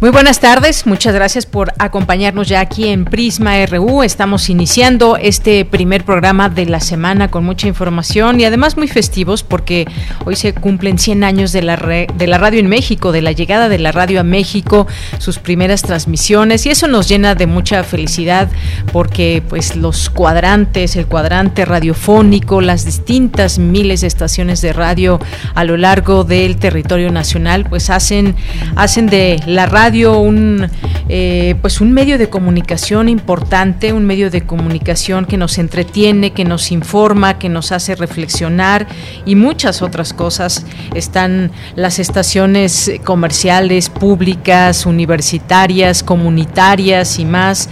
Muy 0.00 0.10
buenas 0.10 0.38
tardes, 0.38 0.86
muchas 0.86 1.12
gracias 1.12 1.44
por 1.44 1.72
acompañarnos 1.80 2.46
ya 2.46 2.60
aquí 2.60 2.86
en 2.86 3.04
Prisma 3.04 3.66
RU. 3.66 4.04
Estamos 4.04 4.48
iniciando 4.48 5.16
este 5.16 5.64
primer 5.64 6.04
programa 6.04 6.48
de 6.48 6.66
la 6.66 6.78
semana 6.78 7.32
con 7.32 7.44
mucha 7.44 7.66
información 7.66 8.38
y 8.38 8.44
además 8.44 8.76
muy 8.76 8.86
festivos 8.86 9.42
porque 9.42 9.88
hoy 10.24 10.36
se 10.36 10.54
cumplen 10.54 11.00
100 11.00 11.24
años 11.24 11.50
de 11.50 11.62
la, 11.62 11.76
de 11.76 12.26
la 12.28 12.38
radio 12.38 12.60
en 12.60 12.68
México, 12.68 13.10
de 13.10 13.22
la 13.22 13.32
llegada 13.32 13.68
de 13.68 13.80
la 13.80 13.90
radio 13.90 14.20
a 14.20 14.22
México, 14.22 14.86
sus 15.18 15.40
primeras 15.40 15.82
transmisiones 15.82 16.64
y 16.66 16.70
eso 16.70 16.86
nos 16.86 17.08
llena 17.08 17.34
de 17.34 17.48
mucha 17.48 17.82
felicidad 17.82 18.48
porque 18.92 19.42
pues 19.48 19.74
los 19.74 20.10
cuadrantes, 20.10 20.94
el 20.94 21.06
cuadrante 21.06 21.64
radiofónico, 21.64 22.60
las 22.60 22.84
distintas 22.84 23.58
miles 23.58 24.02
de 24.02 24.06
estaciones 24.06 24.60
de 24.60 24.72
radio 24.72 25.18
a 25.56 25.64
lo 25.64 25.76
largo 25.76 26.22
del 26.22 26.56
territorio 26.56 27.10
nacional 27.10 27.66
pues 27.68 27.90
hacen, 27.90 28.36
hacen 28.76 29.08
de 29.08 29.42
la 29.44 29.66
radio 29.66 29.87
un, 29.96 30.68
eh, 31.08 31.54
pues 31.62 31.80
un 31.80 31.92
medio 31.92 32.18
de 32.18 32.28
comunicación 32.28 33.08
importante, 33.08 33.92
un 33.92 34.04
medio 34.04 34.30
de 34.30 34.42
comunicación 34.42 35.24
que 35.24 35.38
nos 35.38 35.56
entretiene, 35.58 36.32
que 36.32 36.44
nos 36.44 36.70
informa, 36.70 37.38
que 37.38 37.48
nos 37.48 37.72
hace 37.72 37.94
reflexionar 37.94 38.86
y 39.24 39.34
muchas 39.34 39.80
otras 39.80 40.12
cosas. 40.12 40.66
Están 40.94 41.50
las 41.74 41.98
estaciones 41.98 42.92
comerciales, 43.04 43.88
públicas, 43.88 44.84
universitarias, 44.84 46.02
comunitarias 46.02 47.18
y 47.18 47.24
más. 47.24 47.70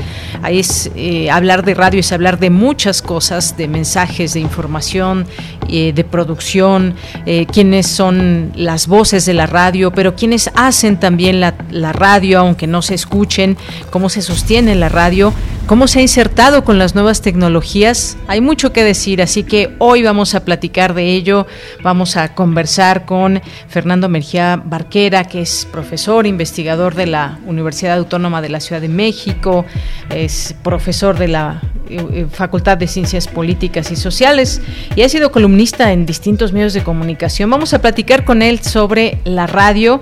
Es 0.48 0.91
eh, 0.97 1.31
hablar 1.31 1.64
de 1.64 1.75
radio, 1.75 2.00
es 2.00 2.12
hablar 2.12 2.39
de 2.39 2.48
muchas 2.48 3.03
cosas, 3.03 3.56
de 3.59 3.69
mensajes, 3.69 4.33
de 4.33 4.41
información, 4.41 5.27
eh, 5.69 5.92
de 5.92 6.05
producción, 6.05 6.94
quiénes 7.53 7.89
son 7.89 8.53
las 8.55 8.87
voces 8.87 9.27
de 9.27 9.34
la 9.34 9.47
radio, 9.47 9.91
pero 9.91 10.14
quienes 10.14 10.50
hacen 10.55 10.98
también 10.98 11.41
la, 11.41 11.55
la 11.70 11.92
radio 11.92 12.06
radio, 12.07 12.39
aunque 12.39 12.69
no 12.69 12.83
se 12.83 12.95
escuchen, 12.95 13.57
cómo 13.91 14.09
se 14.09 14.23
sostiene 14.23 14.77
la 14.77 14.89
radio, 14.89 15.33
cómo 15.67 15.89
se 15.89 15.99
ha 15.99 16.03
insertado 16.03 16.62
con 16.62 16.79
las 16.79 16.95
nuevas 16.95 17.21
tecnologías. 17.21 18.17
Hay 18.29 18.41
mucho 18.41 18.73
que 18.73 18.85
decir, 18.85 19.21
así 19.21 19.43
que 19.43 19.75
hoy 19.79 20.03
vamos 20.03 20.37
a 20.37 20.45
platicar 20.45 20.95
de 20.95 21.15
ello. 21.15 21.47
Vamos 21.83 22.17
a 22.17 22.34
conversar 22.34 23.05
con 23.07 23.43
Fernando 23.69 24.09
Mergía 24.09 24.62
Barquera, 24.65 25.25
que 25.25 25.41
es 25.41 25.67
profesor, 25.73 26.27
investigador 26.27 26.95
de 26.95 27.07
la 27.07 27.41
Universidad 27.47 27.99
Autónoma 27.99 28.41
de 28.41 28.51
la 28.51 28.61
Ciudad 28.61 28.81
de 28.81 28.89
México, 28.89 29.65
es 30.11 30.55
profesor 30.62 31.19
de 31.19 31.29
la 31.29 31.61
eh, 31.89 32.05
eh, 32.12 32.27
Facultad 32.31 32.79
de 32.79 32.87
Ciencias 32.87 33.29
Políticas 33.29 33.91
y 33.91 33.97
Sociales 33.97 34.61
y 34.95 35.03
ha 35.03 35.09
sido 35.09 35.31
columnista 35.33 35.93
en 35.93 36.07
distintos 36.07 36.53
medios 36.53 36.73
de 36.73 36.83
comunicación. 36.83 37.51
Vamos 37.51 37.75
a 37.75 37.81
platicar 37.81 38.25
con 38.25 38.43
él 38.43 38.61
sobre 38.61 39.19
la 39.25 39.47
radio, 39.47 40.00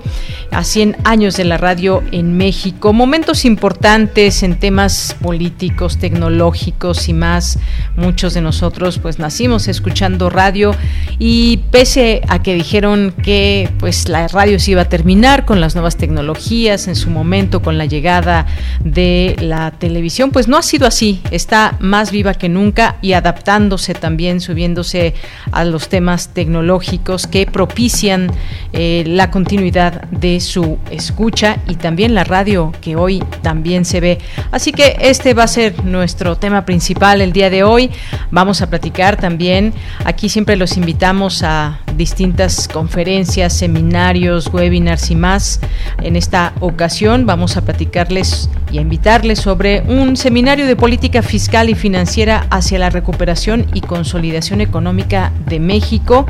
a 0.51 0.63
100 0.63 0.97
años 1.03 1.35
de 1.37 1.45
la 1.45 1.57
radio 1.57 1.94
en 2.11 2.37
México, 2.37 2.93
momentos 2.93 3.45
importantes 3.45 4.43
en 4.43 4.59
temas 4.59 5.15
políticos, 5.21 5.97
tecnológicos 5.97 7.09
y 7.09 7.13
más. 7.13 7.59
Muchos 7.95 8.33
de 8.33 8.41
nosotros 8.41 8.99
pues 8.99 9.19
nacimos 9.19 9.67
escuchando 9.67 10.29
radio 10.29 10.75
y 11.19 11.57
pese 11.71 12.21
a 12.27 12.41
que 12.41 12.53
dijeron 12.53 13.13
que 13.23 13.69
pues 13.79 14.09
la 14.09 14.27
radio 14.27 14.59
se 14.59 14.71
iba 14.71 14.81
a 14.81 14.89
terminar 14.89 15.45
con 15.45 15.61
las 15.61 15.75
nuevas 15.75 15.97
tecnologías 15.97 16.87
en 16.87 16.95
su 16.95 17.09
momento 17.09 17.61
con 17.61 17.77
la 17.77 17.85
llegada 17.85 18.45
de 18.83 19.35
la 19.39 19.71
televisión, 19.71 20.31
pues 20.31 20.47
no 20.47 20.57
ha 20.57 20.63
sido 20.63 20.87
así. 20.87 21.21
Está 21.31 21.77
más 21.79 22.11
viva 22.11 22.33
que 22.33 22.49
nunca 22.49 22.97
y 23.01 23.13
adaptándose 23.13 23.93
también, 23.93 24.41
subiéndose 24.41 25.13
a 25.51 25.63
los 25.65 25.89
temas 25.89 26.29
tecnológicos 26.33 27.27
que 27.27 27.45
propician 27.45 28.31
eh, 28.73 29.03
la 29.07 29.31
continuidad 29.31 30.03
de 30.09 30.39
su 30.39 30.77
escucha 30.91 31.57
y 31.67 31.75
también 31.85 32.15
la 32.15 32.23
radio 32.23 32.73
que 32.81 32.95
hoy 32.95 33.23
también 33.43 33.85
se 33.85 33.99
ve. 33.99 34.17
Así 34.49 34.71
que 34.71 34.97
este 35.01 35.35
va 35.35 35.43
a 35.43 35.47
ser 35.47 35.85
nuestro 35.85 36.35
tema 36.35 36.65
principal 36.65 37.21
el 37.21 37.31
día 37.31 37.51
de 37.51 37.61
hoy. 37.61 37.91
Vamos 38.31 38.63
a 38.63 38.71
platicar 38.71 39.17
también, 39.17 39.71
aquí 40.03 40.27
siempre 40.27 40.55
los 40.55 40.77
invitamos 40.77 41.43
a 41.43 41.81
distintas 41.95 42.67
conferencias, 42.67 43.53
seminarios, 43.53 44.51
webinars 44.51 45.11
y 45.11 45.15
más. 45.15 45.59
En 46.01 46.15
esta 46.15 46.53
ocasión 46.59 47.27
vamos 47.27 47.55
a 47.55 47.61
platicarles 47.61 48.49
y 48.71 48.79
a 48.79 48.81
invitarles 48.81 49.39
sobre 49.39 49.81
un 49.81 50.17
seminario 50.17 50.65
de 50.65 50.75
política 50.75 51.21
fiscal 51.21 51.69
y 51.69 51.75
financiera 51.75 52.47
hacia 52.49 52.79
la 52.79 52.89
recuperación 52.89 53.67
y 53.75 53.81
consolidación 53.81 54.59
económica 54.59 55.31
de 55.45 55.59
México. 55.59 56.25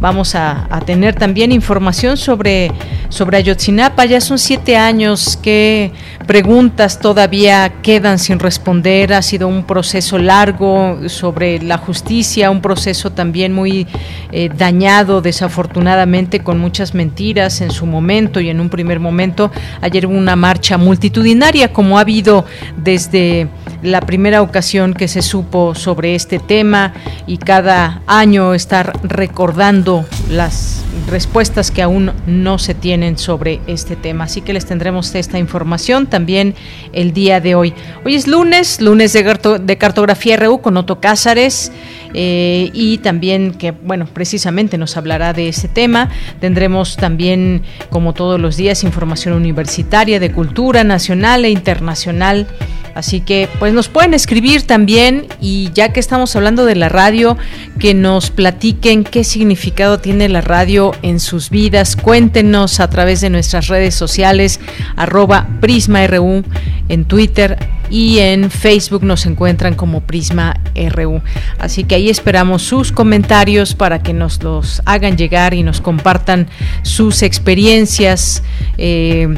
Vamos 0.00 0.34
a, 0.34 0.68
tener 0.84 1.14
también 1.14 1.50
información 1.50 2.16
sobre, 2.16 2.70
sobre 3.08 3.38
Ayotzinapa. 3.38 4.04
Ya 4.04 4.20
son 4.20 4.38
siete 4.38 4.76
años 4.76 4.97
que 5.40 5.92
preguntas 6.26 6.98
todavía 6.98 7.74
quedan 7.82 8.18
sin 8.18 8.40
responder. 8.40 9.12
Ha 9.12 9.22
sido 9.22 9.46
un 9.46 9.62
proceso 9.62 10.18
largo 10.18 11.08
sobre 11.08 11.62
la 11.62 11.78
justicia, 11.78 12.50
un 12.50 12.60
proceso 12.60 13.12
también 13.12 13.52
muy 13.52 13.86
eh, 14.32 14.50
dañado, 14.52 15.20
desafortunadamente, 15.20 16.40
con 16.40 16.58
muchas 16.58 16.94
mentiras 16.94 17.60
en 17.60 17.70
su 17.70 17.86
momento 17.86 18.40
y 18.40 18.50
en 18.50 18.60
un 18.60 18.70
primer 18.70 18.98
momento. 18.98 19.52
Ayer 19.80 20.06
hubo 20.06 20.16
una 20.16 20.34
marcha 20.34 20.76
multitudinaria, 20.78 21.72
como 21.72 21.98
ha 21.98 22.00
habido 22.00 22.44
desde 22.76 23.48
la 23.82 24.00
primera 24.00 24.42
ocasión 24.42 24.94
que 24.94 25.08
se 25.08 25.22
supo 25.22 25.74
sobre 25.74 26.14
este 26.14 26.38
tema 26.38 26.92
y 27.26 27.38
cada 27.38 28.02
año 28.06 28.54
estar 28.54 28.92
recordando 29.02 30.04
las 30.30 30.84
respuestas 31.08 31.70
que 31.70 31.82
aún 31.82 32.12
no 32.26 32.58
se 32.58 32.74
tienen 32.74 33.18
sobre 33.18 33.60
este 33.66 33.96
tema. 33.96 34.24
Así 34.24 34.40
que 34.40 34.52
les 34.52 34.66
tendremos 34.66 35.14
esta 35.14 35.38
información 35.38 36.06
también 36.06 36.54
el 36.92 37.12
día 37.12 37.40
de 37.40 37.54
hoy. 37.54 37.74
Hoy 38.04 38.14
es 38.14 38.26
lunes, 38.26 38.80
lunes 38.80 39.12
de, 39.12 39.78
cartografía 39.78 40.36
RU 40.36 40.60
con 40.60 40.76
Otto 40.76 41.00
Cázares 41.00 41.72
eh, 42.14 42.70
y 42.72 42.98
también 42.98 43.52
que, 43.52 43.70
bueno, 43.70 44.06
precisamente 44.06 44.76
nos 44.76 44.96
hablará 44.96 45.32
de 45.32 45.48
ese 45.48 45.68
tema. 45.68 46.10
Tendremos 46.40 46.96
también, 46.96 47.62
como 47.90 48.12
todos 48.12 48.40
los 48.40 48.56
días, 48.56 48.84
información 48.84 49.34
universitaria 49.34 50.18
de 50.20 50.32
cultura 50.32 50.84
nacional 50.84 51.44
e 51.44 51.50
internacional 51.50 52.48
Así 52.94 53.20
que 53.20 53.48
pues 53.58 53.72
nos 53.72 53.88
pueden 53.88 54.14
escribir 54.14 54.66
también 54.66 55.26
y 55.40 55.70
ya 55.74 55.92
que 55.92 56.00
estamos 56.00 56.34
hablando 56.36 56.64
de 56.64 56.74
la 56.74 56.88
radio, 56.88 57.36
que 57.78 57.94
nos 57.94 58.30
platiquen 58.30 59.04
qué 59.04 59.24
significado 59.24 59.98
tiene 59.98 60.28
la 60.28 60.40
radio 60.40 60.92
en 61.02 61.20
sus 61.20 61.50
vidas. 61.50 61.96
Cuéntenos 61.96 62.80
a 62.80 62.90
través 62.90 63.20
de 63.20 63.30
nuestras 63.30 63.68
redes 63.68 63.94
sociales, 63.94 64.60
arroba 64.96 65.48
PrismaRU 65.60 66.44
en 66.88 67.04
Twitter 67.04 67.58
y 67.90 68.18
en 68.18 68.50
Facebook 68.50 69.02
nos 69.02 69.26
encuentran 69.26 69.74
como 69.74 70.00
Prisma 70.00 70.60
RU. 70.74 71.22
Así 71.58 71.84
que 71.84 71.94
ahí 71.94 72.10
esperamos 72.10 72.62
sus 72.62 72.92
comentarios 72.92 73.74
para 73.74 74.02
que 74.02 74.12
nos 74.12 74.42
los 74.42 74.82
hagan 74.84 75.16
llegar 75.16 75.54
y 75.54 75.62
nos 75.62 75.80
compartan 75.80 76.48
sus 76.82 77.22
experiencias 77.22 78.42
eh, 78.76 79.28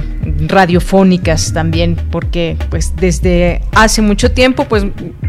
radiofónicas 0.47 1.53
también, 1.53 1.97
porque 2.11 2.57
pues 2.71 2.95
desde 2.97 3.63
hace 3.73 4.03
mucho 4.03 4.33
tiempo 4.33 4.65
pues 4.65 4.85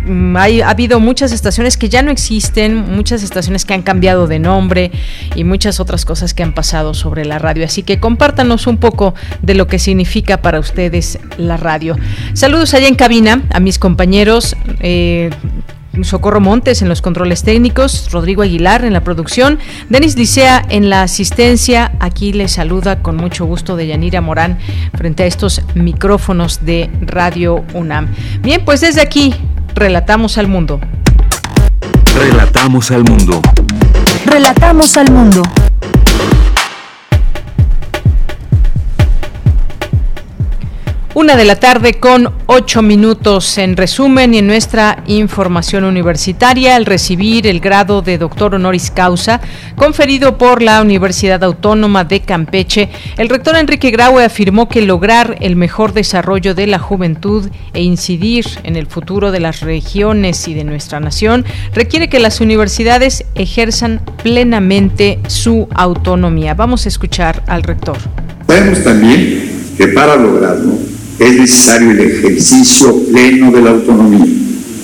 mm, 0.05 0.35
ha 0.35 0.69
habido 0.69 0.99
muchas 0.99 1.31
estaciones 1.31 1.77
que 1.77 1.89
ya 1.89 2.01
no 2.01 2.11
existen, 2.11 2.75
muchas 2.75 3.23
estaciones 3.23 3.65
que 3.65 3.73
han 3.73 3.83
cambiado 3.83 4.27
de 4.27 4.39
nombre 4.39 4.91
y 5.35 5.43
muchas 5.43 5.79
otras 5.79 6.05
cosas 6.05 6.33
que 6.33 6.43
han 6.43 6.53
pasado 6.53 6.93
sobre 6.93 7.25
la 7.25 7.39
radio. 7.39 7.65
Así 7.65 7.83
que 7.83 7.99
compártanos 7.99 8.67
un 8.67 8.77
poco 8.77 9.13
de 9.41 9.53
lo 9.53 9.67
que 9.67 9.79
significa 9.79 10.41
para 10.41 10.59
ustedes 10.59 11.19
la 11.37 11.57
radio. 11.57 11.95
Saludos 12.33 12.73
allá 12.73 12.87
en 12.87 12.95
cabina 12.95 13.10
a 13.49 13.59
mis 13.59 13.79
compañeros. 13.79 14.55
Eh, 14.79 15.29
Socorro 16.03 16.39
Montes 16.39 16.81
en 16.81 16.87
los 16.87 17.01
controles 17.01 17.43
técnicos, 17.43 18.09
Rodrigo 18.11 18.43
Aguilar 18.43 18.85
en 18.85 18.93
la 18.93 19.03
producción, 19.03 19.59
Denis 19.89 20.15
Licea 20.15 20.65
en 20.69 20.89
la 20.89 21.03
asistencia. 21.03 21.91
Aquí 21.99 22.31
les 22.31 22.53
saluda 22.53 23.01
con 23.01 23.17
mucho 23.17 23.45
gusto 23.45 23.75
de 23.75 23.87
Yanira 23.87 24.21
Morán 24.21 24.57
frente 24.95 25.23
a 25.23 25.25
estos 25.25 25.61
micrófonos 25.75 26.65
de 26.65 26.89
Radio 27.01 27.65
UNAM. 27.73 28.07
Bien, 28.41 28.63
pues 28.63 28.79
desde 28.79 29.01
aquí 29.01 29.35
Relatamos 29.75 30.37
al 30.37 30.47
mundo. 30.47 30.79
Relatamos 32.15 32.91
al 32.91 33.03
mundo. 33.03 33.41
Relatamos 34.25 34.97
al 34.97 35.11
mundo. 35.11 35.41
Una 41.13 41.35
de 41.35 41.43
la 41.43 41.57
tarde 41.57 41.95
con 41.95 42.31
ocho 42.45 42.81
minutos 42.81 43.57
en 43.57 43.75
resumen 43.75 44.33
y 44.33 44.37
en 44.37 44.47
nuestra 44.47 45.03
información 45.07 45.83
universitaria 45.83 46.77
al 46.77 46.85
recibir 46.85 47.47
el 47.47 47.59
grado 47.59 48.01
de 48.01 48.17
doctor 48.17 48.55
honoris 48.55 48.91
causa 48.91 49.41
conferido 49.75 50.37
por 50.37 50.61
la 50.61 50.81
Universidad 50.81 51.43
Autónoma 51.43 52.05
de 52.05 52.21
Campeche, 52.21 52.87
el 53.17 53.27
rector 53.27 53.57
Enrique 53.57 53.91
Graue 53.91 54.23
afirmó 54.23 54.69
que 54.69 54.81
lograr 54.83 55.35
el 55.41 55.57
mejor 55.57 55.91
desarrollo 55.91 56.55
de 56.55 56.67
la 56.67 56.79
juventud 56.79 57.49
e 57.73 57.83
incidir 57.83 58.45
en 58.63 58.77
el 58.77 58.87
futuro 58.87 59.33
de 59.33 59.41
las 59.41 59.59
regiones 59.59 60.47
y 60.47 60.53
de 60.53 60.63
nuestra 60.63 61.01
nación 61.01 61.43
requiere 61.73 62.07
que 62.07 62.19
las 62.19 62.39
universidades 62.39 63.25
ejerzan 63.35 63.99
plenamente 64.23 65.19
su 65.27 65.67
autonomía. 65.75 66.53
Vamos 66.53 66.85
a 66.85 66.89
escuchar 66.89 67.43
al 67.47 67.63
rector. 67.63 67.97
Sabemos 68.47 68.81
también 68.81 69.73
que 69.77 69.89
para 69.89 70.15
lograrlo 70.15 71.00
es 71.21 71.39
necesario 71.39 71.91
el 71.91 71.99
ejercicio 71.99 73.03
pleno 73.03 73.51
de 73.51 73.61
la 73.61 73.69
autonomía 73.69 74.25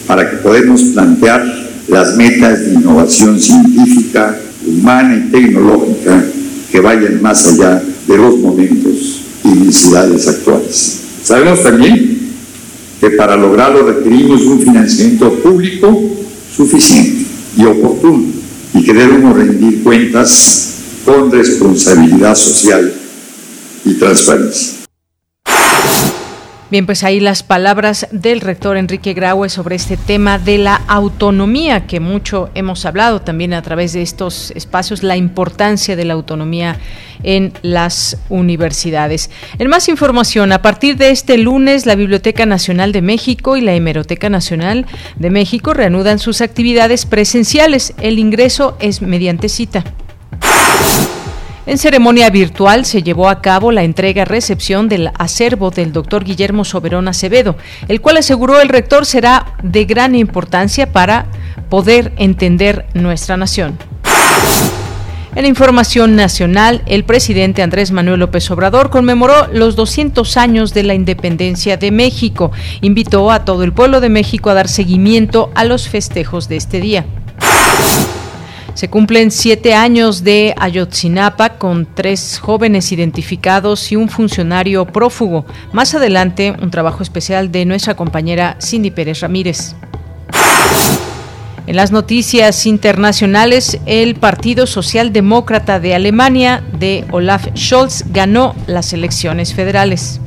para 0.05 0.29
que 0.29 0.37
podamos 0.37 0.83
plantear 0.83 1.43
las 1.87 2.15
metas 2.15 2.59
de 2.59 2.73
innovación 2.73 3.39
científica, 3.39 4.37
humana 4.63 5.15
y 5.15 5.31
tecnológica 5.31 6.23
que 6.71 6.79
vayan 6.79 7.23
más 7.23 7.47
allá 7.47 7.81
de 8.07 8.17
los 8.17 8.37
momentos 8.37 9.21
y 9.43 9.47
necesidades 9.47 10.27
actuales. 10.27 10.99
Sabemos 11.23 11.63
también 11.63 12.19
que 13.01 13.09
para 13.11 13.35
lograrlo 13.35 13.91
requerimos 13.91 14.43
un 14.43 14.59
financiamiento 14.59 15.33
público 15.39 16.03
suficiente 16.55 17.25
y 17.57 17.65
oportuno 17.65 18.25
y 18.75 18.83
que 18.83 18.93
debemos 18.93 19.35
rendir 19.35 19.81
cuentas 19.81 20.75
con 21.03 21.31
responsabilidad 21.31 22.35
social 22.35 22.93
y 23.85 23.93
transparencia. 23.95 24.76
Bien, 26.69 26.85
pues 26.85 27.05
ahí 27.05 27.21
las 27.21 27.43
palabras 27.43 28.07
del 28.11 28.41
rector 28.41 28.75
Enrique 28.75 29.13
Graue 29.13 29.47
sobre 29.47 29.77
este 29.77 29.95
tema 29.95 30.37
de 30.37 30.57
la 30.57 30.75
autonomía, 30.75 31.87
que 31.87 32.01
mucho 32.01 32.49
hemos 32.55 32.85
hablado 32.85 33.21
también 33.21 33.53
a 33.53 33.61
través 33.61 33.93
de 33.93 34.01
estos 34.01 34.51
espacios, 34.51 35.01
la 35.01 35.15
importancia 35.15 35.95
de 35.95 36.03
la 36.03 36.13
autonomía 36.13 36.77
en 37.23 37.53
las 37.61 38.17
universidades. 38.27 39.29
En 39.59 39.69
más 39.69 39.87
información, 39.87 40.51
a 40.51 40.61
partir 40.61 40.97
de 40.97 41.11
este 41.11 41.37
lunes, 41.37 41.85
la 41.85 41.95
Biblioteca 41.95 42.45
Nacional 42.45 42.91
de 42.91 43.01
México 43.01 43.55
y 43.55 43.61
la 43.61 43.73
Hemeroteca 43.73 44.29
Nacional 44.29 44.85
de 45.15 45.29
México 45.29 45.73
reanudan 45.73 46.19
sus 46.19 46.41
actividades 46.41 47.05
presenciales. 47.05 47.93
El 48.01 48.19
ingreso 48.19 48.75
es 48.81 49.01
mediante 49.01 49.47
cita. 49.47 49.85
En 51.67 51.77
ceremonia 51.77 52.29
virtual 52.29 52.85
se 52.85 53.03
llevó 53.03 53.27
a 53.27 53.41
cabo 53.41 53.73
la 53.73 53.83
entrega-recepción 53.83 54.87
del 54.87 55.11
acervo 55.19 55.69
del 55.69 55.91
doctor 55.91 56.23
Guillermo 56.23 56.63
Soberón 56.63 57.09
Acevedo, 57.09 57.57
el 57.89 57.99
cual 57.99 58.15
aseguró 58.15 58.61
el 58.61 58.69
rector 58.69 59.05
será 59.05 59.53
de 59.61 59.83
gran 59.83 60.15
importancia 60.15 60.93
para 60.93 61.25
poder 61.69 62.13
entender 62.15 62.85
nuestra 62.93 63.35
nación. 63.35 63.77
En 65.35 65.45
información 65.45 66.15
nacional, 66.15 66.83
el 66.85 67.03
presidente 67.03 67.61
Andrés 67.61 67.91
Manuel 67.91 68.21
López 68.21 68.49
Obrador 68.49 68.89
conmemoró 68.89 69.47
los 69.51 69.75
200 69.75 70.37
años 70.37 70.73
de 70.73 70.83
la 70.83 70.93
independencia 70.93 71.75
de 71.75 71.91
México. 71.91 72.53
Invitó 72.79 73.29
a 73.29 73.43
todo 73.43 73.63
el 73.63 73.73
pueblo 73.73 73.99
de 73.99 74.07
México 74.07 74.49
a 74.49 74.53
dar 74.53 74.69
seguimiento 74.69 75.51
a 75.53 75.65
los 75.65 75.89
festejos 75.89 76.47
de 76.47 76.55
este 76.55 76.79
día. 76.79 77.05
Se 78.77 78.89
cumplen 78.91 79.31
siete 79.31 79.73
años 79.73 80.23
de 80.23 80.53
Ayotzinapa 80.55 81.57
con 81.57 81.87
tres 81.95 82.37
jóvenes 82.39 82.91
identificados 82.91 83.91
y 83.91 83.95
un 83.95 84.07
funcionario 84.07 84.85
prófugo. 84.85 85.47
Más 85.73 85.95
adelante, 85.95 86.55
un 86.61 86.69
trabajo 86.69 87.01
especial 87.01 87.51
de 87.51 87.65
nuestra 87.65 87.95
compañera 87.95 88.55
Cindy 88.61 88.91
Pérez 88.91 89.21
Ramírez. 89.21 89.73
En 91.65 91.75
las 91.75 91.91
noticias 91.91 92.67
internacionales, 92.67 93.79
el 93.87 94.13
Partido 94.13 94.67
Socialdemócrata 94.67 95.79
de 95.79 95.95
Alemania 95.95 96.61
de 96.77 97.03
Olaf 97.09 97.47
Scholz 97.57 98.03
ganó 98.11 98.55
las 98.67 98.93
elecciones 98.93 99.55
federales. 99.55 100.21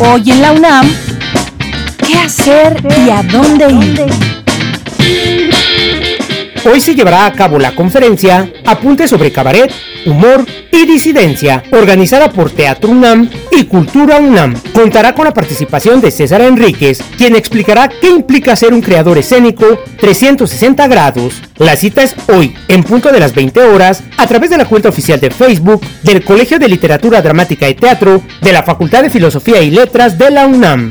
Hoy 0.00 0.30
en 0.30 0.40
la 0.40 0.52
UNAM, 0.52 0.90
¿Qué 2.08 2.16
hacer 2.16 2.82
y 3.06 3.10
a 3.10 3.22
dónde 3.22 3.70
ir? 3.70 4.06
Hoy 6.64 6.80
se 6.80 6.94
llevará 6.94 7.26
a 7.26 7.32
cabo 7.34 7.58
la 7.58 7.74
conferencia 7.74 8.50
Apunte 8.64 9.06
sobre 9.06 9.30
cabaret, 9.30 9.70
humor 10.06 10.46
y 10.72 10.86
disidencia, 10.86 11.62
organizada 11.70 12.32
por 12.32 12.50
Teatro 12.50 12.92
UNAM 12.92 13.28
y 13.52 13.64
Cultura 13.64 14.20
UNAM. 14.20 14.58
Contará 14.72 15.14
con 15.14 15.26
la 15.26 15.34
participación 15.34 16.00
de 16.00 16.10
César 16.10 16.40
Enríquez, 16.40 17.02
quien 17.18 17.36
explicará 17.36 17.90
qué 17.90 18.08
implica 18.08 18.56
ser 18.56 18.72
un 18.72 18.80
creador 18.80 19.18
escénico 19.18 19.66
360 20.00 20.88
grados. 20.88 21.42
La 21.58 21.76
cita 21.76 22.02
es 22.02 22.16
hoy, 22.28 22.56
en 22.68 22.84
punto 22.84 23.12
de 23.12 23.20
las 23.20 23.34
20 23.34 23.60
horas, 23.64 24.02
a 24.16 24.26
través 24.26 24.48
de 24.48 24.56
la 24.56 24.64
cuenta 24.64 24.88
oficial 24.88 25.20
de 25.20 25.30
Facebook 25.30 25.82
del 26.04 26.24
Colegio 26.24 26.58
de 26.58 26.68
Literatura 26.68 27.20
Dramática 27.20 27.68
y 27.68 27.74
Teatro 27.74 28.22
de 28.40 28.52
la 28.54 28.62
Facultad 28.62 29.02
de 29.02 29.10
Filosofía 29.10 29.60
y 29.60 29.70
Letras 29.70 30.16
de 30.16 30.30
la 30.30 30.46
UNAM. 30.46 30.90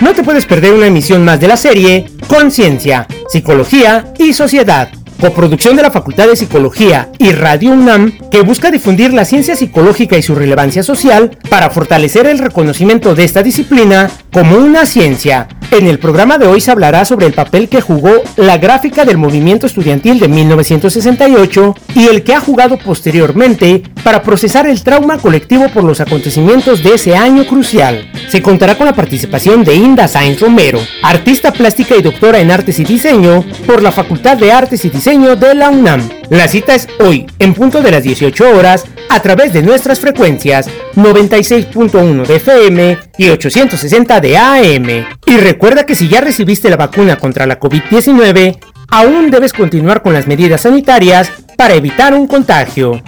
No 0.00 0.14
te 0.14 0.24
puedes 0.24 0.46
perder 0.46 0.72
una 0.72 0.88
emisión 0.88 1.24
más 1.24 1.38
de 1.38 1.46
la 1.46 1.56
serie 1.56 2.10
Conciencia, 2.26 3.06
Psicología 3.28 4.12
y 4.18 4.32
Sociedad 4.32 4.90
coproducción 5.20 5.76
de 5.76 5.82
la 5.82 5.90
Facultad 5.90 6.26
de 6.26 6.36
Psicología 6.36 7.10
y 7.18 7.32
Radio 7.32 7.72
UNAM, 7.72 8.18
que 8.30 8.40
busca 8.40 8.70
difundir 8.70 9.12
la 9.12 9.24
ciencia 9.24 9.54
psicológica 9.54 10.16
y 10.16 10.22
su 10.22 10.34
relevancia 10.34 10.82
social 10.82 11.36
para 11.48 11.70
fortalecer 11.70 12.26
el 12.26 12.38
reconocimiento 12.38 13.14
de 13.14 13.24
esta 13.24 13.42
disciplina 13.42 14.10
como 14.32 14.56
una 14.56 14.86
ciencia. 14.86 15.48
En 15.70 15.86
el 15.86 16.00
programa 16.00 16.38
de 16.38 16.48
hoy 16.48 16.60
se 16.60 16.72
hablará 16.72 17.04
sobre 17.04 17.26
el 17.26 17.32
papel 17.32 17.68
que 17.68 17.80
jugó 17.80 18.10
la 18.36 18.58
gráfica 18.58 19.04
del 19.04 19.18
movimiento 19.18 19.66
estudiantil 19.66 20.18
de 20.18 20.26
1968 20.26 21.74
y 21.94 22.08
el 22.08 22.24
que 22.24 22.34
ha 22.34 22.40
jugado 22.40 22.76
posteriormente 22.76 23.82
para 24.02 24.22
procesar 24.22 24.66
el 24.66 24.82
trauma 24.82 25.18
colectivo 25.18 25.68
por 25.68 25.84
los 25.84 26.00
acontecimientos 26.00 26.82
de 26.82 26.94
ese 26.94 27.14
año 27.16 27.46
crucial. 27.46 28.10
Se 28.28 28.42
contará 28.42 28.76
con 28.76 28.86
la 28.86 28.94
participación 28.94 29.62
de 29.62 29.76
Inda 29.76 30.08
Sainz 30.08 30.40
Romero, 30.40 30.80
artista 31.02 31.52
plástica 31.52 31.94
y 31.94 32.02
doctora 32.02 32.40
en 32.40 32.50
artes 32.50 32.80
y 32.80 32.84
diseño 32.84 33.44
por 33.66 33.82
la 33.82 33.92
Facultad 33.92 34.38
de 34.38 34.50
Artes 34.50 34.84
y 34.84 34.90
Diseño 34.90 35.09
de 35.10 35.56
la 35.56 35.70
UNAM. 35.70 36.08
La 36.28 36.46
cita 36.46 36.72
es 36.72 36.86
hoy, 37.00 37.26
en 37.40 37.52
punto 37.52 37.82
de 37.82 37.90
las 37.90 38.04
18 38.04 38.56
horas, 38.56 38.84
a 39.08 39.20
través 39.20 39.52
de 39.52 39.60
nuestras 39.60 39.98
frecuencias 39.98 40.68
96.1 40.94 42.24
de 42.24 42.36
FM 42.36 42.98
y 43.18 43.28
860 43.28 44.20
de 44.20 44.38
AM. 44.38 44.88
Y 45.26 45.36
recuerda 45.38 45.84
que 45.84 45.96
si 45.96 46.08
ya 46.08 46.20
recibiste 46.20 46.70
la 46.70 46.76
vacuna 46.76 47.16
contra 47.16 47.44
la 47.44 47.58
COVID-19, 47.58 48.56
aún 48.88 49.32
debes 49.32 49.52
continuar 49.52 50.00
con 50.00 50.12
las 50.12 50.28
medidas 50.28 50.60
sanitarias 50.60 51.32
para 51.56 51.74
evitar 51.74 52.14
un 52.14 52.28
contagio. 52.28 53.02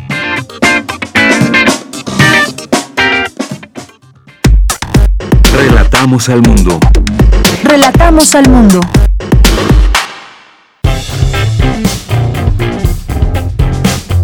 Relatamos 5.54 6.28
al 6.28 6.42
mundo. 6.42 6.80
Relatamos 7.62 8.35
al 8.35 8.49
mundo. 8.49 8.80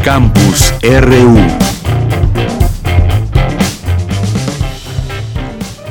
Campus 0.02 0.72
RU. 0.82 1.36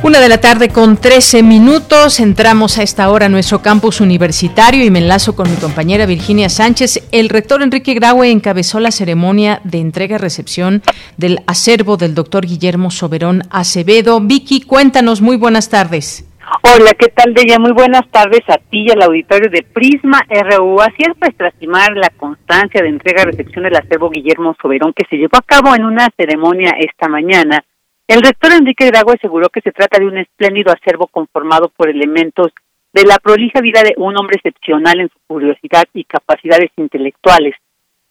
Una 0.04 0.20
de 0.20 0.30
la 0.30 0.40
tarde 0.40 0.70
con 0.70 0.98
13 0.98 1.44
minutos. 1.44 2.20
Entramos 2.20 2.78
a 2.78 2.84
esta 2.84 3.10
hora 3.10 3.26
a 3.26 3.30
nuestro 3.30 3.62
campus 3.62 4.00
universitario 4.00 4.84
y 4.84 4.90
me 4.90 5.00
enlazo 5.00 5.36
con 5.36 5.50
mi 5.50 5.58
compañera 5.58 6.06
Virginia 6.06 6.50
Sánchez. 6.50 7.04
El 7.12 7.30
rector 7.30 7.62
Enrique 7.62 7.94
Graue 7.94 8.32
encabezó 8.32 8.80
la 8.80 8.92
ceremonia 8.92 9.62
de 9.64 9.80
entrega-recepción 9.80 10.84
del 11.18 11.42
acervo 11.46 11.98
del 11.98 12.16
doctor 12.16 12.46
Guillermo 12.46 12.92
Soberón 12.92 13.44
Acevedo. 13.50 14.22
Vicky, 14.22 14.62
cuéntanos, 14.62 15.22
muy 15.22 15.36
buenas 15.36 15.70
tardes. 15.70 16.24
Hola, 16.64 16.92
¿qué 16.98 17.08
tal, 17.10 17.34
Deya? 17.34 17.60
Muy 17.60 17.72
buenas 17.72 18.08
tardes 18.10 18.42
a 18.48 18.58
ti 18.58 18.86
y 18.88 18.92
al 18.92 19.02
auditorio 19.02 19.50
de 19.50 19.64
Prisma 19.64 20.22
RU. 20.30 20.82
Así 20.82 20.98
es, 21.00 21.16
para 21.18 21.50
estimar 21.50 21.96
la 21.96 22.10
constancia 22.10 22.82
de 22.82 22.90
entrega-recepción 22.90 23.64
del 23.64 23.76
acervo 23.76 24.10
Guillermo 24.10 24.56
Soberón 24.62 24.94
que 24.94 25.06
se 25.10 25.18
llevó 25.18 25.38
a 25.38 25.42
cabo 25.42 25.76
en 25.76 25.84
una 25.84 26.08
ceremonia 26.18 26.76
esta 26.80 27.08
mañana 27.08 27.64
el 28.08 28.22
rector 28.22 28.54
Enrique 28.54 28.86
Drago 28.86 29.12
aseguró 29.12 29.50
que 29.50 29.60
se 29.60 29.74
trata 29.74 30.00
de 30.00 30.06
un 30.06 30.18
espléndido 30.18 30.72
acervo 30.72 31.08
conformado 31.08 31.68
por 31.68 31.90
elementos 31.90 32.54
de 32.94 33.04
la 33.04 33.18
prolija 33.18 33.60
vida 33.60 33.84
de 33.84 33.96
un 33.98 34.18
hombre 34.18 34.38
excepcional 34.38 35.02
en 35.02 35.10
su 35.10 35.20
curiosidad 35.28 35.84
y 35.94 36.06
capacidades 36.06 36.72
intelectuales, 36.78 37.56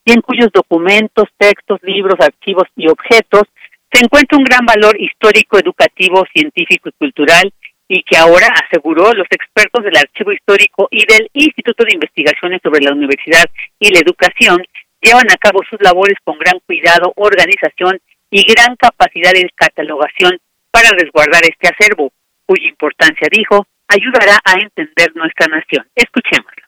y 0.05 0.11
en 0.11 0.21
cuyos 0.21 0.49
documentos, 0.53 1.25
textos, 1.39 1.79
libros, 1.81 2.13
archivos 2.19 2.67
y 2.75 2.87
objetos 2.87 3.43
se 3.91 4.03
encuentra 4.03 4.37
un 4.37 4.43
gran 4.43 4.67
valor 4.67 5.01
histórico, 5.01 5.57
educativo, 5.57 6.23
científico 6.31 6.89
y 6.89 6.91
cultural, 6.91 7.51
y 7.87 8.03
que 8.03 8.17
ahora, 8.17 8.47
aseguró, 8.65 9.13
los 9.13 9.27
expertos 9.29 9.83
del 9.83 9.95
Archivo 9.95 10.31
Histórico 10.31 10.87
y 10.91 11.05
del 11.05 11.29
Instituto 11.33 11.83
de 11.85 11.93
Investigaciones 11.93 12.59
sobre 12.61 12.83
la 12.83 12.91
Universidad 12.91 13.45
y 13.79 13.89
la 13.91 13.99
Educación 13.99 14.61
llevan 15.01 15.31
a 15.31 15.37
cabo 15.37 15.61
sus 15.69 15.79
labores 15.81 16.17
con 16.23 16.37
gran 16.37 16.59
cuidado, 16.65 17.13
organización 17.15 17.99
y 18.29 18.43
gran 18.43 18.75
capacidad 18.75 19.31
de 19.31 19.49
catalogación 19.55 20.37
para 20.69 20.89
resguardar 20.89 21.43
este 21.43 21.69
acervo, 21.69 22.11
cuya 22.45 22.67
importancia, 22.67 23.27
dijo, 23.31 23.65
ayudará 23.87 24.39
a 24.43 24.59
entender 24.59 25.15
nuestra 25.15 25.47
nación. 25.47 25.87
Escuchémoslo. 25.95 26.63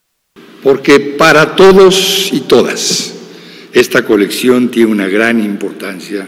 Porque 0.64 1.16
para 1.18 1.56
todos 1.56 2.32
y 2.32 2.42
todas, 2.48 3.16
esta 3.74 4.06
colección 4.06 4.72
tiene 4.72 4.92
una 4.92 5.08
gran 5.08 5.44
importancia 5.44 6.28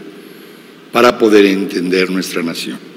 para 0.92 1.18
poder 1.18 1.46
entender 1.46 2.10
nuestra 2.10 2.44
nación. 2.44 2.91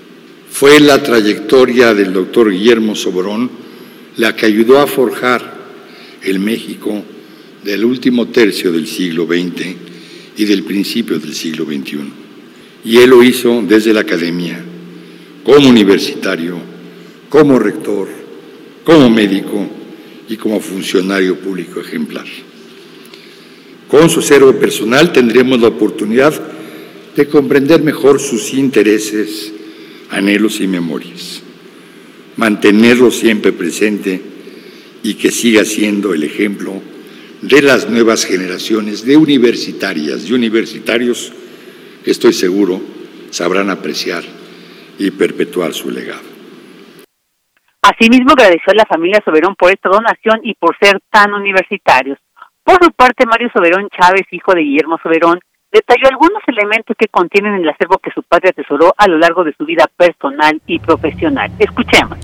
Fue 0.54 0.78
la 0.78 1.02
trayectoria 1.02 1.94
del 1.94 2.12
doctor 2.12 2.49
Guillermo 2.49 2.94
Sobrón 2.94 3.50
la 4.18 4.37
que 4.37 4.46
ayudó 4.46 4.78
a 4.78 4.87
forjar 4.87 5.52
el 6.23 6.38
México 6.38 7.02
del 7.64 7.84
último 7.84 8.28
tercio 8.28 8.70
del 8.70 8.87
siglo 8.87 9.26
XX 9.26 9.75
y 10.37 10.44
del 10.44 10.62
principio 10.62 11.18
del 11.18 11.34
siglo 11.34 11.64
XXI. 11.64 11.99
Y 12.84 12.99
él 12.99 13.11
lo 13.11 13.25
hizo 13.25 13.64
desde 13.66 13.92
la 13.92 14.02
academia, 14.02 14.64
como 15.42 15.68
universitario, 15.68 16.56
como 17.28 17.58
rector, 17.58 18.06
como 18.84 19.11
médico 19.11 19.66
y 20.28 20.37
como 20.37 20.61
funcionario 20.61 21.37
público 21.37 21.80
ejemplar. 21.80 22.26
Con 23.88 24.08
su 24.08 24.20
acervo 24.20 24.52
personal 24.52 25.12
tendremos 25.12 25.61
la 25.61 25.66
oportunidad 25.66 26.32
de 27.16 27.26
comprender 27.26 27.82
mejor 27.82 28.20
sus 28.20 28.54
intereses, 28.54 29.53
anhelos 30.14 30.61
y 30.61 30.66
memorias, 30.66 31.42
mantenerlo 32.37 33.11
siempre 33.11 33.52
presente 33.52 34.23
y 35.02 35.14
que 35.14 35.30
siga 35.30 35.64
siendo 35.64 36.14
el 36.14 36.23
ejemplo 36.23 36.80
de 37.42 37.61
las 37.61 37.90
nuevas 37.90 38.25
generaciones 38.25 39.04
de 39.04 39.16
universitarias 39.16 40.28
y 40.28 40.33
universitarios 40.33 41.33
estoy 42.04 42.33
seguro, 42.33 42.80
sabrán 43.30 43.71
apreciar 43.71 44.23
y 44.99 45.11
perpetuar 45.11 45.73
su 45.73 45.90
legado. 45.90 46.23
Asimismo, 47.83 48.33
agradeció 48.33 48.73
a 48.73 48.76
la 48.76 48.87
familia 48.87 49.21
Soberón 49.25 49.54
por 49.56 49.71
esta 49.71 49.90
donación 49.90 50.40
y 50.42 50.54
por 50.54 50.76
ser 50.80 51.00
tan 51.11 51.35
universitarios. 51.35 52.18
Por 52.62 52.83
su 52.83 52.90
parte, 52.92 53.26
Mario 53.26 53.50
Soberón 53.52 53.88
Chávez, 53.90 54.23
hijo 54.30 54.54
de 54.54 54.62
Guillermo 54.62 54.99
Soberón, 55.02 55.38
detalló 55.74 56.06
algunos 56.08 56.40
elementos 56.46 56.96
que 56.96 57.08
contienen 57.08 57.54
el 57.54 57.68
acervo 57.68 57.98
que 57.98 58.12
su 58.12 58.22
padre 58.22 58.50
atesoró 58.50 58.94
a 58.96 59.08
lo 59.08 59.18
largo 59.18 59.42
de 59.42 59.52
su 59.58 59.64
vida 59.64 59.90
personal 59.96 60.62
y 60.68 60.78
profesional. 60.78 61.50
Escuchemos. 61.58 62.16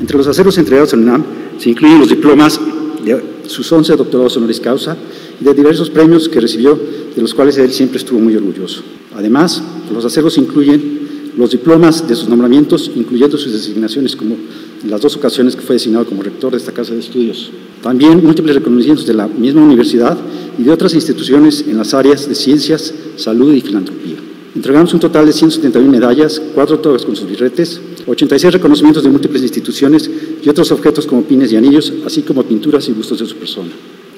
Entre 0.00 0.16
los 0.16 0.26
acervos 0.26 0.58
entregados 0.58 0.92
al 0.94 1.00
UNAM 1.00 1.24
se 1.58 1.70
incluyen 1.70 2.00
los 2.00 2.08
diplomas 2.08 2.60
de 3.04 3.22
sus 3.46 3.70
11 3.70 3.94
doctorados 3.96 4.36
honoris 4.36 4.60
causa 4.60 4.96
y 5.40 5.44
de 5.44 5.54
diversos 5.54 5.90
premios 5.90 6.28
que 6.28 6.40
recibió, 6.40 6.74
de 6.74 7.22
los 7.22 7.32
cuales 7.34 7.56
él 7.58 7.70
siempre 7.70 7.98
estuvo 7.98 8.18
muy 8.18 8.34
orgulloso. 8.34 8.82
Además, 9.16 9.62
los 9.92 10.04
acervos 10.04 10.36
incluyen 10.36 11.32
los 11.36 11.52
diplomas 11.52 12.06
de 12.08 12.16
sus 12.16 12.28
nombramientos, 12.28 12.90
incluyendo 12.96 13.38
sus 13.38 13.52
designaciones 13.52 14.16
como 14.16 14.36
las 14.84 15.00
dos 15.00 15.16
ocasiones 15.16 15.56
que 15.56 15.62
fue 15.62 15.74
designado 15.74 16.06
como 16.06 16.22
rector 16.22 16.52
de 16.52 16.58
esta 16.58 16.72
casa 16.72 16.94
de 16.94 17.00
estudios. 17.00 17.50
También 17.82 18.22
múltiples 18.22 18.54
reconocimientos 18.56 19.06
de 19.06 19.14
la 19.14 19.26
misma 19.26 19.62
universidad 19.62 20.16
y 20.58 20.62
de 20.62 20.70
otras 20.70 20.94
instituciones 20.94 21.64
en 21.66 21.78
las 21.78 21.94
áreas 21.94 22.28
de 22.28 22.34
ciencias, 22.34 22.92
salud 23.16 23.52
y 23.52 23.60
filantropía. 23.60 24.16
Entregamos 24.54 24.92
un 24.94 25.00
total 25.00 25.26
de 25.26 25.32
171 25.32 25.90
medallas, 25.90 26.40
cuatro 26.54 26.78
togas 26.78 27.04
con 27.04 27.14
sus 27.14 27.28
birretes, 27.28 27.80
86 28.06 28.54
reconocimientos 28.54 29.04
de 29.04 29.10
múltiples 29.10 29.42
instituciones 29.42 30.10
y 30.42 30.48
otros 30.48 30.72
objetos 30.72 31.06
como 31.06 31.22
pines 31.22 31.52
y 31.52 31.56
anillos, 31.56 31.92
así 32.04 32.22
como 32.22 32.42
pinturas 32.42 32.88
y 32.88 32.92
bustos 32.92 33.18
de 33.20 33.26
su 33.26 33.36
persona. 33.36 33.70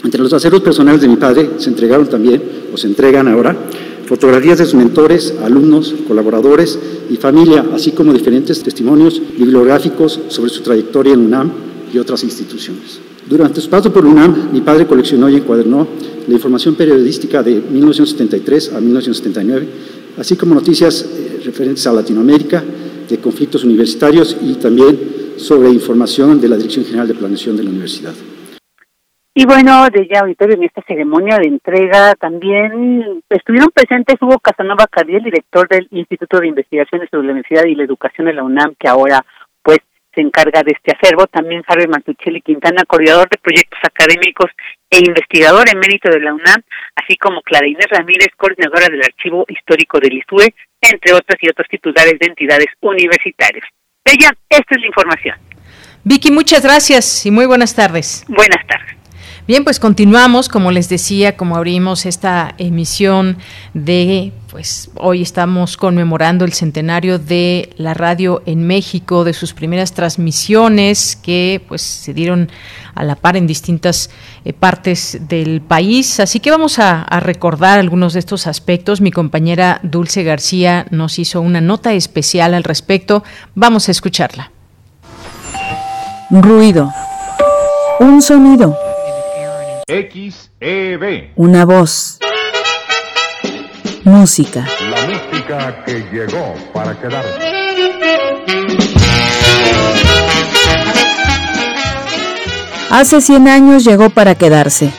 Entre 0.02 0.22
los 0.22 0.32
acervos 0.32 0.62
personales 0.62 1.02
de 1.02 1.08
mi 1.08 1.16
padre 1.16 1.50
se 1.58 1.68
entregaron 1.68 2.08
también, 2.08 2.42
o 2.72 2.76
se 2.76 2.86
entregan 2.86 3.28
ahora, 3.28 3.56
fotografías 4.10 4.58
de 4.58 4.64
sus 4.64 4.74
mentores, 4.74 5.34
alumnos, 5.40 5.94
colaboradores 6.08 6.76
y 7.08 7.16
familia, 7.16 7.64
así 7.72 7.92
como 7.92 8.12
diferentes 8.12 8.60
testimonios 8.60 9.22
bibliográficos 9.38 10.18
sobre 10.26 10.50
su 10.50 10.62
trayectoria 10.62 11.14
en 11.14 11.20
UNAM 11.20 11.52
y 11.94 11.98
otras 11.98 12.24
instituciones. 12.24 12.98
Durante 13.28 13.60
su 13.60 13.70
paso 13.70 13.92
por 13.92 14.04
UNAM, 14.04 14.50
mi 14.52 14.62
padre 14.62 14.88
coleccionó 14.88 15.30
y 15.30 15.36
encuadernó 15.36 15.86
la 16.26 16.34
información 16.34 16.74
periodística 16.74 17.44
de 17.44 17.62
1973 17.70 18.72
a 18.72 18.80
1979, 18.80 19.68
así 20.18 20.34
como 20.34 20.56
noticias 20.56 21.02
eh, 21.02 21.42
referentes 21.44 21.86
a 21.86 21.92
Latinoamérica, 21.92 22.64
de 23.08 23.18
conflictos 23.18 23.62
universitarios 23.62 24.36
y 24.42 24.54
también 24.54 24.98
sobre 25.36 25.70
información 25.70 26.40
de 26.40 26.48
la 26.48 26.56
Dirección 26.56 26.84
General 26.84 27.06
de 27.06 27.14
Planeación 27.14 27.56
de 27.56 27.62
la 27.62 27.70
Universidad. 27.70 28.14
Y 29.40 29.46
bueno, 29.46 29.88
de 29.88 30.06
ya 30.06 30.20
auditorio 30.20 30.54
en 30.54 30.64
esta 30.64 30.82
ceremonia 30.82 31.38
de 31.38 31.48
entrega 31.48 32.14
también 32.16 33.22
estuvieron 33.30 33.70
presentes 33.70 34.20
Hugo 34.20 34.38
Casanova 34.38 34.86
Cadiel, 34.86 35.22
director 35.22 35.66
del 35.66 35.88
Instituto 35.92 36.40
de 36.40 36.48
Investigaciones 36.48 37.08
sobre 37.10 37.28
la 37.28 37.32
Universidad 37.32 37.64
y 37.64 37.74
la 37.74 37.84
Educación 37.84 38.26
de 38.26 38.34
la 38.34 38.42
UNAM, 38.42 38.74
que 38.78 38.86
ahora 38.86 39.24
pues 39.62 39.78
se 40.14 40.20
encarga 40.20 40.62
de 40.62 40.72
este 40.72 40.92
acervo, 40.94 41.26
también 41.26 41.62
Harvey 41.66 41.86
Mantuchelli 41.86 42.42
Quintana, 42.42 42.84
coordinador 42.86 43.30
de 43.30 43.38
proyectos 43.38 43.78
académicos 43.82 44.50
e 44.90 44.98
investigador 44.98 45.70
en 45.72 45.78
mérito 45.78 46.10
de 46.10 46.20
la 46.20 46.34
UNAM, 46.34 46.60
así 46.96 47.16
como 47.16 47.40
Clara 47.40 47.66
Inés 47.66 47.88
Ramírez, 47.90 48.28
coordinadora 48.36 48.88
del 48.90 49.00
Archivo 49.00 49.46
Histórico 49.48 50.00
del 50.00 50.18
ISUE, 50.18 50.54
entre 50.82 51.14
otras 51.14 51.38
y 51.40 51.48
otros 51.48 51.66
titulares 51.66 52.18
de 52.20 52.26
entidades 52.26 52.68
universitarias. 52.82 53.64
Ella, 54.04 54.36
esta 54.50 54.74
es 54.74 54.80
la 54.82 54.86
información. 54.86 55.38
Vicky, 56.04 56.30
muchas 56.30 56.62
gracias 56.62 57.24
y 57.24 57.30
muy 57.30 57.46
buenas 57.46 57.74
tardes. 57.74 58.26
Buenas 58.28 58.66
tardes. 58.66 58.99
Bien, 59.50 59.64
pues 59.64 59.80
continuamos, 59.80 60.48
como 60.48 60.70
les 60.70 60.88
decía, 60.88 61.36
como 61.36 61.56
abrimos 61.56 62.06
esta 62.06 62.54
emisión 62.56 63.36
de, 63.74 64.32
pues 64.48 64.92
hoy 64.94 65.22
estamos 65.22 65.76
conmemorando 65.76 66.44
el 66.44 66.52
centenario 66.52 67.18
de 67.18 67.70
la 67.76 67.92
radio 67.92 68.44
en 68.46 68.64
México, 68.64 69.24
de 69.24 69.32
sus 69.32 69.52
primeras 69.52 69.92
transmisiones 69.92 71.16
que 71.16 71.64
pues 71.66 71.82
se 71.82 72.14
dieron 72.14 72.48
a 72.94 73.02
la 73.02 73.16
par 73.16 73.36
en 73.36 73.48
distintas 73.48 74.10
eh, 74.44 74.52
partes 74.52 75.18
del 75.22 75.62
país. 75.62 76.20
Así 76.20 76.38
que 76.38 76.52
vamos 76.52 76.78
a, 76.78 77.02
a 77.02 77.18
recordar 77.18 77.80
algunos 77.80 78.12
de 78.12 78.20
estos 78.20 78.46
aspectos. 78.46 79.00
Mi 79.00 79.10
compañera 79.10 79.80
Dulce 79.82 80.22
García 80.22 80.86
nos 80.90 81.18
hizo 81.18 81.40
una 81.40 81.60
nota 81.60 81.92
especial 81.92 82.54
al 82.54 82.62
respecto. 82.62 83.24
Vamos 83.56 83.88
a 83.88 83.90
escucharla. 83.90 84.52
Ruido. 86.30 86.92
Un 87.98 88.22
sonido 88.22 88.76
XEB. 89.90 91.32
Una 91.34 91.64
voz. 91.64 92.20
Música. 94.04 94.64
La 94.88 95.06
música 95.06 95.84
que 95.84 96.06
llegó 96.12 96.54
para 96.72 96.94
quedarse. 97.00 97.60
Hace 102.90 103.20
100 103.20 103.48
años 103.48 103.84
llegó 103.84 104.10
para 104.10 104.36
quedarse. 104.36 104.92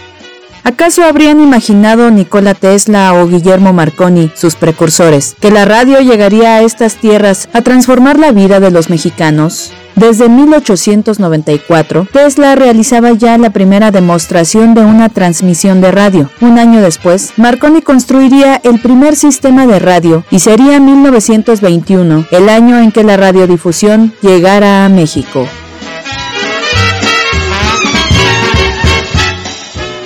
¿Acaso 0.64 1.04
habrían 1.04 1.40
imaginado 1.40 2.12
Nikola 2.12 2.54
Tesla 2.54 3.14
o 3.16 3.28
Guillermo 3.28 3.74
Marconi, 3.74 4.32
sus 4.36 4.56
precursores, 4.56 5.36
que 5.40 5.50
la 5.50 5.66
radio 5.66 6.00
llegaría 6.02 6.56
a 6.56 6.62
estas 6.62 6.96
tierras 6.96 7.50
a 7.54 7.62
transformar 7.62 8.20
la 8.20 8.32
vida 8.32 8.60
de 8.60 8.70
los 8.70 8.90
mexicanos? 8.90 9.74
Desde 9.96 10.30
1894, 10.30 12.08
Tesla 12.14 12.56
realizaba 12.56 13.12
ya 13.12 13.38
la 13.38 13.50
primera 13.50 13.92
demostración 13.92 14.74
de 14.74 14.82
una 14.82 15.10
transmisión 15.10 15.82
de 15.82 15.92
radio. 15.92 16.30
Un 16.42 16.60
año 16.60 16.82
después, 16.82 17.34
Marconi 17.38 17.82
construiría 17.82 18.62
el 18.64 18.80
primer 18.80 19.16
sistema 19.16 19.66
de 19.66 19.80
radio 19.80 20.24
y 20.32 20.40
sería 20.40 20.80
1921, 20.80 22.28
el 22.32 22.50
año 22.50 22.80
en 22.80 22.92
que 22.92 23.04
la 23.04 23.18
radiodifusión 23.18 24.14
llegara 24.22 24.86
a 24.86 24.90
México. 24.90 25.48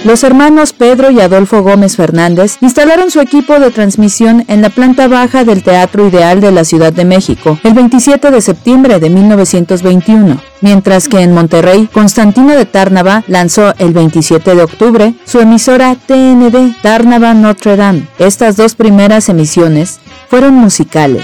Los 0.05 0.23
hermanos 0.23 0.71
Pedro 0.71 1.09
y 1.09 1.19
Adolfo 1.19 1.63
Gómez 1.63 1.95
Fernández 1.95 2.57
instalaron 2.61 3.09
su 3.09 3.19
equipo 3.19 3.59
de 3.59 3.71
transmisión 3.71 4.45
en 4.47 4.61
la 4.61 4.69
planta 4.69 5.07
baja 5.07 5.43
del 5.43 5.63
Teatro 5.63 6.07
Ideal 6.07 6.41
de 6.41 6.51
la 6.51 6.63
Ciudad 6.63 6.93
de 6.93 7.05
México 7.05 7.57
el 7.63 7.73
27 7.73 8.29
de 8.29 8.39
septiembre 8.39 8.99
de 8.99 9.09
1921, 9.09 10.39
mientras 10.61 11.09
que 11.09 11.21
en 11.21 11.33
Monterrey, 11.33 11.89
Constantino 11.91 12.55
de 12.55 12.67
Tárnava 12.67 13.23
lanzó 13.25 13.73
el 13.79 13.93
27 13.93 14.53
de 14.53 14.61
octubre 14.61 15.15
su 15.25 15.39
emisora 15.39 15.95
TND 15.95 16.79
Tárnava 16.83 17.33
Notre 17.33 17.75
Dame. 17.75 18.07
Estas 18.19 18.57
dos 18.57 18.75
primeras 18.75 19.27
emisiones 19.29 19.99
fueron 20.29 20.53
musicales. 20.53 21.23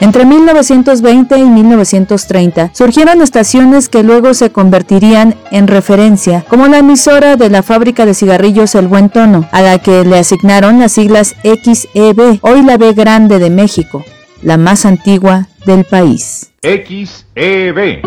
Entre 0.00 0.24
1920 0.26 1.38
y 1.38 1.44
1930 1.44 2.70
surgieron 2.74 3.22
estaciones 3.22 3.88
que 3.88 4.02
luego 4.02 4.34
se 4.34 4.50
convertirían 4.50 5.34
en 5.50 5.66
referencia, 5.66 6.44
como 6.48 6.66
la 6.66 6.78
emisora 6.78 7.36
de 7.36 7.48
la 7.48 7.62
fábrica 7.62 8.04
de 8.04 8.14
cigarrillos 8.14 8.74
El 8.74 8.88
Buen 8.88 9.08
Tono, 9.08 9.48
a 9.52 9.62
la 9.62 9.78
que 9.78 10.04
le 10.04 10.18
asignaron 10.18 10.78
las 10.78 10.92
siglas 10.92 11.34
XEB, 11.42 12.38
hoy 12.42 12.62
la 12.62 12.76
B 12.76 12.92
Grande 12.92 13.38
de 13.38 13.50
México, 13.50 14.04
la 14.42 14.58
más 14.58 14.84
antigua 14.84 15.48
del 15.64 15.84
país. 15.84 16.52
XEB. 16.62 18.02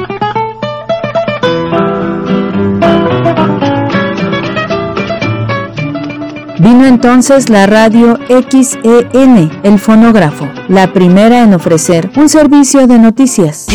Vino 6.60 6.86
entonces 6.86 7.50
la 7.50 7.66
radio 7.68 8.20
XEN, 8.28 9.50
el 9.63 9.80
fonógrafo, 9.80 10.46
la 10.68 10.92
primera 10.92 11.44
en 11.44 11.54
ofrecer 11.54 12.12
un 12.18 12.28
servicio 12.28 12.86
de 12.86 13.00
noticias. 13.00 13.68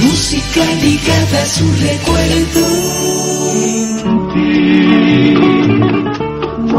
Música 0.00 0.64
ligada 0.80 1.42
a 1.42 1.46
su 1.46 1.64
recuerdo. 1.80 2.78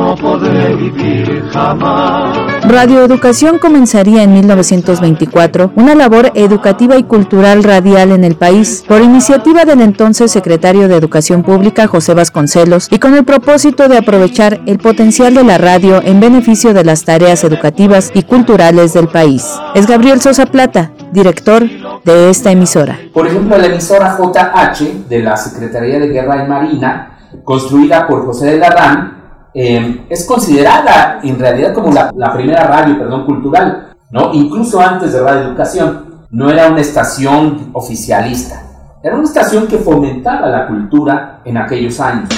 No 0.10 0.16
podré 0.16 0.74
vivir 0.74 1.44
jamás. 1.52 2.36
Radioeducación 2.64 3.60
comenzaría 3.60 4.24
en 4.24 4.34
1924 4.34 5.74
una 5.76 5.94
labor 5.94 6.32
educativa 6.34 6.98
y 6.98 7.04
cultural 7.04 7.64
radial 7.64 8.10
en 8.12 8.24
el 8.24 8.34
país, 8.34 8.84
por 8.88 9.02
iniciativa 9.02 9.66
del 9.66 9.82
entonces 9.82 10.32
secretario 10.32 10.88
de 10.88 10.96
Educación 10.96 11.44
Pública 11.44 11.86
José 11.86 12.16
Vasconcelos 12.16 12.88
y 12.90 12.98
con 12.98 13.14
el 13.14 13.24
propósito 13.24 13.88
de 13.88 14.00
aprovechar 14.00 14.62
el 14.66 14.80
potencial 14.80 15.36
de 15.36 15.44
la 15.44 15.60
radio 15.60 16.02
en 16.04 16.20
beneficio 16.20 16.74
de 16.74 16.86
las 16.86 17.06
tareas 17.06 17.44
educativas 17.44 18.10
y 18.16 18.24
culturales 18.24 18.94
del 18.94 19.10
país. 19.10 19.46
Es 19.76 19.86
Gabriel 19.86 20.22
Sosa 20.22 20.48
Plata, 20.48 20.92
director 21.12 21.70
de 22.04 22.32
esta 22.32 22.50
emisora. 22.50 22.98
Por 23.14 23.28
ejemplo, 23.28 23.56
la 23.60 23.68
emisora 23.68 24.18
JH 24.18 25.08
de 25.08 25.20
la 25.20 25.38
Secretaría 25.38 26.00
de 26.00 26.08
Guerra 26.08 26.44
y 26.44 26.50
Marina, 26.50 27.12
construida 27.44 28.08
por 28.08 28.26
José 28.26 28.48
de 28.48 28.58
Larrán, 28.58 29.19
eh, 29.62 30.06
es 30.08 30.26
considerada 30.26 31.20
en 31.22 31.38
realidad 31.38 31.74
como 31.74 31.92
la, 31.92 32.14
la, 32.16 32.32
primera 32.32 32.64
radio, 32.64 32.98
perdón, 32.98 33.26
cultural, 33.26 33.90
¿no? 34.10 34.34
Incluso 34.34 34.80
antes 34.80 35.12
de 35.12 35.20
Radio 35.20 35.50
Educación, 35.50 36.06
no 36.32 36.50
era 36.50 36.70
una 36.70 36.80
estación 36.80 37.70
oficialista, 37.74 38.64
era 39.04 39.16
una 39.16 39.26
estación 39.26 39.68
que 39.68 39.78
fomentaba 39.78 40.48
la 40.48 40.66
cultura 40.66 41.42
en 41.44 41.58
aquellos 41.58 42.00
años. 42.00 42.30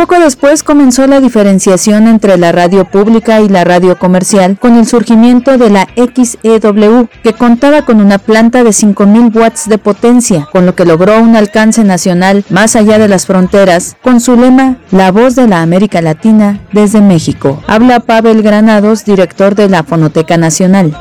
Poco 0.00 0.18
después 0.18 0.62
comenzó 0.62 1.06
la 1.06 1.20
diferenciación 1.20 2.08
entre 2.08 2.38
la 2.38 2.52
radio 2.52 2.86
pública 2.86 3.42
y 3.42 3.50
la 3.50 3.64
radio 3.64 3.98
comercial 3.98 4.58
con 4.58 4.78
el 4.78 4.86
surgimiento 4.86 5.58
de 5.58 5.68
la 5.68 5.88
XEW, 5.94 7.06
que 7.22 7.34
contaba 7.34 7.82
con 7.82 8.00
una 8.00 8.16
planta 8.16 8.64
de 8.64 8.70
5.000 8.70 9.36
watts 9.36 9.68
de 9.68 9.76
potencia, 9.76 10.48
con 10.52 10.64
lo 10.64 10.74
que 10.74 10.86
logró 10.86 11.20
un 11.20 11.36
alcance 11.36 11.84
nacional 11.84 12.46
más 12.48 12.76
allá 12.76 12.98
de 12.98 13.08
las 13.08 13.26
fronteras, 13.26 13.98
con 14.02 14.22
su 14.22 14.36
lema 14.36 14.78
La 14.90 15.12
voz 15.12 15.34
de 15.34 15.46
la 15.46 15.60
América 15.60 16.00
Latina 16.00 16.60
desde 16.72 17.02
México. 17.02 17.62
Habla 17.66 18.00
Pavel 18.00 18.40
Granados, 18.40 19.04
director 19.04 19.54
de 19.54 19.68
la 19.68 19.82
Fonoteca 19.82 20.38
Nacional. 20.38 20.96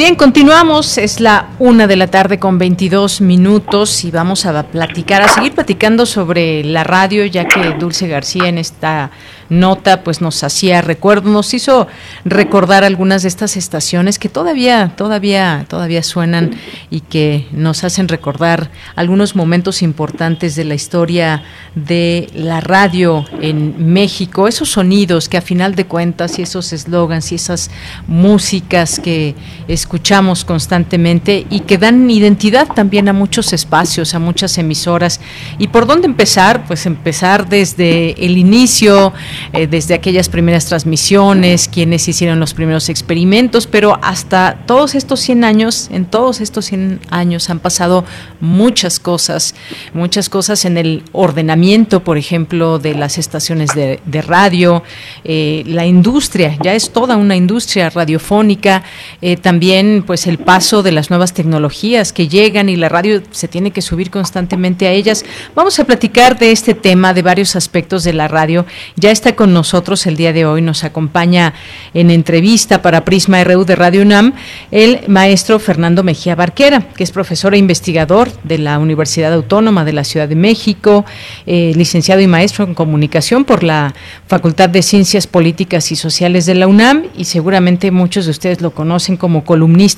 Bien, 0.00 0.14
continuamos. 0.14 0.96
Es 0.96 1.20
la 1.20 1.50
una 1.58 1.86
de 1.86 1.94
la 1.94 2.06
tarde 2.06 2.38
con 2.38 2.56
22 2.56 3.20
minutos 3.20 4.02
y 4.02 4.10
vamos 4.10 4.46
a 4.46 4.62
platicar, 4.62 5.20
a 5.20 5.28
seguir 5.28 5.52
platicando 5.52 6.06
sobre 6.06 6.64
la 6.64 6.84
radio, 6.84 7.26
ya 7.26 7.44
que 7.44 7.74
Dulce 7.78 8.08
García 8.08 8.48
en 8.48 8.56
esta 8.56 9.10
nota 9.50 10.02
pues 10.02 10.20
nos 10.20 10.42
hacía 10.42 10.80
recuerdo, 10.80 11.28
nos 11.28 11.52
hizo 11.52 11.88
recordar 12.24 12.84
algunas 12.84 13.22
de 13.22 13.28
estas 13.28 13.56
estaciones 13.56 14.18
que 14.18 14.28
todavía, 14.28 14.94
todavía, 14.96 15.66
todavía 15.68 16.02
suenan 16.02 16.52
y 16.88 17.00
que 17.00 17.46
nos 17.50 17.84
hacen 17.84 18.08
recordar 18.08 18.70
algunos 18.94 19.34
momentos 19.36 19.82
importantes 19.82 20.54
de 20.54 20.64
la 20.64 20.74
historia 20.74 21.42
de 21.74 22.30
la 22.32 22.60
radio 22.60 23.26
en 23.42 23.92
México, 23.92 24.48
esos 24.48 24.70
sonidos 24.70 25.28
que 25.28 25.36
a 25.36 25.42
final 25.42 25.74
de 25.74 25.84
cuentas 25.84 26.38
y 26.38 26.42
esos 26.42 26.72
eslogans 26.72 27.32
y 27.32 27.34
esas 27.34 27.70
músicas 28.06 29.00
que 29.00 29.34
escuchamos 29.68 29.89
escuchamos 29.90 30.44
constantemente 30.44 31.48
y 31.50 31.60
que 31.62 31.76
dan 31.76 32.08
identidad 32.08 32.68
también 32.68 33.08
a 33.08 33.12
muchos 33.12 33.52
espacios, 33.52 34.14
a 34.14 34.20
muchas 34.20 34.56
emisoras. 34.56 35.20
¿Y 35.58 35.66
por 35.66 35.84
dónde 35.84 36.06
empezar? 36.06 36.64
Pues 36.68 36.86
empezar 36.86 37.48
desde 37.48 38.12
el 38.24 38.38
inicio, 38.38 39.12
eh, 39.52 39.66
desde 39.66 39.94
aquellas 39.94 40.28
primeras 40.28 40.66
transmisiones, 40.66 41.66
quienes 41.66 42.06
hicieron 42.06 42.38
los 42.38 42.54
primeros 42.54 42.88
experimentos, 42.88 43.66
pero 43.66 43.98
hasta 44.00 44.58
todos 44.64 44.94
estos 44.94 45.18
100 45.18 45.42
años, 45.42 45.88
en 45.90 46.04
todos 46.04 46.40
estos 46.40 46.66
100 46.66 47.00
años 47.10 47.50
han 47.50 47.58
pasado 47.58 48.04
muchas 48.38 49.00
cosas, 49.00 49.56
muchas 49.92 50.28
cosas 50.28 50.64
en 50.66 50.78
el 50.78 51.02
ordenamiento, 51.10 52.04
por 52.04 52.16
ejemplo, 52.16 52.78
de 52.78 52.94
las 52.94 53.18
estaciones 53.18 53.70
de, 53.74 53.98
radio, 54.22 54.84
eh, 55.24 55.64
la 55.66 55.84
industria, 55.84 56.56
ya 56.62 56.74
es 56.74 56.92
toda 56.92 57.16
una 57.16 57.34
industria 57.34 57.90
radiofónica, 57.90 58.84
eh, 59.20 59.36
también 59.36 59.79
pues 60.06 60.26
el 60.26 60.38
paso 60.38 60.82
de 60.82 60.92
las 60.92 61.10
nuevas 61.10 61.32
tecnologías 61.32 62.12
que 62.12 62.28
llegan 62.28 62.68
y 62.68 62.76
la 62.76 62.88
radio 62.88 63.22
se 63.30 63.48
tiene 63.48 63.70
que 63.70 63.82
subir 63.82 64.10
constantemente 64.10 64.86
a 64.86 64.92
ellas. 64.92 65.24
Vamos 65.54 65.78
a 65.78 65.84
platicar 65.84 66.38
de 66.38 66.52
este 66.52 66.74
tema, 66.74 67.14
de 67.14 67.22
varios 67.22 67.56
aspectos 67.56 68.04
de 68.04 68.12
la 68.12 68.28
radio. 68.28 68.66
Ya 68.96 69.10
está 69.10 69.34
con 69.34 69.52
nosotros 69.52 70.06
el 70.06 70.16
día 70.16 70.32
de 70.32 70.44
hoy, 70.44 70.62
nos 70.62 70.84
acompaña 70.84 71.54
en 71.94 72.10
entrevista 72.10 72.82
para 72.82 73.04
Prisma 73.04 73.42
RU 73.44 73.64
de 73.64 73.76
Radio 73.76 74.02
UNAM 74.02 74.34
el 74.70 75.00
maestro 75.08 75.58
Fernando 75.58 76.02
Mejía 76.02 76.34
Barquera, 76.34 76.80
que 76.80 77.02
es 77.02 77.10
profesor 77.10 77.54
e 77.54 77.58
investigador 77.58 78.30
de 78.44 78.58
la 78.58 78.78
Universidad 78.78 79.32
Autónoma 79.32 79.84
de 79.84 79.92
la 79.92 80.04
Ciudad 80.04 80.28
de 80.28 80.36
México, 80.36 81.04
eh, 81.46 81.72
licenciado 81.74 82.20
y 82.20 82.26
maestro 82.26 82.64
en 82.64 82.74
comunicación 82.74 83.44
por 83.44 83.62
la 83.62 83.94
Facultad 84.26 84.68
de 84.68 84.82
Ciencias 84.82 85.26
Políticas 85.26 85.90
y 85.92 85.96
Sociales 85.96 86.46
de 86.46 86.54
la 86.54 86.66
UNAM 86.66 87.04
y 87.16 87.24
seguramente 87.24 87.90
muchos 87.90 88.26
de 88.26 88.30
ustedes 88.30 88.60
lo 88.60 88.72
conocen 88.72 89.16
como 89.16 89.44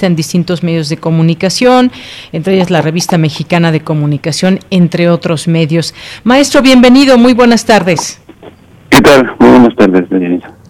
en 0.07 0.17
distintos 0.17 0.63
medios 0.63 0.89
de 0.89 0.97
comunicación, 0.97 1.93
entre 2.33 2.55
ellas 2.55 2.71
la 2.71 2.83
revista 2.83 3.19
mexicana 3.19 3.73
de 3.73 3.81
comunicación, 3.81 4.59
entre 4.71 5.09
otros 5.09 5.49
medios. 5.49 5.95
Maestro, 6.25 6.63
bienvenido, 6.63 7.19
muy 7.19 7.35
buenas 7.35 7.65
tardes. 7.65 8.21
¿Qué 8.91 9.01
tal? 9.01 9.35
Muy 9.39 9.51
buenas 9.51 9.77
tardes, 9.77 10.62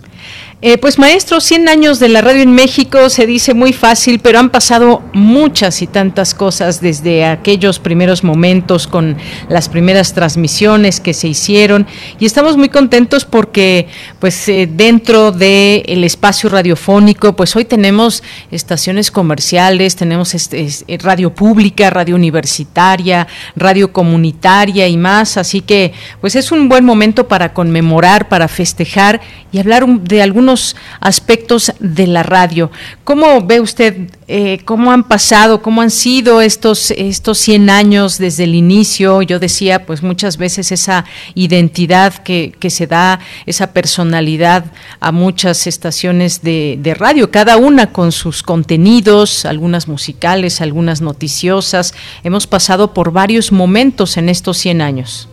eh, 0.64 0.78
pues 0.78 0.96
maestro, 0.96 1.40
100 1.40 1.68
años 1.68 1.98
de 1.98 2.08
la 2.08 2.20
radio 2.20 2.40
en 2.40 2.54
México 2.54 3.10
se 3.10 3.26
dice 3.26 3.52
muy 3.52 3.72
fácil, 3.72 4.20
pero 4.20 4.38
han 4.38 4.50
pasado 4.50 5.02
muchas 5.12 5.82
y 5.82 5.88
tantas 5.88 6.34
cosas 6.34 6.80
desde 6.80 7.24
aquellos 7.24 7.80
primeros 7.80 8.22
momentos 8.22 8.86
con 8.86 9.16
las 9.48 9.68
primeras 9.68 10.14
transmisiones 10.14 11.00
que 11.00 11.14
se 11.14 11.26
hicieron. 11.26 11.84
Y 12.20 12.26
estamos 12.26 12.56
muy 12.56 12.68
contentos 12.68 13.24
porque 13.24 13.88
pues 14.20 14.48
eh, 14.48 14.68
dentro 14.72 15.32
del 15.32 15.82
el 15.84 16.04
espacio 16.04 16.48
radiofónico 16.48 17.34
pues 17.34 17.56
hoy 17.56 17.64
tenemos 17.64 18.22
estaciones 18.52 19.10
comerciales, 19.10 19.96
tenemos 19.96 20.32
este, 20.32 20.68
eh, 20.86 20.98
radio 20.98 21.34
pública, 21.34 21.90
radio 21.90 22.14
universitaria, 22.14 23.26
radio 23.56 23.92
comunitaria 23.92 24.86
y 24.86 24.96
más, 24.96 25.38
así 25.38 25.60
que 25.60 25.92
pues 26.20 26.36
es 26.36 26.52
un 26.52 26.68
buen 26.68 26.84
momento 26.84 27.26
para 27.26 27.52
conmemorar, 27.52 28.28
para 28.28 28.46
festejar 28.46 29.20
y 29.50 29.58
hablar 29.58 29.86
de 29.88 30.22
algunos 30.22 30.51
aspectos 31.00 31.72
de 31.80 32.06
la 32.06 32.22
radio. 32.22 32.70
¿Cómo 33.04 33.40
ve 33.42 33.60
usted 33.60 34.10
eh, 34.28 34.60
cómo 34.64 34.92
han 34.92 35.04
pasado, 35.04 35.62
cómo 35.62 35.82
han 35.82 35.90
sido 35.90 36.40
estos, 36.40 36.90
estos 36.92 37.38
100 37.38 37.70
años 37.70 38.18
desde 38.18 38.44
el 38.44 38.54
inicio? 38.54 39.22
Yo 39.22 39.38
decía, 39.38 39.84
pues 39.84 40.02
muchas 40.02 40.36
veces 40.36 40.72
esa 40.72 41.04
identidad 41.34 42.14
que, 42.14 42.52
que 42.58 42.70
se 42.70 42.86
da, 42.86 43.20
esa 43.46 43.72
personalidad 43.72 44.64
a 45.00 45.12
muchas 45.12 45.66
estaciones 45.66 46.42
de, 46.42 46.78
de 46.80 46.94
radio, 46.94 47.30
cada 47.30 47.56
una 47.56 47.92
con 47.92 48.12
sus 48.12 48.42
contenidos, 48.42 49.44
algunas 49.44 49.88
musicales, 49.88 50.60
algunas 50.60 51.00
noticiosas. 51.00 51.94
Hemos 52.24 52.46
pasado 52.46 52.94
por 52.94 53.12
varios 53.12 53.52
momentos 53.52 54.16
en 54.16 54.28
estos 54.28 54.58
100 54.58 54.80
años. 54.80 55.28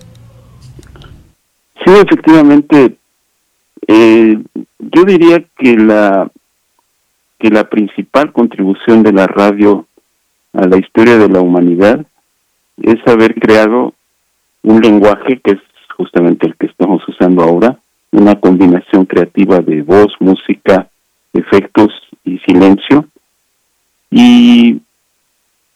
Sí, 1.85 1.93
efectivamente, 1.93 2.98
eh, 3.91 4.37
yo 4.77 5.03
diría 5.03 5.43
que 5.57 5.75
la 5.75 6.29
que 7.39 7.49
la 7.49 7.67
principal 7.67 8.31
contribución 8.31 9.01
de 9.01 9.13
la 9.13 9.25
radio 9.25 9.87
a 10.53 10.67
la 10.67 10.77
historia 10.77 11.17
de 11.17 11.27
la 11.27 11.39
humanidad 11.41 12.05
es 12.83 12.99
haber 13.07 13.33
creado 13.33 13.95
un 14.61 14.81
lenguaje 14.81 15.39
que 15.43 15.53
es 15.53 15.59
justamente 15.97 16.45
el 16.45 16.55
que 16.55 16.67
estamos 16.67 17.01
usando 17.07 17.41
ahora, 17.41 17.79
una 18.11 18.35
combinación 18.39 19.05
creativa 19.05 19.57
de 19.59 19.81
voz, 19.81 20.13
música, 20.19 20.87
efectos 21.33 21.89
y 22.23 22.37
silencio. 22.39 23.07
Y 24.11 24.81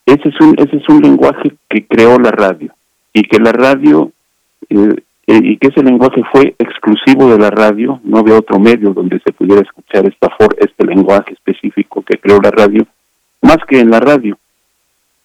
ese 0.05 0.29
es 0.29 0.39
un, 0.39 0.53
ese 0.59 0.77
es 0.77 0.87
un 0.87 1.01
lenguaje 1.01 1.55
que 1.67 1.87
creó 1.87 2.19
la 2.19 2.29
radio 2.29 2.75
y 3.11 3.23
que 3.23 3.39
la 3.39 3.53
radio 3.53 4.11
eh, 4.69 4.97
eh, 5.25 5.39
y 5.41 5.57
que 5.57 5.69
ese 5.69 5.81
lenguaje 5.81 6.21
fue 6.31 6.53
exclusivo 6.59 7.31
de 7.31 7.39
la 7.39 7.49
radio, 7.49 8.01
no 8.03 8.17
había 8.17 8.37
otro 8.37 8.59
medio 8.59 8.93
donde 8.93 9.21
se 9.25 9.31
pudiera 9.31 9.61
escuchar 9.61 10.05
esta 10.05 10.29
for, 10.37 10.55
este 10.59 10.85
lenguaje 10.85 11.33
específico 11.33 12.01
que 12.01 12.17
creó 12.17 12.39
la 12.41 12.51
radio, 12.51 12.85
más 13.41 13.57
que 13.67 13.79
en 13.79 13.89
la 13.89 13.99
radio. 13.99 14.37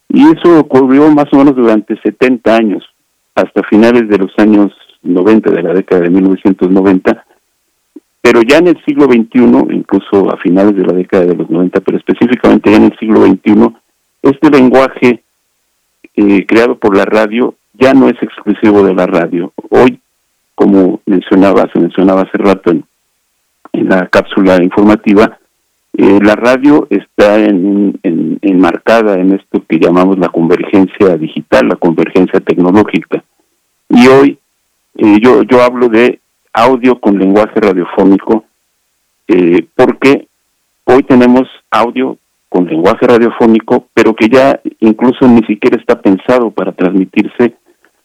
Y 0.08 0.22
eso 0.28 0.60
ocurrió 0.60 1.10
más 1.10 1.26
o 1.32 1.36
menos 1.36 1.56
durante 1.56 2.00
70 2.00 2.54
años, 2.54 2.84
hasta 3.34 3.62
finales 3.64 4.08
de 4.08 4.18
los 4.18 4.32
años 4.38 4.72
90, 5.02 5.50
de 5.50 5.62
la 5.62 5.74
década 5.74 6.02
de 6.02 6.10
1990, 6.10 7.24
pero 8.20 8.42
ya 8.42 8.58
en 8.58 8.68
el 8.68 8.84
siglo 8.84 9.04
XXI, 9.06 9.74
incluso 9.74 10.32
a 10.32 10.36
finales 10.36 10.76
de 10.76 10.84
la 10.84 10.92
década 10.92 11.24
de 11.24 11.34
los 11.34 11.50
90, 11.50 11.80
pero 11.80 11.98
específicamente 11.98 12.70
ya 12.70 12.76
en 12.76 12.84
el 12.84 12.98
siglo 12.98 13.22
XXI, 13.26 13.74
este 14.22 14.50
lenguaje 14.50 15.22
eh, 16.14 16.46
creado 16.46 16.78
por 16.78 16.96
la 16.96 17.04
radio 17.04 17.54
ya 17.78 17.94
no 17.94 18.08
es 18.08 18.20
exclusivo 18.22 18.82
de 18.82 18.94
la 18.94 19.06
radio. 19.06 19.52
Hoy, 19.70 20.00
como 20.54 21.00
mencionaba, 21.06 21.68
se 21.72 21.78
mencionaba 21.78 22.22
hace 22.22 22.38
rato 22.38 22.70
en, 22.70 22.84
la 23.72 24.06
cápsula 24.08 24.62
informativa, 24.62 25.38
eh, 25.96 26.18
la 26.20 26.34
radio 26.34 26.86
está 26.90 27.38
en, 27.38 27.98
enmarcada 28.42 29.14
en 29.14 29.34
esto 29.34 29.62
que 29.68 29.78
llamamos 29.78 30.18
la 30.18 30.28
convergencia 30.28 31.16
digital, 31.16 31.68
la 31.68 31.76
convergencia 31.76 32.40
tecnológica. 32.40 33.22
Y 33.88 34.06
hoy 34.08 34.38
eh, 34.96 35.18
yo, 35.22 35.42
yo 35.44 35.62
hablo 35.62 35.88
de 35.88 36.20
audio 36.52 36.98
con 36.98 37.18
lenguaje 37.18 37.60
radiofónico 37.60 38.44
eh, 39.28 39.66
porque 39.76 40.26
hoy 40.84 41.02
tenemos 41.02 41.46
audio 41.70 42.16
con 42.48 42.66
lenguaje 42.66 43.06
radiofónico, 43.06 43.86
pero 43.92 44.14
que 44.14 44.28
ya 44.28 44.58
incluso 44.80 45.28
ni 45.28 45.42
siquiera 45.44 45.76
está 45.78 46.00
pensado 46.00 46.50
para 46.50 46.72
transmitirse 46.72 47.54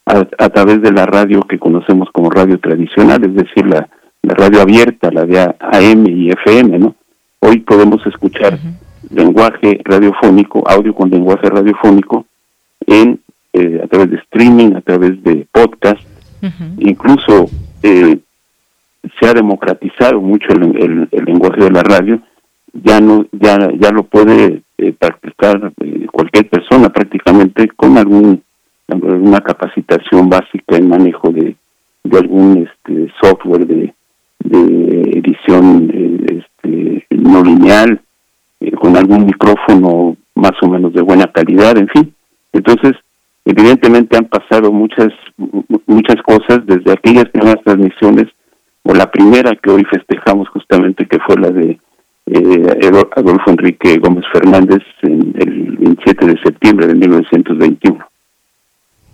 a, 0.06 0.50
través 0.50 0.82
de 0.82 0.92
la 0.92 1.06
radio 1.06 1.42
que 1.42 1.60
conocemos 1.60 2.10
como 2.12 2.30
radio 2.30 2.60
tradicional, 2.60 3.24
es 3.24 3.34
decir, 3.34 3.66
la, 3.66 3.88
radio 4.24 4.62
abierta, 4.62 5.12
la 5.12 5.26
de 5.26 5.40
AM 5.40 6.08
y 6.08 6.30
FM, 6.30 6.80
¿no? 6.80 6.96
Hoy 7.40 7.60
podemos 7.60 8.06
escuchar 8.06 8.58
lenguaje 9.10 9.80
radiofónico, 9.84 10.64
audio 10.68 10.94
con 10.96 11.10
lenguaje 11.10 11.50
radiofónico, 11.50 12.26
en 12.88 13.20
eh, 13.54 13.82
a 13.84 13.88
través 13.88 14.12
de 14.12 14.18
streaming, 14.18 14.76
a 14.76 14.82
través 14.82 15.22
de 15.24 15.46
podcast, 15.52 16.02
incluso 16.80 17.50
eh, 17.84 18.18
se 19.20 19.28
ha 19.28 19.34
democratizado 19.34 20.20
mucho 20.20 20.48
el, 20.50 21.08
lenguaje 21.12 21.62
de 21.62 21.72
la 21.72 21.84
radio, 21.84 22.22
ya 22.74 23.00
no 23.00 23.26
ya 23.32 23.70
ya 23.78 23.92
lo 23.92 24.04
puede 24.04 24.64
eh, 24.78 24.94
practicar 24.94 25.72
cualquier 26.12 26.50
persona 26.50 26.90
prácticamente 26.90 27.68
con 27.70 27.98
algún 27.98 28.42
una 28.96 29.42
capacitación 29.42 30.30
básica 30.30 30.78
en 30.78 30.88
manejo 30.88 31.30
de, 31.32 31.56
algún 32.12 32.68
este, 32.68 33.12
software 33.22 33.66
de, 33.66 33.94
edición 34.46 35.90
este, 36.28 37.06
no 37.12 37.44
lineal, 37.44 38.02
eh, 38.60 38.72
con 38.72 38.98
algún 38.98 39.26
micrófono 39.26 40.18
más 40.36 40.52
o 40.62 40.68
menos 40.68 40.94
de 40.94 41.02
buena 41.02 41.28
calidad, 41.28 41.78
en 41.78 41.88
fin. 41.88 42.14
Entonces, 42.52 42.94
evidentemente 43.46 44.18
han 44.18 44.26
pasado 44.26 44.72
muchas 44.72 45.10
muchas 45.86 46.22
cosas 46.24 46.66
desde 46.66 46.92
aquellas 46.92 47.30
primeras 47.30 47.64
transmisiones 47.64 48.28
o 48.84 48.94
la 48.94 49.10
primera 49.10 49.56
que 49.56 49.72
hoy 49.72 49.84
festejamos 49.86 50.50
justamente 50.50 51.06
que 51.06 51.20
fue 51.20 51.36
la 51.38 51.50
de 51.50 51.80
eh, 52.26 52.92
Adolfo 53.16 53.52
Enrique 53.52 53.98
Gómez 53.98 54.26
Fernández 54.32 54.82
en 55.02 55.34
el 55.40 55.78
27 55.78 56.26
de 56.26 56.42
septiembre 56.42 56.88
de 56.88 56.96
1921. 56.96 58.13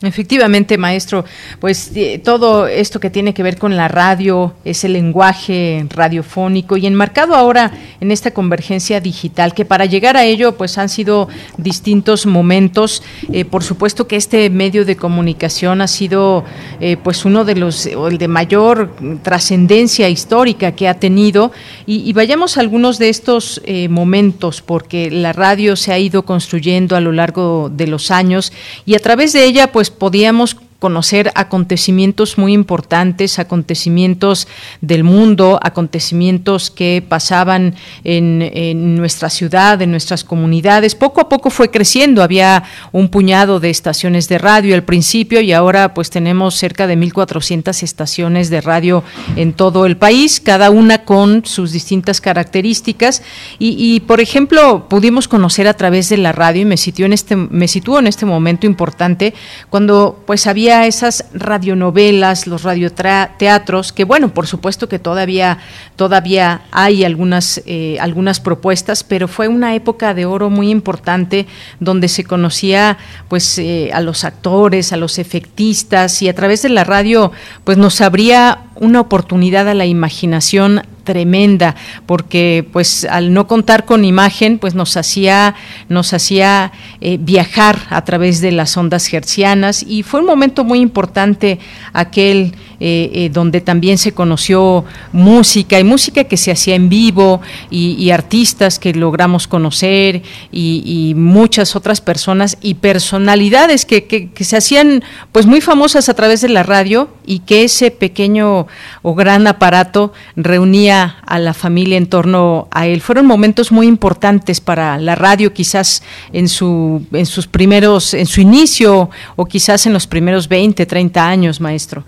Efectivamente, 0.01 0.77
maestro, 0.77 1.25
pues 1.59 1.91
eh, 1.93 2.21
todo 2.23 2.67
esto 2.67 3.01
que 3.01 3.09
tiene 3.09 3.33
que 3.33 3.43
ver 3.43 3.57
con 3.57 3.75
la 3.75 3.89
radio, 3.89 4.53
ese 4.63 4.87
lenguaje 4.87 5.85
radiofónico 5.89 6.77
y 6.77 6.87
enmarcado 6.87 7.35
ahora 7.35 7.73
en 7.99 8.09
esta 8.09 8.31
convergencia 8.31 9.01
digital, 9.01 9.53
que 9.53 9.65
para 9.65 9.83
llegar 9.83 10.15
a 10.15 10.23
ello 10.23 10.55
pues 10.55 10.77
han 10.77 10.87
sido 10.87 11.27
distintos 11.57 12.25
momentos. 12.25 13.03
Eh, 13.33 13.43
por 13.43 13.61
supuesto 13.61 14.07
que 14.07 14.15
este 14.15 14.49
medio 14.49 14.85
de 14.85 14.95
comunicación 14.95 15.81
ha 15.81 15.87
sido 15.89 16.45
eh, 16.79 16.95
pues 16.95 17.25
uno 17.25 17.43
de 17.43 17.55
los, 17.55 17.85
el 17.85 18.17
de 18.17 18.29
mayor 18.29 18.95
trascendencia 19.21 20.07
histórica 20.07 20.71
que 20.71 20.87
ha 20.87 20.93
tenido 20.93 21.51
y, 21.85 22.09
y, 22.09 22.13
vayamos 22.13 22.55
a 22.55 22.61
algunos 22.61 22.99
de 22.99 23.09
estos 23.09 23.61
momentos, 23.89 24.61
porque 24.61 25.11
la 25.11 25.33
radio 25.33 25.75
se 25.75 25.91
ha 25.91 25.99
ido 25.99 26.23
construyendo 26.23 26.95
a 26.95 27.01
lo 27.01 27.11
largo 27.11 27.69
de 27.69 27.87
los 27.87 28.11
años 28.11 28.53
y 28.85 28.95
a 28.95 28.99
través 28.99 29.33
de 29.33 29.43
ella 29.43 29.71
pues 29.71 29.88
podíamos 29.91 30.55
conocer 30.79 31.29
acontecimientos 31.35 32.37
muy 32.37 32.53
importantes, 32.53 33.37
acontecimientos 33.37 34.47
del 34.79 35.03
mundo, 35.03 35.59
acontecimientos 35.61 36.71
que 36.71 37.03
pasaban 37.07 37.75
en, 38.05 38.95
nuestra 38.95 39.29
ciudad, 39.29 39.81
en 39.81 39.91
nuestras 39.91 40.23
comunidades. 40.23 40.95
Poco 40.95 41.19
a 41.19 41.29
poco 41.29 41.49
fue 41.49 41.69
creciendo, 41.69 42.23
había 42.23 42.63
un 42.93 43.09
puñado 43.09 43.59
de 43.59 43.69
estaciones 43.69 44.29
de 44.29 44.37
radio 44.37 44.73
al 44.73 44.83
principio 44.83 45.41
y 45.41 45.51
ahora 45.51 45.93
pues 45.93 46.09
tenemos 46.09 46.55
cerca 46.55 46.87
de 46.87 46.97
1.400 46.97 47.83
estaciones 47.83 48.49
de 48.49 48.61
radio 48.61 49.03
en 49.35 49.51
todo 49.51 49.85
el 49.85 49.97
país, 49.97 50.39
cada 50.39 50.69
una 50.69 51.03
con 51.03 51.45
sus 51.45 51.73
distintas 51.73 52.21
características 52.21 53.21
y, 53.59 53.99
por 54.01 54.21
ejemplo 54.21 54.87
pudimos 54.87 55.27
conocer 55.27 55.67
a 55.67 55.73
través 55.73 56.07
de 56.09 56.17
la 56.17 56.31
radio 56.31 56.61
y 56.61 56.65
me 56.65 56.77
sitúo 56.77 57.05
en 57.05 57.13
este, 57.13 57.35
me 57.35 57.67
sitúo 57.67 57.99
en 57.99 58.07
este 58.07 58.25
momento 58.25 58.65
importante 58.65 59.33
cuando 59.69 60.23
pues 60.25 60.47
había 60.47 60.68
esas 60.69 61.25
radionovelas, 61.33 62.47
los 62.47 62.63
radioteatros, 62.63 63.91
que 63.91 64.03
bueno, 64.03 64.33
por 64.33 64.47
supuesto 64.47 64.87
que 64.87 64.99
todavía, 64.99 65.57
todavía 65.95 66.61
hay 66.71 67.03
algunas, 67.03 67.61
eh, 67.65 67.97
algunas 67.99 68.39
propuestas, 68.39 69.03
pero 69.03 69.27
fue 69.27 69.47
una 69.47 69.75
época 69.75 70.13
de 70.13 70.25
oro 70.25 70.49
muy 70.49 70.69
importante 70.69 71.47
donde 71.79 72.07
se 72.07 72.23
conocía 72.23 72.97
pues 73.27 73.57
eh, 73.57 73.89
a 73.93 74.01
los 74.01 74.23
actores, 74.23 74.93
a 74.93 74.97
los 74.97 75.19
efectistas 75.19 76.21
y 76.21 76.29
a 76.29 76.35
través 76.35 76.61
de 76.61 76.69
la 76.69 76.83
radio 76.83 77.31
pues 77.63 77.77
nos 77.77 78.01
abría 78.01 78.68
una 78.79 79.01
oportunidad 79.01 79.67
a 79.67 79.73
la 79.73 79.85
imaginación 79.85 80.81
tremenda 81.03 81.75
porque 82.05 82.67
pues 82.71 83.05
al 83.05 83.33
no 83.33 83.47
contar 83.47 83.85
con 83.85 84.05
imagen 84.05 84.59
pues 84.59 84.75
nos 84.75 84.95
hacía 84.95 85.55
nos 85.87 86.13
hacía 86.13 86.71
eh, 87.01 87.17
viajar 87.19 87.79
a 87.89 88.03
través 88.05 88.41
de 88.41 88.51
las 88.51 88.77
ondas 88.77 89.11
hercianas. 89.11 89.83
Y 89.87 90.03
fue 90.03 90.19
un 90.19 90.25
momento 90.25 90.63
muy 90.63 90.79
importante 90.79 91.59
aquel 91.93 92.53
eh, 92.81 93.09
eh, 93.13 93.29
donde 93.29 93.61
también 93.61 93.97
se 93.97 94.13
conoció 94.13 94.85
música 95.11 95.79
y 95.79 95.83
música 95.83 96.23
que 96.23 96.37
se 96.37 96.51
hacía 96.51 96.75
en 96.75 96.87
vivo 96.87 97.41
y, 97.69 98.09
artistas 98.09 98.79
que 98.79 98.93
logramos 98.93 99.47
conocer 99.47 100.23
y, 100.51 101.13
muchas 101.15 101.75
otras 101.75 102.01
personas 102.01 102.57
y 102.61 102.75
personalidades 102.75 103.85
que, 103.85 104.05
que 104.05 104.43
se 104.43 104.57
hacían 104.57 105.03
pues 105.31 105.45
muy 105.45 105.61
famosas 105.61 106.09
a 106.09 106.13
través 106.13 106.41
de 106.41 106.49
la 106.49 106.63
radio 106.63 107.09
y 107.25 107.39
que 107.39 107.63
ese 107.63 107.91
pequeño 107.91 108.67
o 109.01 109.13
gran 109.13 109.45
aparato 109.47 110.13
reunía 110.35 111.17
a 111.25 111.37
la 111.37 111.53
familia 111.53 111.97
en 111.97 112.07
torno 112.07 112.67
a 112.71 112.87
él. 112.87 113.01
Fueron 113.01 113.25
momentos 113.25 113.71
muy 113.71 113.87
importantes 113.87 114.61
para 114.61 114.97
la 114.97 115.15
radio, 115.15 115.53
quizás 115.53 116.01
en 116.33 116.47
su 116.47 117.05
en 117.11 117.25
sus 117.25 117.47
primeros 117.47 118.13
en 118.13 118.25
su 118.25 118.41
inicio 118.41 119.09
o 119.35 119.45
quizás 119.45 119.85
en 119.85 119.93
los 119.93 120.07
primeros 120.07 120.47
20, 120.47 120.85
30 120.85 121.27
años, 121.27 121.59
maestro. 121.59 122.03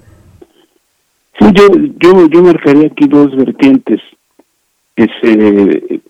Sí, 1.39 1.45
yo 1.53 1.67
yo 1.99 2.27
yo 2.27 2.43
marcaría 2.43 2.87
aquí 2.87 3.07
dos 3.07 3.35
vertientes 3.35 4.01
que 4.95 5.07
se 5.21 6.01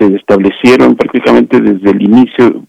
se 0.00 0.16
establecieron 0.16 0.96
prácticamente 0.96 1.60
desde 1.60 1.90
el 1.90 2.02
inicio, 2.02 2.64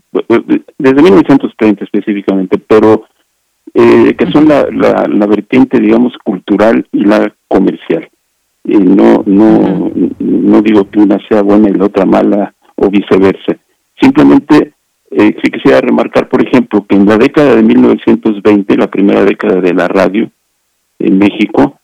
desde 0.78 1.02
1930 1.02 1.86
específicamente, 1.86 2.58
pero 2.58 3.06
eh, 3.74 4.14
que 4.16 4.30
son 4.32 4.50
la, 4.50 4.68
la, 4.70 5.08
la, 5.08 5.28
vertiente, 5.28 5.80
digamos, 5.80 6.14
cultural 6.26 6.86
y 6.92 7.06
la 7.06 7.34
comercial. 7.48 8.10
No 8.66 9.24
no 9.26 9.92
no 10.20 10.62
digo 10.62 10.90
que 10.90 11.00
una 11.00 11.18
sea 11.28 11.42
buena 11.42 11.70
y 11.70 11.74
la 11.74 11.86
otra 11.86 12.06
mala 12.06 12.54
o 12.76 12.90
viceversa. 12.90 13.56
Simplemente 14.00 14.74
eh, 15.10 15.36
sí 15.42 15.52
quisiera 15.52 15.82
remarcar 15.82 16.28
por 16.28 16.46
ejemplo 16.46 16.86
que 16.88 16.96
en 16.96 17.06
la 17.06 17.18
década 17.18 17.56
de 17.56 17.64
1920 17.64 18.78
la 18.78 18.88
primera 18.88 19.24
década 19.24 19.62
de 19.62 19.74
la 19.74 19.88
radio 19.88 20.30
en 21.04 21.18
México 21.18 21.80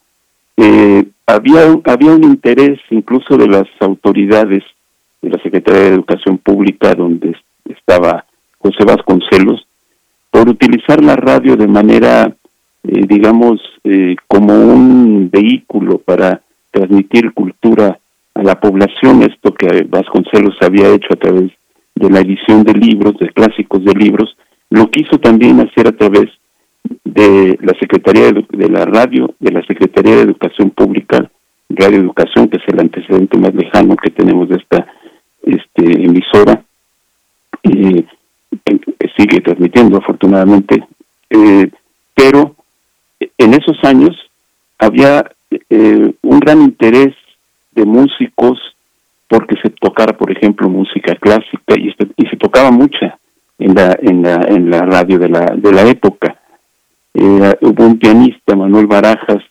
eh, 0.58 1.06
había 1.26 1.62
había 1.86 2.12
un 2.12 2.24
interés 2.24 2.80
incluso 2.90 3.38
de 3.38 3.48
las 3.48 3.68
autoridades 3.80 4.64
de 5.22 5.30
la 5.30 5.42
Secretaría 5.44 5.82
de 5.82 5.96
Educación 5.96 6.38
Pública 6.38 6.94
donde 6.94 7.36
estaba 7.66 8.26
José 8.60 8.84
Vasconcelos 8.86 9.68
por 10.32 10.50
utilizar 10.50 11.04
la 11.04 11.16
radio 11.16 11.56
de 11.56 11.68
manera 11.68 12.36
eh, 12.84 13.06
digamos 13.08 13.60
eh, 13.84 14.16
como 14.28 14.54
un 14.54 15.30
vehículo 15.30 16.00
para 16.00 16.42
transmitir 16.72 17.34
cultura 17.34 18.00
a 18.38 18.44
la 18.44 18.60
población, 18.60 19.24
esto 19.24 19.54
que 19.54 19.84
Vasconcelos 19.84 20.56
había 20.62 20.94
hecho 20.94 21.14
a 21.14 21.16
través 21.16 21.52
de 21.96 22.10
la 22.10 22.20
edición 22.20 22.64
de 22.64 22.74
libros, 22.74 23.18
de 23.20 23.30
clásicos 23.30 23.84
de 23.84 23.94
libros, 23.94 24.38
lo 24.70 24.90
quiso 24.92 25.18
también 25.18 25.60
hacer 25.60 25.88
a 25.88 25.92
través 25.92 26.26
de 26.26 26.30
la 27.60 27.74
Secretaría 27.80 28.32
de, 28.32 28.70
la 28.70 28.86
Radio, 28.86 29.36
de 29.40 29.52
la 29.52 29.66
Secretaría 29.66 30.16
de 30.16 30.22
Educación 30.22 30.70
Pública, 30.70 31.30
Radio 31.70 32.00
Educación, 32.00 32.48
que 32.48 32.58
es 32.58 32.64
el 32.68 32.80
antecedente 32.80 33.38
más 33.38 33.54
lejano 33.54 33.96
que 33.96 34.12
tenemos 34.12 34.48
de 34.50 34.56
esta 34.58 34.88
este, 35.44 36.06
emisora, 36.06 36.64
que, 37.64 38.06
sigue 39.18 39.42
transmitiendo 39.42 39.98
afortunadamente, 39.98 40.84
eh, 41.32 41.72
pero 42.14 42.56
en 43.38 43.54
esos 43.56 43.84
años 43.84 44.16
había 44.78 45.32
eh, 45.70 46.14
un 46.22 46.40
gran 46.40 46.62
interés 46.62 47.16
de 47.72 47.86
músicos 47.86 48.60
porque 49.28 49.56
se 49.62 49.70
tocara, 49.72 50.16
por 50.16 50.32
ejemplo, 50.32 50.70
música 50.70 51.16
clásica 51.16 51.76
y, 51.78 51.94
y 52.16 52.28
se 52.28 52.38
tocaba 52.38 52.72
mucha 52.72 53.18
en 53.60 53.74
la, 53.74 53.98
en 54.02 54.22
la, 54.22 54.36
en 54.48 54.70
la 54.70 54.80
radio 54.82 55.20
de 55.20 55.30
la, 55.30 55.46
de 55.56 55.72
la 55.72 55.82
época. 55.84 56.40
Eh, 57.20 57.58
hubo 57.62 57.84
un 57.84 57.98
pianista, 57.98 58.56
Manuel 58.56 58.86
Barajas, 58.86 59.44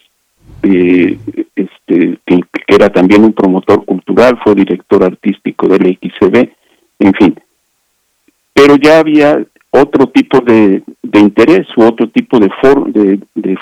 eh, 0.62 1.18
este, 1.56 2.18
que, 2.24 2.40
era 2.68 2.90
también 2.90 3.24
un 3.24 3.32
promotor 3.32 3.84
cultural, 3.84 4.38
fue 4.44 4.54
director 4.54 5.02
artístico 5.02 5.66
del 5.66 5.98
XCB, 6.00 6.48
en 7.00 7.14
fin. 7.14 7.34
Pero 8.52 8.76
ya 8.76 9.00
había 9.00 9.44
otro 9.70 10.06
tipo 10.06 10.40
de, 10.40 10.82
interés 11.12 11.66
u 11.76 11.82
otro 11.82 12.08
tipo 12.08 12.38
de 12.38 12.48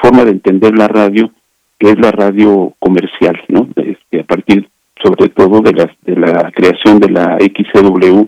forma 0.00 0.24
de 0.24 0.30
entender 0.30 0.76
la 0.76 0.88
radio 0.88 1.30
que 1.78 1.90
es 1.90 1.98
la 1.98 2.10
radio 2.10 2.74
comercial, 2.78 3.40
¿no? 3.48 3.68
Este, 3.76 4.20
a 4.20 4.24
partir 4.24 4.68
sobre 5.02 5.28
todo 5.28 5.60
de 5.60 5.72
la, 5.72 5.90
de 6.02 6.16
la 6.16 6.50
creación 6.52 6.98
de 7.00 7.10
la 7.10 7.38
XCW 7.38 8.26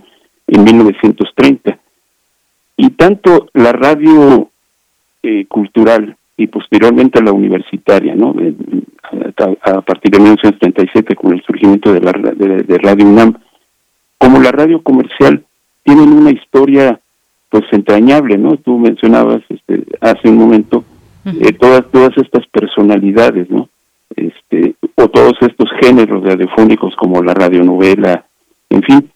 en 0.49 0.65
1930. 0.65 1.79
Y 2.77 2.91
tanto 2.91 3.49
la 3.55 3.73
radio 3.73 4.51
eh, 5.29 5.45
cultural 5.49 6.17
y 6.37 6.47
posteriormente 6.47 7.21
la 7.21 7.33
universitaria, 7.33 8.15
¿no? 8.15 8.33
A, 9.63 9.81
partir 9.81 10.13
de 10.13 10.21
1937 10.21 11.17
con 11.17 11.33
el 11.33 11.43
surgimiento 11.43 11.93
de 11.93 12.01
la 12.01 12.13
de, 12.13 12.79
Radio 12.79 13.07
UNAM, 13.07 13.35
como 14.19 14.39
la 14.39 14.53
radio 14.53 14.81
comercial 14.85 15.45
tienen 15.83 16.13
una 16.13 16.31
historia 16.31 17.01
pues 17.49 17.65
entrañable, 17.73 18.39
¿no? 18.39 18.57
Tú 18.59 18.79
mencionabas 18.79 19.43
este, 19.49 19.85
hace 20.01 20.29
un 20.29 20.37
momento 20.37 20.85
eh, 21.25 21.53
todas 21.55 21.91
todas 21.91 22.17
estas 22.19 22.47
personalidades, 22.47 23.51
¿no? 23.51 23.69
Este, 24.15 24.77
o 24.95 25.09
todos 25.09 25.35
estos 25.41 25.69
géneros 25.81 26.23
radiofónicos 26.23 26.95
como 26.95 27.21
la 27.21 27.35
radionovela, 27.35 28.27
en 28.71 28.83
fin. 28.83 29.11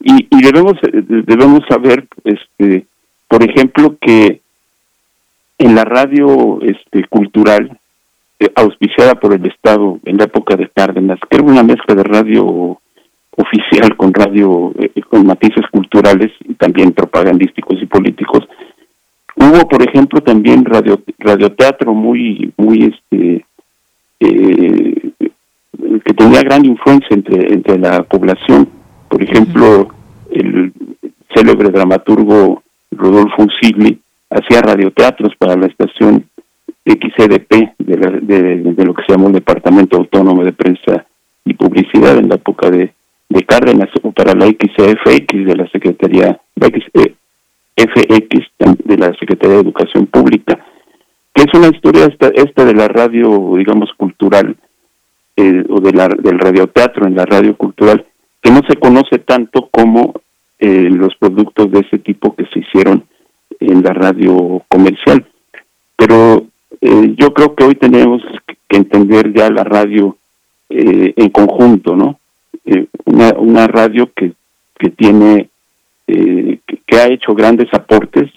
Y, 0.00 0.28
y 0.30 0.42
debemos 0.42 0.78
debemos 0.82 1.60
saber, 1.68 2.08
este, 2.24 2.86
por 3.28 3.42
ejemplo, 3.42 3.96
que 4.00 4.41
en 5.62 5.74
la 5.74 5.84
radio 5.84 6.60
este, 6.62 7.04
cultural, 7.08 7.78
eh, 8.38 8.50
auspiciada 8.56 9.14
por 9.14 9.32
el 9.32 9.46
Estado 9.46 9.98
en 10.04 10.16
la 10.16 10.24
época 10.24 10.56
de 10.56 10.68
Cárdenas, 10.68 11.18
que 11.28 11.36
era 11.36 11.44
una 11.44 11.62
mezcla 11.62 11.94
de 11.94 12.02
radio 12.02 12.78
oficial 13.36 13.96
con 13.96 14.12
radio, 14.12 14.72
eh, 14.78 15.00
con 15.08 15.26
matices 15.26 15.64
culturales 15.70 16.32
y 16.40 16.54
también 16.54 16.92
propagandísticos 16.92 17.80
y 17.80 17.86
políticos, 17.86 18.46
Hubo, 19.34 19.66
por 19.66 19.82
ejemplo, 19.82 20.20
también 20.20 20.64
radio 20.64 21.00
radioteatro 21.18 21.94
muy 21.94 22.52
muy 22.56 22.92
este 22.92 23.46
eh, 24.20 25.12
que 26.04 26.14
tenía 26.14 26.42
gran 26.42 26.64
influencia 26.64 27.08
entre 27.10 27.52
entre 27.52 27.78
la 27.78 28.02
población. 28.02 28.68
Por 29.08 29.22
ejemplo, 29.22 29.88
el 30.30 30.72
célebre 31.34 31.70
dramaturgo 31.70 32.62
Rodolfo 32.90 33.46
Sigli 33.60 34.01
hacía 34.32 34.60
radioteatros 34.60 35.34
para 35.36 35.56
la 35.56 35.66
estación 35.66 36.26
XCDP 36.84 37.74
de, 37.78 37.96
de, 38.62 38.84
lo 38.84 38.94
que 38.94 39.04
se 39.04 39.12
llamó 39.12 39.28
el 39.28 39.34
Departamento 39.34 39.96
Autónomo 39.96 40.44
de 40.44 40.52
Prensa 40.52 41.06
y 41.44 41.54
Publicidad 41.54 42.18
en 42.18 42.28
la 42.28 42.36
época 42.36 42.70
de, 42.70 42.92
de 43.28 43.42
Cárdenas, 43.44 43.88
o 44.02 44.12
para 44.12 44.34
la 44.34 44.46
XFX 44.46 45.46
de 45.46 45.56
la 45.56 45.68
Secretaría, 45.68 46.40
FX 46.56 46.86
de 48.84 48.96
la 48.96 49.12
Secretaría 49.18 49.56
de 49.56 49.62
Educación 49.62 50.06
Pública, 50.06 50.58
que 51.34 51.42
es 51.42 51.54
una 51.54 51.68
historia 51.68 52.06
esta, 52.06 52.28
esta 52.28 52.64
de 52.64 52.74
la 52.74 52.88
radio, 52.88 53.52
digamos, 53.56 53.90
cultural, 53.96 54.56
eh, 55.36 55.64
o 55.68 55.80
de 55.80 55.92
la, 55.92 56.08
del 56.08 56.38
radioteatro 56.38 57.06
en 57.06 57.16
la 57.16 57.24
radio 57.24 57.56
cultural, 57.56 58.04
que 58.42 58.50
no 58.50 58.60
se 58.68 58.76
conoce 58.76 59.18
tanto 59.18 59.68
como 59.70 60.14
eh, 60.58 60.88
los 60.90 61.14
productos 61.16 61.70
de 61.70 61.80
ese 61.80 61.98
tipo 61.98 62.34
que 62.34 62.44
se 62.52 62.58
hicieron 62.60 63.01
en 63.72 63.82
la 63.82 63.92
radio 63.92 64.62
comercial. 64.68 65.26
Pero 65.96 66.46
eh, 66.80 67.14
yo 67.16 67.32
creo 67.32 67.54
que 67.54 67.64
hoy 67.64 67.74
tenemos 67.74 68.22
que 68.68 68.76
entender 68.76 69.32
ya 69.32 69.50
la 69.50 69.64
radio 69.64 70.16
en 70.74 71.28
conjunto, 71.28 71.94
¿no? 71.94 72.18
una, 73.04 73.34
una 73.36 73.66
radio 73.66 74.10
que, 74.16 74.32
que 74.78 74.88
tiene, 74.88 75.50
que 76.06 76.96
ha 76.96 77.08
hecho 77.08 77.34
grandes 77.34 77.68
aportes, 77.74 78.30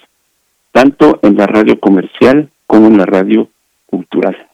tanto 0.70 1.18
en 1.22 1.34
la 1.38 1.46
radio 1.46 1.80
comercial 1.80 2.50
como 2.66 2.88
en 2.88 2.98
la 2.98 3.06
radio 3.06 3.48
cultural. 3.86 4.45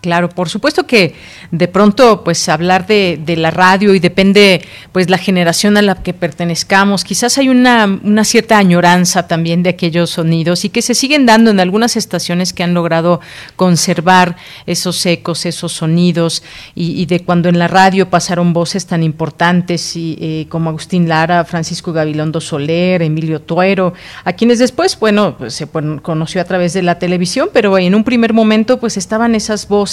Claro, 0.00 0.30
por 0.30 0.48
supuesto 0.48 0.86
que 0.86 1.14
de 1.50 1.68
pronto, 1.68 2.24
pues 2.24 2.48
hablar 2.48 2.86
de, 2.86 3.20
la 3.36 3.50
radio 3.50 3.94
y 3.94 4.00
depende, 4.00 4.62
pues 4.92 5.10
la 5.10 5.18
generación 5.18 5.76
a 5.76 5.82
la 5.82 5.96
que 5.96 6.14
pertenezcamos. 6.14 7.04
Quizás 7.04 7.36
hay 7.36 7.50
una, 7.50 8.00
una, 8.02 8.24
cierta 8.24 8.56
añoranza 8.56 9.28
también 9.28 9.62
de 9.62 9.70
aquellos 9.70 10.10
sonidos 10.10 10.64
y 10.64 10.70
que 10.70 10.80
se 10.80 10.94
siguen 10.94 11.26
dando 11.26 11.50
en 11.50 11.60
algunas 11.60 11.96
estaciones 11.96 12.54
que 12.54 12.62
han 12.62 12.72
logrado 12.72 13.20
conservar 13.56 14.36
esos 14.64 15.04
ecos, 15.04 15.44
esos 15.44 15.72
sonidos 15.72 16.42
y, 16.74 17.04
de 17.04 17.20
cuando 17.20 17.50
en 17.50 17.58
la 17.58 17.68
radio 17.68 18.08
pasaron 18.08 18.54
voces 18.54 18.86
tan 18.86 19.02
importantes 19.02 19.96
y, 19.96 20.16
eh, 20.18 20.46
como 20.48 20.70
Agustín 20.70 21.08
Lara, 21.08 21.44
Francisco 21.44 21.92
Gabilondo 21.92 22.40
Soler, 22.40 23.02
Emilio 23.02 23.42
Tuero, 23.42 23.92
a 24.24 24.32
quienes 24.32 24.58
después, 24.58 24.98
bueno, 24.98 25.36
pues, 25.36 25.54
se 25.54 25.66
conoció 25.66 26.40
a 26.40 26.44
través 26.44 26.72
de 26.72 26.82
la 26.82 26.98
televisión, 26.98 27.50
pero 27.52 27.76
en 27.76 27.94
un 27.94 28.02
primer 28.02 28.32
momento, 28.32 28.80
pues 28.80 28.96
estaban 28.96 29.34
esas 29.34 29.68
voces 29.68 29.89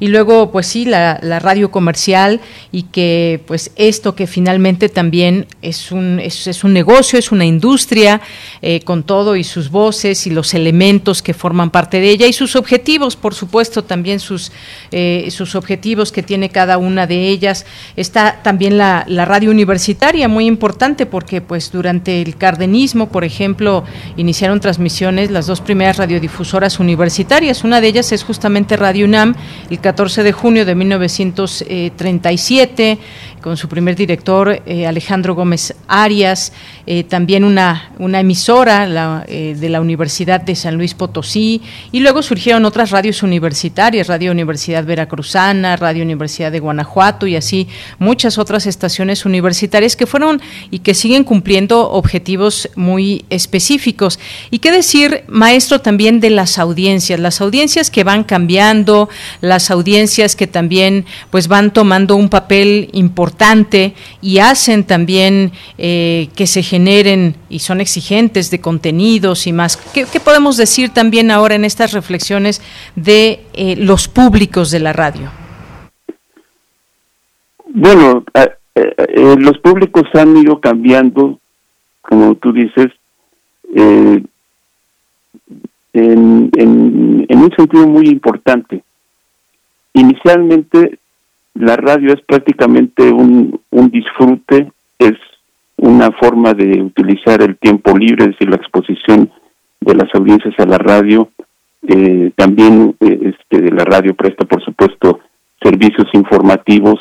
y 0.00 0.08
luego 0.08 0.50
pues 0.50 0.66
sí 0.66 0.84
la, 0.84 1.18
radio 1.40 1.70
comercial 1.70 2.40
y 2.72 2.84
que 2.84 3.40
pues 3.46 3.70
esto 3.76 4.14
que 4.14 4.26
finalmente 4.26 4.88
también 4.88 5.46
es 5.62 5.92
un, 5.92 6.18
es, 6.20 6.64
un 6.64 6.72
negocio, 6.72 7.18
es 7.18 7.30
una 7.30 7.44
industria 7.44 8.20
eh, 8.62 8.80
con 8.80 9.02
todo 9.02 9.36
y 9.36 9.44
sus 9.44 9.70
voces 9.70 10.26
y 10.26 10.30
los 10.30 10.54
elementos 10.54 11.22
que 11.22 11.34
forman 11.34 11.70
parte 11.70 12.00
de 12.00 12.10
ella 12.10 12.26
y 12.26 12.32
sus 12.32 12.56
objetivos, 12.56 13.16
por 13.16 13.34
supuesto, 13.34 13.84
también 13.84 14.20
sus, 14.20 14.52
eh, 14.92 15.28
sus 15.30 15.54
objetivos 15.54 16.12
que 16.12 16.22
tiene 16.22 16.48
cada 16.48 16.78
una 16.78 17.06
de 17.06 17.28
ellas. 17.28 17.66
Está 17.96 18.40
también 18.42 18.78
la, 18.78 19.04
la 19.08 19.24
radio 19.24 19.50
universitaria, 19.50 20.28
muy 20.28 20.46
importante 20.46 21.06
porque 21.06 21.40
pues 21.40 21.70
durante 21.70 22.22
el 22.22 22.36
cardenismo, 22.36 23.08
por 23.08 23.24
ejemplo, 23.24 23.84
iniciaron 24.16 24.60
transmisiones 24.60 25.30
las 25.30 25.46
dos 25.46 25.60
primeras 25.60 25.96
radiodifusoras 25.96 26.78
universitarias. 26.78 27.64
Una 27.64 27.80
de 27.80 27.88
ellas 27.88 28.12
es 28.12 28.24
justamente 28.24 28.76
Radio 28.76 29.06
UNAM 29.06 29.25
el 29.70 29.80
14 29.80 30.22
de 30.22 30.32
junio 30.32 30.66
de 30.66 30.74
1937 30.74 32.98
con 33.46 33.56
su 33.56 33.68
primer 33.68 33.94
director 33.94 34.60
eh, 34.66 34.88
Alejandro 34.88 35.36
Gómez 35.36 35.72
Arias, 35.86 36.52
eh, 36.84 37.04
también 37.04 37.44
una, 37.44 37.92
una 38.00 38.18
emisora 38.18 39.24
eh, 39.28 39.54
de 39.56 39.68
la 39.68 39.80
Universidad 39.80 40.40
de 40.40 40.56
San 40.56 40.74
Luis 40.74 40.94
Potosí, 40.94 41.62
y 41.92 42.00
luego 42.00 42.22
surgieron 42.22 42.64
otras 42.64 42.90
radios 42.90 43.22
universitarias, 43.22 44.08
Radio 44.08 44.32
Universidad 44.32 44.84
Veracruzana, 44.84 45.76
Radio 45.76 46.02
Universidad 46.02 46.50
de 46.50 46.58
Guanajuato 46.58 47.28
y 47.28 47.36
así 47.36 47.68
muchas 48.00 48.36
otras 48.36 48.66
estaciones 48.66 49.24
universitarias 49.24 49.94
que 49.94 50.06
fueron 50.06 50.42
y 50.72 50.80
que 50.80 50.94
siguen 50.94 51.22
cumpliendo 51.22 51.88
objetivos 51.92 52.68
muy 52.74 53.26
específicos. 53.30 54.18
Y 54.50 54.58
qué 54.58 54.72
decir, 54.72 55.22
maestro, 55.28 55.80
también 55.80 56.18
de 56.18 56.30
las 56.30 56.58
audiencias, 56.58 57.20
las 57.20 57.40
audiencias 57.40 57.92
que 57.92 58.02
van 58.02 58.24
cambiando, 58.24 59.08
las 59.40 59.70
audiencias 59.70 60.34
que 60.34 60.48
también 60.48 61.06
pues 61.30 61.46
van 61.46 61.72
tomando 61.72 62.16
un 62.16 62.28
papel 62.28 62.90
importante 62.92 63.35
y 64.20 64.38
hacen 64.38 64.84
también 64.84 65.52
eh, 65.78 66.28
que 66.36 66.46
se 66.46 66.62
generen 66.62 67.34
y 67.48 67.60
son 67.60 67.80
exigentes 67.80 68.50
de 68.50 68.60
contenidos 68.60 69.46
y 69.46 69.52
más. 69.52 69.76
¿Qué, 69.76 70.06
podemos 70.20 70.56
decir 70.56 70.90
también 70.90 71.30
ahora 71.30 71.54
en 71.54 71.64
estas 71.64 71.92
reflexiones 71.92 72.62
de 72.94 73.40
eh, 73.52 73.76
los 73.76 74.08
públicos 74.08 74.70
de 74.70 74.80
la 74.80 74.92
radio? 74.92 75.30
Bueno, 77.68 78.24
eh, 78.74 79.36
los 79.38 79.58
públicos 79.58 80.04
han 80.14 80.36
ido 80.36 80.60
cambiando, 80.60 81.38
como 82.00 82.34
tú 82.36 82.52
dices, 82.52 82.88
en, 83.74 84.28
un 85.92 87.52
sentido 87.56 87.86
muy 87.86 88.08
importante. 88.08 88.82
Inicialmente 89.92 90.98
la 91.58 91.76
radio 91.76 92.12
es 92.12 92.20
prácticamente 92.22 93.10
un, 93.10 93.60
un 93.70 93.90
disfrute, 93.90 94.70
es 94.98 95.14
una 95.76 96.10
forma 96.12 96.54
de 96.54 96.82
utilizar 96.82 97.42
el 97.42 97.56
tiempo 97.56 97.96
libre, 97.96 98.24
es 98.24 98.30
decir, 98.32 98.48
la 98.48 98.56
exposición 98.56 99.30
de 99.80 99.94
las 99.94 100.14
audiencias 100.14 100.54
a 100.58 100.66
la 100.66 100.78
radio. 100.78 101.30
Eh, 101.86 102.32
también 102.36 102.96
eh, 103.00 103.34
este, 103.34 103.70
la 103.70 103.84
radio 103.84 104.14
presta, 104.14 104.44
por 104.44 104.62
supuesto, 104.64 105.20
servicios 105.62 106.06
informativos, 106.14 106.98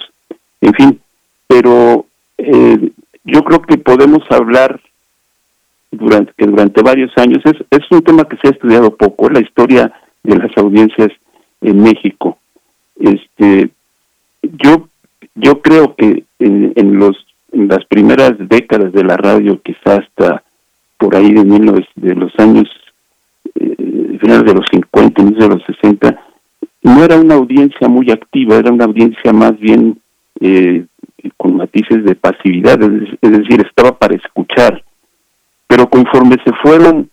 en 0.61 0.73
fin, 0.73 0.99
pero 1.47 2.05
eh, 2.37 2.91
yo 3.23 3.43
creo 3.43 3.61
que 3.61 3.77
podemos 3.77 4.23
hablar 4.29 4.79
durante 5.91 6.33
que 6.37 6.45
durante 6.45 6.81
varios 6.81 7.11
años 7.17 7.39
es, 7.45 7.55
es 7.71 7.85
un 7.89 8.01
tema 8.01 8.25
que 8.25 8.37
se 8.37 8.49
ha 8.49 8.51
estudiado 8.51 8.95
poco, 8.95 9.29
la 9.29 9.39
historia 9.39 9.91
de 10.23 10.37
las 10.37 10.55
audiencias 10.57 11.09
en 11.61 11.81
México. 11.81 12.37
Este, 12.99 13.69
yo 14.53 14.87
yo 15.35 15.61
creo 15.61 15.95
que 15.95 16.23
en, 16.39 16.97
los 16.97 17.15
en 17.51 17.67
las 17.67 17.85
primeras 17.85 18.33
décadas 18.39 18.91
de 18.93 19.03
la 19.03 19.17
radio, 19.17 19.61
quizás 19.61 19.99
hasta 19.99 20.43
por 20.97 21.15
ahí 21.15 21.33
de, 21.33 21.43
mil, 21.43 21.85
de 21.95 22.15
los 22.15 22.31
años 22.37 22.65
eh, 23.55 24.17
finales 24.19 24.45
de 24.45 24.53
los 24.53 24.65
50, 24.71 25.21
inicios 25.21 25.49
de 25.49 25.55
los 25.55 25.65
60, 25.65 26.19
no 26.83 27.03
era 27.03 27.17
una 27.17 27.35
audiencia 27.35 27.87
muy 27.87 28.11
activa, 28.11 28.55
era 28.55 28.71
una 28.71 28.85
audiencia 28.85 29.33
más 29.33 29.59
bien 29.59 29.99
eh, 30.39 30.85
con 31.37 31.57
matices 31.57 32.05
de 32.05 32.15
pasividad, 32.15 32.81
es, 32.81 33.31
decir, 33.31 33.65
estaba 33.65 33.97
para 33.97 34.15
escuchar. 34.15 34.83
Pero 35.67 35.89
conforme 35.89 36.35
se 36.45 36.53
fueron 36.61 37.09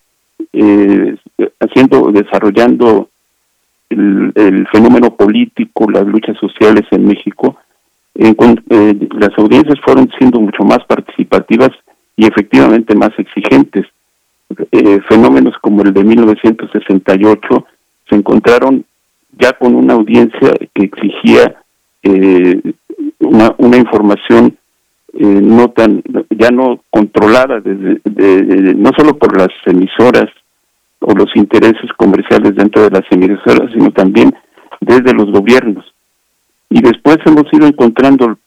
eh, 0.53 1.17
haciendo, 1.59 2.13
desarrollando 2.13 3.09
el, 3.93 4.67
fenómeno 4.73 5.15
político, 5.15 5.91
las 5.91 6.07
luchas 6.07 6.37
sociales 6.39 6.85
en 6.91 7.07
México, 7.07 7.57
eh, 8.15 8.35
las 9.19 9.31
audiencias 9.39 9.79
fueron 9.81 10.11
siendo 10.19 10.41
mucho 10.41 10.65
más 10.65 10.81
participativas 10.87 11.71
y 12.17 12.27
efectivamente 12.27 12.95
más 12.95 13.11
exigentes. 13.19 13.87
Eh, 14.71 15.01
fenómenos 15.09 15.57
como 15.61 15.83
el 15.83 15.95
de 15.95 16.05
1968 16.05 17.67
se 18.09 18.15
encontraron 18.15 18.85
ya 19.39 19.53
con 19.53 19.75
una 19.75 19.95
audiencia 19.95 20.53
que 20.75 20.85
exigía 20.85 21.57
eh, 22.03 22.61
una, 23.21 23.55
una 23.59 23.77
información 23.79 24.57
no 25.15 25.71
tan 25.71 26.03
ya 26.31 26.51
no 26.51 26.81
controlada 26.89 27.61
desde 27.61 28.01
no 28.75 28.91
solo 28.97 29.19
por 29.19 29.37
las 29.37 29.51
emisoras 29.67 30.31
o 31.03 31.15
los 31.15 31.35
intereses 31.35 31.91
comerciales 31.97 32.55
dentro 32.55 32.83
de 32.83 32.91
las 32.91 33.03
emisoras, 33.11 33.71
sino 33.73 33.91
también 33.91 34.35
desde 34.81 35.13
los 35.13 35.31
gobiernos. 35.31 35.85
Y 36.71 36.81
después 36.81 37.19
hemos 37.27 37.45
ido 37.53 37.67
encontrando, 37.67 38.39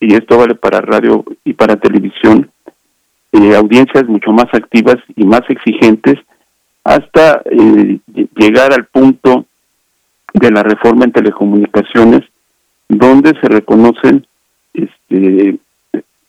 y 0.00 0.14
esto 0.14 0.38
vale 0.38 0.54
para 0.54 0.80
radio 0.80 1.24
y 1.44 1.54
para 1.54 1.76
televisión, 1.76 2.50
eh, 3.32 3.56
audiencias 3.56 4.06
mucho 4.06 4.30
más 4.30 4.46
activas 4.52 4.96
y 5.16 5.24
más 5.24 5.42
exigentes 5.48 6.16
hasta 6.84 7.42
eh, 7.50 7.98
llegar 8.36 8.72
al 8.72 8.84
punto 8.86 9.46
de 10.34 10.50
la 10.50 10.62
reforma 10.62 11.04
en 11.04 11.12
telecomunicaciones, 11.12 12.20
donde 12.88 13.32
se 13.40 13.48
reconocen 13.48 14.26
este, 14.72 15.58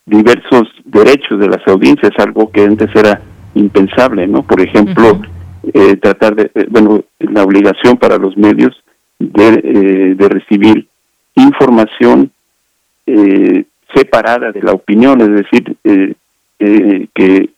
diversos 0.05 0.63
derechos 0.85 1.39
de 1.39 1.49
las 1.49 1.67
audiencias, 1.67 2.11
algo 2.17 2.49
que 2.51 2.63
antes 2.63 2.89
era 2.95 3.21
impensable, 3.55 4.27
¿no? 4.27 4.43
Por 4.43 4.61
ejemplo, 4.61 5.21
eh, 5.73 5.97
tratar 5.97 6.35
de, 6.35 6.51
eh, 6.53 6.67
bueno, 6.69 7.03
la 7.19 7.43
obligación 7.43 7.97
para 7.97 8.17
los 8.17 8.37
medios 8.37 8.75
de, 9.19 9.47
eh, 9.63 10.15
de 10.15 10.29
recibir 10.29 10.87
información 11.35 12.31
separada 13.93 14.51
de 14.51 14.63
la 14.63 14.71
opinión, 14.71 15.21
es 15.21 15.29
decir, 15.29 15.75
que, 17.13 17.49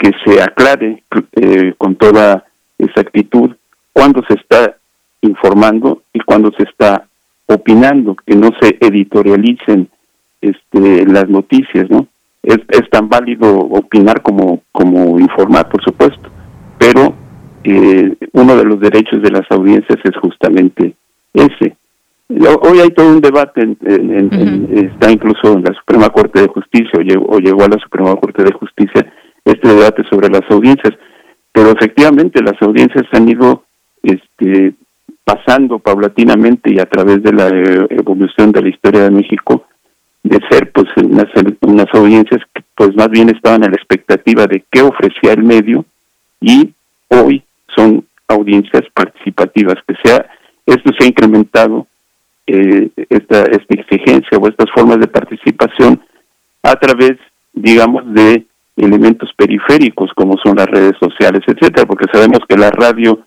que 0.00 0.12
se 0.24 0.42
aclare 0.42 1.02
eh, 1.32 1.74
con 1.76 1.94
toda 1.96 2.44
exactitud 2.78 3.54
cuando 3.92 4.22
se 4.26 4.34
está 4.34 4.76
informando 5.20 6.02
y 6.12 6.20
cuando 6.20 6.50
se 6.56 6.62
está 6.64 7.06
opinando, 7.46 8.16
que 8.26 8.34
no 8.34 8.50
se 8.60 8.78
editorialicen 8.80 9.88
este, 10.40 11.04
las 11.06 11.28
noticias, 11.28 11.90
¿no? 11.90 12.06
Es, 12.42 12.58
es 12.68 12.88
tan 12.88 13.08
válido 13.10 13.58
opinar 13.58 14.22
como, 14.22 14.62
como 14.72 15.18
informar, 15.18 15.68
por 15.68 15.82
supuesto, 15.84 16.30
pero 16.80 17.14
eh, 17.62 18.16
uno 18.32 18.56
de 18.56 18.64
los 18.64 18.80
derechos 18.80 19.20
de 19.22 19.30
las 19.30 19.44
audiencias 19.50 19.98
es 20.02 20.16
justamente 20.16 20.94
ese. 21.34 21.76
Hoy 22.62 22.78
hay 22.78 22.90
todo 22.90 23.10
un 23.10 23.20
debate, 23.20 23.76
está 24.72 25.10
incluso 25.10 25.52
en 25.52 25.64
la 25.64 25.74
Suprema 25.74 26.08
Corte 26.08 26.40
de 26.40 26.48
Justicia 26.48 26.92
o 26.98 27.02
llegó, 27.02 27.26
o 27.26 27.38
llegó 27.38 27.64
a 27.64 27.68
la 27.68 27.78
Suprema 27.78 28.16
Corte 28.16 28.44
de 28.44 28.52
Justicia 28.52 29.12
este 29.44 29.68
debate 29.68 30.04
sobre 30.08 30.28
las 30.28 30.48
audiencias, 30.48 30.94
pero 31.52 31.70
efectivamente 31.72 32.40
las 32.42 32.60
audiencias 32.62 33.04
han 33.12 33.28
ido 33.28 33.64
este, 34.02 34.74
pasando 35.24 35.80
paulatinamente 35.80 36.72
y 36.72 36.78
a 36.78 36.86
través 36.86 37.22
de 37.22 37.32
la 37.32 37.48
eh, 37.48 37.86
evolución 37.90 38.52
de 38.52 38.62
la 38.62 38.68
historia 38.68 39.02
de 39.02 39.10
México 39.10 39.66
de 40.22 40.38
ser 40.48 40.70
pues 40.72 40.86
unas, 40.96 41.26
unas 41.62 41.86
audiencias 41.92 42.40
que 42.54 42.62
pues 42.74 42.94
más 42.94 43.08
bien 43.10 43.28
estaban 43.28 43.64
a 43.64 43.68
la 43.68 43.76
expectativa 43.76 44.46
de 44.46 44.64
qué 44.70 44.82
ofrecía 44.82 45.32
el 45.32 45.42
medio 45.42 45.84
y 46.40 46.72
hoy 47.08 47.42
son 47.74 48.04
audiencias 48.28 48.82
participativas 48.94 49.76
que 49.86 49.94
sea 50.02 50.26
esto 50.66 50.90
se 50.98 51.04
ha 51.04 51.08
incrementado 51.08 51.86
eh, 52.46 52.90
esta, 53.08 53.42
esta 53.42 53.74
exigencia 53.74 54.38
o 54.38 54.48
estas 54.48 54.70
formas 54.74 54.98
de 54.98 55.08
participación 55.08 56.00
a 56.62 56.74
través 56.76 57.16
digamos 57.52 58.02
de 58.14 58.46
elementos 58.76 59.30
periféricos 59.36 60.10
como 60.14 60.36
son 60.42 60.56
las 60.56 60.66
redes 60.66 60.96
sociales 60.98 61.42
etcétera 61.46 61.86
porque 61.86 62.06
sabemos 62.12 62.40
que 62.48 62.56
la 62.56 62.70
radio 62.70 63.20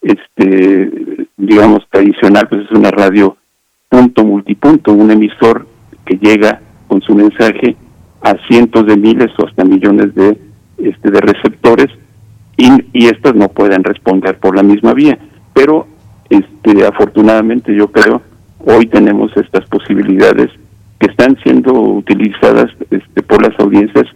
este 0.00 0.90
digamos 1.36 1.86
tradicional 1.90 2.48
pues 2.48 2.62
es 2.62 2.70
una 2.70 2.90
radio 2.90 3.36
punto 3.88 4.24
multipunto 4.24 4.92
un 4.92 5.10
emisor 5.10 5.66
que 6.06 6.16
llega 6.16 6.60
con 6.86 7.02
su 7.02 7.14
mensaje 7.14 7.76
a 8.22 8.34
cientos 8.48 8.86
de 8.86 8.96
miles 8.96 9.30
o 9.38 9.46
hasta 9.46 9.64
millones 9.64 10.14
de 10.14 10.38
este 10.78 11.10
de 11.10 11.20
receptores 11.20 11.88
y, 12.56 12.68
y 12.92 13.06
estos 13.06 13.34
no 13.34 13.48
pueden 13.48 13.82
responder 13.84 14.38
por 14.38 14.56
la 14.56 14.62
misma 14.62 14.94
vía. 14.94 15.18
Pero 15.52 15.86
este 16.30 16.86
afortunadamente 16.86 17.74
yo 17.74 17.88
creo 17.88 18.22
hoy 18.66 18.86
tenemos 18.86 19.30
estas 19.36 19.66
posibilidades 19.66 20.50
que 20.98 21.10
están 21.10 21.36
siendo 21.42 21.72
utilizadas 21.72 22.70
este, 22.90 23.22
por 23.22 23.42
las 23.42 23.58
audiencias 23.60 24.06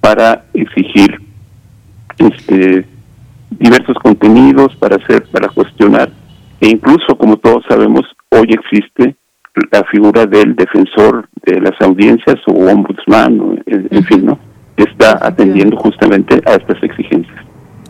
para 0.00 0.44
exigir 0.54 1.20
este 2.18 2.86
diversos 3.50 3.96
contenidos 4.02 4.74
para 4.76 4.96
hacer 4.96 5.24
para 5.30 5.48
cuestionar. 5.48 6.10
E 6.60 6.68
incluso 6.68 7.16
como 7.16 7.36
todos 7.36 7.64
sabemos 7.68 8.02
hoy 8.30 8.48
existe 8.50 9.16
la 9.72 9.84
figura 9.84 10.26
del 10.26 10.54
defensor 10.54 11.28
de 11.44 11.60
las 11.60 11.80
audiencias 11.80 12.36
o 12.46 12.52
ombudsman 12.52 13.62
en, 13.66 14.04
fin 14.04 14.26
no 14.26 14.38
está 14.76 15.18
atendiendo 15.22 15.76
justamente 15.78 16.42
a 16.44 16.54
estas 16.54 16.82
exigencias 16.82 17.45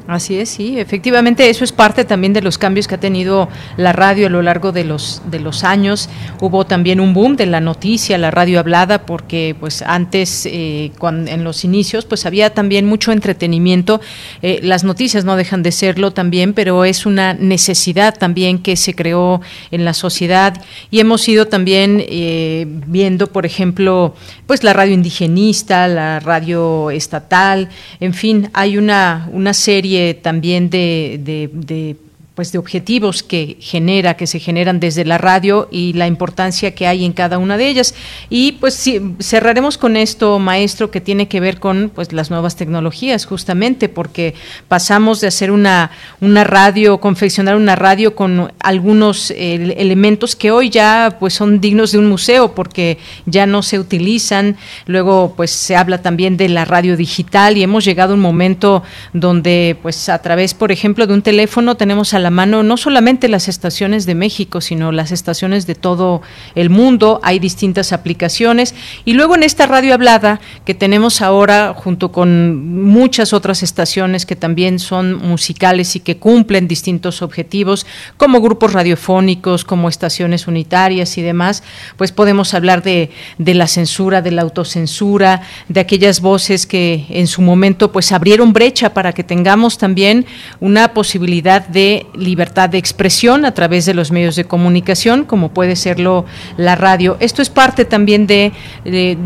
Así 0.06 0.38
es, 0.38 0.50
sí, 0.50 0.78
efectivamente 0.78 1.50
eso 1.50 1.64
es 1.64 1.72
parte 1.72 2.04
también 2.04 2.32
de 2.32 2.40
los 2.40 2.58
cambios 2.58 2.86
que 2.86 2.94
ha 2.94 3.00
tenido 3.00 3.48
la 3.76 3.92
radio 3.92 4.28
a 4.28 4.30
lo 4.30 4.40
largo 4.40 4.70
de 4.70 4.84
los 4.84 5.20
de 5.28 5.40
los 5.40 5.64
años. 5.64 6.08
Hubo 6.40 6.64
también 6.64 7.00
un 7.00 7.12
boom 7.12 7.34
de 7.34 7.46
la 7.46 7.60
noticia, 7.60 8.16
la 8.16 8.30
radio 8.30 8.60
hablada, 8.60 9.04
porque 9.04 9.56
pues 9.58 9.82
antes, 9.82 10.46
eh, 10.46 10.92
en 11.02 11.42
los 11.42 11.64
inicios, 11.64 12.04
pues 12.04 12.24
había 12.24 12.50
también 12.54 12.86
mucho 12.86 13.10
entretenimiento. 13.10 14.00
Eh, 14.42 14.60
las 14.62 14.84
noticias 14.84 15.24
no 15.24 15.34
dejan 15.34 15.64
de 15.64 15.72
serlo 15.72 16.12
también, 16.12 16.52
pero 16.52 16.84
es 16.84 17.04
una 17.04 17.34
necesidad 17.34 18.16
también 18.16 18.58
que 18.60 18.76
se 18.76 18.94
creó 18.94 19.40
en 19.72 19.84
la 19.84 19.92
sociedad 19.92 20.62
y 20.90 21.00
hemos 21.00 21.28
ido 21.28 21.46
también 21.46 22.04
eh, 22.06 22.66
viendo, 22.86 23.26
por 23.26 23.44
ejemplo, 23.44 24.14
pues 24.46 24.62
la 24.62 24.72
radio 24.72 24.94
indigenista, 24.94 25.88
la 25.88 26.20
radio 26.20 26.90
estatal, 26.92 27.70
en 27.98 28.14
fin, 28.14 28.50
hay 28.52 28.78
una 28.78 29.28
una 29.32 29.52
serie 29.52 29.95
también 30.22 30.70
de, 30.70 31.20
de 31.52 31.96
pues 32.36 32.52
de 32.52 32.58
objetivos 32.58 33.22
que 33.22 33.56
genera, 33.60 34.14
que 34.14 34.26
se 34.26 34.38
generan 34.38 34.78
desde 34.78 35.06
la 35.06 35.16
radio 35.16 35.68
y 35.70 35.94
la 35.94 36.06
importancia 36.06 36.74
que 36.74 36.86
hay 36.86 37.06
en 37.06 37.14
cada 37.14 37.38
una 37.38 37.56
de 37.56 37.66
ellas. 37.66 37.94
Y 38.28 38.52
pues 38.52 38.74
sí, 38.74 39.00
cerraremos 39.20 39.78
con 39.78 39.96
esto, 39.96 40.38
maestro, 40.38 40.90
que 40.90 41.00
tiene 41.00 41.28
que 41.28 41.40
ver 41.40 41.58
con 41.58 41.90
pues 41.94 42.12
las 42.12 42.30
nuevas 42.30 42.54
tecnologías, 42.54 43.24
justamente, 43.24 43.88
porque 43.88 44.34
pasamos 44.68 45.22
de 45.22 45.28
hacer 45.28 45.50
una, 45.50 45.90
una 46.20 46.44
radio, 46.44 46.98
confeccionar 47.00 47.56
una 47.56 47.74
radio 47.74 48.14
con 48.14 48.52
algunos 48.60 49.30
elementos 49.30 50.36
que 50.36 50.50
hoy 50.50 50.68
ya 50.68 51.16
pues 51.18 51.32
son 51.32 51.58
dignos 51.58 51.92
de 51.92 51.98
un 51.98 52.06
museo, 52.06 52.54
porque 52.54 52.98
ya 53.24 53.46
no 53.46 53.62
se 53.62 53.78
utilizan. 53.78 54.58
Luego, 54.84 55.32
pues 55.34 55.52
se 55.52 55.74
habla 55.74 56.02
también 56.02 56.36
de 56.36 56.50
la 56.50 56.66
radio 56.66 56.98
digital 56.98 57.56
y 57.56 57.62
hemos 57.62 57.86
llegado 57.86 58.12
a 58.12 58.16
un 58.16 58.20
momento 58.20 58.82
donde 59.14 59.78
pues 59.80 60.10
a 60.10 60.20
través, 60.20 60.52
por 60.52 60.70
ejemplo, 60.70 61.06
de 61.06 61.14
un 61.14 61.22
teléfono 61.22 61.78
tenemos 61.78 62.12
a 62.12 62.18
la 62.18 62.25
mano 62.30 62.62
no 62.62 62.76
solamente 62.76 63.28
las 63.28 63.48
estaciones 63.48 64.06
de 64.06 64.14
México, 64.14 64.60
sino 64.60 64.92
las 64.92 65.12
estaciones 65.12 65.66
de 65.66 65.74
todo 65.74 66.22
el 66.54 66.70
mundo. 66.70 67.20
Hay 67.22 67.38
distintas 67.38 67.92
aplicaciones. 67.92 68.74
Y 69.04 69.14
luego 69.14 69.34
en 69.34 69.42
esta 69.42 69.66
radio 69.66 69.94
hablada 69.94 70.40
que 70.64 70.74
tenemos 70.74 71.22
ahora, 71.22 71.74
junto 71.74 72.12
con 72.12 72.82
muchas 72.84 73.32
otras 73.32 73.62
estaciones 73.62 74.26
que 74.26 74.36
también 74.36 74.78
son 74.78 75.14
musicales 75.14 75.96
y 75.96 76.00
que 76.00 76.16
cumplen 76.16 76.68
distintos 76.68 77.22
objetivos, 77.22 77.86
como 78.16 78.40
grupos 78.40 78.72
radiofónicos, 78.72 79.64
como 79.64 79.88
estaciones 79.88 80.46
unitarias 80.46 81.18
y 81.18 81.22
demás, 81.22 81.62
pues 81.96 82.12
podemos 82.12 82.54
hablar 82.54 82.82
de, 82.82 83.10
de 83.38 83.54
la 83.54 83.66
censura, 83.66 84.22
de 84.22 84.30
la 84.30 84.42
autocensura, 84.42 85.42
de 85.68 85.80
aquellas 85.80 86.20
voces 86.20 86.66
que 86.66 87.06
en 87.10 87.26
su 87.26 87.42
momento 87.42 87.92
pues 87.92 88.12
abrieron 88.12 88.52
brecha 88.52 88.94
para 88.94 89.12
que 89.12 89.24
tengamos 89.24 89.78
también 89.78 90.26
una 90.60 90.94
posibilidad 90.94 91.66
de 91.66 92.06
libertad 92.16 92.68
de 92.68 92.78
expresión 92.78 93.44
a 93.44 93.54
través 93.54 93.86
de 93.86 93.94
los 93.94 94.10
medios 94.10 94.36
de 94.36 94.44
comunicación, 94.44 95.24
como 95.24 95.50
puede 95.50 95.76
serlo 95.76 96.24
la 96.56 96.74
radio. 96.74 97.16
Esto 97.20 97.42
es 97.42 97.50
parte 97.50 97.84
también 97.84 98.26
de, 98.26 98.52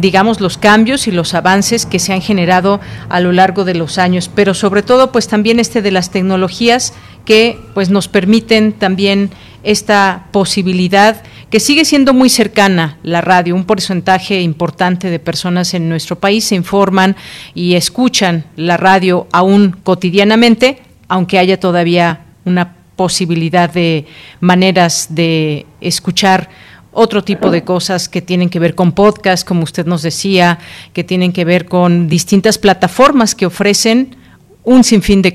digamos, 0.01 0.41
los 0.41 0.59
cambios 0.59 1.07
y 1.07 1.13
los 1.13 1.35
avances 1.35 1.87
que 1.87 1.99
se 1.99 2.13
han 2.13 2.21
generado 2.21 2.81
a 3.09 3.21
lo 3.21 3.33
largo 3.33 3.65
de 3.65 3.75
los 3.75 3.99
años, 3.99 4.31
pero 4.35 4.55
sobre 4.55 4.83
todo, 4.83 5.13
pues 5.13 5.29
también 5.29 5.61
este 5.61 5.83
de 5.83 5.91
las 5.91 6.11
tecnologías 6.11 6.93
que 7.25 7.59
pues 7.75 7.91
nos 7.91 8.09
permiten 8.09 8.73
también 8.73 9.31
esta 9.63 10.27
posibilidad 10.33 11.23
que 11.51 11.61
sigue 11.61 11.85
siendo 11.85 12.15
muy 12.15 12.31
cercana 12.31 12.99
la 13.03 13.21
radio. 13.21 13.55
Un 13.55 13.65
porcentaje 13.65 14.41
importante 14.41 15.11
de 15.11 15.19
personas 15.19 15.75
en 15.75 15.89
nuestro 15.89 16.19
país 16.19 16.45
se 16.45 16.55
informan 16.55 17.17
y 17.55 17.75
escuchan 17.75 18.45
la 18.57 18.77
radio 18.77 19.27
aún 19.33 19.77
cotidianamente, 19.83 20.83
aunque 21.09 21.39
haya 21.39 21.59
todavía 21.59 22.21
una 22.45 22.77
posibilidad 23.01 23.73
de 23.73 24.05
maneras 24.41 25.15
de 25.15 25.65
escuchar 25.81 26.51
otro 26.93 27.23
tipo 27.23 27.51
de 27.51 27.65
cosas 27.65 28.11
que 28.11 28.21
tienen 28.21 28.51
que 28.51 28.59
ver 28.59 28.75
con 28.75 28.93
podcast, 28.93 29.49
como 29.49 29.63
usted 29.63 29.87
nos 29.87 30.03
decía, 30.03 30.59
que 30.93 31.03
tienen 31.03 31.33
que 31.33 31.47
ver 31.47 31.65
con 31.65 32.09
distintas 32.09 32.59
plataformas 32.59 33.35
que 33.35 33.47
ofrecen 33.47 34.17
un 34.65 34.85
sinfín 34.85 35.23
de, 35.23 35.33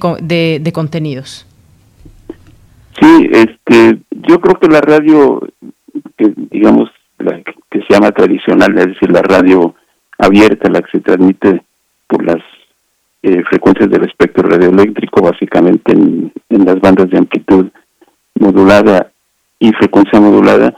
de, 0.61 0.71
contenidos. 0.71 1.47
Sí, 3.01 3.29
este, 3.31 3.97
yo 4.29 4.39
creo 4.39 4.59
que 4.59 4.67
la 4.67 4.81
radio, 4.81 5.41
que 6.17 6.33
digamos, 6.51 6.91
la 7.17 7.41
que 7.71 7.79
se 7.79 7.87
llama 7.89 8.11
tradicional, 8.11 8.77
es 8.77 8.85
decir, 8.93 9.09
la 9.09 9.23
radio 9.23 9.73
abierta, 10.19 10.69
la 10.69 10.83
que 10.83 10.91
se 10.91 10.99
transmite 10.99 11.63
por 12.05 12.23
las 12.23 12.43
eh, 13.25 13.43
frecuencias 13.49 13.89
del 13.89 14.03
espectro 14.03 14.47
radioeléctrico, 14.47 15.19
básicamente 15.19 15.93
en, 15.93 16.31
las 16.49 16.79
bandas 16.79 17.09
de 17.09 17.17
amplitud 17.17 17.69
modulada 18.35 19.11
y 19.57 19.71
frecuencia 19.73 20.19
modulada, 20.19 20.75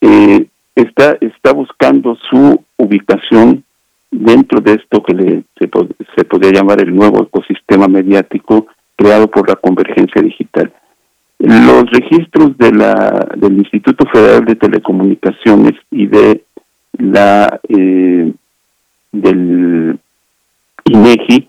eh, 0.00 0.46
está, 0.74 1.18
está 1.20 1.52
buscando 1.52 2.16
su 2.30 2.64
ubicación 2.78 3.64
dentro 4.10 4.62
de 4.62 4.76
esto 4.76 5.02
que 5.02 5.12
le, 5.12 5.42
se, 5.58 5.68
se 6.16 6.24
podría 6.24 6.52
llamar 6.52 6.80
el 6.80 6.94
nuevo 6.94 7.24
ecosistema 7.24 7.86
mediático 7.86 8.66
creado 8.96 9.30
por 9.30 9.46
la 9.46 9.56
convergencia 9.56 10.22
digital. 10.22 10.72
Los 11.38 11.90
registros 11.90 12.56
de 12.56 12.72
la, 12.72 13.28
del 13.36 13.58
Instituto 13.58 14.08
Federal 14.10 14.46
de 14.46 14.56
Telecomunicaciones 14.56 15.74
y 15.90 16.06
de 16.06 16.44
la 16.92 17.60
eh, 17.68 18.32
del 19.12 19.98
INEGI 20.84 21.48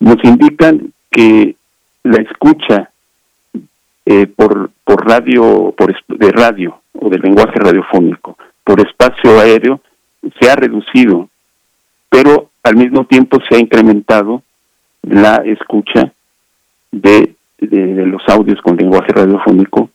nos 0.00 0.22
indican 0.24 0.92
que 1.10 1.56
la 2.02 2.22
escucha 2.22 2.90
eh, 4.04 4.26
por, 4.26 4.70
por 4.84 5.06
radio, 5.06 5.74
por 5.76 5.94
de 6.08 6.30
radio 6.30 6.80
o 6.92 7.08
de 7.08 7.18
lenguaje 7.18 7.58
radiofónico, 7.58 8.36
por 8.62 8.80
espacio 8.80 9.40
aéreo, 9.40 9.80
se 10.40 10.50
ha 10.50 10.56
reducido, 10.56 11.28
pero 12.08 12.50
al 12.62 12.76
mismo 12.76 13.04
tiempo 13.06 13.38
se 13.48 13.56
ha 13.56 13.58
incrementado 13.58 14.42
la 15.02 15.36
escucha 15.44 16.12
de, 16.90 17.34
de, 17.58 18.06
los 18.06 18.22
audios 18.28 18.60
con 18.62 18.76
lenguaje 18.76 19.12
radiofónico 19.12 19.90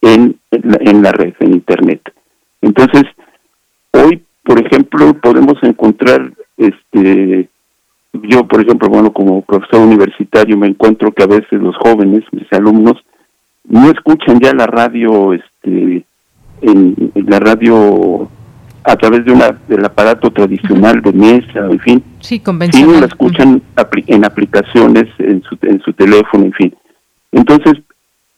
en, 0.00 0.38
en, 0.50 1.02
la, 1.02 1.12
red, 1.12 1.34
en 1.40 1.54
Internet. 1.54 2.12
Entonces, 2.62 3.04
hoy, 3.92 4.22
por 4.42 4.64
ejemplo, 4.64 5.14
podemos 5.14 5.62
encontrar, 5.62 6.32
este, 6.56 7.48
yo, 8.22 8.46
por 8.46 8.60
ejemplo, 8.60 8.88
bueno, 8.88 9.12
como 9.12 9.42
profesor 9.42 9.80
universitario 9.80 10.56
me 10.56 10.68
encuentro 10.68 11.12
que 11.12 11.22
a 11.22 11.26
veces 11.26 11.52
los 11.52 11.76
jóvenes, 11.76 12.24
mis 12.32 12.50
alumnos, 12.52 13.02
no 13.64 13.90
escuchan 13.90 14.40
ya 14.40 14.52
la 14.52 14.66
radio, 14.66 15.32
este, 15.32 16.04
en, 16.62 17.12
la 17.14 17.38
radio 17.38 18.28
a 18.84 18.96
través 18.96 19.24
de 19.24 19.32
una 19.32 19.50
del 19.68 19.84
aparato 19.84 20.30
tradicional 20.30 21.02
de 21.02 21.12
mesa, 21.12 21.66
en 21.70 21.80
fin. 21.80 22.04
Sí, 22.20 22.38
convencional. 22.38 22.88
Sino 22.88 23.00
la 23.00 23.06
escuchan 23.06 23.62
en 24.06 24.24
aplicaciones, 24.24 25.06
en 25.18 25.42
su, 25.42 25.58
en 25.62 25.80
su 25.80 25.92
teléfono, 25.92 26.44
en 26.44 26.52
fin. 26.52 26.76
Entonces, 27.32 27.74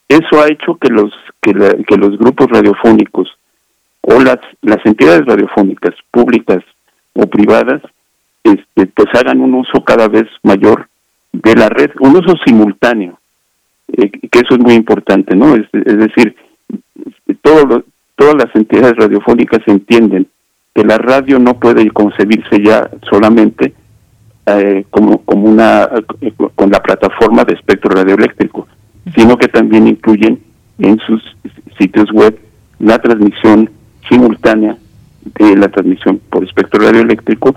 eso 0.08 0.40
ha 0.40 0.46
hecho 0.46 0.76
que 0.76 0.88
los 0.88 1.12
que, 1.42 1.52
que 1.86 1.96
los 1.96 2.18
grupos 2.18 2.48
radiofónicos 2.48 3.28
o 4.00 4.20
las 4.20 4.38
las 4.62 4.78
entidades 4.84 5.26
radiofónicas 5.26 5.94
públicas 6.10 6.64
o 7.12 7.26
privadas 7.26 7.82
este 8.42 8.86
pues 8.86 9.08
hagan 9.14 9.40
un 9.40 9.54
uso 9.54 9.84
cada 9.84 10.08
vez 10.08 10.26
mayor 10.42 10.88
de 11.32 11.54
la 11.54 11.68
red, 11.68 11.90
un 12.00 12.16
uso 12.16 12.36
simultáneo, 12.44 13.18
eh, 13.92 14.10
que 14.10 14.38
eso 14.38 14.54
es 14.54 14.58
muy 14.58 14.74
importante, 14.74 15.36
¿no? 15.36 15.54
Es, 15.54 15.66
es 15.72 15.98
decir, 15.98 16.34
todo 17.42 17.84
todas 18.18 18.34
las 18.34 18.54
entidades 18.54 18.96
radiofónicas 18.96 19.60
entienden 19.66 20.26
que 20.74 20.84
la 20.84 20.98
radio 20.98 21.38
no 21.38 21.58
puede 21.58 21.88
concebirse 21.90 22.62
ya 22.62 22.90
solamente 23.08 23.72
eh, 24.46 24.84
como, 24.90 25.18
como 25.24 25.48
una 25.48 25.88
con 26.54 26.70
la 26.70 26.82
plataforma 26.82 27.44
de 27.44 27.54
espectro 27.54 27.90
radioeléctrico, 27.90 28.66
sino 29.14 29.36
que 29.36 29.48
también 29.48 29.86
incluyen 29.86 30.40
en 30.78 30.98
sus 31.00 31.22
sitios 31.78 32.10
web 32.12 32.38
la 32.78 32.98
transmisión 32.98 33.70
simultánea 34.08 34.76
de 35.38 35.56
la 35.56 35.68
transmisión 35.68 36.20
por 36.30 36.44
espectro 36.44 36.80
radioeléctrico, 36.80 37.54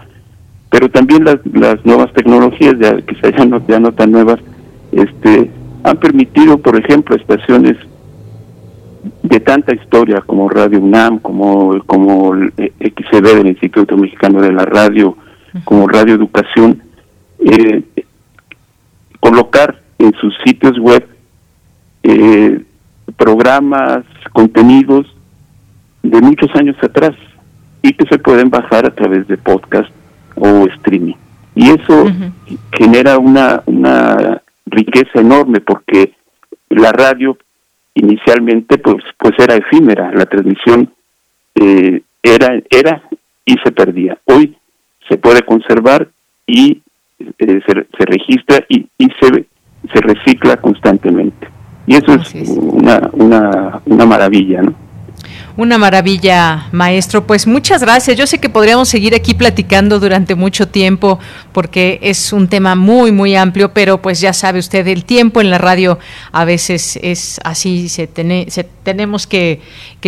pero 0.72 0.90
también 0.90 1.26
las, 1.26 1.38
las 1.54 1.86
nuevas 1.86 2.12
tecnologías, 2.14 2.76
ya 2.80 3.00
quizá 3.02 3.30
ya 3.30 3.46
no, 3.46 3.62
ya 3.68 3.80
no 3.80 3.92
tan 3.92 4.10
nuevas, 4.10 4.40
este, 4.94 5.52
han 5.84 5.98
permitido, 5.98 6.58
por 6.58 6.80
ejemplo, 6.80 7.16
estaciones 7.16 7.76
de 9.22 9.40
tanta 9.42 9.76
historia 9.76 10.22
como 10.22 10.48
Radio 10.48 10.80
UNAM, 10.80 11.20
como, 11.20 11.84
como 11.86 12.34
XCB 12.36 13.36
del 13.36 13.48
Instituto 13.48 13.98
Mexicano 13.98 14.42
de 14.42 14.54
la 14.54 14.64
Radio, 14.64 15.18
como 15.66 15.90
Radio 15.90 16.16
Educación, 16.16 16.82
eh, 17.40 17.84
colocar 19.20 19.82
en 20.00 20.14
sus 20.14 20.34
sitios 20.46 20.80
web 20.80 21.06
eh, 22.04 22.62
programas, 23.18 24.06
contenidos 24.32 25.06
de 26.02 26.22
muchos 26.22 26.50
años 26.56 26.78
atrás 26.82 27.12
y 27.82 27.92
que 27.92 28.06
se 28.08 28.18
pueden 28.20 28.50
bajar 28.50 28.86
a 28.86 28.96
través 28.96 29.28
de 29.28 29.36
podcast 29.38 29.92
o 30.42 30.68
streaming. 30.68 31.16
Y 31.56 31.70
eso 31.70 32.06
genera 32.72 33.18
una, 33.18 33.62
una 33.66 34.42
riqueza 34.66 35.20
enorme 35.20 35.62
porque 35.62 36.14
la 36.70 36.92
radio 36.92 37.38
inicialmente 37.94 38.78
pues 38.78 39.04
pues 39.18 39.34
era 39.38 39.56
efímera 39.56 40.12
la 40.14 40.26
transmisión 40.26 40.90
eh, 41.56 42.02
era 42.24 42.60
era 42.70 43.04
y 43.46 43.56
se 43.64 43.72
perdía. 43.72 44.18
Hoy 44.26 44.56
se 45.08 45.18
puede 45.18 45.42
conservar 45.42 46.08
y 46.48 46.82
eh, 47.20 47.60
se, 47.68 47.74
se, 47.98 48.06
registra 48.06 48.66
y, 48.70 48.88
y 48.98 49.08
se 49.20 49.46
se 49.94 50.02
recicla 50.02 50.58
constantemente. 50.58 51.48
Y 51.86 51.96
eso 51.96 52.14
es, 52.14 52.34
una 52.58 53.10
una 53.14 53.82
una 53.86 54.06
maravilla 54.06 54.62
no 54.62 54.74
una 55.58 55.78
maravilla, 55.78 56.68
maestro. 56.72 57.26
Pues 57.26 57.48
muchas 57.48 57.82
gracias. 57.82 58.18
Yo 58.18 58.28
sé 58.28 58.40
que 58.40 58.50
podríamos 58.50 58.90
seguir 58.90 59.16
aquí 59.16 59.34
platicando 59.34 60.00
durante 60.00 60.36
mucho 60.36 60.68
tiempo 60.68 61.20
porque 61.54 62.00
es 62.02 62.34
un 62.34 62.48
tema 62.48 62.76
muy, 62.76 63.12
muy 63.12 63.36
amplio, 63.36 63.74
pero 63.74 64.02
pues 64.02 64.20
ya 64.20 64.34
sabe 64.34 64.60
usted, 64.60 64.88
el 64.88 65.06
tiempo 65.06 65.42
en 65.42 65.50
la 65.50 65.58
radio 65.58 66.00
a 66.32 66.46
veces 66.46 67.00
es 67.02 67.40
así, 67.44 67.90
se, 67.90 68.08
tenemos 68.84 69.28
que, 69.28 69.62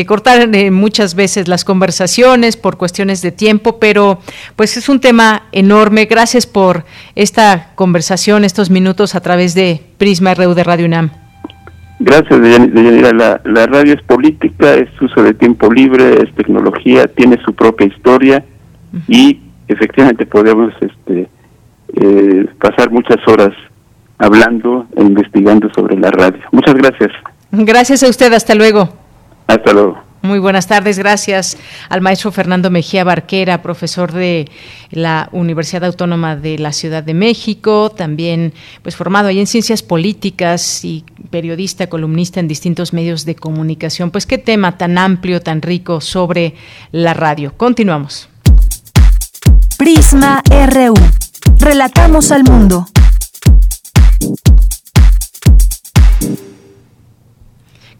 cortar 0.07 0.53
eh, 0.53 0.71
muchas 0.71 1.15
veces 1.15 1.47
las 1.47 1.63
conversaciones 1.63 2.57
por 2.57 2.77
cuestiones 2.77 3.21
de 3.21 3.31
tiempo, 3.31 3.79
pero 3.79 4.19
pues 4.55 4.77
es 4.77 4.89
un 4.89 4.99
tema 4.99 5.47
enorme. 5.51 6.05
Gracias 6.05 6.45
por 6.45 6.85
esta 7.15 7.71
conversación, 7.75 8.43
estos 8.43 8.69
minutos 8.69 9.15
a 9.15 9.21
través 9.21 9.53
de 9.53 9.81
Prisma 9.97 10.33
RU 10.33 10.53
de 10.53 10.63
Radio 10.63 10.85
UNAM. 10.85 11.22
Gracias, 11.99 12.41
Deyanira. 12.41 13.11
La, 13.13 13.41
la 13.45 13.65
radio 13.65 13.93
es 13.93 14.01
política, 14.03 14.73
es 14.73 14.89
uso 15.01 15.23
de 15.23 15.33
tiempo 15.33 15.71
libre, 15.71 16.21
es 16.21 16.33
tecnología, 16.35 17.07
tiene 17.07 17.39
su 17.45 17.53
propia 17.53 17.87
historia 17.87 18.43
y 19.07 19.39
efectivamente 19.67 20.25
podemos 20.25 20.73
este, 20.81 21.29
eh, 21.95 22.45
pasar 22.59 22.91
muchas 22.91 23.17
horas 23.27 23.51
hablando 24.17 24.87
e 24.95 25.01
investigando 25.01 25.69
sobre 25.73 25.97
la 25.97 26.11
radio. 26.11 26.41
Muchas 26.51 26.75
gracias. 26.75 27.11
Gracias 27.51 28.03
a 28.03 28.09
usted, 28.09 28.33
hasta 28.33 28.55
luego. 28.55 28.89
Hasta 29.47 29.73
luego. 29.73 30.12
Muy 30.23 30.39
buenas 30.39 30.67
tardes, 30.67 30.97
gracias 30.97 31.57
al 31.89 31.99
maestro 31.99 32.31
Fernando 32.31 32.71
Mejía 32.71 33.03
Barquera, 33.03 33.61
profesor 33.61 34.13
de 34.13 34.49
la 34.89 35.27
Universidad 35.33 35.83
Autónoma 35.83 36.37
de 36.37 36.57
la 36.57 36.71
Ciudad 36.71 37.03
de 37.03 37.13
México, 37.13 37.89
también 37.89 38.53
pues 38.83 38.95
formado 38.95 39.27
ahí 39.27 39.41
en 39.41 39.47
ciencias 39.47 39.83
políticas 39.83 40.85
y 40.85 41.03
periodista, 41.29 41.87
columnista 41.87 42.39
en 42.39 42.47
distintos 42.47 42.93
medios 42.93 43.25
de 43.25 43.35
comunicación. 43.35 44.11
Pues 44.11 44.25
qué 44.25 44.37
tema 44.37 44.77
tan 44.77 44.97
amplio, 44.97 45.41
tan 45.41 45.61
rico 45.61 45.99
sobre 45.99 46.55
la 46.93 47.13
radio. 47.13 47.53
Continuamos. 47.57 48.29
Prisma 49.77 50.41
RU. 50.49 50.93
Relatamos 51.59 52.31
al 52.31 52.45
mundo. 52.45 52.92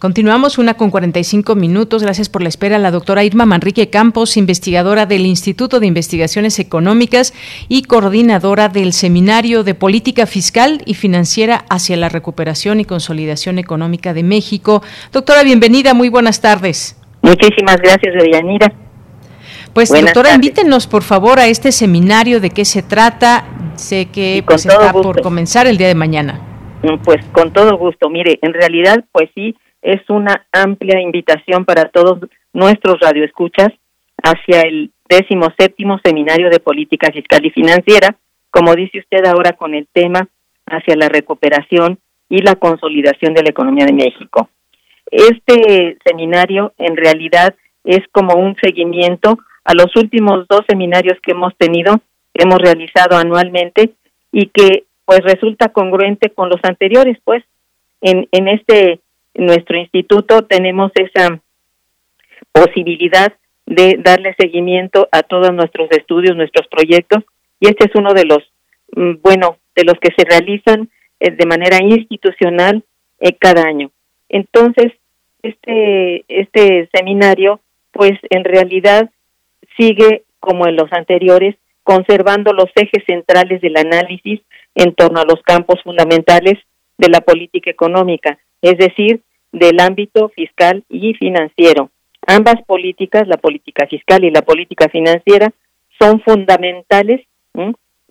Continuamos 0.04 0.58
una 0.58 0.74
con 0.74 0.91
45 0.91 1.56
minutos. 1.56 2.04
Gracias 2.04 2.28
por 2.28 2.41
la 2.41 2.49
espera. 2.49 2.78
La 2.78 2.91
doctora 2.91 3.24
Irma 3.24 3.45
Manrique 3.45 3.89
Campos, 3.89 4.36
investigadora 4.36 5.06
del 5.06 5.26
Instituto 5.26 5.80
de 5.80 5.88
Investigaciones 5.88 6.60
Económicas 6.60 7.34
y 7.70 7.84
coordinadora 7.84 8.68
del 8.68 8.91
Seminario 8.91 9.64
de 9.64 9.76
Política 9.76 10.26
Fiscal 10.26 10.82
y 10.86 10.95
Financiera 10.95 11.64
hacia 11.70 11.95
la 11.95 12.10
Recuperación 12.10 12.82
y 12.82 12.84
Consolidación 12.84 13.60
Económica 13.60 14.14
de 14.14 14.24
México. 14.24 14.84
Doctora, 15.14 15.41
bienvenida. 15.43 15.93
Muy 15.93 16.10
buenas 16.10 16.41
tardes. 16.41 17.01
Muchísimas 17.22 17.78
gracias, 17.78 18.14
Deyanira. 18.22 18.74
Pues 19.72 19.89
doctora, 19.89 20.36
invítenos 20.36 20.86
por 20.86 21.04
favor 21.04 21.39
a 21.39 21.47
este 21.47 21.72
seminario, 21.72 22.41
de 22.41 22.49
qué 22.49 22.66
se 22.66 22.84
trata. 22.84 23.45
Sé 23.76 24.08
que 24.08 24.43
pues, 24.45 24.66
está 24.66 24.91
por 24.91 25.22
comenzar 25.22 25.66
el 25.66 25.78
día 25.78 25.88
de 25.88 25.95
mañana. 25.95 26.41
Mm, 26.84 27.01
pues 27.06 27.24
con 27.32 27.54
todo 27.54 27.78
gusto. 27.78 28.10
Mire, 28.10 28.38
en 28.41 28.54
realidad, 28.54 29.06
pues 29.14 29.30
sí, 29.34 29.56
es 29.84 30.01
una 30.09 30.47
amplia 30.51 30.99
invitación 30.99 31.65
para 31.65 31.89
todos 31.89 32.19
nuestros 32.53 32.99
radioescuchas 32.99 33.69
hacia 34.23 34.61
el 34.61 34.91
décimo 35.07 35.47
séptimo 35.57 35.99
seminario 36.03 36.49
de 36.49 36.59
política 36.59 37.11
fiscal 37.11 37.45
y 37.45 37.51
financiera, 37.51 38.15
como 38.49 38.73
dice 38.75 38.99
usted 38.99 39.25
ahora 39.25 39.53
con 39.53 39.75
el 39.75 39.88
tema 39.91 40.27
hacia 40.65 40.95
la 40.95 41.09
recuperación 41.09 41.99
y 42.29 42.41
la 42.41 42.55
consolidación 42.55 43.34
de 43.34 43.43
la 43.43 43.49
economía 43.49 43.86
de 43.86 43.93
México. 43.93 44.49
Este 45.11 45.97
seminario 46.05 46.73
en 46.77 46.95
realidad 46.95 47.53
es 47.84 47.99
como 48.11 48.36
un 48.36 48.55
seguimiento 48.61 49.38
a 49.65 49.73
los 49.73 49.93
últimos 49.97 50.47
dos 50.47 50.61
seminarios 50.67 51.19
que 51.21 51.31
hemos 51.31 51.55
tenido, 51.57 51.99
hemos 52.34 52.57
realizado 52.59 53.17
anualmente 53.17 53.91
y 54.31 54.47
que 54.47 54.86
pues 55.05 55.19
resulta 55.19 55.69
congruente 55.69 56.29
con 56.29 56.49
los 56.49 56.59
anteriores, 56.63 57.17
pues 57.25 57.43
en, 58.01 58.27
en 58.31 58.47
este 58.47 59.01
nuestro 59.34 59.77
instituto 59.77 60.43
tenemos 60.43 60.91
esa 60.95 61.39
posibilidad 62.51 63.34
de 63.65 63.97
darle 64.03 64.36
seguimiento 64.38 65.07
a 65.11 65.23
todos 65.23 65.53
nuestros 65.53 65.89
estudios, 65.91 66.36
nuestros 66.36 66.67
proyectos, 66.67 67.23
y 67.59 67.67
este 67.67 67.86
es 67.86 67.95
uno 67.95 68.13
de 68.13 68.25
los, 68.25 68.39
mm, 68.95 69.21
bueno, 69.21 69.57
de 69.75 69.84
los 69.86 69.95
que 69.99 70.09
se 70.15 70.25
realizan 70.25 70.89
eh, 71.19 71.31
de 71.31 71.45
manera 71.45 71.77
institucional 71.81 72.84
eh, 73.19 73.34
cada 73.34 73.63
año. 73.63 73.91
Entonces, 74.29 74.91
este, 75.41 76.25
este 76.27 76.89
seminario, 76.93 77.59
pues 77.91 78.13
en 78.29 78.43
realidad 78.43 79.09
sigue 79.77 80.23
como 80.39 80.67
en 80.67 80.75
los 80.75 80.91
anteriores, 80.91 81.55
conservando 81.84 82.53
los 82.53 82.69
ejes 82.75 83.03
centrales 83.05 83.61
del 83.61 83.77
análisis 83.77 84.41
en 84.75 84.93
torno 84.93 85.21
a 85.21 85.25
los 85.25 85.41
campos 85.43 85.81
fundamentales 85.84 86.59
de 86.97 87.09
la 87.09 87.21
política 87.21 87.69
económica, 87.69 88.38
es 88.64 88.78
decir, 88.78 89.22
del 89.51 89.80
ámbito 89.80 90.30
fiscal 90.30 90.84
y 90.89 91.14
financiero. 91.14 91.91
Ambas 92.26 92.55
políticas, 92.66 93.28
la 93.28 93.38
política 93.38 93.86
fiscal 93.88 94.24
y 94.24 94.32
la 94.32 94.41
política 94.41 94.88
financiera, 94.89 95.51
son 95.99 96.22
fundamentales 96.22 97.22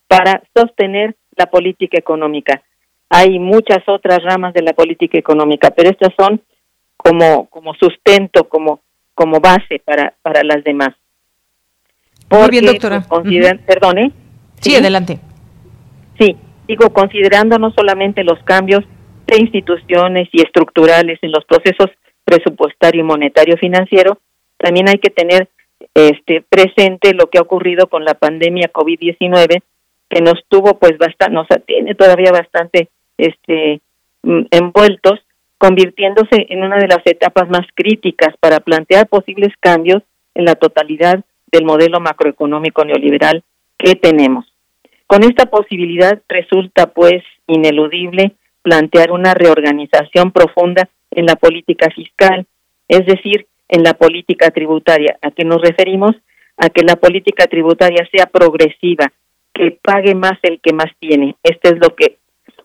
para 0.07 0.43
sostener 0.55 1.17
la 1.37 1.47
política 1.47 1.99
económica. 1.99 2.63
Hay 3.09 3.39
muchas 3.39 3.83
otras 3.89 4.23
ramas 4.23 4.53
de 4.53 4.63
la 4.63 4.75
política 4.75 5.19
económica, 5.19 5.71
pero 5.71 5.91
estas 5.91 6.13
son 6.19 6.41
como, 6.99 7.47
como 7.47 7.75
sustento, 7.75 8.49
como, 8.49 8.81
como 9.15 9.41
base 9.41 9.81
para, 9.85 10.15
para 10.23 10.45
las 10.45 10.63
demás. 10.63 10.91
Muy 12.31 12.51
bien, 12.51 12.67
doctora. 12.67 13.05
Pues, 13.09 13.25
perdone. 13.67 14.13
Sí, 14.61 14.77
adelante. 14.77 15.19
Sí, 16.19 16.37
digo, 16.69 16.93
considerando 16.93 17.59
no 17.59 17.73
solamente 17.73 18.23
los 18.23 18.39
cambios 18.45 18.85
de 19.27 19.39
instituciones 19.39 20.29
y 20.33 20.43
estructurales 20.43 21.19
en 21.23 21.33
los 21.33 21.45
procesos 21.45 21.91
presupuestario 22.25 23.01
y 23.01 23.05
monetario 23.05 23.57
financiero, 23.57 24.19
también 24.57 24.89
hay 24.89 24.99
que 24.99 25.11
tener 25.11 25.49
este 25.95 26.43
presente 26.49 27.15
lo 27.15 27.29
que 27.29 27.39
ha 27.39 27.43
ocurrido 27.43 27.89
con 27.89 28.05
la 28.05 28.15
pandemia 28.15 28.73
COVID-19 28.73 29.63
que 30.09 30.21
nos 30.21 30.45
tuvo 30.49 30.79
pues 30.79 30.99
bastante 30.99 31.35
nos 31.35 31.47
tiene 31.67 31.95
todavía 31.95 32.31
bastante 32.31 32.89
este 33.17 33.81
mm, 34.23 34.43
envueltos 34.51 35.21
convirtiéndose 35.59 36.47
en 36.49 36.63
una 36.63 36.77
de 36.77 36.89
las 36.89 37.01
etapas 37.05 37.49
más 37.49 37.67
críticas 37.75 38.35
para 38.41 38.61
plantear 38.61 39.09
posibles 39.09 39.53
cambios 39.61 40.03
en 40.35 40.45
la 40.45 40.55
totalidad 40.55 41.25
del 41.51 41.65
modelo 41.65 42.01
macroeconómico 42.01 42.85
neoliberal 42.85 43.43
que 43.79 43.95
tenemos. 43.95 44.47
Con 45.07 45.23
esta 45.25 45.47
posibilidad 45.47 46.21
resulta 46.29 46.87
pues 46.87 47.23
ineludible 47.47 48.33
plantear 48.63 49.11
una 49.13 49.35
reorganización 49.35 50.33
profunda 50.33 50.89
en 51.11 51.27
la 51.27 51.37
política 51.37 51.91
fiscal, 51.91 52.47
es 52.89 53.05
decir, 53.07 53.47
en 53.69 53.83
la 53.83 53.95
política 53.95 54.51
tributaria. 54.51 55.19
¿A 55.21 55.31
qué 55.31 55.45
nos 55.45 55.61
referimos? 55.61 56.13
A 56.57 56.71
que 56.71 56.83
la 56.83 56.97
política 56.97 57.47
tributaria 57.47 58.09
sea 58.11 58.27
progresiva, 58.27 59.13
que 59.53 59.79
pague 59.83 60.15
más 60.15 60.39
el 60.43 60.61
que 60.61 60.73
más 60.73 60.91
tiene. 60.99 61.37
Esto 61.43 61.71
es 61.71 61.79
lo 61.79 61.95
que 61.95 62.19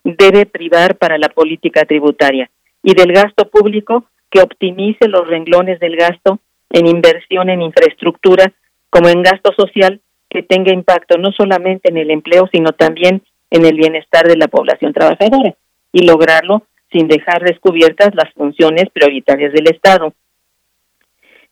debe 0.03 0.45
privar 0.45 0.97
para 0.97 1.17
la 1.17 1.29
política 1.29 1.85
tributaria. 1.85 2.49
Y 2.83 2.93
del 2.93 3.11
gasto 3.11 3.49
público, 3.49 4.05
que 4.29 4.41
optimice 4.41 5.07
los 5.07 5.27
renglones 5.27 5.79
del 5.79 5.95
gasto 5.95 6.39
en 6.69 6.85
inversión 6.85 7.49
en 7.49 7.61
infraestructura 7.61 8.53
como 8.89 9.09
en 9.09 9.23
gasto 9.23 9.53
social 9.53 10.01
que 10.29 10.43
tenga 10.43 10.73
impacto 10.73 11.17
no 11.17 11.31
solamente 11.31 11.89
en 11.89 11.97
el 11.97 12.11
empleo, 12.11 12.49
sino 12.51 12.73
también 12.73 13.21
en 13.49 13.65
el 13.65 13.77
bienestar 13.77 14.27
de 14.27 14.35
la 14.35 14.49
población 14.49 14.91
trabajadora 14.91 15.55
y 15.91 16.05
lograrlo 16.05 16.63
sin 16.91 17.07
dejar 17.07 17.43
descubiertas 17.43 18.13
las 18.15 18.33
funciones 18.33 18.85
prioritarias 18.93 19.53
del 19.53 19.67
Estado. 19.67 20.13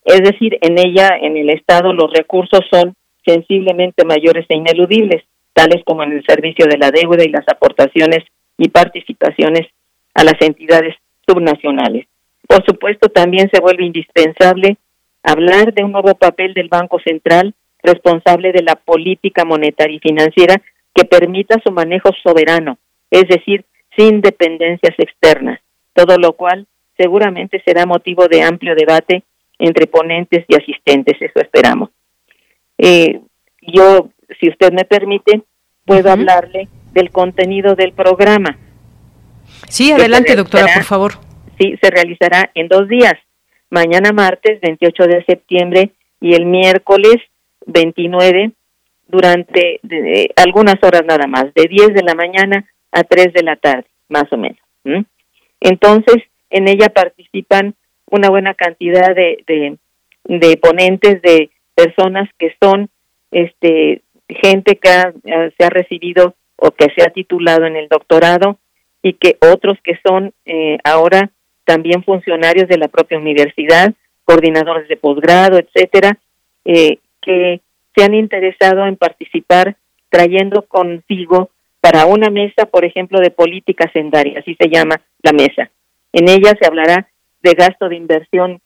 Es 0.03 0.21
decir, 0.21 0.57
en 0.61 0.77
ella, 0.77 1.09
en 1.21 1.36
el 1.36 1.49
Estado, 1.49 1.91
los 1.93 2.11
recursos 2.13 2.61
son 2.71 2.95
sensiblemente 3.25 4.05
mayores 4.05 4.45
e 4.49 4.55
ineludibles, 4.55 5.23
tales 5.53 5.83
como 5.83 6.03
en 6.03 6.13
el 6.13 6.23
servicio 6.25 6.67
de 6.67 6.77
la 6.77 6.91
deuda 6.91 7.23
y 7.23 7.29
las 7.29 7.45
aportaciones 7.47 8.23
y 8.57 8.69
participaciones 8.69 9.67
a 10.13 10.23
las 10.23 10.36
entidades 10.41 10.95
subnacionales. 11.27 12.07
Por 12.47 12.63
supuesto, 12.65 13.09
también 13.09 13.49
se 13.51 13.59
vuelve 13.59 13.86
indispensable 13.86 14.77
hablar 15.23 15.73
de 15.73 15.83
un 15.83 15.91
nuevo 15.91 16.13
papel 16.15 16.53
del 16.53 16.69
Banco 16.69 16.99
Central 16.99 17.53
responsable 17.81 18.51
de 18.51 18.63
la 18.63 18.75
política 18.75 19.43
monetaria 19.43 19.97
y 19.97 19.99
financiera 19.99 20.61
que 20.93 21.05
permita 21.05 21.59
su 21.65 21.71
manejo 21.71 22.09
soberano, 22.23 22.77
es 23.11 23.27
decir, 23.27 23.65
sin 23.97 24.21
dependencias 24.21 24.93
externas, 24.97 25.59
todo 25.93 26.17
lo 26.17 26.33
cual 26.33 26.67
seguramente 26.97 27.61
será 27.65 27.85
motivo 27.85 28.27
de 28.27 28.41
amplio 28.41 28.75
debate 28.75 29.23
entre 29.59 29.87
ponentes 29.87 30.45
y 30.47 30.55
asistentes, 30.55 31.15
eso 31.19 31.39
esperamos. 31.39 31.89
Eh, 32.77 33.21
yo, 33.61 34.09
si 34.39 34.49
usted 34.49 34.71
me 34.73 34.85
permite, 34.85 35.41
puedo 35.85 36.11
hablarle 36.11 36.67
del 36.91 37.11
contenido 37.11 37.75
del 37.75 37.93
programa. 37.93 38.57
Sí, 39.69 39.91
adelante, 39.91 40.35
doctora, 40.35 40.67
por 40.73 40.83
favor. 40.83 41.13
Sí, 41.57 41.77
se 41.81 41.89
realizará 41.89 42.51
en 42.53 42.67
dos 42.67 42.87
días, 42.89 43.13
mañana 43.69 44.11
martes 44.11 44.59
28 44.61 45.03
de 45.03 45.23
septiembre 45.25 45.91
y 46.19 46.33
el 46.33 46.45
miércoles 46.45 47.17
29 47.65 48.51
durante 49.07 49.79
algunas 50.35 50.75
horas 50.81 51.03
nada 51.05 51.27
más, 51.27 51.53
de 51.53 51.67
10 51.67 51.93
de 51.93 52.03
la 52.03 52.15
mañana 52.15 52.65
a 52.95 53.03
3 53.03 53.33
de 53.33 53.43
la 53.43 53.57
tarde, 53.57 53.85
más 54.07 54.31
o 54.31 54.37
menos. 54.37 54.57
Entonces, 55.59 56.23
en 56.49 56.69
ella 56.69 56.87
participan 56.89 57.75
una 58.09 58.29
buena 58.29 58.53
cantidad 58.53 59.13
de, 59.13 59.77
de, 60.23 60.57
ponentes, 60.57 61.21
de 61.21 61.49
personas 61.75 62.29
que 62.39 62.55
son 62.61 62.89
este 63.31 64.01
gente 64.29 64.77
que 64.77 64.89
se 65.57 65.65
ha 65.65 65.69
recibido 65.69 66.35
o 66.55 66.71
que 66.71 66.87
se 66.95 67.03
ha 67.03 67.11
titulado 67.11 67.65
en 67.65 67.75
el 67.75 67.89
doctorado 67.89 68.57
y 69.03 69.13
que 69.13 69.37
otros 69.41 69.77
que 69.83 69.99
son 70.03 70.33
eh, 70.45 70.77
ahora 70.83 71.29
también 71.65 72.03
funcionarios 72.03 72.69
de 72.69 72.77
la 72.77 72.87
propia 72.87 73.19
universidad, 73.19 73.93
coordinadores 74.23 74.87
de 74.87 74.97
posgrado, 74.97 75.59
etcétera, 75.59 76.17
eh, 76.63 76.99
que 77.21 77.59
se 77.95 78.03
han 78.03 78.13
interesado 78.13 78.85
en 78.85 78.95
participar 78.95 79.75
trayendo 80.09 80.61
consigo 80.63 81.49
para 81.86 82.07
una 82.07 82.31
mesa, 82.31 82.65
por 82.65 82.83
ejemplo, 82.83 83.19
de 83.19 83.29
política 83.29 83.88
sendaria, 83.93 84.39
así 84.39 84.55
se 84.59 84.69
llama 84.69 84.99
la 85.21 85.33
mesa. 85.33 85.69
En 86.13 86.27
ella 86.27 86.55
se 86.59 86.65
hablará 86.65 87.07
de 87.43 87.53
gasto 87.53 87.89
de 87.89 87.95
inversión 87.95 88.59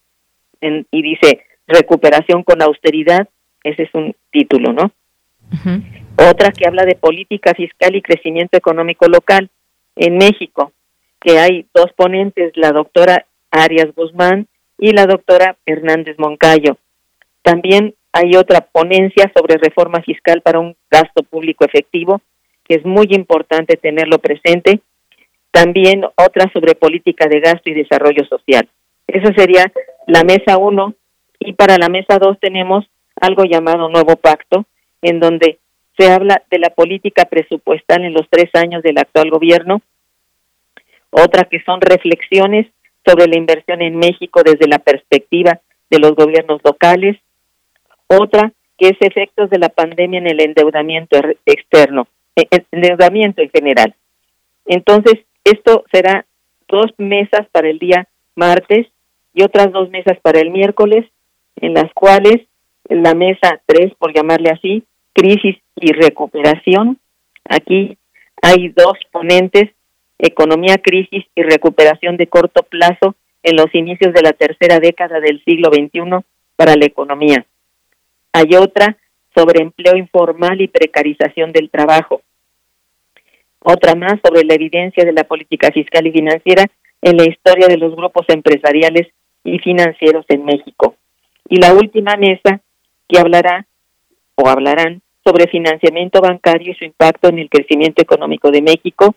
y 0.62 1.02
dice 1.02 1.42
recuperación 1.68 2.44
con 2.44 2.62
austeridad, 2.62 3.28
ese 3.62 3.84
es 3.84 3.90
un 3.94 4.16
título, 4.32 4.72
¿no? 4.72 4.94
Otra 6.16 6.54
que 6.54 6.66
habla 6.66 6.86
de 6.86 6.96
política 6.96 7.54
fiscal 7.54 7.94
y 7.94 8.02
crecimiento 8.02 8.58
económico 8.58 9.10
local 9.10 9.50
en 9.98 10.18
México, 10.18 10.72
que 11.20 11.40
hay 11.40 11.66
dos 11.74 11.92
ponentes, 11.98 12.54
la 12.56 12.72
doctora 12.72 13.26
Arias 13.52 13.94
Guzmán 13.98 14.48
y 14.78 14.94
la 14.94 15.06
doctora 15.08 15.58
Hernández 15.66 16.18
Moncayo. 16.20 16.78
También 17.42 17.96
hay 18.14 18.38
otra 18.38 18.62
ponencia 18.62 19.30
sobre 19.36 19.58
reforma 19.58 20.02
fiscal 20.04 20.42
para 20.42 20.60
un 20.60 20.78
gasto 20.90 21.22
público 21.24 21.66
efectivo, 21.66 22.22
que 22.70 22.76
es 22.76 22.86
muy 22.86 23.08
importante 23.10 23.76
tenerlo 23.76 24.20
presente. 24.20 24.80
También 25.52 26.06
otra 26.16 26.50
sobre 26.54 26.76
política 26.76 27.28
de 27.28 27.42
gasto 27.42 27.70
y 27.70 27.74
desarrollo 27.74 28.24
social. 28.26 28.70
Esa 29.08 29.34
sería 29.34 29.72
la 30.08 30.24
mesa 30.24 30.58
uno 30.58 30.94
y 31.40 31.54
para 31.54 31.78
la 31.78 31.90
mesa 31.90 32.20
dos 32.20 32.40
tenemos 32.40 32.86
algo 33.20 33.44
llamado 33.44 33.90
nuevo 33.90 34.16
pacto, 34.16 34.66
en 35.02 35.20
donde 35.20 35.58
se 35.98 36.10
habla 36.12 36.44
de 36.50 36.60
la 36.60 36.70
política 36.70 37.26
presupuestal 37.26 38.06
en 38.06 38.14
los 38.14 38.30
tres 38.30 38.50
años 38.54 38.84
del 38.84 39.00
actual 39.00 39.32
gobierno. 39.32 39.82
Otra 41.10 41.46
que 41.46 41.62
son 41.64 41.82
reflexiones 41.82 42.68
sobre 43.06 43.28
la 43.28 43.38
inversión 43.38 43.82
en 43.82 43.98
México 43.98 44.44
desde 44.46 44.68
la 44.68 44.80
perspectiva 44.80 45.60
de 45.90 46.00
los 46.00 46.14
gobiernos 46.16 46.62
locales 46.64 47.18
otra 48.10 48.52
que 48.78 48.90
es 48.90 48.98
efectos 49.02 49.52
de 49.52 49.60
la 49.60 49.70
pandemia 49.70 50.18
en 50.18 50.28
el 50.28 50.42
endeudamiento 50.42 51.16
er, 51.18 51.38
externo, 51.46 52.08
endeudamiento 52.72 53.42
en 53.42 53.50
general. 53.50 53.96
Entonces, 54.66 55.16
esto 55.44 55.84
será 55.92 56.26
dos 56.68 56.92
mesas 56.98 57.48
para 57.52 57.70
el 57.70 57.80
día 57.80 58.08
martes 58.36 58.88
y 59.34 59.44
otras 59.44 59.72
dos 59.72 59.90
mesas 59.90 60.18
para 60.22 60.40
el 60.40 60.52
miércoles, 60.52 61.06
en 61.58 61.74
las 61.74 61.92
cuales 61.94 62.48
la 62.88 63.14
mesa 63.14 63.62
tres, 63.66 63.94
por 63.98 64.14
llamarle 64.14 64.50
así, 64.50 64.84
crisis 65.14 65.58
y 65.76 65.92
recuperación. 65.92 66.98
Aquí 67.46 67.98
hay 68.42 68.70
dos 68.70 68.98
ponentes, 69.12 69.70
economía, 70.18 70.78
crisis 70.78 71.26
y 71.36 71.44
recuperación 71.44 72.18
de 72.18 72.28
corto 72.28 72.64
plazo 72.64 73.16
en 73.44 73.56
los 73.56 73.74
inicios 73.74 74.14
de 74.14 74.22
la 74.22 74.34
tercera 74.34 74.80
década 74.80 75.20
del 75.20 75.44
siglo 75.44 75.72
XXI 75.72 76.26
para 76.56 76.76
la 76.76 76.86
economía. 76.86 77.46
Hay 78.34 78.56
otra 78.56 78.98
sobre 79.36 79.62
empleo 79.62 79.96
informal 79.96 80.60
y 80.62 80.68
precarización 80.68 81.52
del 81.52 81.70
trabajo. 81.70 82.22
Otra 83.62 83.96
más 83.96 84.20
sobre 84.24 84.44
la 84.46 84.54
evidencia 84.54 85.04
de 85.04 85.14
la 85.14 85.26
política 85.26 85.72
fiscal 85.72 86.08
y 86.08 86.12
financiera 86.12 86.66
en 87.02 87.18
la 87.18 87.24
historia 87.24 87.68
de 87.68 87.78
los 87.78 87.96
grupos 87.96 88.26
empresariales 88.30 89.08
y 89.44 89.60
financieros 89.60 90.26
en 90.30 90.46
México. 90.46 90.96
Y 91.50 91.58
la 91.58 91.74
última 91.74 92.16
mesa 92.16 92.62
que 93.08 93.20
hablará 93.20 93.66
o 94.36 94.48
hablarán 94.48 95.02
sobre 95.24 95.48
financiamiento 95.48 96.22
bancario 96.22 96.72
y 96.72 96.76
su 96.76 96.86
impacto 96.86 97.28
en 97.30 97.40
el 97.40 97.50
crecimiento 97.50 98.02
económico 98.02 98.52
de 98.52 98.62
México. 98.62 99.16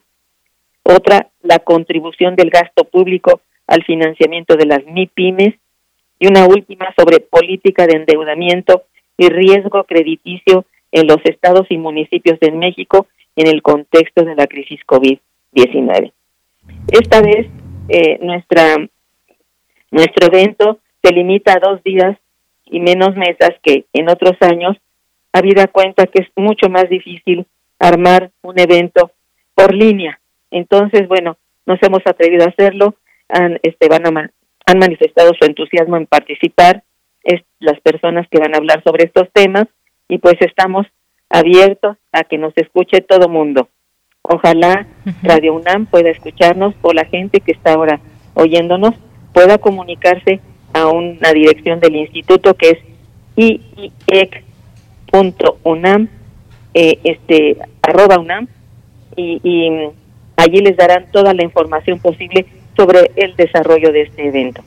Otra, 0.83 1.29
la 1.43 1.61
contribución 1.61 2.35
del 2.35 2.51
gasto 2.51 2.85
público 2.85 3.41
al 3.67 3.85
financiamiento 3.85 4.57
de 4.57 4.67
las 4.67 4.85
MIPIMES. 4.85 5.55
Y 6.19 6.27
una 6.29 6.47
última 6.47 6.93
sobre 6.97 7.21
política 7.21 7.87
de 7.87 7.97
endeudamiento 7.97 8.85
y 9.17 9.29
riesgo 9.29 9.85
crediticio 9.85 10.65
en 10.93 11.07
los 11.07 11.19
estados 11.25 11.67
y 11.71 11.79
municipios 11.79 12.39
de 12.39 12.53
México 12.53 13.07
en 13.37 13.47
el 13.49 13.63
contexto 13.63 14.25
de 14.25 14.35
la 14.35 14.47
crisis 14.47 14.81
COVID-19. 14.87 16.13
Esta 16.89 17.21
vez 17.21 17.47
eh, 17.89 18.19
nuestra, 18.21 18.77
nuestro 19.91 20.27
evento 20.27 20.79
se 21.03 21.13
limita 21.13 21.55
a 21.55 21.61
dos 21.61 21.83
días 21.83 22.17
y 22.67 22.81
menos 22.81 23.17
mesas 23.17 23.51
que 23.63 23.85
en 23.93 24.09
otros 24.09 24.37
años, 24.41 24.77
habida 25.33 25.67
cuenta 25.67 26.07
que 26.07 26.23
es 26.23 26.29
mucho 26.37 26.69
más 26.69 26.89
difícil 26.89 27.47
armar 27.79 28.31
un 28.43 28.59
evento 28.59 29.11
por 29.55 29.75
línea. 29.75 30.21
Entonces, 30.51 31.09
bueno, 31.09 31.37
nos 31.67 31.83
hemos 31.83 32.01
atrevido 32.07 32.45
a 32.45 32.49
hacerlo, 32.49 32.95
han, 33.29 33.59
este, 33.63 33.89
van 33.89 34.07
a, 34.07 34.31
han 34.67 34.79
manifestado 34.79 35.33
su 35.39 35.45
entusiasmo 35.45 35.97
en 35.97 36.07
participar, 36.07 36.83
es, 37.25 37.43
las 37.61 37.81
personas 37.81 38.27
que 38.31 38.39
van 38.39 38.55
a 38.55 38.59
hablar 38.59 38.83
sobre 38.85 39.05
estos 39.05 39.29
temas, 39.33 39.67
y 40.09 40.19
pues 40.19 40.37
estamos 40.41 40.87
abiertos 41.33 41.97
a 42.13 42.23
que 42.25 42.39
nos 42.39 42.57
escuche 42.57 43.01
todo 43.01 43.29
mundo. 43.29 43.69
Ojalá 44.23 44.87
Radio 45.23 45.55
UNAM 45.55 45.87
pueda 45.87 46.11
escucharnos 46.11 46.75
o 46.83 46.93
la 46.93 47.07
gente 47.07 47.41
que 47.41 47.51
está 47.53 47.73
ahora 47.73 47.99
oyéndonos 48.35 48.95
pueda 49.33 49.59
comunicarse 49.59 50.41
a 50.73 50.87
una 50.89 51.33
dirección 51.33 51.81
del 51.81 51.97
instituto 51.97 52.55
que 52.55 52.71
es 52.71 52.79
iiec.unam, 53.37 54.39
eh, 56.75 56.99
este, 57.03 57.57
arroba 57.83 58.19
UNAM, 58.19 58.47
y, 59.17 59.41
y 59.43 59.71
allí 60.37 60.59
les 60.59 60.77
darán 60.77 61.11
toda 61.11 61.35
la 61.35 61.43
información 61.43 61.99
posible 61.99 62.47
sobre 62.77 63.11
el 63.17 63.35
desarrollo 63.37 63.91
de 63.93 64.03
este 64.03 64.29
evento. 64.29 64.63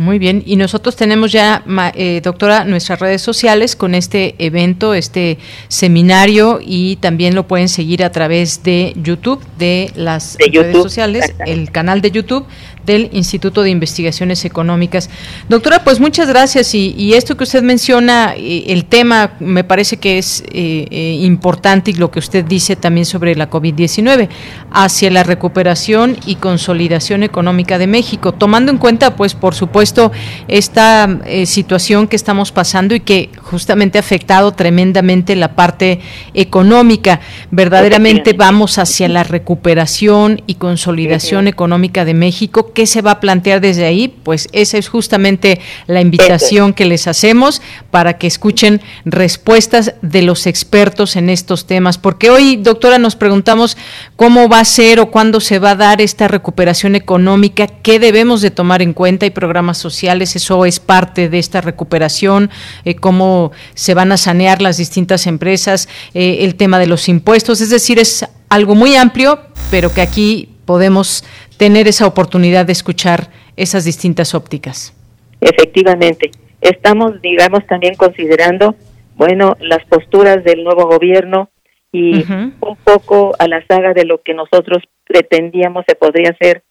Muy 0.00 0.18
bien, 0.18 0.42
y 0.46 0.56
nosotros 0.56 0.96
tenemos 0.96 1.30
ya, 1.30 1.62
eh, 1.94 2.22
doctora, 2.24 2.64
nuestras 2.64 3.00
redes 3.00 3.20
sociales 3.20 3.76
con 3.76 3.94
este 3.94 4.34
evento, 4.38 4.94
este 4.94 5.36
seminario, 5.68 6.58
y 6.64 6.96
también 6.96 7.34
lo 7.34 7.46
pueden 7.46 7.68
seguir 7.68 8.02
a 8.02 8.10
través 8.10 8.62
de 8.62 8.94
YouTube, 8.96 9.42
de 9.58 9.90
las 9.96 10.38
redes 10.38 10.74
sociales, 10.74 11.34
el 11.44 11.70
canal 11.70 12.00
de 12.00 12.12
YouTube 12.12 12.46
del 12.90 13.08
Instituto 13.12 13.62
de 13.62 13.70
Investigaciones 13.70 14.44
Económicas. 14.44 15.10
Doctora, 15.48 15.84
pues 15.84 16.00
muchas 16.00 16.28
gracias 16.28 16.74
y, 16.74 17.14
esto 17.14 17.36
que 17.36 17.44
usted 17.44 17.62
menciona, 17.62 18.34
eh, 18.36 18.64
el 18.68 18.84
tema 18.84 19.32
me 19.40 19.64
parece 19.64 19.98
que 19.98 20.18
es 20.18 20.42
eh, 20.52 20.86
eh, 20.90 21.18
importante 21.22 21.90
y 21.90 21.94
lo 21.94 22.10
que 22.10 22.18
usted 22.18 22.44
dice 22.44 22.76
también 22.76 23.04
sobre 23.04 23.34
la 23.36 23.48
COVID-19, 23.48 24.28
hacia 24.72 25.10
la 25.10 25.22
recuperación 25.22 26.16
y 26.26 26.36
consolidación 26.36 27.22
económica 27.22 27.78
de 27.78 27.86
México, 27.86 28.32
tomando 28.32 28.72
en 28.72 28.78
cuenta, 28.78 29.16
pues 29.16 29.34
por 29.34 29.54
supuesto, 29.54 30.12
esta 30.48 31.20
situación 31.44 32.08
que 32.08 32.16
estamos 32.16 32.52
pasando 32.52 32.94
y 32.94 33.00
que 33.00 33.30
justamente 33.42 33.98
ha 33.98 34.00
afectado 34.00 34.52
tremendamente 34.52 35.36
la 35.36 35.54
parte 35.54 36.00
económica. 36.34 37.20
Verdaderamente 37.50 38.32
vamos 38.32 38.78
hacia 38.78 39.08
la 39.08 39.24
recuperación 39.24 40.42
y 40.46 40.54
consolidación 40.54 41.46
económica 41.48 42.04
de 42.04 42.14
México 42.14 42.72
¿Qué 42.80 42.86
se 42.86 43.02
va 43.02 43.10
a 43.10 43.20
plantear 43.20 43.60
desde 43.60 43.84
ahí? 43.84 44.08
Pues 44.08 44.48
esa 44.52 44.78
es 44.78 44.88
justamente 44.88 45.60
la 45.86 46.00
invitación 46.00 46.72
que 46.72 46.86
les 46.86 47.06
hacemos 47.08 47.60
para 47.90 48.16
que 48.16 48.26
escuchen 48.26 48.80
respuestas 49.04 49.96
de 50.00 50.22
los 50.22 50.46
expertos 50.46 51.14
en 51.16 51.28
estos 51.28 51.66
temas. 51.66 51.98
Porque 51.98 52.30
hoy, 52.30 52.56
doctora, 52.56 52.96
nos 52.96 53.16
preguntamos 53.16 53.76
cómo 54.16 54.48
va 54.48 54.60
a 54.60 54.64
ser 54.64 54.98
o 54.98 55.10
cuándo 55.10 55.40
se 55.40 55.58
va 55.58 55.72
a 55.72 55.76
dar 55.76 56.00
esta 56.00 56.26
recuperación 56.26 56.94
económica, 56.94 57.66
qué 57.66 57.98
debemos 57.98 58.40
de 58.40 58.50
tomar 58.50 58.80
en 58.80 58.94
cuenta 58.94 59.26
y 59.26 59.30
programas 59.30 59.76
sociales, 59.76 60.34
eso 60.34 60.64
es 60.64 60.80
parte 60.80 61.28
de 61.28 61.38
esta 61.38 61.60
recuperación, 61.60 62.48
eh, 62.86 62.94
cómo 62.94 63.52
se 63.74 63.92
van 63.92 64.10
a 64.10 64.16
sanear 64.16 64.62
las 64.62 64.78
distintas 64.78 65.26
empresas, 65.26 65.86
eh, 66.14 66.38
el 66.40 66.54
tema 66.54 66.78
de 66.78 66.86
los 66.86 67.10
impuestos, 67.10 67.60
es 67.60 67.68
decir, 67.68 67.98
es 67.98 68.24
algo 68.48 68.74
muy 68.74 68.96
amplio, 68.96 69.38
pero 69.70 69.92
que 69.92 70.00
aquí 70.00 70.48
podemos 70.64 71.24
tener 71.60 71.88
esa 71.88 72.06
oportunidad 72.06 72.64
de 72.64 72.72
escuchar 72.72 73.28
esas 73.54 73.84
distintas 73.84 74.34
ópticas. 74.34 74.96
Efectivamente, 75.42 76.30
estamos, 76.62 77.20
digamos, 77.20 77.66
también 77.66 77.96
considerando, 77.96 78.76
bueno, 79.14 79.58
las 79.60 79.84
posturas 79.84 80.42
del 80.42 80.64
nuevo 80.64 80.86
gobierno 80.86 81.50
y 81.92 82.24
un 82.32 82.76
poco 82.82 83.36
a 83.38 83.46
la 83.46 83.62
saga 83.66 83.92
de 83.92 84.06
lo 84.06 84.22
que 84.22 84.32
nosotros 84.32 84.82
pretendíamos 85.04 85.84
se 85.86 85.96
podría 85.96 86.30
hacer 86.30 86.62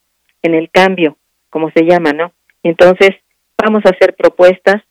en 0.41 0.55
el 0.55 0.71
cambio, 0.71 1.17
como 1.51 1.69
se 1.69 1.83
llama, 1.83 2.11
¿no? 2.11 2.31
Entonces, 2.63 3.11
vamos 3.59 3.85
a 3.85 3.89
hacer 3.89 4.15
propuestas, 4.15 4.81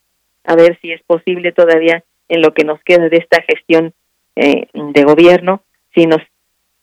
a 0.44 0.54
ver 0.54 0.78
si 0.80 0.92
es 0.92 1.02
posible 1.08 1.50
todavía 1.50 2.04
en 2.28 2.40
lo 2.40 2.54
que 2.54 2.62
nos 2.62 2.80
queda 2.84 3.08
de 3.08 3.16
esta 3.16 3.42
gestión 3.42 3.92
eh, 4.36 4.68
de 4.72 5.02
gobierno, 5.02 5.64
si 5.92 6.06
nos 6.06 6.20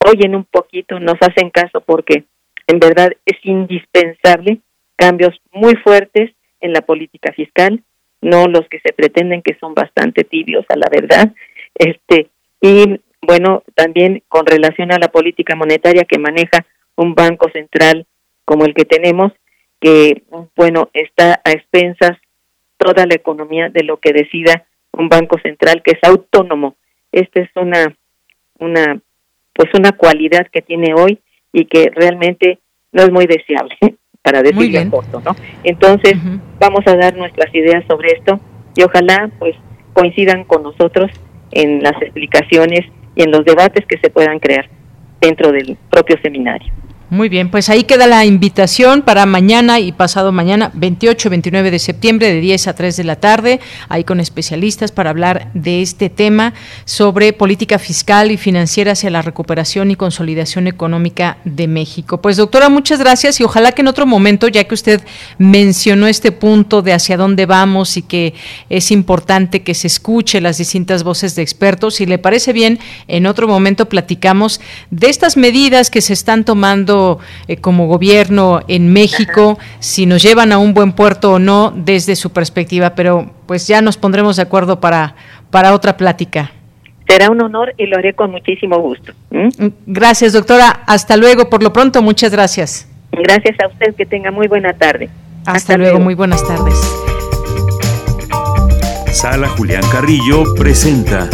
oyen 0.05 0.35
un 0.35 0.43
poquito, 0.43 0.99
nos 0.99 1.15
hacen 1.21 1.49
caso 1.49 1.79
porque 1.79 2.25
en 2.67 2.79
verdad 2.79 3.11
es 3.25 3.37
indispensable 3.43 4.59
cambios 4.95 5.39
muy 5.51 5.75
fuertes 5.77 6.31
en 6.61 6.73
la 6.73 6.81
política 6.81 7.31
fiscal, 7.33 7.83
no 8.21 8.47
los 8.47 8.67
que 8.69 8.79
se 8.79 8.93
pretenden 8.93 9.41
que 9.41 9.57
son 9.59 9.73
bastante 9.73 10.23
tibios 10.23 10.65
a 10.69 10.75
la 10.75 10.87
verdad. 10.89 11.33
Este 11.75 12.29
y 12.61 12.99
bueno, 13.21 13.63
también 13.75 14.23
con 14.27 14.45
relación 14.45 14.91
a 14.91 14.99
la 14.99 15.09
política 15.09 15.55
monetaria 15.55 16.05
que 16.05 16.19
maneja 16.19 16.65
un 16.95 17.13
banco 17.13 17.49
central 17.51 18.05
como 18.45 18.65
el 18.65 18.73
que 18.73 18.85
tenemos, 18.85 19.31
que 19.79 20.23
bueno, 20.55 20.89
está 20.93 21.41
a 21.43 21.51
expensas 21.51 22.17
toda 22.77 23.05
la 23.05 23.15
economía 23.15 23.69
de 23.69 23.83
lo 23.83 23.97
que 23.97 24.13
decida 24.13 24.65
un 24.91 25.09
banco 25.09 25.37
central 25.39 25.81
que 25.83 25.91
es 25.91 26.03
autónomo. 26.03 26.75
Esta 27.11 27.41
es 27.41 27.49
una 27.55 27.95
una 28.59 28.99
pues 29.53 29.69
una 29.73 29.91
cualidad 29.91 30.47
que 30.51 30.61
tiene 30.61 30.93
hoy 30.93 31.19
y 31.55 31.65
que 31.65 31.89
realmente 31.95 32.59
no 32.91 33.03
es 33.03 33.11
muy 33.11 33.25
deseable, 33.27 33.77
para 34.21 34.43
decirlo 34.43 34.91
corto, 34.91 35.21
¿no? 35.23 35.35
Entonces, 35.63 36.15
vamos 36.59 36.81
a 36.85 36.97
dar 36.97 37.15
nuestras 37.15 37.53
ideas 37.55 37.85
sobre 37.87 38.09
esto 38.11 38.39
y 38.75 38.83
ojalá 38.83 39.29
pues 39.39 39.55
coincidan 39.93 40.43
con 40.43 40.63
nosotros 40.63 41.09
en 41.51 41.81
las 41.81 41.93
explicaciones 42.01 42.81
y 43.15 43.23
en 43.23 43.31
los 43.31 43.45
debates 43.45 43.85
que 43.85 43.97
se 43.99 44.09
puedan 44.09 44.39
crear 44.39 44.69
dentro 45.21 45.53
del 45.53 45.77
propio 45.89 46.17
seminario. 46.21 46.73
Muy 47.15 47.29
bien, 47.29 47.49
pues 47.49 47.69
ahí 47.69 47.85
queda 47.85 48.07
la 48.07 48.25
invitación 48.25 49.01
para 49.01 49.25
mañana 49.25 49.79
y 49.79 49.93
pasado 49.93 50.33
mañana, 50.33 50.69
28 50.73 51.29
29 51.29 51.71
de 51.71 51.79
septiembre, 51.79 52.33
de 52.33 52.41
10 52.41 52.67
a 52.67 52.75
3 52.75 52.97
de 52.97 53.03
la 53.05 53.15
tarde, 53.15 53.61
ahí 53.87 54.03
con 54.03 54.19
especialistas 54.19 54.91
para 54.91 55.11
hablar 55.11 55.49
de 55.53 55.81
este 55.81 56.09
tema 56.09 56.53
sobre 56.83 57.31
política 57.31 57.79
fiscal 57.79 58.31
y 58.31 58.37
financiera 58.37 58.91
hacia 58.91 59.09
la 59.11 59.21
recuperación 59.21 59.91
y 59.91 59.95
consolidación 59.95 60.67
económica 60.67 61.37
de 61.45 61.69
México. 61.69 62.19
Pues 62.19 62.35
doctora, 62.35 62.67
muchas 62.67 62.99
gracias 62.99 63.39
y 63.39 63.45
ojalá 63.45 63.71
que 63.71 63.79
en 63.79 63.87
otro 63.87 64.05
momento, 64.05 64.49
ya 64.49 64.65
que 64.65 64.73
usted 64.73 65.01
mencionó 65.37 66.07
este 66.07 66.33
punto 66.33 66.81
de 66.81 66.91
hacia 66.91 67.15
dónde 67.15 67.45
vamos 67.45 67.95
y 67.95 68.01
que 68.01 68.33
es 68.69 68.91
importante 68.91 69.63
que 69.63 69.73
se 69.73 69.87
escuche 69.87 70.41
las 70.41 70.57
distintas 70.57 71.03
voces 71.03 71.33
de 71.35 71.43
expertos, 71.43 71.95
si 71.95 72.05
le 72.07 72.17
parece 72.17 72.51
bien, 72.51 72.77
en 73.07 73.25
otro 73.25 73.47
momento 73.47 73.87
platicamos 73.87 74.59
de 74.91 75.07
estas 75.07 75.37
medidas 75.37 75.89
que 75.89 76.01
se 76.01 76.11
están 76.11 76.43
tomando 76.43 77.04
eh, 77.47 77.57
como 77.57 77.87
gobierno 77.87 78.61
en 78.67 78.91
México, 78.91 79.57
si 79.79 80.05
nos 80.05 80.21
llevan 80.21 80.51
a 80.51 80.57
un 80.57 80.73
buen 80.73 80.93
puerto 80.93 81.33
o 81.33 81.39
no 81.39 81.71
desde 81.75 82.15
su 82.15 82.31
perspectiva, 82.31 82.95
pero 82.95 83.31
pues 83.45 83.67
ya 83.67 83.81
nos 83.81 83.97
pondremos 83.97 84.35
de 84.35 84.43
acuerdo 84.43 84.79
para, 84.79 85.15
para 85.51 85.73
otra 85.73 85.97
plática. 85.97 86.51
Será 87.07 87.29
un 87.29 87.41
honor 87.41 87.73
y 87.77 87.85
lo 87.85 87.97
haré 87.97 88.13
con 88.13 88.31
muchísimo 88.31 88.79
gusto. 88.79 89.13
Gracias, 89.85 90.33
doctora. 90.33 90.81
Hasta 90.87 91.17
luego. 91.17 91.49
Por 91.49 91.61
lo 91.61 91.71
pronto, 91.71 92.01
muchas 92.01 92.31
gracias. 92.31 92.89
Gracias 93.11 93.55
a 93.59 93.67
usted. 93.67 93.93
Que 93.95 94.05
tenga 94.05 94.31
muy 94.31 94.47
buena 94.47 94.73
tarde. 94.73 95.09
Hasta, 95.45 95.77
luego. 95.77 95.99
Muy 95.99 96.15
buenas 96.15 96.45
tardes. 96.47 96.73
Sala 99.11 99.47
Julián 99.49 99.83
Carrillo 99.91 100.43
presenta 100.55 101.29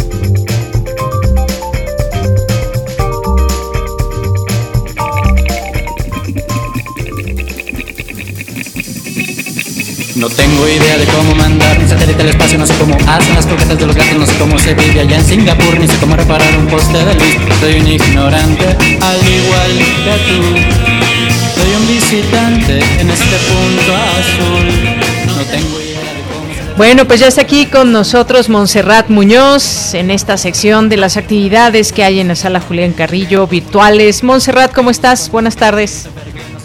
No 10.14 10.28
tengo 10.28 10.68
idea 10.68 10.98
de 10.98 11.06
cómo 11.06 11.34
mandar 11.34 11.78
mi 11.78 11.88
satélite 11.88 12.20
al 12.22 12.28
espacio, 12.28 12.58
no 12.58 12.66
sé 12.66 12.74
cómo 12.74 12.94
hacen 13.06 13.34
las 13.34 13.46
croquetas 13.46 13.78
de 13.78 13.86
los 13.86 13.96
gatos, 13.96 14.16
no 14.18 14.26
sé 14.26 14.34
cómo 14.38 14.58
se 14.58 14.74
vive 14.74 15.00
allá 15.00 15.16
en 15.16 15.24
Singapur, 15.24 15.80
ni 15.80 15.88
sé 15.88 15.96
cómo 15.96 16.14
reparar 16.16 16.54
un 16.58 16.66
poste 16.66 16.98
de 16.98 17.14
luz. 17.14 17.36
Soy 17.60 17.80
un 17.80 17.86
ignorante, 17.88 18.66
al 19.00 19.20
igual 19.26 19.78
que 20.04 20.16
tú. 20.28 21.60
Soy 21.60 21.74
un 21.74 21.88
visitante 21.88 22.78
en 23.00 23.10
este 23.10 23.36
punto 23.48 23.96
azul. 24.18 25.34
No 25.34 25.44
tengo 25.44 25.80
idea. 25.80 25.92
Bueno, 26.76 27.06
pues 27.06 27.20
ya 27.20 27.28
está 27.28 27.40
aquí 27.40 27.64
con 27.66 27.90
nosotros 27.92 28.50
Montserrat 28.50 29.08
Muñoz 29.08 29.94
en 29.94 30.10
esta 30.10 30.36
sección 30.36 30.90
de 30.90 30.98
las 30.98 31.16
actividades 31.16 31.90
que 31.90 32.04
hay 32.04 32.20
en 32.20 32.28
la 32.28 32.34
sala 32.34 32.60
Julián 32.60 32.92
Carrillo 32.92 33.46
virtuales. 33.46 34.22
Montserrat, 34.22 34.74
¿cómo 34.74 34.90
estás? 34.90 35.30
Buenas 35.30 35.56
tardes. 35.56 36.08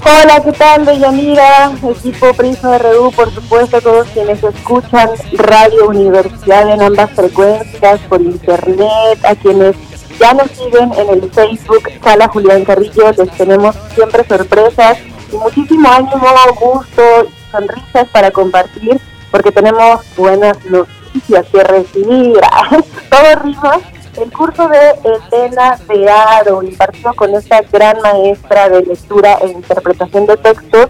Hola, 0.04 0.42
¿qué 0.44 0.52
tal, 0.52 0.86
Deyanira? 0.86 1.72
Equipo 1.90 2.34
Prisma 2.34 2.78
RU, 2.78 3.12
por 3.12 3.34
supuesto, 3.34 3.82
todos 3.82 4.08
quienes 4.10 4.44
escuchan 4.44 5.10
Radio 5.34 5.88
Universidad 5.88 6.70
en 6.72 6.82
ambas 6.82 7.12
frecuencias, 7.12 8.00
por 8.08 8.22
internet, 8.22 9.20
a 9.24 9.36
quienes 9.36 9.76
ya 10.20 10.34
nos 10.34 10.50
siguen 10.52 10.94
en 10.94 11.10
el 11.10 11.32
Facebook 11.32 11.90
Sala 12.04 12.28
Julián 12.28 12.64
Carrillo, 12.64 13.12
les 13.12 13.32
tenemos 13.38 13.76
siempre 13.96 14.24
sorpresas 14.28 14.98
y 15.32 15.36
muchísimo 15.36 15.90
ánimo, 15.90 16.28
gusto 16.60 17.02
y 17.28 17.52
sonrisas 17.52 18.08
para 18.12 18.32
compartir, 18.32 19.00
porque 19.32 19.52
tenemos 19.52 20.02
buenas 20.16 20.58
noticias 20.66 21.46
que 21.52 21.64
recibir. 21.64 22.40
Todo 23.10 23.36
rima 23.44 23.80
el 24.18 24.32
curso 24.32 24.68
de 24.68 24.80
Elena 25.32 25.78
de 25.88 26.10
Aro, 26.10 26.64
impartido 26.64 27.14
con 27.14 27.34
esta 27.36 27.62
gran 27.62 28.02
maestra 28.02 28.70
de 28.70 28.84
lectura 28.84 29.38
e 29.42 29.48
interpretación 29.48 30.26
de 30.26 30.38
textos, 30.38 30.88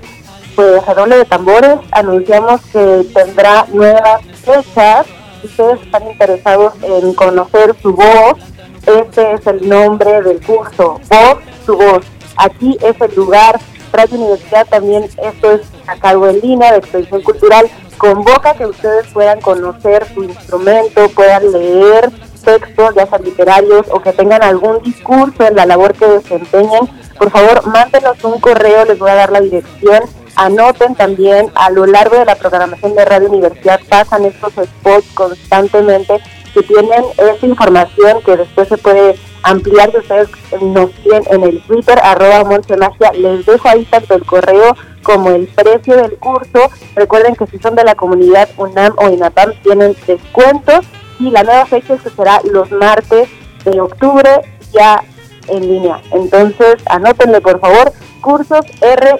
pues 0.55 0.87
a 0.87 0.93
doble 0.93 1.17
de 1.17 1.25
tambores 1.25 1.79
anunciamos 1.91 2.61
que 2.71 3.05
tendrá 3.13 3.65
nuevas 3.71 4.21
fechas. 4.43 5.05
Si 5.41 5.47
ustedes 5.47 5.81
están 5.83 6.07
interesados 6.07 6.73
en 6.81 7.13
conocer 7.13 7.75
su 7.81 7.93
voz, 7.93 8.37
este 8.85 9.33
es 9.33 9.45
el 9.45 9.67
nombre 9.67 10.21
del 10.21 10.43
curso, 10.43 10.99
Voz, 11.09 11.37
su 11.65 11.77
voz. 11.77 12.05
Aquí 12.37 12.77
es 12.81 12.99
el 13.01 13.15
lugar, 13.15 13.59
Radio 13.91 14.17
Universidad 14.17 14.65
también, 14.67 15.03
esto 15.03 15.51
es 15.51 15.61
a 15.87 15.95
cargo 15.97 16.27
en 16.27 16.39
línea 16.39 16.71
de 16.71 16.79
expresión 16.79 17.21
cultural, 17.21 17.69
convoca 17.97 18.53
que 18.53 18.65
ustedes 18.65 19.07
puedan 19.07 19.41
conocer 19.41 20.07
su 20.13 20.23
instrumento, 20.23 21.09
puedan 21.09 21.51
leer 21.51 22.11
textos, 22.47 22.95
ya 22.95 23.05
sean 23.05 23.23
literarios 23.23 23.85
o 23.91 23.99
que 23.99 24.13
tengan 24.13 24.41
algún 24.41 24.81
discurso 24.81 25.45
en 25.45 25.55
la 25.57 25.65
labor 25.65 25.93
que 25.93 26.07
desempeñen, 26.07 26.87
por 27.19 27.29
favor, 27.29 27.67
mándenos 27.67 28.23
un 28.23 28.39
correo, 28.39 28.85
les 28.85 28.97
voy 28.97 29.09
a 29.09 29.15
dar 29.15 29.31
la 29.31 29.41
dirección. 29.41 30.03
Anoten 30.37 30.95
también 30.95 31.51
a 31.55 31.69
lo 31.71 31.85
largo 31.85 32.17
de 32.17 32.25
la 32.25 32.35
programación 32.35 32.95
de 32.95 33.03
Radio 33.03 33.29
Universidad, 33.29 33.81
pasan 33.89 34.23
estos 34.25 34.53
spots 34.53 35.07
constantemente 35.13 36.21
que 36.53 36.63
tienen 36.63 37.03
esa 37.17 37.45
información 37.45 38.21
que 38.23 38.37
después 38.37 38.67
se 38.69 38.77
puede 38.77 39.15
ampliar 39.43 39.91
que 39.91 39.97
ustedes 39.97 40.29
nos 40.61 40.91
tienen 41.03 41.23
en 41.31 41.43
el 41.43 41.61
Twitter, 41.63 41.99
arroba 42.01 42.43
Magia. 42.45 43.11
Les 43.13 43.45
dejo 43.45 43.67
ahí 43.67 43.83
tanto 43.85 44.15
el 44.15 44.25
correo 44.25 44.75
como 45.03 45.31
el 45.31 45.47
precio 45.47 45.97
del 45.97 46.17
curso. 46.17 46.69
Recuerden 46.95 47.35
que 47.35 47.47
si 47.47 47.59
son 47.59 47.75
de 47.75 47.83
la 47.83 47.95
comunidad 47.95 48.49
UNAM 48.57 48.93
o 48.97 49.09
INAPAM 49.09 49.53
tienen 49.63 49.95
descuentos 50.05 50.85
y 51.19 51.31
la 51.31 51.43
nueva 51.43 51.65
fecha 51.65 51.95
es 51.95 52.01
que 52.01 52.09
será 52.09 52.39
los 52.51 52.71
martes 52.71 53.27
de 53.65 53.81
octubre 53.81 54.29
ya 54.71 55.03
en 55.47 55.67
línea. 55.67 55.99
Entonces, 56.11 56.77
anótenle 56.87 57.41
por 57.41 57.59
favor, 57.59 57.91
cursos 58.21 58.65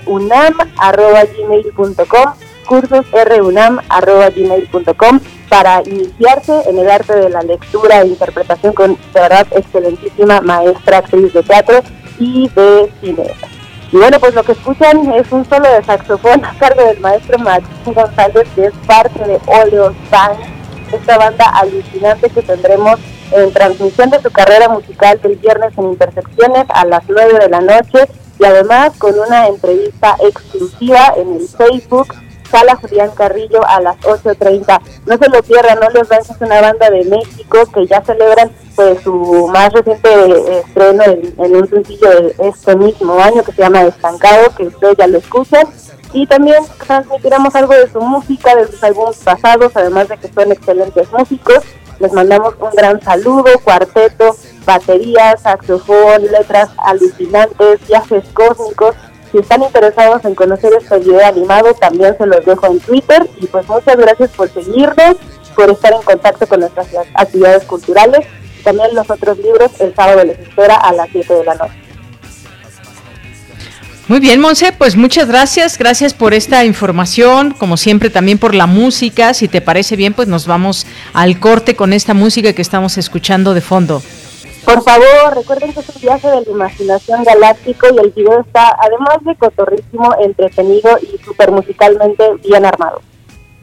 runam.gmail.com 0.06 2.34
cursosrunam.gmail.com 2.68 5.20
para 5.50 5.82
iniciarse 5.84 6.70
en 6.70 6.78
el 6.78 6.90
arte 6.90 7.16
de 7.16 7.30
la 7.30 7.42
lectura 7.42 8.02
e 8.02 8.08
interpretación 8.08 8.74
con, 8.74 8.96
de 8.96 9.20
verdad, 9.20 9.48
excelentísima 9.52 10.42
maestra, 10.42 10.98
actriz 10.98 11.32
de 11.34 11.44
teatro 11.44 11.80
y 12.20 12.50
de 12.50 12.92
cine. 13.02 13.32
Y 13.92 13.96
bueno, 13.96 14.20
pues 14.20 14.36
lo 14.36 14.44
que 14.44 14.52
escuchan 14.52 15.10
es 15.14 15.32
un 15.32 15.46
solo 15.46 15.72
de 15.72 15.82
saxofón 15.84 16.44
a 16.44 16.54
cargo 16.60 16.84
del 16.84 17.00
maestro 17.00 17.40
Martín 17.40 17.94
González, 17.94 18.46
que 18.54 18.66
es 18.66 18.74
parte 18.86 19.24
de 19.24 19.40
Oleo 19.48 19.96
Band, 20.12 20.38
esta 20.92 21.18
banda 21.18 21.46
alucinante 21.46 22.30
que 22.30 22.42
tendremos 22.42 23.00
en 23.32 23.52
transmisión 23.54 24.10
de 24.10 24.22
su 24.22 24.32
carrera 24.32 24.70
musical 24.70 25.20
el 25.24 25.36
viernes 25.36 25.78
en 25.78 25.86
Intersecciones 25.92 26.66
a 26.70 26.86
las 26.86 27.04
9 27.08 27.40
de 27.40 27.50
la 27.50 27.62
noche 27.62 28.08
y 28.40 28.46
además 28.46 28.94
con 28.98 29.18
una 29.20 29.48
entrevista 29.48 30.16
exclusiva 30.22 31.14
en 31.18 31.36
el 31.36 31.48
Facebook 31.48 32.14
Sala 32.50 32.76
Julián 32.76 33.12
Carrillo 33.12 33.66
a 33.68 33.82
las 33.82 33.98
8.30. 33.98 34.80
No 35.06 35.18
se 35.18 35.30
lo 35.30 35.44
pierdan, 35.44 35.80
No 35.80 35.90
Les 35.90 36.12
es 36.12 36.42
una 36.42 36.62
banda 36.62 36.90
de 36.90 37.04
México 37.06 37.66
que 37.74 37.86
ya 37.88 38.02
celebran 38.02 38.52
pues 38.76 39.02
su 39.02 39.50
más 39.52 39.74
reciente 39.74 40.60
estreno 40.60 41.04
en, 41.04 41.56
un 41.56 41.68
sencillo 41.68 42.10
de 42.10 42.36
este 42.40 42.76
mismo 42.76 43.20
año 43.20 43.44
que 43.44 43.52
se 43.52 43.62
llama 43.62 43.84
Estancado, 43.84 44.56
que 44.56 44.68
ustedes 44.68 44.96
ya 44.98 45.08
lo 45.08 45.18
escuchan. 45.18 45.68
Y 46.14 46.26
también 46.28 46.64
transmitiremos 46.86 47.54
algo 47.56 47.74
de 47.74 47.90
su 47.92 48.02
música, 48.02 48.56
de 48.56 48.68
sus 48.68 48.84
álbumes 48.84 49.18
pasados, 49.18 49.72
además 49.76 50.08
de 50.08 50.18
que 50.18 50.32
son 50.32 50.52
excelentes 50.52 51.12
músicos. 51.12 51.64
Les 52.00 52.14
mandamos 52.14 52.54
un 52.60 52.70
gran 52.72 53.02
saludo, 53.02 53.46
cuarteto, 53.64 54.36
baterías, 54.66 55.42
saxofón, 55.42 56.24
letras 56.32 56.70
alucinantes, 56.78 57.86
viajes 57.88 58.24
cósmicos 58.34 58.96
si 59.32 59.40
están 59.40 59.62
interesados 59.62 60.24
en 60.24 60.36
conocer 60.36 60.74
este 60.74 61.00
video 61.00 61.26
animado, 61.26 61.74
también 61.74 62.18
se 62.18 62.26
los 62.26 62.46
dejo 62.46 62.68
en 62.68 62.80
Twitter. 62.80 63.28
Y 63.38 63.48
pues 63.48 63.68
muchas 63.68 63.98
gracias 63.98 64.32
por 64.32 64.50
seguirnos, 64.50 65.18
por 65.56 65.70
estar 65.70 65.94
en 65.94 66.02
contacto 66.02 66.48
con 66.48 66.62
nuestras 66.62 66.88
actividades 67.14 67.64
culturales. 67.66 68.26
También 68.64 68.96
los 68.96 69.10
otros 69.10 69.38
libros 69.38 69.80
el 69.82 69.94
sábado 69.96 70.24
les 70.24 70.40
espera 70.40 70.76
a 70.76 70.94
las 70.94 71.10
7 71.10 71.34
de 71.34 71.44
la 71.44 71.56
noche. 71.56 71.87
Muy 74.08 74.22
bien, 74.22 74.40
Monse, 74.40 74.72
pues 74.72 74.96
muchas 74.96 75.28
gracias, 75.28 75.78
gracias 75.78 76.14
por 76.14 76.34
esta 76.34 76.64
información, 76.64 77.52
como 77.52 77.76
siempre 77.76 78.10
también 78.10 78.38
por 78.38 78.56
la 78.56 78.66
música, 78.66 79.34
si 79.34 79.50
te 79.50 79.60
parece 79.60 79.98
bien, 79.98 80.14
pues 80.14 80.30
nos 80.30 80.48
vamos 80.48 80.88
al 81.14 81.42
corte 81.42 81.76
con 81.76 81.92
esta 81.92 82.14
música 82.14 82.54
que 82.54 82.62
estamos 82.62 82.98
escuchando 82.98 83.54
de 83.54 83.60
fondo. 83.60 84.02
Por 84.64 84.82
favor, 84.82 85.36
recuerden 85.36 85.74
que 85.74 85.82
es 85.82 85.90
un 85.90 86.02
viaje 86.02 86.28
de 86.30 86.42
la 86.42 86.52
imaginación 86.52 87.24
galáctico 87.26 87.88
y 87.94 88.00
el 88.00 88.12
video 88.12 88.40
está, 88.40 88.78
además 88.82 89.18
de 89.26 89.36
cotorrísimo, 89.36 90.16
entretenido 90.22 90.98
y 91.02 91.24
súper 91.26 91.52
musicalmente 91.52 92.24
bien 92.46 92.66
armado. 92.66 93.02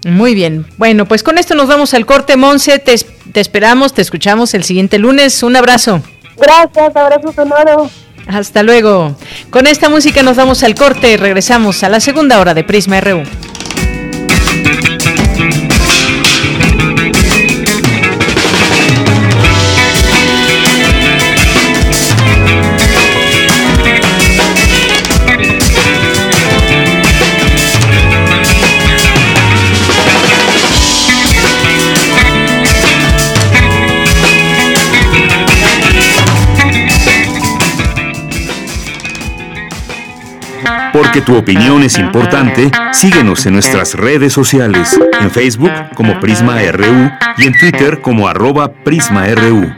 Muy 0.07 0.35
bien. 0.35 0.67
Bueno, 0.77 1.07
pues 1.07 1.23
con 1.23 1.39
esto 1.39 1.55
nos 1.55 1.69
vamos 1.69 1.95
al 1.95 2.05
corte, 2.05 2.37
Monse. 2.37 2.79
Te, 2.79 2.97
te 3.33 3.41
esperamos, 3.41 3.95
te 3.95 4.03
escuchamos 4.03 4.53
el 4.55 4.65
siguiente 4.65 4.99
lunes. 4.99 5.43
Un 5.43 5.57
abrazo. 5.57 6.03
Gracias, 6.37 6.97
abrazo 6.97 7.33
sonoro. 7.33 7.91
Hasta 8.27 8.63
luego. 8.63 9.17
Con 9.51 9.67
esta 9.67 9.89
música 9.89 10.23
nos 10.23 10.37
vamos 10.37 10.63
al 10.63 10.75
corte 10.75 11.13
y 11.13 11.17
regresamos 11.17 11.83
a 11.83 11.89
la 11.89 12.01
segunda 12.01 12.41
hora 12.41 12.55
de 12.55 12.65
Prisma 12.65 13.01
RU. 13.01 13.23
Porque 40.95 41.21
tu 41.23 41.37
opinión 41.37 41.83
es 41.83 41.99
importante, 41.99 42.71
síguenos 42.93 43.45
en 43.47 43.55
nuestras 43.55 43.95
redes 43.95 44.33
sociales, 44.33 44.97
en 45.21 45.29
Facebook 45.29 45.73
como 45.97 46.21
Prisma 46.21 46.61
RU 46.71 47.11
y 47.37 47.47
en 47.49 47.59
Twitter 47.59 48.01
como 48.01 48.29
arroba 48.29 48.73
PrismaRU. 48.73 49.75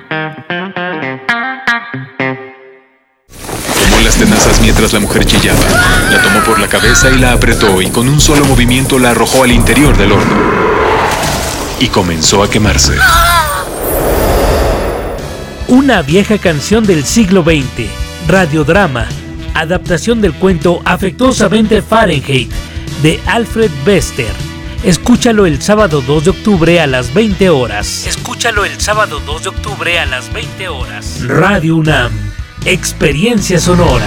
Tomó 3.81 4.01
las 4.05 4.17
tenazas 4.17 4.61
mientras 4.61 4.93
la 4.93 5.01
mujer 5.01 5.25
chillaba. 5.25 5.59
La 6.11 6.21
tomó 6.21 6.41
por 6.41 6.61
la 6.61 6.69
cabeza 6.69 7.11
y 7.11 7.19
la 7.19 7.33
apretó 7.33 7.81
y 7.81 7.89
con 7.89 8.11
un 8.11 8.21
solo 8.21 8.45
movimiento 8.45 8.99
la 8.99 9.13
arrojó 9.13 9.45
al 9.45 9.53
interior 9.53 9.97
del 9.97 10.13
horno. 10.13 10.37
Y 11.81 11.87
comenzó 11.89 12.43
a 12.43 12.51
quemarse. 12.51 12.93
Una 15.69 16.03
vieja 16.03 16.37
canción 16.37 16.85
del 16.85 17.07
siglo 17.07 17.43
XX, 17.43 17.89
radiodrama 18.29 19.09
adaptación 19.61 20.21
del 20.21 20.35
cuento 20.35 20.81
Afectuosamente 20.85 21.83
Fahrenheit 21.83 22.51
de 23.03 23.21
Alfred 23.27 23.71
Bester. 23.85 24.33
Escúchalo 24.85 25.47
el 25.47 25.61
sábado 25.63 26.01
2 26.01 26.25
de 26.25 26.31
octubre 26.31 26.81
a 26.81 26.87
las 26.87 27.13
20 27.13 27.51
horas. 27.51 28.07
Escúchalo 28.07 28.65
el 28.65 28.81
sábado 28.81 29.21
2 29.21 29.43
de 29.43 29.49
octubre 29.49 29.99
a 29.99 30.07
las 30.07 30.33
20 30.33 30.69
horas. 30.69 31.23
Radio 31.27 31.77
UNAM, 31.77 32.13
Experiencia 32.65 33.59
Sonora. 33.59 34.07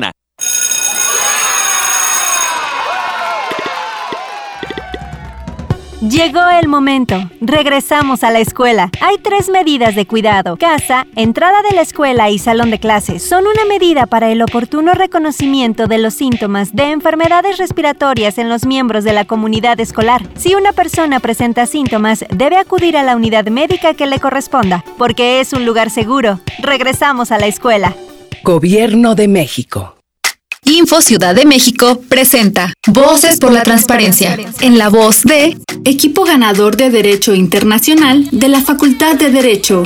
Llegó 6.11 6.41
el 6.49 6.67
momento. 6.67 7.15
Regresamos 7.39 8.25
a 8.25 8.31
la 8.31 8.39
escuela. 8.39 8.89
Hay 8.99 9.15
tres 9.19 9.47
medidas 9.47 9.95
de 9.95 10.05
cuidado. 10.05 10.57
Casa, 10.57 11.07
entrada 11.15 11.61
de 11.61 11.73
la 11.73 11.83
escuela 11.83 12.29
y 12.29 12.37
salón 12.37 12.69
de 12.69 12.79
clases 12.79 13.23
son 13.23 13.45
una 13.47 13.63
medida 13.63 14.07
para 14.07 14.29
el 14.29 14.41
oportuno 14.41 14.93
reconocimiento 14.93 15.87
de 15.87 15.99
los 15.99 16.13
síntomas 16.13 16.75
de 16.75 16.91
enfermedades 16.91 17.57
respiratorias 17.57 18.37
en 18.39 18.49
los 18.49 18.65
miembros 18.65 19.05
de 19.05 19.13
la 19.13 19.23
comunidad 19.23 19.79
escolar. 19.79 20.21
Si 20.35 20.53
una 20.53 20.73
persona 20.73 21.21
presenta 21.21 21.65
síntomas, 21.65 22.25
debe 22.29 22.57
acudir 22.57 22.97
a 22.97 23.03
la 23.03 23.15
unidad 23.15 23.45
médica 23.47 23.93
que 23.93 24.05
le 24.05 24.19
corresponda, 24.19 24.83
porque 24.97 25.39
es 25.39 25.53
un 25.53 25.65
lugar 25.65 25.89
seguro. 25.89 26.41
Regresamos 26.59 27.31
a 27.31 27.37
la 27.37 27.47
escuela. 27.47 27.95
Gobierno 28.43 29.15
de 29.15 29.29
México. 29.29 30.00
Info 30.65 31.01
Ciudad 31.01 31.33
de 31.33 31.45
México 31.45 32.01
presenta 32.07 32.73
Voces 32.87 33.39
por 33.39 33.51
la 33.51 33.63
Transparencia, 33.63 34.37
en 34.61 34.77
la 34.77 34.89
voz 34.89 35.23
de 35.23 35.57
equipo 35.85 36.23
ganador 36.23 36.77
de 36.77 36.91
Derecho 36.91 37.33
Internacional 37.33 38.27
de 38.31 38.47
la 38.47 38.61
Facultad 38.61 39.15
de 39.15 39.31
Derecho. 39.31 39.83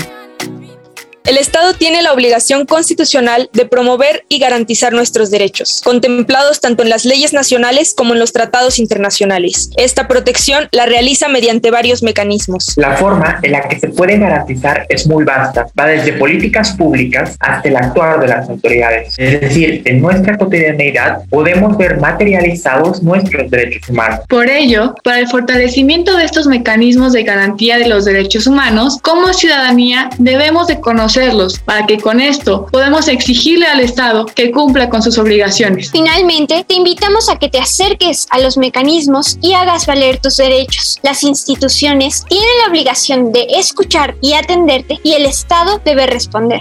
El 1.26 1.40
Estado 1.40 1.74
tiene 1.74 2.04
la 2.04 2.14
obligación 2.14 2.68
constitucional 2.68 3.50
de 3.52 3.66
promover 3.66 4.26
y 4.30 4.38
garantizar 4.38 4.94
nuestros 4.94 5.32
derechos, 5.32 5.82
contemplados 5.84 6.62
tanto 6.62 6.84
en 6.84 6.90
las 6.90 7.04
leyes 7.04 7.34
nacionales 7.34 7.96
como 7.98 8.14
en 8.14 8.20
los 8.20 8.32
tratados 8.32 8.78
internacionales. 8.78 9.72
Esta 9.76 10.08
protección 10.08 10.68
la 10.72 10.86
realiza 10.86 11.28
mediante 11.28 11.72
varios 11.72 12.04
mecanismos. 12.04 12.74
La 12.76 12.96
forma 12.98 13.40
en 13.42 13.54
la 13.54 13.68
que 13.68 13.80
se 13.80 13.88
puede 13.88 14.20
garantizar 14.20 14.86
es 14.88 15.08
muy 15.08 15.24
vasta, 15.24 15.66
va 15.78 15.88
desde 15.88 16.14
políticas 16.14 16.74
públicas 16.74 17.36
hasta 17.40 17.70
el 17.70 17.76
actuar 17.76 18.20
de 18.20 18.28
las 18.28 18.48
autoridades. 18.48 19.16
Es 19.18 19.42
decir, 19.42 19.82
en 19.86 20.02
nuestra 20.02 20.38
cotidianeidad 20.38 21.24
podemos 21.32 21.76
ver 21.76 22.00
materializados 22.00 23.02
nuestros 23.02 23.50
derechos 23.50 23.90
humanos. 23.90 24.20
Por 24.30 24.48
ello, 24.48 24.94
para 25.04 25.18
el 25.18 25.28
fortalecimiento 25.28 26.16
de 26.18 26.26
estos 26.26 26.46
mecanismos 26.46 27.14
de 27.14 27.24
garantía 27.24 27.80
de 27.80 27.88
los 27.88 28.06
derechos 28.06 28.46
humanos, 28.46 29.00
como 29.02 29.34
ciudadanía 29.34 30.12
debemos 30.20 30.68
de 30.68 30.80
conocer 30.80 31.15
para 31.64 31.86
que 31.86 31.98
con 31.98 32.20
esto 32.20 32.66
podamos 32.72 33.08
exigirle 33.08 33.66
al 33.66 33.80
Estado 33.80 34.26
que 34.26 34.52
cumpla 34.52 34.90
con 34.90 35.02
sus 35.02 35.18
obligaciones. 35.18 35.90
Finalmente, 35.92 36.66
te 36.68 36.74
invitamos 36.74 37.30
a 37.30 37.40
que 37.40 37.48
te 37.48 37.58
acerques 37.58 38.28
a 38.32 38.40
los 38.40 38.58
mecanismos 38.58 39.38
y 39.42 39.54
hagas 39.54 39.86
valer 39.86 40.20
tus 40.20 40.36
derechos. 40.36 41.00
Las 41.04 41.24
instituciones 41.24 42.26
tienen 42.28 42.50
la 42.64 42.70
obligación 42.70 43.32
de 43.32 43.48
escuchar 43.52 44.16
y 44.22 44.34
atenderte 44.34 45.00
y 45.04 45.14
el 45.14 45.26
Estado 45.26 45.82
debe 45.86 46.06
responder. 46.06 46.60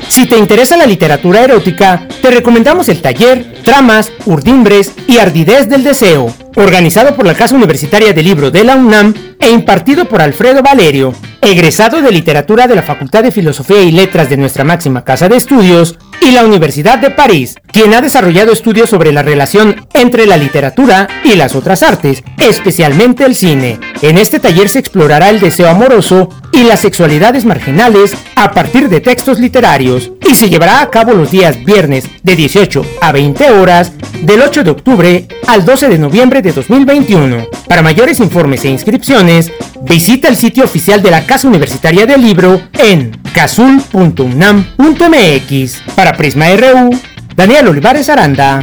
Si 0.08 0.24
te 0.24 0.38
interesa 0.38 0.78
la 0.78 0.86
literatura 0.86 1.42
erótica, 1.42 2.08
te 2.22 2.30
recomendamos 2.30 2.88
el 2.88 3.02
taller 3.02 3.60
Tramas, 3.62 4.10
Urdimbres 4.24 4.94
y 5.06 5.18
Ardidez 5.18 5.68
del 5.68 5.84
Deseo, 5.84 6.34
organizado 6.56 7.14
por 7.14 7.26
la 7.26 7.34
Casa 7.34 7.56
Universitaria 7.56 8.14
del 8.14 8.24
Libro 8.24 8.50
de 8.50 8.64
la 8.64 8.76
UNAM 8.76 9.12
e 9.38 9.50
impartido 9.50 10.06
por 10.06 10.22
Alfredo 10.22 10.62
Valerio, 10.62 11.12
egresado 11.42 12.00
de 12.00 12.10
literatura 12.10 12.68
de 12.68 12.76
la 12.76 12.82
Facultad 12.82 13.22
de 13.22 13.32
Filosofía 13.32 13.82
y 13.82 13.92
Letras 13.92 14.30
de 14.30 14.38
nuestra 14.38 14.64
máxima 14.64 15.04
casa 15.04 15.28
de 15.28 15.36
estudios 15.36 15.98
y 16.24 16.30
la 16.30 16.44
Universidad 16.44 16.98
de 16.98 17.10
París, 17.10 17.56
quien 17.72 17.94
ha 17.94 18.00
desarrollado 18.00 18.52
estudios 18.52 18.88
sobre 18.88 19.12
la 19.12 19.22
relación 19.22 19.86
entre 19.92 20.26
la 20.26 20.36
literatura 20.36 21.08
y 21.24 21.34
las 21.34 21.56
otras 21.56 21.82
artes, 21.82 22.22
especialmente 22.38 23.24
el 23.24 23.34
cine. 23.34 23.80
En 24.02 24.18
este 24.18 24.38
taller 24.38 24.68
se 24.68 24.78
explorará 24.78 25.30
el 25.30 25.40
deseo 25.40 25.68
amoroso 25.68 26.28
y 26.52 26.64
las 26.64 26.80
sexualidades 26.80 27.44
marginales 27.44 28.14
a 28.36 28.52
partir 28.52 28.88
de 28.88 29.00
textos 29.00 29.38
literarios 29.38 30.10
y 30.28 30.34
se 30.34 30.50
llevará 30.50 30.82
a 30.82 30.90
cabo 30.90 31.12
los 31.12 31.30
días 31.30 31.64
viernes 31.64 32.04
de 32.22 32.36
18 32.36 32.84
a 33.00 33.12
20 33.12 33.50
horas 33.50 33.92
del 34.22 34.42
8 34.42 34.64
de 34.64 34.70
octubre 34.70 35.26
al 35.46 35.64
12 35.64 35.88
de 35.88 35.98
noviembre 35.98 36.42
de 36.42 36.52
2021. 36.52 37.46
Para 37.66 37.82
mayores 37.82 38.20
informes 38.20 38.64
e 38.64 38.68
inscripciones, 38.68 39.50
visita 39.82 40.28
el 40.28 40.36
sitio 40.36 40.64
oficial 40.64 41.02
de 41.02 41.10
la 41.10 41.24
Casa 41.24 41.48
Universitaria 41.48 42.06
del 42.06 42.22
Libro 42.22 42.60
en 42.78 43.18
casul.unam.mx. 43.34 45.82
Para 45.96 46.12
Prisma 46.12 46.46
RU, 46.54 46.90
Daniel 47.34 47.68
Olivares 47.68 48.08
Aranda. 48.08 48.62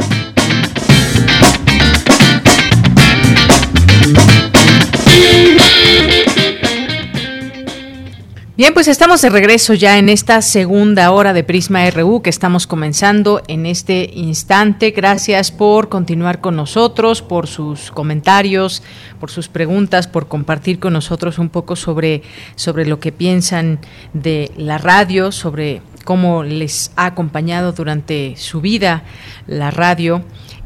Bien, 8.59 8.73
pues 8.73 8.89
estamos 8.89 9.21
de 9.21 9.29
regreso 9.29 9.73
ya 9.73 9.97
en 9.99 10.09
esta 10.09 10.41
segunda 10.41 11.11
hora 11.11 11.31
de 11.31 11.45
Prisma 11.45 11.89
RU 11.91 12.21
que 12.21 12.29
estamos 12.29 12.67
comenzando 12.67 13.41
en 13.47 13.65
este 13.65 14.11
instante. 14.13 14.91
Gracias 14.91 15.49
por 15.49 15.87
continuar 15.87 16.41
con 16.41 16.57
nosotros, 16.57 17.21
por 17.21 17.47
sus 17.47 17.89
comentarios, 17.89 18.83
por 19.17 19.31
sus 19.31 19.47
preguntas, 19.47 20.07
por 20.07 20.27
compartir 20.27 20.77
con 20.77 20.91
nosotros 20.91 21.39
un 21.39 21.47
poco 21.47 21.77
sobre, 21.77 22.21
sobre 22.55 22.85
lo 22.85 22.99
que 22.99 23.13
piensan 23.13 23.79
de 24.11 24.51
la 24.57 24.77
radio, 24.77 25.31
sobre 25.31 25.81
cómo 26.03 26.43
les 26.43 26.91
ha 26.97 27.05
acompañado 27.05 27.71
durante 27.71 28.35
su 28.35 28.59
vida 28.59 29.03
la 29.47 29.71
radio. 29.71 30.21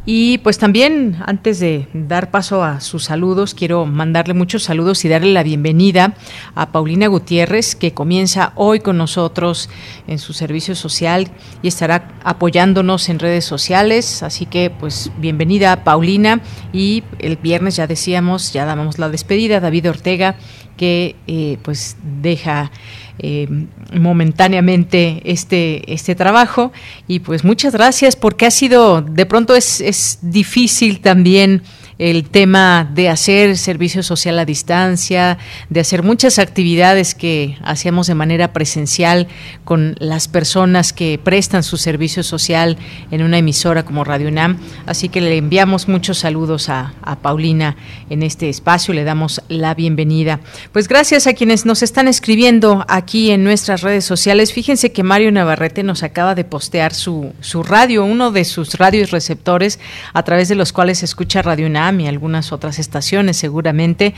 Y 0.05 0.39
pues 0.39 0.57
también, 0.57 1.15
antes 1.25 1.61
de 1.61 1.87
dar 1.93 2.29
paso 2.29 2.61
a 2.61 2.81
sus 2.81 3.05
saludos, 3.05 3.53
quiero 3.53 3.85
mandarle 3.85 4.33
muchos 4.33 4.63
saludos 4.63 5.05
y 5.05 5.07
darle 5.07 5.31
la 5.31 5.43
bienvenida 5.43 6.15
a 6.55 6.73
Paulina 6.73 7.07
Gutiérrez, 7.07 7.73
que 7.73 7.93
comienza 7.93 8.51
hoy 8.55 8.81
con 8.81 8.97
nosotros 8.97 9.69
en 10.07 10.19
su 10.19 10.33
servicio 10.33 10.75
social 10.75 11.29
y 11.61 11.69
estará 11.69 12.09
apoyándonos 12.25 13.07
en 13.07 13.19
redes 13.19 13.45
sociales. 13.45 14.23
Así 14.23 14.45
que, 14.45 14.69
pues, 14.69 15.09
bienvenida 15.19 15.85
Paulina. 15.85 16.41
Y 16.73 17.05
el 17.19 17.37
viernes 17.37 17.77
ya 17.77 17.87
decíamos, 17.87 18.51
ya 18.51 18.65
dábamos 18.65 18.99
la 18.99 19.07
despedida, 19.07 19.61
David 19.61 19.89
Ortega, 19.89 20.35
que 20.77 21.15
eh, 21.27 21.57
pues 21.61 21.97
deja 22.21 22.71
eh, 23.19 23.47
momentáneamente 23.93 25.21
este, 25.25 25.93
este 25.93 26.15
trabajo. 26.15 26.71
Y 27.07 27.19
pues 27.19 27.43
muchas 27.43 27.73
gracias 27.73 28.15
porque 28.15 28.45
ha 28.45 28.51
sido, 28.51 29.01
de 29.01 29.25
pronto 29.25 29.55
es, 29.55 29.81
es 29.81 30.19
difícil 30.21 30.99
también 30.99 31.61
el 31.99 32.29
tema 32.29 32.89
de 32.93 33.09
hacer 33.09 33.57
servicio 33.57 34.03
social 34.03 34.39
a 34.39 34.45
distancia, 34.45 35.37
de 35.69 35.79
hacer 35.79 36.03
muchas 36.03 36.39
actividades 36.39 37.15
que 37.15 37.57
hacíamos 37.63 38.07
de 38.07 38.15
manera 38.15 38.53
presencial 38.53 39.27
con 39.63 39.95
las 39.99 40.27
personas 40.27 40.93
que 40.93 41.19
prestan 41.23 41.63
su 41.63 41.77
servicio 41.77 42.23
social 42.23 42.77
en 43.11 43.23
una 43.23 43.37
emisora 43.37 43.83
como 43.83 44.03
Radio 44.03 44.29
UNAM. 44.29 44.57
Así 44.85 45.09
que 45.09 45.21
le 45.21 45.37
enviamos 45.37 45.87
muchos 45.87 46.19
saludos 46.19 46.69
a, 46.69 46.93
a 47.01 47.17
Paulina 47.17 47.75
en 48.09 48.23
este 48.23 48.49
espacio, 48.49 48.93
le 48.93 49.03
damos 49.03 49.41
la 49.47 49.73
bienvenida. 49.75 50.39
Pues 50.71 50.87
gracias 50.87 51.27
a 51.27 51.33
quienes 51.33 51.65
nos 51.65 51.83
están 51.83 52.07
escribiendo 52.07 52.85
aquí 52.87 53.31
en 53.31 53.43
nuestras 53.43 53.81
redes 53.81 54.05
sociales. 54.05 54.53
Fíjense 54.53 54.91
que 54.91 55.03
Mario 55.03 55.31
Navarrete 55.31 55.83
nos 55.83 56.03
acaba 56.03 56.35
de 56.35 56.43
postear 56.43 56.93
su, 56.93 57.33
su 57.41 57.63
radio, 57.63 58.03
uno 58.03 58.31
de 58.31 58.45
sus 58.45 58.75
radios 58.75 59.11
receptores 59.11 59.79
a 60.13 60.23
través 60.23 60.47
de 60.47 60.55
los 60.55 60.73
cuales 60.73 60.99
se 60.99 61.05
escucha 61.05 61.41
Radio 61.41 61.67
UNAM 61.67 61.82
y 61.91 62.07
algunas 62.07 62.51
otras 62.51 62.79
estaciones 62.79 63.37
seguramente. 63.37 64.13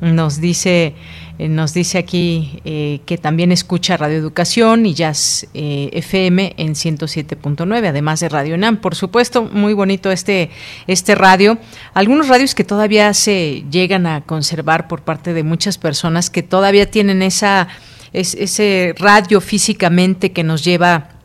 Nos 0.00 0.42
dice, 0.42 0.94
eh, 1.38 1.48
nos 1.48 1.72
dice 1.72 1.96
aquí 1.96 2.60
eh, 2.66 3.00
que 3.06 3.16
también 3.16 3.50
escucha 3.50 3.96
Radio 3.96 4.18
Educación 4.18 4.84
y 4.84 4.92
Jazz 4.92 5.46
eh, 5.54 5.88
FM 5.94 6.54
en 6.58 6.74
107.9, 6.74 7.88
además 7.88 8.20
de 8.20 8.28
Radio 8.28 8.56
UNAM. 8.56 8.76
Por 8.76 8.94
supuesto, 8.94 9.44
muy 9.44 9.72
bonito 9.72 10.10
este, 10.10 10.50
este 10.86 11.14
radio. 11.14 11.56
Algunos 11.94 12.28
radios 12.28 12.54
que 12.54 12.62
todavía 12.62 13.14
se 13.14 13.64
llegan 13.70 14.06
a 14.06 14.20
conservar 14.20 14.86
por 14.86 15.00
parte 15.00 15.32
de 15.32 15.42
muchas 15.42 15.78
personas 15.78 16.28
que 16.28 16.42
todavía 16.42 16.90
tienen 16.90 17.22
esa, 17.22 17.68
ese 18.12 18.94
radio 18.98 19.40
físicamente 19.40 20.32
que 20.32 20.44
nos 20.44 20.62
lleva 20.62 21.15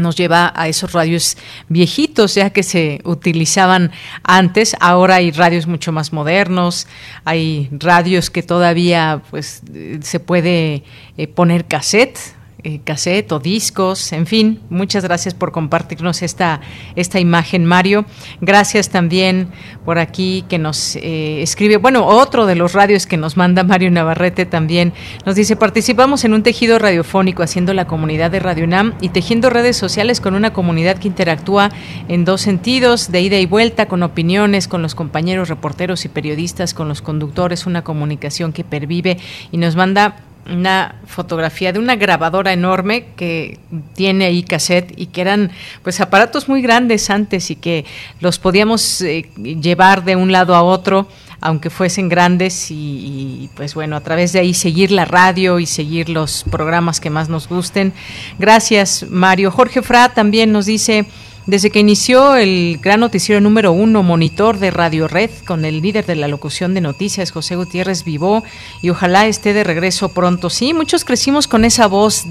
nos 0.00 0.16
lleva 0.16 0.52
a 0.56 0.68
esos 0.68 0.92
radios 0.92 1.36
viejitos 1.68 2.34
ya 2.34 2.50
que 2.50 2.62
se 2.62 3.00
utilizaban 3.04 3.92
antes. 4.24 4.76
Ahora 4.80 5.16
hay 5.16 5.30
radios 5.30 5.66
mucho 5.66 5.92
más 5.92 6.12
modernos 6.12 6.86
hay 7.24 7.68
radios 7.72 8.30
que 8.30 8.42
todavía 8.42 9.22
pues 9.30 9.62
se 10.02 10.20
puede 10.20 10.84
eh, 11.16 11.26
poner 11.28 11.66
cassette 11.66 12.18
eh, 12.62 12.80
cassette 12.84 13.32
o 13.32 13.38
discos, 13.38 14.12
en 14.12 14.26
fin, 14.26 14.60
muchas 14.70 15.04
gracias 15.04 15.34
por 15.34 15.52
compartirnos 15.52 16.22
esta, 16.22 16.60
esta 16.96 17.18
imagen, 17.18 17.64
Mario. 17.64 18.04
Gracias 18.40 18.90
también 18.90 19.48
por 19.84 19.98
aquí 19.98 20.44
que 20.48 20.58
nos 20.58 20.96
eh, 20.96 21.42
escribe, 21.42 21.78
bueno, 21.78 22.06
otro 22.06 22.46
de 22.46 22.54
los 22.54 22.72
radios 22.72 23.06
que 23.06 23.16
nos 23.16 23.36
manda 23.36 23.64
Mario 23.64 23.90
Navarrete 23.90 24.46
también, 24.46 24.92
nos 25.24 25.36
dice, 25.36 25.56
participamos 25.56 26.24
en 26.24 26.34
un 26.34 26.42
tejido 26.42 26.78
radiofónico 26.78 27.42
haciendo 27.42 27.74
la 27.74 27.86
comunidad 27.86 28.30
de 28.30 28.40
Radio 28.40 28.64
UNAM 28.64 28.94
y 29.00 29.10
tejiendo 29.10 29.50
redes 29.50 29.76
sociales 29.76 30.20
con 30.20 30.34
una 30.34 30.52
comunidad 30.52 30.98
que 30.98 31.08
interactúa 31.08 31.70
en 32.08 32.24
dos 32.24 32.42
sentidos, 32.42 33.10
de 33.10 33.20
ida 33.20 33.38
y 33.38 33.46
vuelta, 33.46 33.86
con 33.86 34.02
opiniones, 34.02 34.68
con 34.68 34.82
los 34.82 34.94
compañeros 34.94 35.48
reporteros 35.48 36.04
y 36.04 36.08
periodistas, 36.08 36.74
con 36.74 36.88
los 36.88 37.02
conductores, 37.02 37.66
una 37.66 37.82
comunicación 37.82 38.52
que 38.52 38.64
pervive 38.64 39.18
y 39.50 39.56
nos 39.56 39.76
manda 39.76 40.16
una 40.50 40.96
fotografía 41.06 41.72
de 41.72 41.78
una 41.78 41.96
grabadora 41.96 42.52
enorme 42.52 43.06
que 43.16 43.58
tiene 43.94 44.26
ahí 44.26 44.42
cassette 44.42 44.92
y 44.96 45.06
que 45.06 45.20
eran 45.20 45.50
pues 45.82 46.00
aparatos 46.00 46.48
muy 46.48 46.62
grandes 46.62 47.10
antes 47.10 47.50
y 47.50 47.56
que 47.56 47.84
los 48.20 48.38
podíamos 48.38 49.00
eh, 49.02 49.30
llevar 49.36 50.04
de 50.04 50.16
un 50.16 50.32
lado 50.32 50.54
a 50.54 50.62
otro 50.62 51.08
aunque 51.42 51.70
fuesen 51.70 52.10
grandes 52.10 52.70
y, 52.70 52.74
y, 52.74 53.50
pues 53.56 53.74
bueno, 53.74 53.96
a 53.96 54.00
través 54.00 54.32
de 54.34 54.40
ahí 54.40 54.52
seguir 54.52 54.92
la 54.92 55.06
radio 55.06 55.58
y 55.58 55.64
seguir 55.64 56.10
los 56.10 56.44
programas 56.50 57.00
que 57.00 57.08
más 57.08 57.30
nos 57.30 57.48
gusten. 57.48 57.94
Gracias, 58.38 59.06
Mario. 59.08 59.50
Jorge 59.50 59.80
Fra 59.80 60.10
también 60.10 60.52
nos 60.52 60.66
dice, 60.66 61.06
desde 61.50 61.70
que 61.70 61.80
inició 61.80 62.36
el 62.36 62.78
gran 62.80 63.00
noticiero 63.00 63.40
número 63.40 63.72
uno, 63.72 64.04
monitor 64.04 64.58
de 64.58 64.70
Radio 64.70 65.08
Red, 65.08 65.30
con 65.46 65.64
el 65.64 65.82
líder 65.82 66.06
de 66.06 66.14
la 66.14 66.28
locución 66.28 66.74
de 66.74 66.80
noticias, 66.80 67.32
José 67.32 67.56
Gutiérrez 67.56 68.04
Vivó, 68.04 68.44
y 68.80 68.90
ojalá 68.90 69.26
esté 69.26 69.52
de 69.52 69.64
regreso 69.64 70.10
pronto. 70.10 70.48
Sí, 70.48 70.72
muchos 70.72 71.04
crecimos 71.04 71.48
con 71.48 71.64
esa 71.64 71.88
voz 71.88 72.24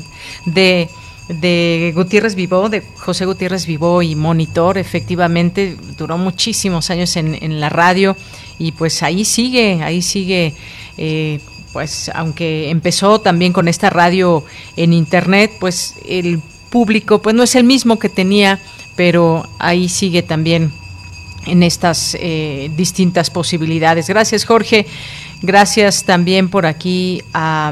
de 0.46 0.90
de 1.30 1.92
Gutiérrez 1.96 2.34
Vivó, 2.34 2.70
de 2.70 2.82
José 2.96 3.26
Gutiérrez 3.26 3.68
Vivó 3.68 4.02
y 4.02 4.16
Monitor, 4.16 4.80
efectivamente, 4.80 5.78
duró 5.96 6.18
muchísimos 6.18 6.90
años 6.90 7.16
en, 7.18 7.60
la 7.60 7.70
radio 7.70 8.18
y 8.58 8.72
pues 8.72 9.04
ahí 9.04 9.24
sigue, 9.26 9.84
ahí 9.84 10.02
sigue, 10.02 10.56
eh, 10.98 11.40
pues 11.72 12.10
aunque 12.16 12.72
empezó 12.72 13.22
también 13.22 13.54
con 13.54 13.68
esta 13.68 13.92
radio 13.92 14.44
en 14.76 14.92
internet, 14.92 15.52
pues 15.60 15.96
el 16.08 16.42
público 16.72 17.22
pues 17.22 17.36
no 17.36 17.44
es 17.44 17.54
el 17.54 17.64
mismo 17.64 18.00
que 18.00 18.10
tenía 18.10 18.60
pero 19.00 19.48
ahí 19.60 19.88
sigue 19.88 20.24
también 20.24 20.74
en 21.46 21.64
estas 21.64 22.18
eh, 22.20 22.70
distintas 22.76 23.30
posibilidades. 23.30 24.10
Gracias, 24.10 24.44
Jorge. 24.44 24.86
Gracias 25.42 26.04
también 26.04 26.50
por 26.50 26.66
aquí 26.66 27.24
a 27.34 27.72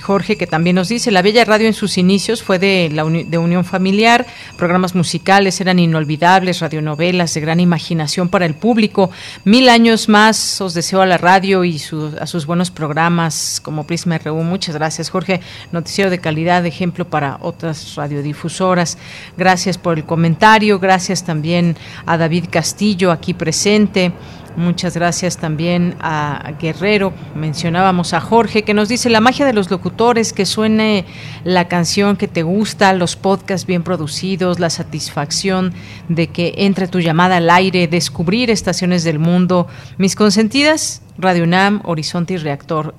Jorge, 0.00 0.36
que 0.36 0.46
también 0.46 0.76
nos 0.76 0.88
dice, 0.88 1.10
la 1.10 1.22
Bella 1.22 1.44
Radio 1.44 1.66
en 1.66 1.74
sus 1.74 1.98
inicios 1.98 2.42
fue 2.42 2.60
de, 2.60 2.88
la 2.92 3.04
de 3.04 3.38
unión 3.38 3.64
familiar, 3.64 4.24
programas 4.56 4.94
musicales 4.94 5.60
eran 5.60 5.80
inolvidables, 5.80 6.60
radionovelas 6.60 7.34
de 7.34 7.40
gran 7.40 7.58
imaginación 7.58 8.28
para 8.28 8.46
el 8.46 8.54
público. 8.54 9.10
Mil 9.44 9.68
años 9.68 10.08
más 10.08 10.60
os 10.60 10.72
deseo 10.72 11.00
a 11.00 11.06
la 11.06 11.18
radio 11.18 11.64
y 11.64 11.80
a 12.20 12.26
sus 12.26 12.46
buenos 12.46 12.70
programas 12.70 13.60
como 13.60 13.84
Prisma 13.84 14.18
RU. 14.18 14.42
Muchas 14.44 14.76
gracias, 14.76 15.10
Jorge. 15.10 15.40
Noticiero 15.72 16.10
de 16.10 16.20
calidad, 16.20 16.64
ejemplo 16.64 17.08
para 17.08 17.38
otras 17.40 17.96
radiodifusoras. 17.96 18.98
Gracias 19.36 19.78
por 19.78 19.98
el 19.98 20.04
comentario, 20.04 20.78
gracias 20.78 21.24
también 21.24 21.76
a 22.06 22.16
David 22.16 22.46
Castillo 22.50 23.10
aquí 23.10 23.34
presente. 23.34 24.12
Muchas 24.56 24.94
gracias 24.94 25.36
también 25.36 25.96
a 26.00 26.54
Guerrero. 26.58 27.12
Mencionábamos 27.34 28.14
a 28.14 28.22
Jorge 28.22 28.62
que 28.62 28.72
nos 28.72 28.88
dice 28.88 29.10
la 29.10 29.20
magia 29.20 29.44
de 29.44 29.52
los 29.52 29.70
locutores, 29.70 30.32
que 30.32 30.46
suene 30.46 31.04
la 31.44 31.68
canción 31.68 32.16
que 32.16 32.26
te 32.26 32.42
gusta, 32.42 32.94
los 32.94 33.16
podcasts 33.16 33.66
bien 33.66 33.82
producidos, 33.82 34.58
la 34.58 34.70
satisfacción 34.70 35.74
de 36.08 36.28
que 36.28 36.54
entre 36.56 36.88
tu 36.88 37.00
llamada 37.00 37.36
al 37.36 37.50
aire, 37.50 37.86
descubrir 37.86 38.50
estaciones 38.50 39.04
del 39.04 39.18
mundo. 39.18 39.66
Mis 39.98 40.16
consentidas, 40.16 41.02
Radio 41.18 41.44
UNAM, 41.44 41.82
Horizonte 41.84 42.32
y 42.32 42.38
Reactor. 42.38 42.94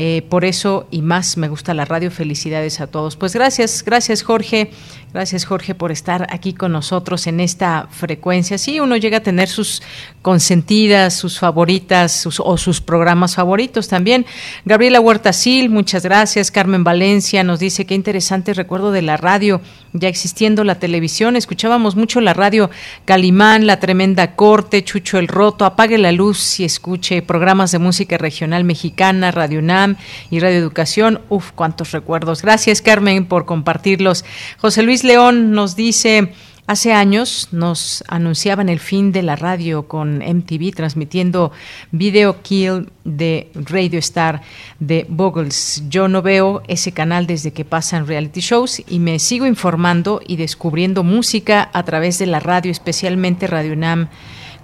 Eh, 0.00 0.22
por 0.28 0.44
eso 0.44 0.86
y 0.92 1.02
más 1.02 1.36
me 1.36 1.48
gusta 1.48 1.74
la 1.74 1.84
radio. 1.84 2.10
Felicidades 2.12 2.80
a 2.80 2.86
todos. 2.86 3.16
Pues 3.16 3.34
gracias, 3.34 3.84
gracias 3.84 4.22
Jorge. 4.22 4.70
Gracias 5.18 5.46
Jorge 5.46 5.74
por 5.74 5.90
estar 5.90 6.28
aquí 6.30 6.52
con 6.52 6.70
nosotros 6.70 7.26
en 7.26 7.40
esta 7.40 7.88
frecuencia. 7.90 8.56
Sí, 8.56 8.78
uno 8.78 8.96
llega 8.96 9.16
a 9.16 9.20
tener 9.20 9.48
sus 9.48 9.82
consentidas, 10.22 11.12
sus 11.14 11.40
favoritas 11.40 12.24
o 12.38 12.56
sus 12.56 12.80
programas 12.80 13.34
favoritos 13.34 13.88
también. 13.88 14.26
Gabriela 14.64 15.00
Huertacil, 15.00 15.70
muchas 15.70 16.04
gracias. 16.04 16.52
Carmen 16.52 16.84
Valencia 16.84 17.42
nos 17.42 17.58
dice 17.58 17.84
qué 17.84 17.96
interesante 17.96 18.54
recuerdo 18.54 18.92
de 18.92 19.02
la 19.02 19.16
radio, 19.16 19.60
ya 19.92 20.08
existiendo 20.08 20.62
la 20.62 20.76
televisión. 20.76 21.34
Escuchábamos 21.34 21.96
mucho 21.96 22.20
la 22.20 22.32
radio 22.32 22.70
Calimán, 23.04 23.66
La 23.66 23.80
Tremenda 23.80 24.36
Corte, 24.36 24.84
Chucho 24.84 25.18
el 25.18 25.26
Roto, 25.26 25.64
Apague 25.64 25.98
la 25.98 26.12
Luz 26.12 26.60
y 26.60 26.64
escuche 26.64 27.22
programas 27.22 27.72
de 27.72 27.80
música 27.80 28.18
regional 28.18 28.62
mexicana, 28.62 29.32
Radio 29.32 29.58
UNAM 29.58 29.96
y 30.30 30.38
Radio 30.38 30.58
Educación. 30.58 31.22
Uf, 31.28 31.50
cuántos 31.56 31.90
recuerdos. 31.90 32.42
Gracias 32.42 32.82
Carmen 32.82 33.26
por 33.26 33.46
compartirlos. 33.46 34.24
José 34.58 34.82
Luis 34.84 35.07
León 35.08 35.50
nos 35.52 35.74
dice, 35.74 36.32
Hace 36.68 36.92
años 36.92 37.48
nos 37.50 38.04
anunciaban 38.08 38.68
el 38.68 38.78
fin 38.78 39.10
de 39.10 39.22
la 39.22 39.36
radio 39.36 39.88
con 39.88 40.18
MTV 40.18 40.74
transmitiendo 40.76 41.50
Video 41.92 42.42
Kill 42.42 42.90
de 43.04 43.50
Radio 43.54 43.98
Star 44.00 44.42
de 44.78 45.06
Boggles. 45.08 45.84
Yo 45.88 46.08
no 46.08 46.20
veo 46.20 46.60
ese 46.68 46.92
canal 46.92 47.26
desde 47.26 47.54
que 47.54 47.64
pasan 47.64 48.06
reality 48.06 48.40
shows 48.40 48.82
y 48.86 48.98
me 48.98 49.18
sigo 49.18 49.46
informando 49.46 50.20
y 50.26 50.36
descubriendo 50.36 51.04
música 51.04 51.70
a 51.72 51.84
través 51.84 52.18
de 52.18 52.26
la 52.26 52.38
radio, 52.38 52.70
especialmente 52.70 53.46
Radio 53.46 53.72
UNAM 53.72 54.10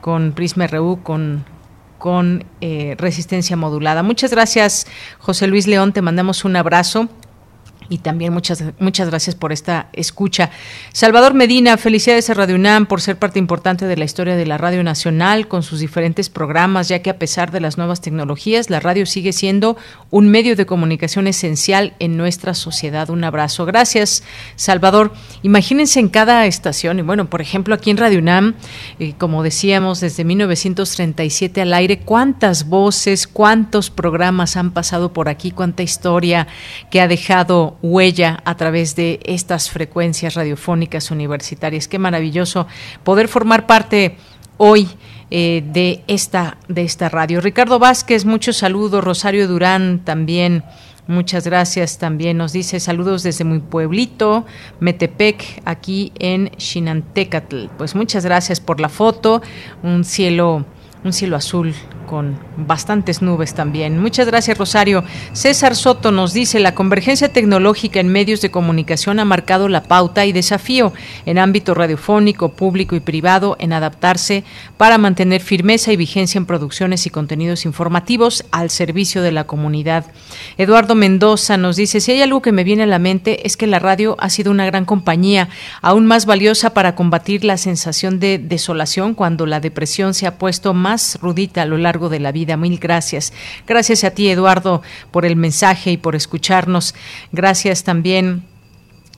con 0.03 0.33
Prisma 0.33 0.67
RU, 0.67 1.01
con 1.03 1.47
con 1.97 2.45
eh, 2.61 2.97
resistencia 2.99 3.57
modulada. 3.57 4.03
Muchas 4.03 4.31
gracias, 4.31 4.87
José 5.21 5.47
Luis 5.47 5.67
León. 5.67 5.95
Te 5.95 6.03
mandamos 6.03 6.45
un 6.45 6.55
abrazo 6.55 7.09
y 7.89 7.99
también 7.99 8.33
muchas, 8.33 8.65
muchas 8.79 9.09
gracias 9.09 9.35
por 9.37 9.53
esta 9.53 9.89
escucha. 9.93 10.51
Salvador 10.93 11.35
Medina, 11.35 11.77
felicidades 11.77 12.31
a 12.31 12.35
Radio 12.35 12.57
UNAM 12.57 12.87
por 12.87 13.01
ser 13.01 13.19
parte 13.19 13.39
importante 13.39 13.87
de 13.87 13.97
la 13.97 14.05
historia 14.05 14.37
de 14.37 14.47
la 14.47 14.59
Radio 14.59 14.83
Nacional 14.83 15.49
con 15.49 15.63
sus 15.63 15.81
diferentes 15.81 16.31
programas, 16.31 16.89
ya 16.89 17.01
que 17.01 17.11
a 17.11 17.19
pesar 17.19 17.51
de 17.51 17.61
las 17.61 17.79
nuevas 17.79 18.01
tecnologías, 18.01 18.71
la 18.71 18.81
radio 18.81 19.07
sigue 19.07 19.33
siendo 19.33 19.77
un 20.11 20.29
medio 20.29 20.57
de 20.57 20.67
comunicación 20.67 21.27
esencial 21.27 21.95
en 21.99 22.17
nuestra 22.17 22.55
sociedad. 22.55 23.11
Un 23.11 23.25
abrazo. 23.25 23.67
Gracias, 23.67 24.23
Salvador. 24.57 25.13
Imagínense 25.43 26.01
en 26.01 26.09
cada 26.09 26.47
estación, 26.47 26.99
y 26.99 27.03
bueno, 27.03 27.29
por 27.29 27.41
ejemplo, 27.41 27.75
aquí 27.75 27.91
en 27.91 27.97
Radio 27.97 28.19
UNAM, 28.19 28.55
eh, 28.99 29.15
como 29.19 29.43
decíamos, 29.43 30.01
desde 30.01 30.25
1937 30.25 31.61
al 31.61 31.75
aire, 31.75 32.01
cuántas 32.01 32.69
voces, 32.69 33.27
cuántos 33.27 33.91
programas 33.91 34.57
han 34.57 34.73
pasado 34.73 35.13
por 35.13 35.29
aquí, 35.29 35.51
cuánta 35.51 35.83
historia 35.83 36.47
que 36.91 37.01
ha 37.01 37.09
dejado 37.09 37.74
huella 37.83 38.41
a 38.45 38.57
través 38.57 38.97
de 38.97 39.21
estas 39.25 39.71
frecuencias 39.71 40.35
radiofónicas 40.35 41.11
universitarias. 41.11 41.89
Qué 41.89 41.99
maravilloso 41.99 42.67
poder 43.03 43.29
formar 43.29 43.67
parte 43.67 44.17
hoy 44.57 44.89
eh, 45.31 45.65
de, 45.73 46.03
esta, 46.07 46.59
de 46.69 46.83
esta 46.83 47.09
radio. 47.09 47.41
Ricardo 47.41 47.79
Vázquez, 47.79 48.25
muchos 48.25 48.57
saludos. 48.59 49.03
Rosario 49.03 49.49
Durán 49.49 50.01
también. 50.05 50.65
Muchas 51.07 51.45
gracias 51.45 51.99
también. 51.99 52.39
Nos 52.39 52.53
dice 52.53 52.81
saludos 52.81 53.23
desde 53.23 53.45
mi 53.45 53.59
pueblito, 53.59 54.47
Metepec, 54.81 55.63
aquí 55.67 56.13
en 56.19 56.51
Chinantecatl. 56.57 57.67
Pues 57.77 57.95
muchas 57.95 58.25
gracias 58.25 58.61
por 58.61 58.81
la 58.81 58.89
foto. 58.89 59.43
Un 59.83 60.05
cielo, 60.05 60.65
un 61.05 61.13
cielo 61.13 61.37
azul 61.37 61.75
con 62.07 62.39
bastantes 62.57 63.23
nubes 63.23 63.55
también. 63.55 63.99
Muchas 63.99 64.27
gracias, 64.27 64.57
Rosario. 64.57 65.05
César 65.33 65.75
Soto 65.75 66.13
nos 66.13 66.33
dice, 66.33 66.61
la 66.61 66.75
convergencia 66.75 67.33
tecnológica 67.33 67.99
en 68.01 68.09
medios 68.09 68.41
de 68.41 68.51
comunicación 68.51 69.19
ha 69.21 69.25
marcado 69.25 69.69
la 69.69 69.83
pauta 69.83 70.25
y 70.25 70.33
desafío 70.33 70.93
en 71.27 71.39
ámbito 71.39 71.75
radiofónico, 71.75 72.51
público 72.51 72.95
y 72.95 73.01
privado 73.01 73.57
en 73.59 73.73
adaptarse 73.73 74.45
para 74.77 74.99
mantener 74.99 75.41
firmeza 75.41 75.93
y 75.93 75.97
vigencia 75.97 76.39
en 76.39 76.47
producciones 76.47 77.07
y 77.07 77.11
contenidos 77.11 77.65
informativos 77.65 78.45
al 78.51 78.71
servicio 78.71 79.23
de 79.23 79.33
la 79.33 79.45
comunidad. 79.45 80.07
Eduardo 80.57 80.95
Mendoza 80.95 81.57
nos 81.57 81.77
dice, 81.77 82.01
si 82.01 82.13
hay 82.13 82.23
algo 82.23 82.43
que 82.43 82.53
me 82.53 82.65
viene 82.65 82.85
a 82.85 82.87
la 82.87 82.99
mente 82.99 83.47
es 83.47 83.57
que 83.57 83.67
la 83.67 83.79
radio 83.79 84.17
ha 84.21 84.31
sido 84.31 84.51
una 84.51 84.67
gran 84.67 84.85
compañía, 84.85 85.49
aún 85.83 86.07
más 86.07 86.27
valiosa 86.27 86.71
para 86.75 86.95
combatir 86.95 87.45
la 87.45 87.57
sensación 87.57 88.21
de 88.21 88.39
desolación 88.39 89.15
cuando 89.15 89.47
la 89.47 89.61
depresión 89.61 90.15
se 90.15 90.27
ha 90.27 90.39
puesto 90.39 90.75
más 90.75 90.94
rudita 91.21 91.63
a 91.63 91.67
lo 91.67 91.79
largo 91.79 92.09
de 92.09 92.21
la 92.21 92.33
vida. 92.33 92.57
Mil 92.57 92.79
gracias. 92.79 93.33
Gracias 93.67 94.05
a 94.05 94.11
ti, 94.11 94.29
Eduardo, 94.29 94.83
por 95.11 95.25
el 95.25 95.37
mensaje 95.37 95.93
y 95.93 95.97
por 95.97 96.15
escucharnos. 96.15 96.95
Gracias 97.33 97.85
también 97.85 98.54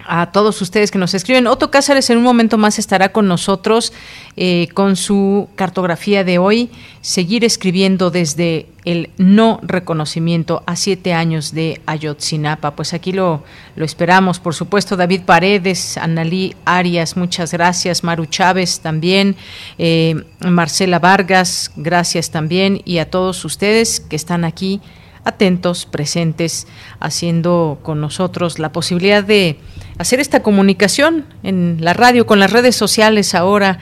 a 0.08 0.30
todos 0.32 0.60
ustedes 0.62 0.90
que 0.90 0.98
nos 0.98 1.14
escriben. 1.14 1.46
Otto 1.46 1.70
Cázares 1.70 2.10
en 2.10 2.18
un 2.18 2.24
momento 2.24 2.58
más 2.58 2.78
estará 2.78 3.10
con 3.10 3.28
nosotros 3.28 3.92
eh, 4.36 4.68
con 4.74 4.96
su 4.96 5.48
cartografía 5.54 6.24
de 6.24 6.38
hoy, 6.38 6.70
seguir 7.00 7.44
escribiendo 7.44 8.10
desde 8.10 8.66
el 8.84 9.10
no 9.16 9.60
reconocimiento 9.62 10.62
a 10.66 10.76
siete 10.76 11.12
años 11.12 11.52
de 11.52 11.80
Ayotzinapa. 11.86 12.76
Pues 12.76 12.94
aquí 12.94 13.12
lo, 13.12 13.42
lo 13.74 13.84
esperamos, 13.84 14.38
por 14.38 14.54
supuesto, 14.54 14.96
David 14.96 15.22
Paredes, 15.22 15.96
Analí 15.96 16.54
Arias, 16.64 17.16
muchas 17.16 17.52
gracias, 17.52 18.04
Maru 18.04 18.26
Chávez 18.26 18.80
también, 18.80 19.36
eh, 19.78 20.22
Marcela 20.40 20.98
Vargas, 20.98 21.72
gracias 21.76 22.30
también, 22.30 22.82
y 22.84 22.98
a 22.98 23.10
todos 23.10 23.44
ustedes 23.44 24.00
que 24.00 24.16
están 24.16 24.44
aquí 24.44 24.80
atentos, 25.26 25.86
presentes, 25.86 26.68
haciendo 27.00 27.80
con 27.82 28.00
nosotros 28.00 28.60
la 28.60 28.70
posibilidad 28.70 29.24
de 29.24 29.58
hacer 29.98 30.20
esta 30.20 30.42
comunicación 30.42 31.24
en 31.42 31.78
la 31.80 31.94
radio, 31.94 32.26
con 32.26 32.38
las 32.38 32.52
redes 32.52 32.76
sociales 32.76 33.34
ahora. 33.34 33.78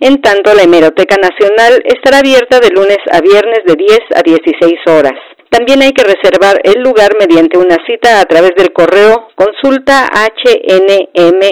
En 0.00 0.20
tanto, 0.20 0.52
la 0.54 0.62
Hemeroteca 0.62 1.16
Nacional 1.16 1.80
estará 1.84 2.18
abierta 2.18 2.58
de 2.60 2.70
lunes 2.70 2.98
a 3.10 3.20
viernes 3.20 3.60
de 3.66 3.74
10 3.74 4.00
a 4.16 4.22
16 4.22 4.74
horas. 4.86 5.18
También 5.54 5.82
hay 5.82 5.92
que 5.92 6.02
reservar 6.02 6.60
el 6.64 6.82
lugar 6.82 7.12
mediante 7.16 7.56
una 7.56 7.76
cita 7.86 8.20
a 8.20 8.24
través 8.24 8.56
del 8.56 8.72
correo 8.72 9.28
consulta 9.36 10.10
hnm.unam.mx 10.10 11.44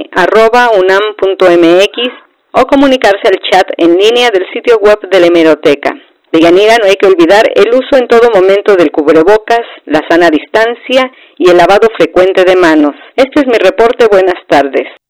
o 2.51 2.67
comunicarse 2.67 3.29
al 3.29 3.39
chat 3.49 3.71
en 3.77 3.97
línea 3.97 4.31
del 4.31 4.45
sitio 4.53 4.79
web 4.79 4.99
de 5.09 5.21
la 5.21 5.27
hemeroteca. 5.29 5.95
De 6.33 6.41
Yanira 6.41 6.79
no 6.79 6.87
hay 6.87 6.97
que 6.97 7.07
olvidar 7.07 7.45
el 7.55 7.69
uso 7.69 7.97
en 7.97 8.09
todo 8.09 8.29
momento 8.35 8.75
del 8.75 8.91
cubrebocas, 8.91 9.63
la 9.85 10.01
sana 10.11 10.31
distancia 10.31 11.09
y 11.39 11.51
el 11.51 11.57
lavado 11.57 11.87
frecuente 11.97 12.43
de 12.43 12.57
manos. 12.57 12.97
Este 13.15 13.43
es 13.43 13.47
mi 13.47 13.59
reporte. 13.63 14.09
Buenas 14.11 14.45
tardes. 14.49 15.02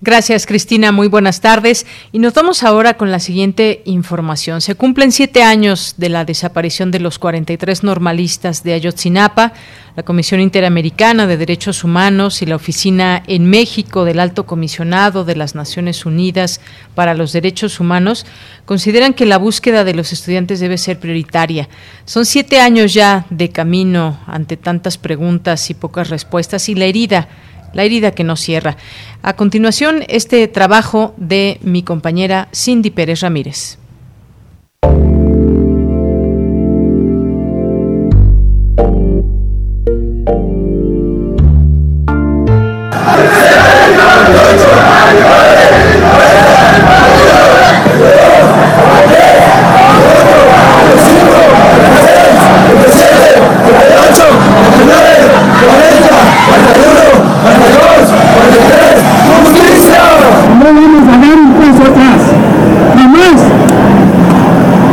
Gracias, 0.00 0.46
Cristina. 0.46 0.92
Muy 0.92 1.08
buenas 1.08 1.40
tardes. 1.40 1.86
Y 2.12 2.18
nos 2.18 2.34
vamos 2.34 2.62
ahora 2.62 2.94
con 2.94 3.10
la 3.10 3.20
siguiente 3.20 3.82
información. 3.84 4.60
Se 4.60 4.74
cumplen 4.74 5.12
siete 5.12 5.42
años 5.42 5.94
de 5.96 6.08
la 6.08 6.24
desaparición 6.24 6.90
de 6.90 7.00
los 7.00 7.18
43 7.18 7.82
normalistas 7.82 8.62
de 8.62 8.74
Ayotzinapa. 8.74 9.52
La 9.96 10.02
Comisión 10.02 10.40
Interamericana 10.40 11.28
de 11.28 11.36
Derechos 11.36 11.84
Humanos 11.84 12.42
y 12.42 12.46
la 12.46 12.56
Oficina 12.56 13.22
en 13.28 13.48
México 13.48 14.04
del 14.04 14.18
Alto 14.18 14.44
Comisionado 14.44 15.24
de 15.24 15.36
las 15.36 15.54
Naciones 15.54 16.04
Unidas 16.04 16.60
para 16.96 17.14
los 17.14 17.32
Derechos 17.32 17.78
Humanos 17.78 18.26
consideran 18.64 19.14
que 19.14 19.24
la 19.24 19.38
búsqueda 19.38 19.84
de 19.84 19.94
los 19.94 20.12
estudiantes 20.12 20.58
debe 20.58 20.78
ser 20.78 20.98
prioritaria. 20.98 21.68
Son 22.06 22.26
siete 22.26 22.58
años 22.58 22.92
ya 22.92 23.26
de 23.30 23.50
camino 23.50 24.18
ante 24.26 24.56
tantas 24.56 24.98
preguntas 24.98 25.70
y 25.70 25.74
pocas 25.74 26.10
respuestas 26.10 26.68
y 26.68 26.74
la 26.74 26.86
herida 26.86 27.28
la 27.74 27.82
herida 27.84 28.12
que 28.12 28.24
no 28.24 28.36
cierra. 28.36 28.76
A 29.22 29.34
continuación, 29.36 30.04
este 30.08 30.48
trabajo 30.48 31.14
de 31.16 31.58
mi 31.62 31.82
compañera 31.82 32.48
Cindy 32.52 32.90
Pérez 32.90 33.20
Ramírez. 33.20 33.78
no 60.64 60.80
vamos 60.80 61.04
a 61.04 61.16
dar 61.20 61.36
un 61.36 61.52
paso 61.60 61.82
atrás. 61.92 62.20
Jamás. 62.96 63.38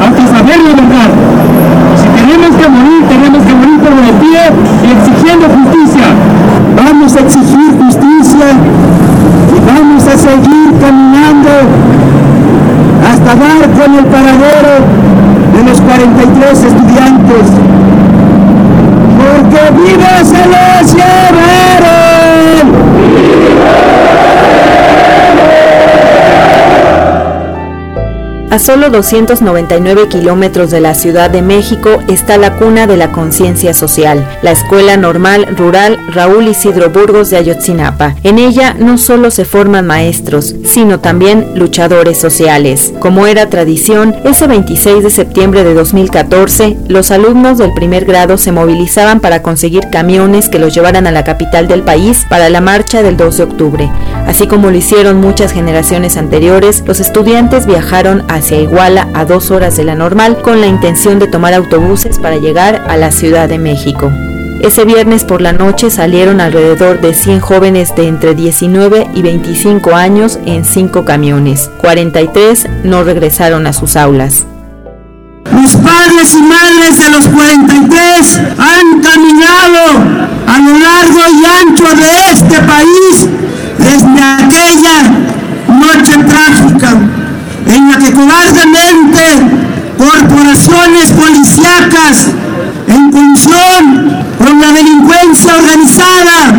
Hasta 0.04 0.24
saber 0.36 0.60
la 0.68 0.74
verdad. 0.76 1.12
Si 1.96 2.08
tenemos 2.20 2.52
que 2.60 2.68
morir, 2.68 3.02
tenemos 3.08 3.42
que 3.48 3.54
morir 3.56 3.80
por 3.80 3.94
el 3.96 4.16
pie 4.20 4.44
y 4.84 4.88
exigiendo 4.92 5.48
justicia. 5.48 6.08
Vamos 6.76 7.16
a 7.16 7.20
exigir 7.22 7.72
justicia 7.80 8.48
y 9.56 9.60
vamos 9.64 10.04
a 10.08 10.18
seguir 10.18 10.68
caminando 10.82 11.52
hasta 13.08 13.32
dar 13.36 13.64
con 13.72 13.96
el 13.96 14.06
paradero 14.12 14.76
de 15.56 15.64
los 15.64 15.80
43 15.80 16.64
estudiantes. 16.64 17.46
Porque 19.16 19.62
vive 19.80 20.12
Celestia 20.26 21.32
Vero. 21.32 22.11
A 28.52 28.60
solo 28.60 28.90
299 28.90 30.10
kilómetros 30.10 30.72
de 30.72 30.82
la 30.82 30.94
Ciudad 30.94 31.30
de 31.30 31.42
México 31.42 32.00
está 32.10 32.38
la 32.38 32.58
cuna 32.58 32.86
de 32.86 32.98
la 32.98 33.14
conciencia 33.14 33.74
social, 33.74 34.28
la 34.42 34.52
Escuela 34.52 34.98
Normal 34.98 35.48
Rural 35.56 35.98
Raúl 36.10 36.50
Isidro 36.50 36.90
Burgos 36.90 37.30
de 37.30 37.38
Ayotzinapa. 37.38 38.14
En 38.24 38.40
ella 38.40 38.76
no 38.78 38.98
solo 38.98 39.32
se 39.32 39.46
forman 39.46 39.88
maestros, 39.88 40.54
sino 40.66 41.00
también 41.00 41.54
luchadores 41.56 42.18
sociales. 42.18 42.94
Como 43.00 43.26
era 43.26 43.50
tradición, 43.50 44.18
ese 44.26 44.48
26 44.48 45.02
de 45.02 45.12
septiembre 45.12 45.64
de 45.64 45.74
2014, 45.74 46.76
los 46.90 47.10
alumnos 47.12 47.58
del 47.58 47.74
primer 47.74 48.04
grado 48.04 48.38
se 48.38 48.52
movilizaban 48.52 49.22
para 49.22 49.42
conseguir 49.44 49.90
camiones 49.90 50.50
que 50.50 50.60
los 50.60 50.76
llevaran 50.76 51.08
a 51.08 51.12
la 51.12 51.24
capital 51.24 51.70
del 51.70 51.84
país 51.84 52.26
para 52.30 52.50
la 52.50 52.60
marcha 52.60 53.02
del 53.02 53.16
2 53.16 53.38
de 53.38 53.44
octubre. 53.44 53.92
Así 54.28 54.46
como 54.48 54.72
lo 54.72 54.78
hicieron 54.78 55.22
muchas 55.22 55.54
generaciones 55.54 56.18
anteriores, 56.18 56.84
los 56.86 57.00
estudiantes 57.00 57.66
viajaron 57.66 58.24
a 58.28 58.41
hacia 58.42 58.60
Iguala 58.60 59.08
a 59.14 59.24
dos 59.24 59.52
horas 59.52 59.78
de 59.78 59.84
la 59.84 59.94
normal 59.94 60.42
con 60.42 60.62
la 60.62 60.68
intención 60.68 61.20
de 61.20 61.28
tomar 61.28 61.54
autobuses 61.54 62.18
para 62.18 62.38
llegar 62.38 62.84
a 62.90 62.98
la 62.98 63.12
Ciudad 63.12 63.48
de 63.48 63.60
México. 63.60 64.12
Ese 64.62 64.84
viernes 64.84 65.26
por 65.26 65.42
la 65.42 65.54
noche 65.54 65.92
salieron 65.92 66.42
alrededor 66.42 67.02
de 67.02 67.14
100 67.14 67.40
jóvenes 67.40 67.96
de 67.96 68.08
entre 68.08 68.34
19 68.34 69.10
y 69.14 69.22
25 69.22 69.96
años 69.96 70.40
en 70.46 70.66
cinco 70.66 71.06
camiones. 71.06 71.70
43 71.82 72.68
no 72.84 73.04
regresaron 73.04 73.68
a 73.68 73.74
sus 73.74 73.96
aulas. 73.96 74.48
Los 75.52 75.76
padres 75.76 76.34
y 76.34 76.42
madres 76.42 76.98
de 76.98 77.10
los 77.10 77.28
43 77.28 78.40
han 78.58 79.02
caminado 79.02 80.32
a 80.48 80.60
lo 80.60 80.80
largo 80.80 81.20
y 81.32 81.46
ancho 81.46 81.96
de 81.96 82.32
este 82.32 82.60
país 82.62 83.28
desde 83.78 84.24
aquella 84.24 85.04
noche 85.68 86.18
trágica 86.28 87.21
en 87.66 87.90
la 87.90 87.98
que 87.98 88.12
cobardemente 88.12 89.24
corporaciones 89.98 91.12
policíacas 91.12 92.28
en 92.88 93.12
función 93.12 94.24
con 94.38 94.60
la 94.60 94.72
delincuencia 94.72 95.56
organizada 95.56 96.54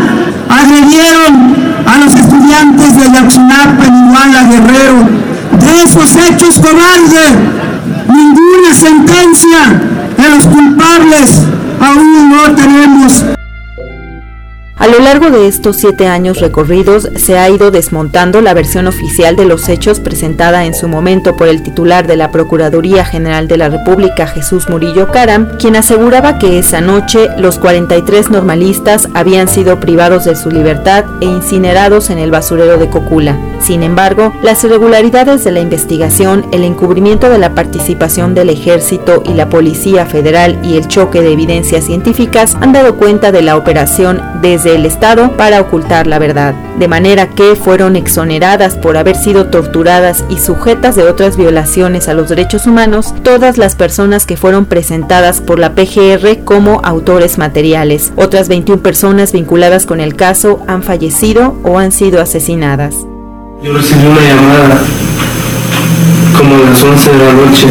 agredieron 0.49 1.57
a 1.87 1.99
los 1.99 2.15
estudiantes 2.15 2.97
de 2.97 3.11
Yaxinapa 3.12 3.85
Iguala 3.87 4.45
Guerrero. 4.45 5.23
De 5.61 5.83
esos 5.85 6.16
hechos 6.16 6.59
cobardes, 6.59 7.33
ninguna 8.09 8.74
sentencia 8.74 9.59
de 10.16 10.29
los 10.29 10.47
culpables 10.47 11.43
aún 11.81 12.31
no 12.31 12.55
tenemos. 12.55 13.24
A 14.83 14.89
lo 14.89 14.99
largo 14.99 15.31
de 15.31 15.47
estos 15.47 15.77
siete 15.77 16.09
años 16.09 16.41
recorridos 16.41 17.09
se 17.15 17.39
ha 17.39 17.49
ido 17.49 17.71
desmontando 17.71 18.41
la 18.41 18.53
versión 18.53 18.89
oficial 18.89 19.37
de 19.37 19.45
los 19.45 19.69
hechos 19.69 20.01
presentada 20.01 20.65
en 20.65 20.75
su 20.75 20.89
momento 20.89 21.37
por 21.37 21.47
el 21.47 21.63
titular 21.63 22.09
de 22.09 22.17
la 22.17 22.33
Procuraduría 22.33 23.05
General 23.05 23.47
de 23.47 23.59
la 23.59 23.69
República, 23.69 24.27
Jesús 24.27 24.69
Murillo 24.69 25.13
Caram, 25.13 25.57
quien 25.57 25.77
aseguraba 25.77 26.41
que 26.41 26.59
esa 26.59 26.81
noche 26.81 27.29
los 27.39 27.61
43 27.61 28.31
normalistas 28.31 29.09
habían 29.15 29.47
sido 29.47 29.79
privados 29.79 30.25
de 30.25 30.35
su 30.35 30.51
libertad 30.51 31.05
e 31.21 31.27
incinerados 31.27 32.11
en 32.11 32.19
el 32.19 32.33
basurero 32.33 32.77
de 32.77 32.91
Cocula. 32.91 33.39
Sin 33.61 33.85
embargo, 33.85 34.35
las 34.43 34.65
irregularidades 34.65 35.45
de 35.45 35.53
la 35.53 35.61
investigación, 35.61 36.45
el 36.51 36.65
encubrimiento 36.65 37.31
de 37.31 37.39
la 37.39 37.55
participación 37.55 38.35
del 38.35 38.51
ejército 38.51 39.23
y 39.25 39.35
la 39.35 39.49
Policía 39.49 40.07
Federal 40.07 40.59
y 40.65 40.77
el 40.77 40.89
choque 40.89 41.23
de 41.23 41.33
evidencias 41.33 41.85
científicas 41.85 42.57
han 42.61 42.73
dado 42.73 42.97
cuenta 42.97 43.31
de 43.31 43.43
la 43.43 43.57
operación 43.57 44.21
desde 44.43 44.72
el 44.74 44.86
Estado 44.86 45.36
para 45.36 45.61
ocultar 45.61 46.07
la 46.07 46.19
verdad, 46.19 46.55
de 46.78 46.89
manera 46.89 47.28
que 47.28 47.57
fueron 47.57 47.97
exoneradas 47.97 48.77
por 48.77 48.97
haber 48.97 49.16
sido 49.16 49.47
torturadas 49.47 50.24
y 50.28 50.39
sujetas 50.39 50.97
de 50.97 51.05
otras 51.05 51.36
violaciones 51.36 52.09
a 52.09 52.15
los 52.15 52.28
derechos 52.28 52.66
humanos 52.66 53.15
todas 53.23 53.59
las 53.59 53.77
personas 53.77 54.27
que 54.27 54.36
fueron 54.36 54.66
presentadas 54.66 55.40
por 55.40 55.59
la 55.59 55.74
PGR 55.74 56.44
como 56.44 56.81
autores 56.85 57.39
materiales. 57.39 58.12
Otras 58.16 58.49
21 58.49 58.82
personas 58.82 59.32
vinculadas 59.32 59.86
con 59.86 60.01
el 60.01 60.16
caso 60.16 60.61
han 60.66 60.82
fallecido 60.82 61.57
o 61.62 61.78
han 61.78 61.93
sido 61.93 62.20
asesinadas. 62.20 62.94
Yo 63.62 63.73
recibí 63.73 64.07
una 64.07 64.20
llamada 64.20 64.81
como 66.36 66.57
a 66.57 66.70
las 66.70 66.82
11 66.82 67.11
de 67.11 67.19
la 67.19 67.32
noche 67.32 67.66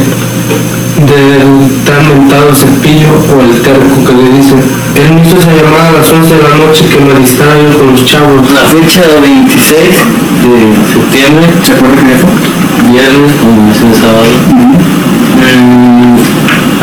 del 1.06 1.84
tan 1.84 2.08
montado 2.08 2.56
cepillo 2.56 3.10
o 3.36 3.42
el 3.42 3.62
terco 3.62 4.06
que 4.06 4.14
le 4.14 4.38
dicen. 4.38 4.81
Él 4.96 5.14
me 5.14 5.22
hizo 5.22 5.38
esa 5.38 5.52
llamada 5.54 5.90
a 5.90 5.92
las 5.94 6.12
11 6.12 6.36
de 6.36 6.44
la 6.44 6.56
noche 6.58 6.86
que 6.86 7.00
me 7.00 7.20
distrajo 7.20 7.78
con 7.78 7.92
los 7.92 8.06
chavos. 8.06 8.42
La 8.54 8.66
fecha 8.68 9.02
26 9.22 9.78
de 10.44 10.60
septiembre, 10.92 11.48
¿se 11.64 11.74
acuerda 11.74 12.02
que 12.04 12.16
fue? 12.20 12.92
Viernes, 12.92 13.32
como 13.40 13.72
el 13.72 13.96
sábado. 13.96 14.32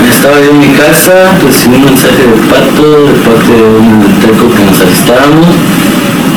estaba 0.08 0.40
yo 0.40 0.50
en 0.50 0.58
mi 0.58 0.68
casa, 0.74 1.36
recibí 1.44 1.76
un 1.76 1.84
mensaje 1.84 2.22
de 2.22 2.36
pato 2.48 3.06
de 3.06 3.14
parte 3.20 3.52
de 3.52 3.78
un 3.78 4.20
terco 4.20 4.48
que 4.56 4.64
nos 4.64 4.80
arrestábamos, 4.80 5.46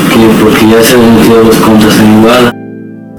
que 0.09 0.43
porque 0.43 0.67
ya 0.67 0.83
se 0.83 0.95
habían 0.95 1.15
metido 1.15 1.43
los 1.43 1.55
contras 1.57 1.99
en 1.99 2.19
Iguala. 2.19 2.60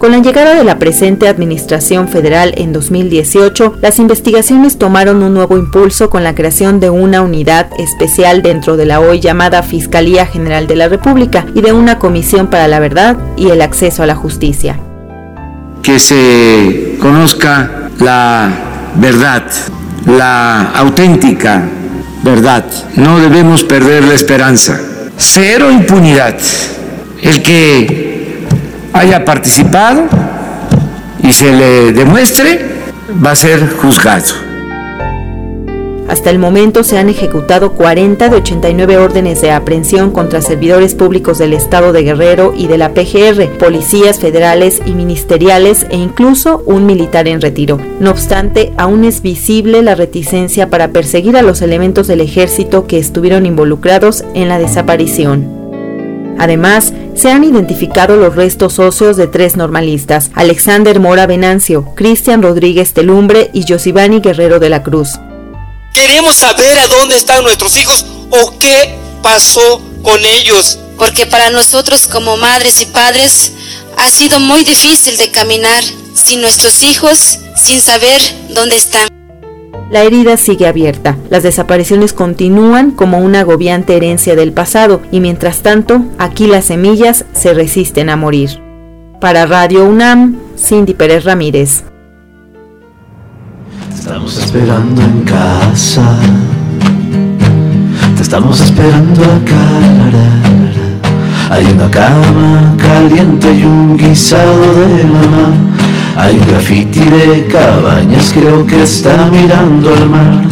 Con 0.02 0.10
la 0.10 0.18
llegada 0.18 0.56
de 0.56 0.64
la 0.64 0.80
presente 0.80 1.28
Administración 1.28 2.08
Federal 2.08 2.54
en 2.56 2.72
2018, 2.72 3.76
las 3.80 4.00
investigaciones 4.00 4.76
tomaron 4.76 5.22
un 5.22 5.32
nuevo 5.32 5.56
impulso 5.56 6.10
con 6.10 6.24
la 6.24 6.34
creación 6.34 6.80
de 6.80 6.90
una 6.90 7.22
unidad 7.22 7.70
especial 7.78 8.42
dentro 8.42 8.76
de 8.76 8.84
la 8.84 8.98
hoy 8.98 9.20
llamada 9.20 9.62
Fiscalía 9.62 10.26
General 10.26 10.66
de 10.66 10.74
la 10.74 10.88
República 10.88 11.46
y 11.54 11.60
de 11.60 11.72
una 11.72 12.00
Comisión 12.00 12.50
para 12.50 12.66
la 12.66 12.80
Verdad 12.80 13.16
y 13.36 13.50
el 13.50 13.62
Acceso 13.62 14.02
a 14.02 14.06
la 14.06 14.16
Justicia. 14.16 14.76
Que 15.84 16.00
se 16.00 16.96
conozca 17.00 17.88
la 18.00 18.50
verdad, 18.96 19.44
la 20.04 20.72
auténtica 20.78 21.62
verdad. 22.24 22.64
No 22.96 23.20
debemos 23.20 23.62
perder 23.62 24.02
la 24.02 24.14
esperanza. 24.14 24.80
Cero 25.16 25.70
impunidad. 25.70 26.40
El 27.22 27.40
que 27.40 28.11
haya 28.92 29.24
participado 29.24 30.04
y 31.22 31.32
se 31.32 31.52
le 31.52 31.92
demuestre, 31.92 32.82
va 33.24 33.32
a 33.32 33.36
ser 33.36 33.68
juzgado. 33.76 34.52
Hasta 36.08 36.28
el 36.28 36.38
momento 36.38 36.84
se 36.84 36.98
han 36.98 37.08
ejecutado 37.08 37.72
40 37.72 38.28
de 38.28 38.36
89 38.36 38.98
órdenes 38.98 39.40
de 39.40 39.50
aprehensión 39.50 40.10
contra 40.10 40.42
servidores 40.42 40.94
públicos 40.94 41.38
del 41.38 41.54
Estado 41.54 41.92
de 41.92 42.02
Guerrero 42.02 42.52
y 42.54 42.66
de 42.66 42.76
la 42.76 42.92
PGR, 42.92 43.56
policías 43.56 44.18
federales 44.18 44.82
y 44.84 44.92
ministeriales 44.92 45.86
e 45.88 45.96
incluso 45.96 46.62
un 46.66 46.84
militar 46.84 47.28
en 47.28 47.40
retiro. 47.40 47.80
No 47.98 48.10
obstante, 48.10 48.74
aún 48.76 49.04
es 49.04 49.22
visible 49.22 49.80
la 49.82 49.94
reticencia 49.94 50.68
para 50.68 50.88
perseguir 50.88 51.36
a 51.38 51.42
los 51.42 51.62
elementos 51.62 52.08
del 52.08 52.20
ejército 52.20 52.86
que 52.86 52.98
estuvieron 52.98 53.46
involucrados 53.46 54.22
en 54.34 54.48
la 54.48 54.58
desaparición. 54.58 55.61
Además, 56.38 56.92
se 57.14 57.30
han 57.30 57.44
identificado 57.44 58.16
los 58.16 58.34
restos 58.34 58.78
óseos 58.78 59.16
de 59.16 59.28
tres 59.28 59.56
normalistas, 59.56 60.30
Alexander 60.34 60.98
Mora 60.98 61.26
Venancio, 61.26 61.94
Cristian 61.94 62.42
Rodríguez 62.42 62.92
Telumbre 62.92 63.50
y 63.52 63.64
Josivani 63.66 64.20
Guerrero 64.20 64.58
de 64.58 64.70
la 64.70 64.82
Cruz. 64.82 65.10
Queremos 65.92 66.36
saber 66.36 66.78
a 66.78 66.88
dónde 66.88 67.16
están 67.16 67.42
nuestros 67.44 67.76
hijos 67.76 68.06
o 68.30 68.58
qué 68.58 68.94
pasó 69.22 69.82
con 70.02 70.24
ellos. 70.24 70.78
Porque 70.98 71.26
para 71.26 71.50
nosotros 71.50 72.06
como 72.06 72.36
madres 72.36 72.80
y 72.80 72.86
padres 72.86 73.52
ha 73.96 74.08
sido 74.08 74.40
muy 74.40 74.64
difícil 74.64 75.16
de 75.16 75.30
caminar 75.30 75.82
sin 76.14 76.40
nuestros 76.40 76.82
hijos, 76.82 77.38
sin 77.56 77.80
saber 77.80 78.20
dónde 78.50 78.76
están. 78.76 79.08
La 79.92 80.04
herida 80.04 80.38
sigue 80.38 80.66
abierta. 80.66 81.18
Las 81.28 81.42
desapariciones 81.42 82.14
continúan 82.14 82.92
como 82.92 83.18
una 83.18 83.40
agobiante 83.40 83.94
herencia 83.94 84.34
del 84.34 84.50
pasado 84.50 85.02
y 85.10 85.20
mientras 85.20 85.60
tanto, 85.60 86.00
aquí 86.16 86.46
las 86.46 86.64
semillas 86.64 87.26
se 87.34 87.52
resisten 87.52 88.08
a 88.08 88.16
morir. 88.16 88.58
Para 89.20 89.44
Radio 89.44 89.84
UNAM, 89.84 90.38
Cindy 90.56 90.94
Pérez 90.94 91.24
Ramírez. 91.24 91.84
Te 93.90 93.94
estamos 93.94 94.38
esperando 94.38 95.02
en 95.02 95.24
casa. 95.24 96.18
Te 98.16 98.22
estamos 98.22 98.62
esperando 98.62 99.22
acá. 99.24 99.68
Hay 101.50 101.66
una 101.66 101.90
cama 101.90 102.74
caliente 102.78 103.52
y 103.52 103.64
un 103.64 103.98
guisado 103.98 104.86
de 104.86 105.04
mamá 105.04 105.91
hay 106.16 106.38
graffiti 106.38 107.00
de 107.00 107.46
cabañas, 107.46 108.32
creo 108.32 108.66
que 108.66 108.82
está 108.82 109.28
mirando 109.30 109.94
al 109.94 110.08
mar. 110.08 110.42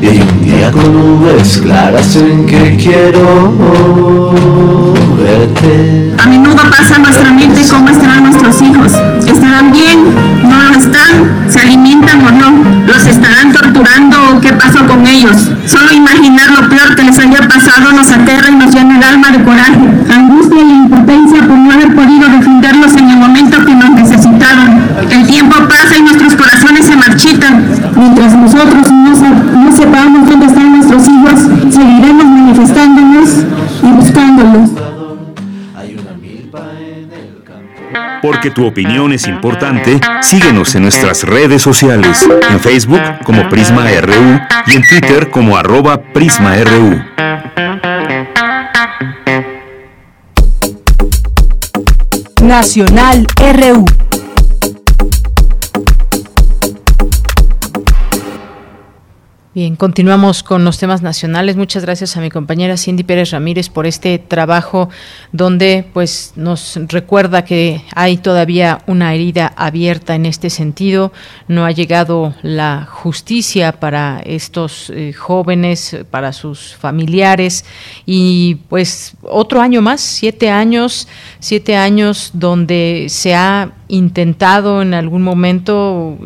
Y 0.00 0.06
hay 0.06 0.20
un 0.20 0.42
día 0.42 0.70
con 0.72 0.92
nubes 0.92 1.58
claras 1.58 2.16
en 2.16 2.46
que 2.46 2.76
quiero 2.76 4.34
verte. 5.18 6.14
A 6.18 6.26
menudo 6.26 6.56
pasa 6.70 6.98
nuestra 6.98 7.32
mente 7.32 7.60
cómo 7.70 7.90
estarán 7.90 8.24
nuestros 8.24 8.62
hijos. 8.62 8.92
¿Estarán 9.26 9.72
bien? 9.72 10.04
¿No 10.42 10.70
lo 10.70 10.78
están? 10.78 11.44
¿Se 11.48 11.60
alimentan 11.60 12.24
o 12.24 12.30
no? 12.30 12.79
¿Los 12.92 13.06
estarán 13.06 13.52
torturando 13.52 14.16
o 14.30 14.40
qué 14.40 14.52
pasó 14.52 14.86
con 14.86 15.06
ellos? 15.06 15.50
Solo 15.66 15.92
imaginar 15.92 16.50
lo 16.50 16.68
peor 16.68 16.94
que 16.96 17.04
les 17.04 17.18
haya 17.18 17.46
pasado 17.48 17.92
nos 17.92 18.10
aterra 18.10 18.50
y 18.50 18.56
nos 18.56 18.74
llena 18.74 18.96
el 18.98 19.04
alma 19.04 19.30
de 19.30 19.42
coraje, 19.44 19.80
angustia 20.12 20.60
y 20.60 20.70
impotencia 20.70 21.40
por 21.46 21.56
no 21.56 21.72
haber 21.72 21.94
podido 21.94 22.28
defenderlos 22.28 22.96
en 22.96 23.10
el 23.10 23.16
momento 23.16 23.64
que 23.64 23.74
nos 23.74 23.90
necesitaron. 23.90 24.80
El 25.10 25.26
tiempo 25.26 25.56
pasa 25.68 25.96
y 25.98 26.02
nuestros 26.02 26.34
corazones 26.34 26.90
nosotros 28.52 28.90
no, 28.90 29.76
sepamos 29.76 30.28
dónde 30.28 30.46
están 30.46 30.72
nuestros 30.72 31.08
hijos, 31.08 31.40
seguiremos 31.72 32.24
manifestándonos 32.24 33.28
y 33.82 33.86
buscándolos. 33.86 34.89
Porque 38.22 38.50
tu 38.50 38.66
opinión 38.66 39.12
es 39.12 39.26
importante, 39.26 40.00
síguenos 40.20 40.74
en 40.74 40.82
nuestras 40.82 41.24
redes 41.24 41.62
sociales, 41.62 42.26
en 42.50 42.60
Facebook 42.60 43.00
como 43.24 43.48
Prisma 43.48 43.84
RU 44.00 44.40
y 44.66 44.76
en 44.76 44.82
Twitter 44.88 45.30
como 45.30 45.56
arroba 45.56 46.00
PrismaRU. 46.00 47.02
Nacional 52.42 53.26
RU. 53.36 53.84
Bien, 59.52 59.74
continuamos 59.74 60.44
con 60.44 60.64
los 60.64 60.78
temas 60.78 61.02
nacionales. 61.02 61.56
Muchas 61.56 61.84
gracias 61.84 62.16
a 62.16 62.20
mi 62.20 62.30
compañera 62.30 62.76
Cindy 62.76 63.02
Pérez 63.02 63.32
Ramírez 63.32 63.68
por 63.68 63.84
este 63.84 64.16
trabajo 64.20 64.88
donde 65.32 65.84
pues 65.92 66.34
nos 66.36 66.78
recuerda 66.86 67.44
que 67.44 67.82
hay 67.96 68.18
todavía 68.18 68.78
una 68.86 69.12
herida 69.12 69.52
abierta 69.56 70.14
en 70.14 70.26
este 70.26 70.50
sentido. 70.50 71.12
No 71.48 71.64
ha 71.64 71.72
llegado 71.72 72.32
la 72.42 72.86
justicia 72.88 73.72
para 73.72 74.20
estos 74.24 74.88
eh, 74.90 75.12
jóvenes, 75.12 75.96
para 76.12 76.32
sus 76.32 76.76
familiares 76.76 77.64
y 78.06 78.54
pues 78.68 79.14
otro 79.22 79.60
año 79.60 79.82
más, 79.82 80.00
siete 80.00 80.48
años, 80.48 81.08
siete 81.40 81.74
años 81.74 82.30
donde 82.34 83.06
se 83.08 83.34
ha 83.34 83.72
intentado 83.88 84.80
en 84.80 84.94
algún 84.94 85.22
momento 85.22 86.16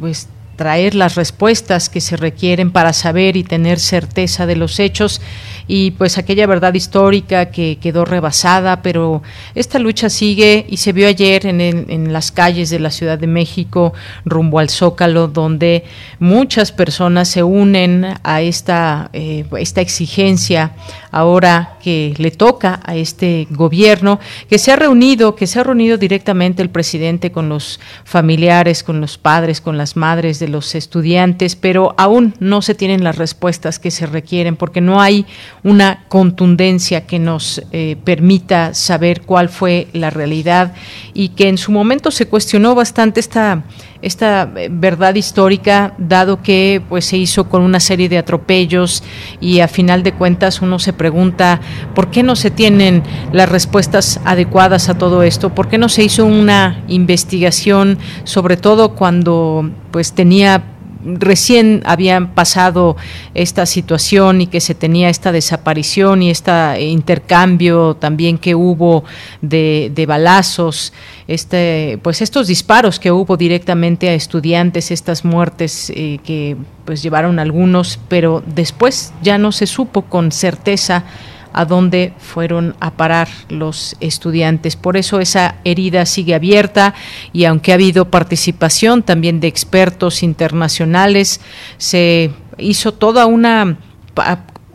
pues 0.00 0.28
traer 0.56 0.94
las 0.94 1.14
respuestas 1.14 1.88
que 1.88 2.00
se 2.00 2.16
requieren 2.16 2.70
para 2.70 2.92
saber 2.92 3.36
y 3.36 3.44
tener 3.44 3.78
certeza 3.78 4.46
de 4.46 4.56
los 4.56 4.80
hechos 4.80 5.20
y 5.66 5.92
pues 5.92 6.18
aquella 6.18 6.46
verdad 6.46 6.74
histórica 6.74 7.50
que 7.50 7.78
quedó 7.80 8.04
rebasada, 8.04 8.82
pero 8.82 9.22
esta 9.54 9.78
lucha 9.78 10.10
sigue 10.10 10.66
y 10.68 10.78
se 10.78 10.92
vio 10.92 11.08
ayer 11.08 11.46
en, 11.46 11.60
en 11.60 12.12
las 12.12 12.32
calles 12.32 12.70
de 12.70 12.80
la 12.80 12.90
Ciudad 12.90 13.18
de 13.18 13.26
México 13.26 13.92
rumbo 14.24 14.58
al 14.58 14.70
Zócalo, 14.70 15.28
donde 15.28 15.84
muchas 16.18 16.72
personas 16.72 17.28
se 17.28 17.42
unen 17.42 18.14
a 18.22 18.42
esta, 18.42 19.10
eh, 19.12 19.44
esta 19.58 19.80
exigencia 19.80 20.72
ahora 21.10 21.78
que 21.82 22.14
le 22.18 22.30
toca 22.30 22.80
a 22.84 22.96
este 22.96 23.46
gobierno, 23.50 24.18
que 24.48 24.58
se 24.58 24.72
ha 24.72 24.76
reunido, 24.76 25.36
que 25.36 25.46
se 25.46 25.60
ha 25.60 25.62
reunido 25.62 25.96
directamente 25.96 26.62
el 26.62 26.70
presidente 26.70 27.30
con 27.30 27.48
los 27.48 27.78
familiares, 28.04 28.82
con 28.82 29.00
los 29.00 29.16
padres, 29.16 29.60
con 29.60 29.78
las 29.78 29.96
madres 29.96 30.38
de 30.40 30.48
los 30.48 30.74
estudiantes, 30.74 31.56
pero 31.56 31.94
aún 31.98 32.34
no 32.40 32.62
se 32.62 32.74
tienen 32.74 33.04
las 33.04 33.16
respuestas 33.16 33.78
que 33.78 33.90
se 33.90 34.06
requieren 34.06 34.56
porque 34.56 34.80
no 34.80 35.00
hay 35.00 35.26
una 35.64 36.04
contundencia 36.08 37.06
que 37.06 37.18
nos 37.18 37.62
eh, 37.72 37.96
permita 38.04 38.74
saber 38.74 39.22
cuál 39.22 39.48
fue 39.48 39.88
la 39.92 40.10
realidad 40.10 40.74
y 41.14 41.30
que 41.30 41.48
en 41.48 41.58
su 41.58 41.72
momento 41.72 42.10
se 42.10 42.28
cuestionó 42.28 42.74
bastante 42.74 43.18
esta 43.18 43.64
esta 44.04 44.52
eh, 44.56 44.68
verdad 44.70 45.14
histórica, 45.14 45.94
dado 45.96 46.42
que 46.42 46.82
pues 46.88 47.06
se 47.06 47.16
hizo 47.16 47.48
con 47.48 47.62
una 47.62 47.80
serie 47.80 48.10
de 48.10 48.18
atropellos 48.18 49.02
y 49.40 49.60
a 49.60 49.68
final 49.68 50.02
de 50.02 50.12
cuentas 50.12 50.60
uno 50.60 50.78
se 50.78 50.92
pregunta 50.92 51.60
por 51.94 52.10
qué 52.10 52.22
no 52.22 52.36
se 52.36 52.50
tienen 52.50 53.02
las 53.32 53.48
respuestas 53.48 54.20
adecuadas 54.26 54.90
a 54.90 54.98
todo 54.98 55.22
esto, 55.22 55.54
por 55.54 55.68
qué 55.68 55.78
no 55.78 55.88
se 55.88 56.04
hizo 56.04 56.26
una 56.26 56.84
investigación, 56.86 57.98
sobre 58.24 58.58
todo 58.58 58.94
cuando 58.94 59.70
pues 59.90 60.12
tenía 60.12 60.73
recién 61.04 61.82
habían 61.84 62.34
pasado 62.34 62.96
esta 63.34 63.66
situación 63.66 64.40
y 64.40 64.46
que 64.46 64.60
se 64.60 64.74
tenía 64.74 65.08
esta 65.08 65.32
desaparición 65.32 66.22
y 66.22 66.30
este 66.30 66.52
intercambio 66.82 67.94
también 67.94 68.38
que 68.38 68.54
hubo 68.54 69.04
de, 69.40 70.04
balazos, 70.06 70.92
este, 71.28 71.98
pues 72.02 72.22
estos 72.22 72.46
disparos 72.46 72.98
que 72.98 73.12
hubo 73.12 73.36
directamente 73.36 74.08
a 74.08 74.14
estudiantes, 74.14 74.90
estas 74.90 75.24
muertes 75.24 75.90
eh, 75.94 76.18
que 76.24 76.56
pues 76.84 77.02
llevaron 77.02 77.38
algunos, 77.38 77.98
pero 78.08 78.42
después 78.46 79.12
ya 79.22 79.38
no 79.38 79.52
se 79.52 79.66
supo 79.66 80.02
con 80.02 80.32
certeza 80.32 81.04
a 81.54 81.64
dónde 81.64 82.12
fueron 82.18 82.74
a 82.80 82.90
parar 82.90 83.28
los 83.48 83.96
estudiantes. 84.00 84.76
Por 84.76 84.96
eso 84.96 85.20
esa 85.20 85.56
herida 85.64 86.04
sigue 86.04 86.34
abierta 86.34 86.94
y 87.32 87.44
aunque 87.44 87.72
ha 87.72 87.76
habido 87.76 88.10
participación 88.10 89.02
también 89.02 89.40
de 89.40 89.48
expertos 89.48 90.22
internacionales, 90.22 91.40
se 91.78 92.30
hizo 92.58 92.92
toda 92.92 93.26
una 93.26 93.78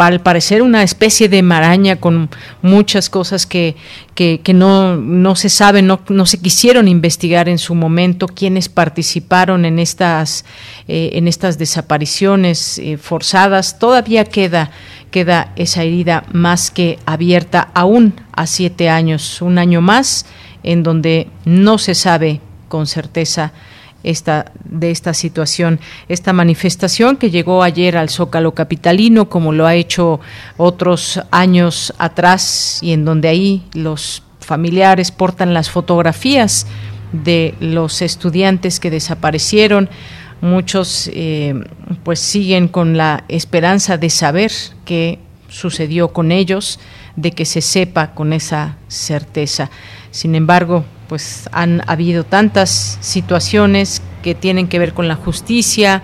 al 0.06 0.22
parecer 0.22 0.62
una 0.62 0.82
especie 0.82 1.28
de 1.28 1.42
maraña 1.42 1.98
con 1.98 2.30
muchas 2.62 3.10
cosas 3.10 3.46
que, 3.46 3.76
que, 4.16 4.40
no, 4.54 4.96
no, 4.96 5.36
se 5.36 5.50
saben, 5.50 5.88
no, 5.88 6.00
no, 6.08 6.26
se 6.26 6.40
quisieron 6.40 6.88
investigar 6.88 7.50
en 7.50 7.58
su 7.58 7.76
momento, 7.76 8.28
quiénes 8.28 8.70
participaron 8.70 9.66
en 9.66 9.78
estas, 9.78 10.46
eh, 10.88 11.12
en 11.14 11.28
estas 11.28 11.58
desapariciones 11.58 12.80
eh, 12.80 12.98
forzadas. 12.98 13.78
Todavía 13.78 14.24
queda 14.24 14.72
queda 15.10 15.52
esa 15.56 15.84
herida 15.84 16.24
más 16.32 16.72
que 16.72 17.00
abierta 17.06 17.70
aún 17.74 18.14
a 18.32 18.48
siete 18.48 18.90
años, 18.90 19.42
un 19.42 19.58
año 19.58 19.82
más 19.82 20.26
en 20.64 20.84
donde 20.84 21.28
no 21.46 21.78
se 21.78 21.96
sabe 21.96 22.42
con 22.68 22.88
certeza 22.88 23.52
esta, 24.04 24.52
de 24.64 24.92
esta 24.92 25.14
situación, 25.14 25.80
esta 26.08 26.34
manifestación 26.34 27.18
que 27.18 27.30
llegó 27.30 27.64
ayer 27.64 27.98
al 27.98 28.10
Zócalo 28.10 28.54
Capitalino, 28.54 29.30
como 29.30 29.52
lo 29.52 29.68
ha 29.68 29.76
hecho 29.76 30.20
otros 30.58 31.20
años 31.32 31.94
atrás, 31.98 32.80
y 32.82 32.94
en 32.94 33.06
donde 33.06 33.28
ahí 33.28 33.64
los 33.74 34.24
familiares 34.40 35.12
portan 35.12 35.54
las 35.54 35.70
fotografías 35.70 36.66
de 37.12 37.56
los 37.60 38.02
estudiantes 38.02 38.80
que 38.80 38.92
desaparecieron 38.92 39.90
Muchos 40.42 41.10
eh, 41.14 41.54
pues 42.04 42.20
siguen 42.20 42.68
con 42.68 42.98
la 42.98 43.26
esperanza 43.28 43.98
de 43.98 44.10
saber 44.10 44.52
qué 44.86 45.20
sucedió 45.50 46.14
con 46.14 46.32
ellos, 46.32 46.80
de 47.16 47.32
que 47.32 47.46
se 47.46 47.62
sepa 47.62 48.14
con 48.14 48.34
esa 48.34 48.78
certeza. 48.88 49.70
Sin 50.12 50.36
embargo, 50.36 50.86
pues 51.08 51.50
han 51.52 51.82
habido 51.88 52.24
tantas 52.24 52.98
situaciones 53.02 54.02
que 54.24 54.36
tienen 54.36 54.68
que 54.68 54.80
ver 54.80 54.94
con 54.94 55.08
la 55.08 55.16
justicia 55.16 56.04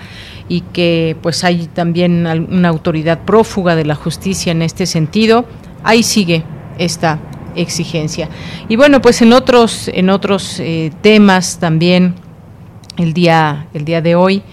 y 0.50 0.62
que 0.62 1.16
pues 1.22 1.44
hay 1.44 1.68
también 1.68 2.26
una 2.28 2.70
autoridad 2.70 3.20
prófuga 3.20 3.76
de 3.76 3.86
la 3.86 3.96
justicia 3.96 4.52
en 4.52 4.62
este 4.62 4.86
sentido. 4.86 5.46
Ahí 5.84 6.04
sigue 6.04 6.44
esta 6.78 7.20
exigencia. 7.56 8.30
Y 8.68 8.76
bueno, 8.76 9.02
pues 9.02 9.22
en 9.22 9.34
otros 9.34 9.90
en 9.94 10.10
otros 10.10 10.60
eh, 10.60 10.92
temas 11.02 11.60
también 11.60 12.16
el 12.98 13.14
día, 13.14 13.68
el 13.74 13.86
día 13.86 14.02
de 14.02 14.16
hoy. 14.16 14.44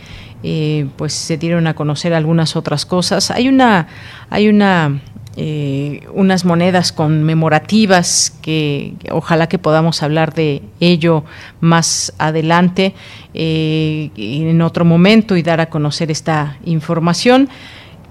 Eh, 0.45 0.89
pues 0.97 1.13
se 1.13 1.37
dieron 1.37 1.69
a 1.69 1.75
conocer 1.75 2.13
algunas 2.15 2.57
otras 2.57 2.85
cosas. 2.85 3.31
Hay 3.31 3.49
una, 3.49 3.87
hay 4.29 4.49
una, 4.49 5.01
eh, 5.37 6.01
unas 6.13 6.45
monedas 6.45 6.91
conmemorativas 6.91 8.37
que 8.43 8.95
ojalá 9.13 9.49
que 9.49 9.59
podamos 9.59 10.03
hablar 10.03 10.35
de 10.35 10.63
ello 10.81 11.23
más 11.61 12.13
adelante 12.19 12.93
eh, 13.35 14.11
en 14.17 14.61
otro 14.63 14.85
momento 14.85 15.37
y 15.37 15.43
dar 15.43 15.61
a 15.61 15.71
conocer 15.71 16.11
esta 16.11 16.59
información. 16.65 17.49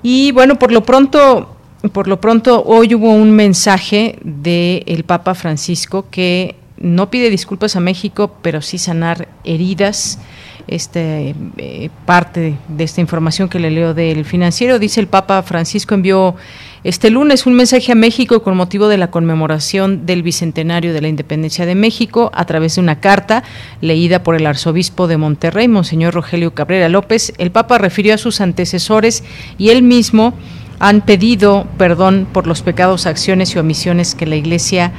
Y 0.01 0.31
bueno, 0.31 0.57
por 0.57 0.71
lo 0.71 0.83
pronto, 0.85 1.57
por 1.91 2.07
lo 2.07 2.21
pronto 2.21 2.63
hoy 2.65 2.95
hubo 2.95 3.11
un 3.11 3.31
mensaje 3.31 4.17
del 4.23 5.03
Papa 5.03 5.35
Francisco 5.35 6.05
que 6.09 6.55
no 6.81 7.09
pide 7.09 7.29
disculpas 7.29 7.75
a 7.75 7.79
México, 7.79 8.35
pero 8.41 8.61
sí 8.61 8.77
sanar 8.77 9.27
heridas. 9.43 10.19
Este, 10.67 11.35
eh, 11.57 11.89
parte 12.05 12.55
de 12.67 12.83
esta 12.83 13.01
información 13.01 13.49
que 13.49 13.59
le 13.59 13.71
leo 13.71 13.95
del 13.95 14.25
financiero, 14.25 14.77
dice 14.77 14.99
el 14.99 15.07
Papa 15.07 15.41
Francisco 15.41 15.95
envió 15.95 16.35
este 16.83 17.11
lunes 17.11 17.45
un 17.45 17.53
mensaje 17.53 17.91
a 17.91 17.95
México 17.95 18.41
con 18.41 18.55
motivo 18.55 18.87
de 18.87 18.97
la 18.97 19.11
conmemoración 19.11 20.07
del 20.07 20.23
bicentenario 20.23 20.93
de 20.93 21.01
la 21.01 21.09
independencia 21.09 21.67
de 21.67 21.75
México 21.75 22.31
a 22.33 22.45
través 22.45 22.75
de 22.75 22.81
una 22.81 22.99
carta 22.99 23.43
leída 23.81 24.23
por 24.23 24.35
el 24.35 24.47
arzobispo 24.47 25.07
de 25.07 25.17
Monterrey, 25.17 25.67
Monseñor 25.67 26.15
Rogelio 26.15 26.55
Cabrera 26.55 26.89
López. 26.89 27.33
El 27.37 27.51
Papa 27.51 27.77
refirió 27.77 28.15
a 28.15 28.17
sus 28.17 28.41
antecesores 28.41 29.23
y 29.59 29.69
él 29.69 29.83
mismo 29.83 30.33
han 30.79 31.01
pedido 31.01 31.67
perdón 31.77 32.27
por 32.33 32.47
los 32.47 32.63
pecados, 32.63 33.05
acciones 33.05 33.53
y 33.53 33.59
omisiones 33.59 34.15
que 34.15 34.25
la 34.25 34.35
Iglesia 34.35 34.91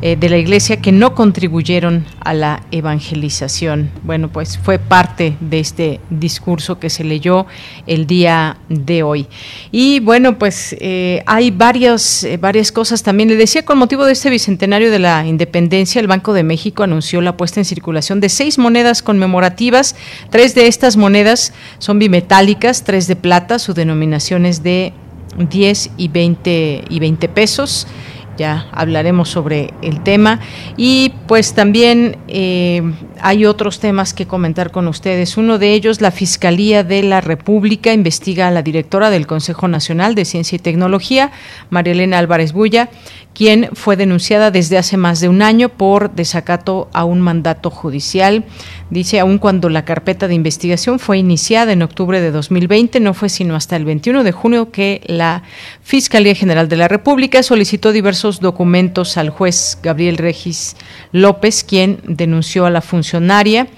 eh, 0.00 0.14
de 0.14 0.28
la 0.28 0.38
Iglesia 0.38 0.80
que 0.80 0.92
no 0.92 1.16
contribuyeron 1.16 2.04
a 2.20 2.32
la 2.32 2.62
evangelización. 2.70 3.90
Bueno, 4.04 4.28
pues 4.28 4.56
fue 4.56 4.78
parte 4.78 5.36
de 5.40 5.58
este 5.58 5.98
discurso 6.08 6.78
que 6.78 6.88
se 6.88 7.02
leyó 7.02 7.46
el 7.88 8.06
día 8.06 8.58
de 8.68 9.02
hoy. 9.02 9.26
Y 9.72 9.98
bueno, 9.98 10.38
pues 10.38 10.76
eh, 10.78 11.24
hay 11.26 11.50
varias, 11.50 12.22
eh, 12.22 12.36
varias 12.36 12.70
cosas 12.70 13.02
también. 13.02 13.28
Le 13.28 13.34
decía, 13.34 13.64
con 13.64 13.76
motivo 13.76 14.04
de 14.04 14.12
este 14.12 14.30
bicentenario 14.30 14.92
de 14.92 15.00
la 15.00 15.26
independencia, 15.26 16.00
el 16.00 16.06
Banco 16.06 16.32
de 16.32 16.44
México 16.44 16.84
anunció 16.84 17.20
la 17.20 17.36
puesta 17.36 17.58
en 17.58 17.64
circulación 17.64 18.20
de 18.20 18.28
seis 18.28 18.56
monedas 18.56 19.02
conmemorativas. 19.02 19.96
Tres 20.30 20.54
de 20.54 20.68
estas 20.68 20.96
monedas 20.96 21.52
son 21.78 21.98
bimetálicas, 21.98 22.84
tres 22.84 23.08
de 23.08 23.16
plata, 23.16 23.58
su 23.58 23.74
denominación 23.74 24.46
es 24.46 24.62
de 24.62 24.92
10 25.36 25.90
y 25.96 26.08
20, 26.08 26.84
y 26.88 27.00
20 27.00 27.28
pesos 27.28 27.86
ya 28.38 28.68
hablaremos 28.72 29.28
sobre 29.28 29.74
el 29.82 30.02
tema. 30.02 30.40
Y 30.76 31.12
pues 31.26 31.52
también 31.52 32.16
eh, 32.28 32.82
hay 33.20 33.44
otros 33.44 33.80
temas 33.80 34.14
que 34.14 34.26
comentar 34.26 34.70
con 34.70 34.88
ustedes. 34.88 35.36
Uno 35.36 35.58
de 35.58 35.74
ellos, 35.74 36.00
la 36.00 36.10
Fiscalía 36.10 36.84
de 36.84 37.02
la 37.02 37.20
República 37.20 37.92
investiga 37.92 38.48
a 38.48 38.50
la 38.50 38.62
directora 38.62 39.10
del 39.10 39.26
Consejo 39.26 39.68
Nacional 39.68 40.14
de 40.14 40.24
Ciencia 40.24 40.56
y 40.56 40.60
Tecnología, 40.60 41.32
María 41.68 41.92
Elena 41.92 42.18
Álvarez 42.18 42.52
Bulla, 42.52 42.88
quien 43.34 43.70
fue 43.74 43.96
denunciada 43.96 44.50
desde 44.50 44.78
hace 44.78 44.96
más 44.96 45.20
de 45.20 45.28
un 45.28 45.42
año 45.42 45.68
por 45.68 46.10
desacato 46.12 46.88
a 46.92 47.04
un 47.04 47.20
mandato 47.20 47.70
judicial. 47.70 48.44
Dice, 48.90 49.20
aun 49.20 49.36
cuando 49.36 49.68
la 49.68 49.84
carpeta 49.84 50.28
de 50.28 50.34
investigación 50.34 50.98
fue 50.98 51.18
iniciada 51.18 51.72
en 51.72 51.82
octubre 51.82 52.22
de 52.22 52.30
2020, 52.30 53.00
no 53.00 53.12
fue 53.12 53.28
sino 53.28 53.54
hasta 53.54 53.76
el 53.76 53.84
21 53.84 54.24
de 54.24 54.32
junio 54.32 54.70
que 54.70 55.02
la 55.04 55.42
Fiscalía 55.82 56.34
General 56.34 56.70
de 56.70 56.76
la 56.76 56.88
República 56.88 57.42
solicitó 57.42 57.92
diversos 57.92 58.40
documentos 58.40 59.18
al 59.18 59.28
juez 59.28 59.78
Gabriel 59.82 60.16
Regis 60.16 60.74
López, 61.12 61.64
quien 61.64 62.00
denunció 62.04 62.64
a 62.64 62.70
la 62.70 62.80
funcionaria. 62.80 63.68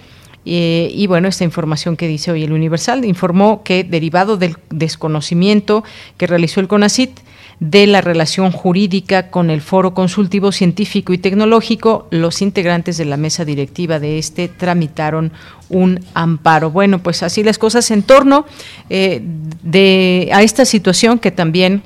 Eh, 0.47 0.91
y 0.95 1.09
bueno, 1.09 1.27
esta 1.27 1.45
información 1.45 1.97
que 1.97 2.07
dice 2.07 2.31
hoy 2.31 2.45
el 2.45 2.53
Universal 2.53 3.05
informó 3.05 3.62
que 3.65 3.82
derivado 3.82 4.37
del 4.37 4.57
desconocimiento 4.70 5.82
que 6.19 6.28
realizó 6.28 6.61
el 6.61 6.69
CONACIT, 6.69 7.19
de 7.61 7.87
la 7.87 8.01
relación 8.01 8.51
jurídica 8.53 9.31
con 9.31 9.51
el 9.51 9.61
Foro 9.61 9.93
Consultivo 9.93 10.51
Científico 10.51 11.12
y 11.12 11.19
Tecnológico, 11.19 12.09
los 12.11 12.41
integrantes 12.41 12.97
de 12.97 13.05
la 13.05 13.19
mesa 13.19 13.45
directiva 13.45 13.99
de 13.99 14.19
este 14.19 14.49
tramitaron 14.49 15.31
un 15.69 16.01
amparo. 16.15 16.70
Bueno, 16.70 17.03
pues 17.03 17.23
así 17.23 17.45
las 17.45 17.59
cosas 17.59 17.91
en 17.91 18.03
torno 18.03 18.47
eh, 18.89 19.20
de, 19.62 20.31
a 20.32 20.43
esta 20.43 20.65
situación 20.65 21.19
que 21.19 21.31
también 21.31 21.82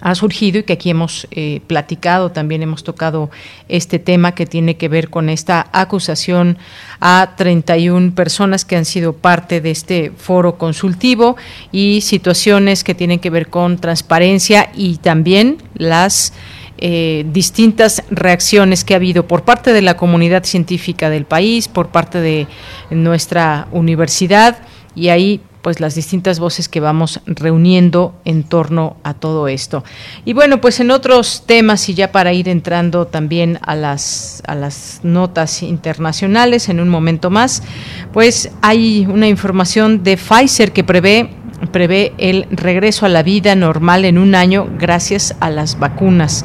ha 0.00 0.14
surgido 0.14 0.58
y 0.58 0.62
que 0.62 0.74
aquí 0.74 0.90
hemos 0.90 1.26
eh, 1.30 1.60
platicado, 1.66 2.30
también 2.30 2.62
hemos 2.62 2.84
tocado 2.84 3.30
este 3.68 3.98
tema 3.98 4.34
que 4.34 4.46
tiene 4.46 4.76
que 4.76 4.88
ver 4.88 5.10
con 5.10 5.28
esta 5.28 5.68
acusación 5.72 6.58
a 7.00 7.34
31 7.36 8.12
personas 8.14 8.64
que 8.64 8.76
han 8.76 8.84
sido 8.84 9.12
parte 9.12 9.60
de 9.60 9.70
este 9.70 10.12
foro 10.16 10.56
consultivo 10.56 11.36
y 11.72 12.00
situaciones 12.02 12.84
que 12.84 12.94
tienen 12.94 13.18
que 13.18 13.30
ver 13.30 13.48
con 13.48 13.78
transparencia 13.78 14.70
y 14.74 14.96
también 14.98 15.58
las 15.74 16.32
eh, 16.80 17.26
distintas 17.32 18.04
reacciones 18.08 18.84
que 18.84 18.94
ha 18.94 18.98
habido 18.98 19.26
por 19.26 19.42
parte 19.42 19.72
de 19.72 19.82
la 19.82 19.96
comunidad 19.96 20.44
científica 20.44 21.10
del 21.10 21.24
país, 21.24 21.66
por 21.66 21.88
parte 21.88 22.20
de 22.20 22.46
nuestra 22.90 23.66
universidad. 23.72 24.58
Y 24.94 25.08
ahí 25.08 25.40
pues 25.62 25.80
las 25.80 25.94
distintas 25.94 26.38
voces 26.38 26.68
que 26.68 26.80
vamos 26.80 27.20
reuniendo 27.26 28.14
en 28.24 28.44
torno 28.44 28.96
a 29.02 29.14
todo 29.14 29.48
esto. 29.48 29.84
Y 30.24 30.32
bueno, 30.32 30.60
pues 30.60 30.80
en 30.80 30.90
otros 30.90 31.44
temas 31.46 31.88
y 31.88 31.94
ya 31.94 32.12
para 32.12 32.32
ir 32.32 32.48
entrando 32.48 33.06
también 33.06 33.58
a 33.62 33.74
las 33.74 34.42
a 34.46 34.54
las 34.54 35.00
notas 35.02 35.62
internacionales 35.62 36.68
en 36.68 36.80
un 36.80 36.88
momento 36.88 37.30
más, 37.30 37.62
pues 38.12 38.50
hay 38.62 39.06
una 39.06 39.28
información 39.28 40.02
de 40.02 40.16
Pfizer 40.16 40.72
que 40.72 40.84
prevé 40.84 41.30
prevé 41.72 42.12
el 42.18 42.46
regreso 42.50 43.04
a 43.04 43.08
la 43.08 43.22
vida 43.22 43.54
normal 43.54 44.04
en 44.04 44.18
un 44.18 44.34
año 44.34 44.68
gracias 44.78 45.34
a 45.40 45.50
las 45.50 45.78
vacunas. 45.78 46.44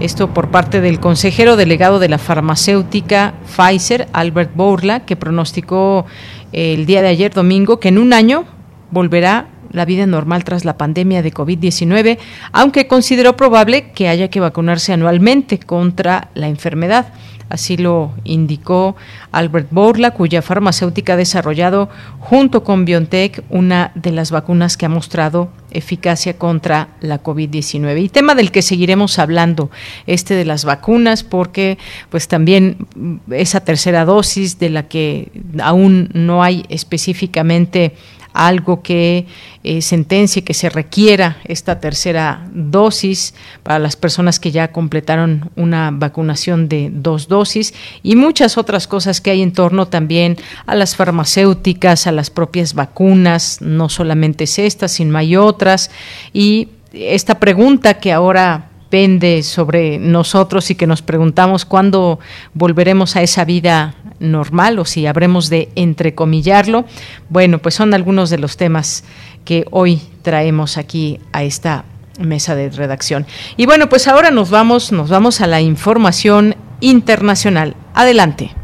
Esto 0.00 0.32
por 0.32 0.50
parte 0.50 0.80
del 0.80 0.98
consejero 0.98 1.56
delegado 1.56 1.98
de 1.98 2.08
la 2.08 2.16
farmacéutica 2.16 3.34
Pfizer, 3.44 4.08
Albert 4.14 4.54
Bourla, 4.54 5.00
que 5.00 5.14
pronosticó 5.14 6.06
el 6.52 6.86
día 6.86 7.02
de 7.02 7.08
ayer 7.08 7.32
domingo 7.32 7.80
que 7.80 7.88
en 7.88 7.98
un 7.98 8.12
año 8.12 8.44
volverá 8.90 9.48
la 9.72 9.84
vida 9.84 10.06
normal 10.06 10.44
tras 10.44 10.64
la 10.64 10.76
pandemia 10.76 11.22
de 11.22 11.32
COVID-19, 11.32 12.18
aunque 12.52 12.86
consideró 12.86 13.36
probable 13.36 13.92
que 13.92 14.08
haya 14.08 14.28
que 14.28 14.40
vacunarse 14.40 14.92
anualmente 14.92 15.58
contra 15.58 16.28
la 16.34 16.48
enfermedad. 16.48 17.12
Así 17.48 17.76
lo 17.76 18.12
indicó 18.24 18.96
Albert 19.32 19.68
Borla, 19.70 20.12
cuya 20.12 20.42
farmacéutica 20.42 21.14
ha 21.14 21.16
desarrollado 21.16 21.88
junto 22.20 22.62
con 22.62 22.84
BioNTech 22.84 23.42
una 23.50 23.92
de 23.94 24.12
las 24.12 24.30
vacunas 24.30 24.76
que 24.76 24.86
ha 24.86 24.88
mostrado 24.88 25.50
eficacia 25.70 26.36
contra 26.38 26.88
la 27.00 27.22
COVID-19. 27.22 28.02
Y 28.02 28.08
tema 28.08 28.34
del 28.34 28.50
que 28.50 28.62
seguiremos 28.62 29.18
hablando, 29.18 29.70
este 30.06 30.34
de 30.34 30.44
las 30.44 30.64
vacunas, 30.64 31.22
porque 31.24 31.78
pues 32.08 32.28
también 32.28 32.86
esa 33.30 33.60
tercera 33.60 34.04
dosis 34.04 34.58
de 34.58 34.70
la 34.70 34.88
que 34.88 35.30
aún 35.62 36.10
no 36.12 36.42
hay 36.42 36.64
específicamente 36.68 37.94
algo 38.40 38.82
que 38.82 39.26
eh, 39.62 39.82
sentencie 39.82 40.42
que 40.42 40.54
se 40.54 40.70
requiera 40.70 41.36
esta 41.44 41.78
tercera 41.78 42.48
dosis 42.54 43.34
para 43.62 43.78
las 43.78 43.96
personas 43.96 44.40
que 44.40 44.50
ya 44.50 44.72
completaron 44.72 45.50
una 45.56 45.90
vacunación 45.92 46.66
de 46.66 46.88
dos 46.90 47.28
dosis 47.28 47.74
y 48.02 48.16
muchas 48.16 48.56
otras 48.56 48.86
cosas 48.86 49.20
que 49.20 49.30
hay 49.30 49.42
en 49.42 49.52
torno 49.52 49.88
también 49.88 50.38
a 50.64 50.74
las 50.74 50.96
farmacéuticas, 50.96 52.06
a 52.06 52.12
las 52.12 52.30
propias 52.30 52.72
vacunas, 52.72 53.58
no 53.60 53.90
solamente 53.90 54.44
es 54.44 54.58
esta, 54.58 54.88
sino 54.88 55.18
hay 55.18 55.36
otras. 55.36 55.90
Y 56.32 56.68
esta 56.94 57.38
pregunta 57.40 57.94
que 58.00 58.10
ahora 58.10 58.69
pende 58.90 59.42
sobre 59.42 59.98
nosotros 59.98 60.70
y 60.70 60.74
que 60.74 60.86
nos 60.86 61.00
preguntamos 61.00 61.64
cuándo 61.64 62.18
volveremos 62.52 63.16
a 63.16 63.22
esa 63.22 63.44
vida 63.44 63.94
normal 64.18 64.78
o 64.78 64.84
si 64.84 65.06
habremos 65.06 65.48
de 65.48 65.70
entrecomillarlo. 65.76 66.84
Bueno, 67.28 67.58
pues 67.58 67.76
son 67.76 67.94
algunos 67.94 68.28
de 68.28 68.38
los 68.38 68.56
temas 68.56 69.04
que 69.44 69.64
hoy 69.70 70.02
traemos 70.22 70.76
aquí 70.76 71.20
a 71.32 71.44
esta 71.44 71.84
mesa 72.18 72.54
de 72.54 72.68
redacción. 72.68 73.26
Y 73.56 73.66
bueno, 73.66 73.88
pues 73.88 74.08
ahora 74.08 74.30
nos 74.30 74.50
vamos, 74.50 74.92
nos 74.92 75.08
vamos 75.08 75.40
a 75.40 75.46
la 75.46 75.60
información 75.60 76.56
internacional. 76.80 77.76
Adelante. 77.94 78.59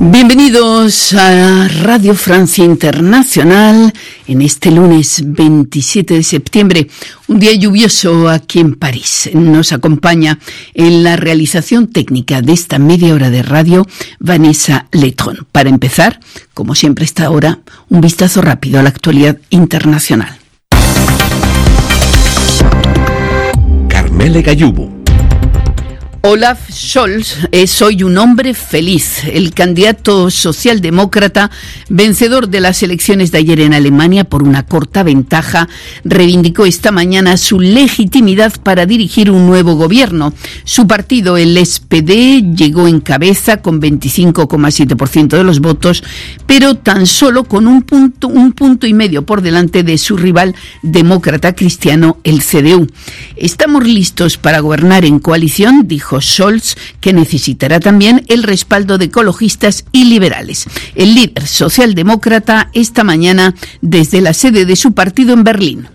Bienvenidos 0.00 1.12
a 1.12 1.66
Radio 1.82 2.14
Francia 2.14 2.64
Internacional 2.64 3.92
en 4.28 4.42
este 4.42 4.70
lunes 4.70 5.22
27 5.26 6.14
de 6.14 6.22
septiembre, 6.22 6.86
un 7.26 7.40
día 7.40 7.52
lluvioso 7.54 8.28
aquí 8.28 8.60
en 8.60 8.76
París. 8.76 9.28
Nos 9.34 9.72
acompaña 9.72 10.38
en 10.74 11.02
la 11.02 11.16
realización 11.16 11.88
técnica 11.88 12.42
de 12.42 12.52
esta 12.52 12.78
media 12.78 13.12
hora 13.12 13.28
de 13.30 13.42
radio 13.42 13.86
Vanessa 14.20 14.86
Letron. 14.92 15.48
Para 15.50 15.68
empezar, 15.68 16.20
como 16.54 16.76
siempre 16.76 17.04
esta 17.04 17.28
hora, 17.30 17.58
un 17.88 18.00
vistazo 18.00 18.40
rápido 18.40 18.78
a 18.78 18.84
la 18.84 18.90
actualidad 18.90 19.38
internacional. 19.50 20.38
Carmele 23.88 24.42
Gallubo 24.42 24.97
Olaf 26.22 26.68
Scholz 26.72 27.46
es 27.52 27.80
hoy 27.80 28.02
un 28.02 28.18
hombre 28.18 28.52
feliz. 28.52 29.22
El 29.24 29.54
candidato 29.54 30.32
socialdemócrata, 30.32 31.48
vencedor 31.90 32.48
de 32.48 32.60
las 32.60 32.82
elecciones 32.82 33.30
de 33.30 33.38
ayer 33.38 33.60
en 33.60 33.72
Alemania 33.72 34.24
por 34.24 34.42
una 34.42 34.66
corta 34.66 35.04
ventaja, 35.04 35.68
reivindicó 36.02 36.66
esta 36.66 36.90
mañana 36.90 37.36
su 37.36 37.60
legitimidad 37.60 38.52
para 38.60 38.84
dirigir 38.84 39.30
un 39.30 39.46
nuevo 39.46 39.76
gobierno. 39.76 40.34
Su 40.64 40.88
partido, 40.88 41.36
el 41.36 41.56
SPD, 41.64 42.52
llegó 42.56 42.88
en 42.88 42.98
cabeza 42.98 43.58
con 43.58 43.80
25,7% 43.80 45.28
de 45.28 45.44
los 45.44 45.60
votos, 45.60 46.02
pero 46.48 46.74
tan 46.74 47.06
solo 47.06 47.44
con 47.44 47.68
un 47.68 47.82
punto, 47.82 48.26
un 48.26 48.52
punto 48.54 48.88
y 48.88 48.92
medio 48.92 49.24
por 49.24 49.40
delante 49.40 49.84
de 49.84 49.96
su 49.96 50.16
rival 50.16 50.56
demócrata 50.82 51.54
cristiano, 51.54 52.18
el 52.24 52.42
CDU. 52.42 52.88
Estamos 53.36 53.86
listos 53.86 54.36
para 54.36 54.58
gobernar 54.58 55.04
en 55.04 55.20
coalición, 55.20 55.86
dijo 55.86 56.07
Scholz, 56.20 56.76
que 57.00 57.12
necesitará 57.12 57.80
también 57.80 58.24
el 58.28 58.42
respaldo 58.42 58.98
de 58.98 59.06
ecologistas 59.06 59.84
y 59.92 60.04
liberales. 60.04 60.66
El 60.94 61.14
líder 61.14 61.46
socialdemócrata 61.46 62.70
esta 62.72 63.04
mañana 63.04 63.54
desde 63.80 64.20
la 64.20 64.32
sede 64.32 64.64
de 64.64 64.76
su 64.76 64.92
partido 64.92 65.34
en 65.34 65.44
Berlín. 65.44 65.88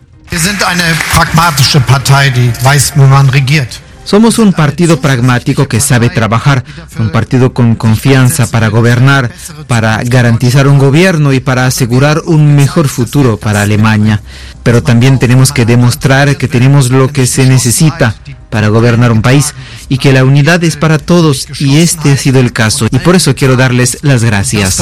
Somos 4.05 4.37
un 4.37 4.51
partido 4.51 4.99
pragmático 4.99 5.67
que 5.67 5.79
sabe 5.79 6.09
trabajar, 6.09 6.65
un 6.99 7.11
partido 7.11 7.53
con 7.53 7.75
confianza 7.75 8.47
para 8.47 8.67
gobernar, 8.67 9.31
para 9.67 10.03
garantizar 10.03 10.67
un 10.67 10.77
gobierno 10.77 11.31
y 11.31 11.39
para 11.39 11.65
asegurar 11.65 12.21
un 12.25 12.55
mejor 12.55 12.89
futuro 12.89 13.37
para 13.37 13.61
Alemania. 13.61 14.21
Pero 14.61 14.83
también 14.83 15.19
tenemos 15.19 15.53
que 15.53 15.65
demostrar 15.65 16.35
que 16.37 16.47
tenemos 16.49 16.89
lo 16.89 17.07
que 17.07 17.27
se 17.27 17.45
necesita 17.45 18.15
para 18.53 18.67
gobernar 18.67 19.11
un 19.11 19.23
país 19.23 19.55
y 19.89 19.97
que 19.97 20.13
la 20.13 20.23
unidad 20.23 20.63
es 20.63 20.77
para 20.77 20.99
todos 20.99 21.47
y 21.59 21.77
este 21.77 22.11
ha 22.11 22.17
sido 22.17 22.39
el 22.39 22.53
caso 22.53 22.87
y 22.91 22.99
por 22.99 23.15
eso 23.15 23.33
quiero 23.33 23.55
darles 23.55 23.97
las 24.03 24.23
gracias. 24.23 24.75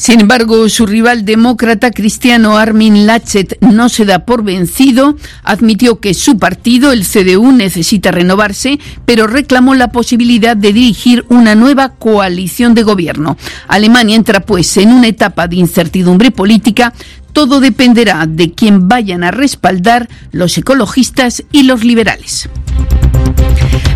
Sin 0.00 0.22
embargo, 0.22 0.66
su 0.70 0.86
rival 0.86 1.26
demócrata 1.26 1.90
cristiano 1.90 2.56
Armin 2.56 3.06
Laschet 3.06 3.58
no 3.60 3.90
se 3.90 4.06
da 4.06 4.24
por 4.24 4.42
vencido, 4.42 5.14
admitió 5.42 6.00
que 6.00 6.14
su 6.14 6.38
partido, 6.38 6.92
el 6.92 7.04
CDU, 7.04 7.52
necesita 7.52 8.10
renovarse, 8.10 8.78
pero 9.04 9.26
reclamó 9.26 9.74
la 9.74 9.92
posibilidad 9.92 10.56
de 10.56 10.72
dirigir 10.72 11.26
una 11.28 11.54
nueva 11.54 11.90
coalición 11.90 12.72
de 12.72 12.82
gobierno. 12.82 13.36
Alemania 13.68 14.16
entra 14.16 14.40
pues 14.40 14.74
en 14.78 14.88
una 14.88 15.08
etapa 15.08 15.48
de 15.48 15.56
incertidumbre 15.56 16.30
política 16.30 16.94
todo 17.34 17.60
dependerá 17.60 18.24
de 18.26 18.52
quién 18.52 18.88
vayan 18.88 19.22
a 19.22 19.32
respaldar 19.32 20.08
los 20.32 20.56
ecologistas 20.56 21.44
y 21.52 21.64
los 21.64 21.84
liberales. 21.84 22.48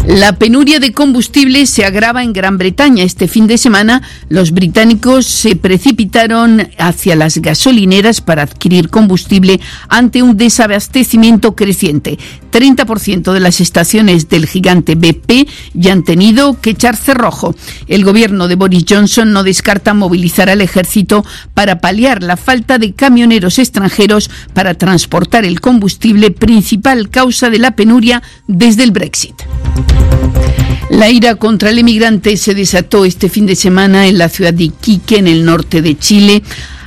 La 0.06 0.34
penuria 0.34 0.80
de 0.80 0.92
combustible 0.92 1.64
se 1.64 1.86
agrava 1.86 2.22
en 2.22 2.34
Gran 2.34 2.58
Bretaña. 2.58 3.04
Este 3.04 3.26
fin 3.26 3.46
de 3.46 3.56
semana 3.56 4.02
los 4.28 4.52
británicos 4.52 5.24
se 5.24 5.56
precipitaron 5.56 6.68
hacia 6.76 7.16
las 7.16 7.38
gasolineras 7.38 8.20
para 8.20 8.42
adquirir 8.42 8.90
combustible 8.90 9.60
ante 9.88 10.22
un 10.22 10.36
desabastecimiento 10.36 11.56
creciente. 11.56 12.18
30% 12.54 13.32
de 13.32 13.40
las 13.40 13.60
estaciones 13.60 14.28
del 14.28 14.46
gigante 14.46 14.94
BP 14.94 15.48
ya 15.74 15.92
han 15.92 16.04
tenido 16.04 16.60
que 16.60 16.70
echar 16.70 16.96
cerrojo. 16.96 17.56
El 17.88 18.04
gobierno 18.04 18.46
de 18.46 18.54
Boris 18.54 18.84
Johnson 18.88 19.32
no 19.32 19.42
descarta 19.42 19.92
movilizar 19.92 20.48
al 20.48 20.60
ejército 20.60 21.24
para 21.52 21.80
paliar 21.80 22.22
la 22.22 22.36
falta 22.36 22.78
de 22.78 22.92
camioneros 22.92 23.58
extranjeros 23.58 24.30
para 24.52 24.74
transportar 24.74 25.44
el 25.44 25.60
combustible, 25.60 26.30
principal 26.30 27.10
causa 27.10 27.50
de 27.50 27.58
la 27.58 27.72
penuria 27.72 28.22
desde 28.46 28.84
el 28.84 28.92
Brexit. 28.92 29.34
La 30.90 31.10
ira 31.10 31.34
contra 31.34 31.70
el 31.70 31.78
emigrante 31.80 32.36
se 32.36 32.54
desató 32.54 33.04
este 33.04 33.28
fin 33.28 33.46
de 33.46 33.56
semana 33.56 34.06
en 34.06 34.16
la 34.16 34.28
ciudad 34.28 34.54
de 34.54 34.64
Iquique, 34.64 35.18
en 35.18 35.26
el 35.26 35.44
norte 35.44 35.82
de 35.82 35.98
Chile. 35.98 36.42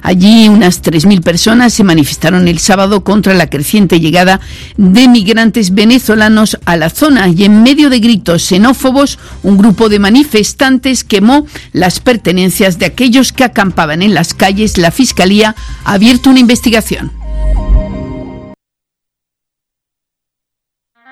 Allí 0.08 0.48
unas 0.48 0.82
3.000 0.82 1.22
personas 1.22 1.74
se 1.74 1.84
manifestaron 1.84 2.48
el 2.48 2.60
sábado 2.60 3.04
contra 3.04 3.34
la 3.34 3.50
creciente 3.50 4.00
llegada 4.00 4.40
de 4.78 5.10
migrantes 5.10 5.74
venezolanos 5.74 6.58
a 6.64 6.78
la 6.78 6.90
zona 6.90 7.28
y 7.28 7.44
en 7.44 7.62
medio 7.62 7.90
de 7.90 8.00
gritos 8.00 8.44
xenófobos, 8.44 9.20
un 9.44 9.58
grupo 9.58 9.90
de 9.90 10.00
manifestantes 10.00 11.04
quemó 11.04 11.46
las 11.74 12.00
pertenencias 12.00 12.80
de 12.80 12.86
aquellos 12.86 13.34
que 13.34 13.44
acampaban 13.44 14.02
en 14.02 14.14
las 14.14 14.34
calles. 14.34 14.78
La 14.78 14.92
Fiscalía 14.92 15.58
ha 15.84 15.92
abierto 15.96 16.30
una 16.30 16.40
investigación. 16.40 17.12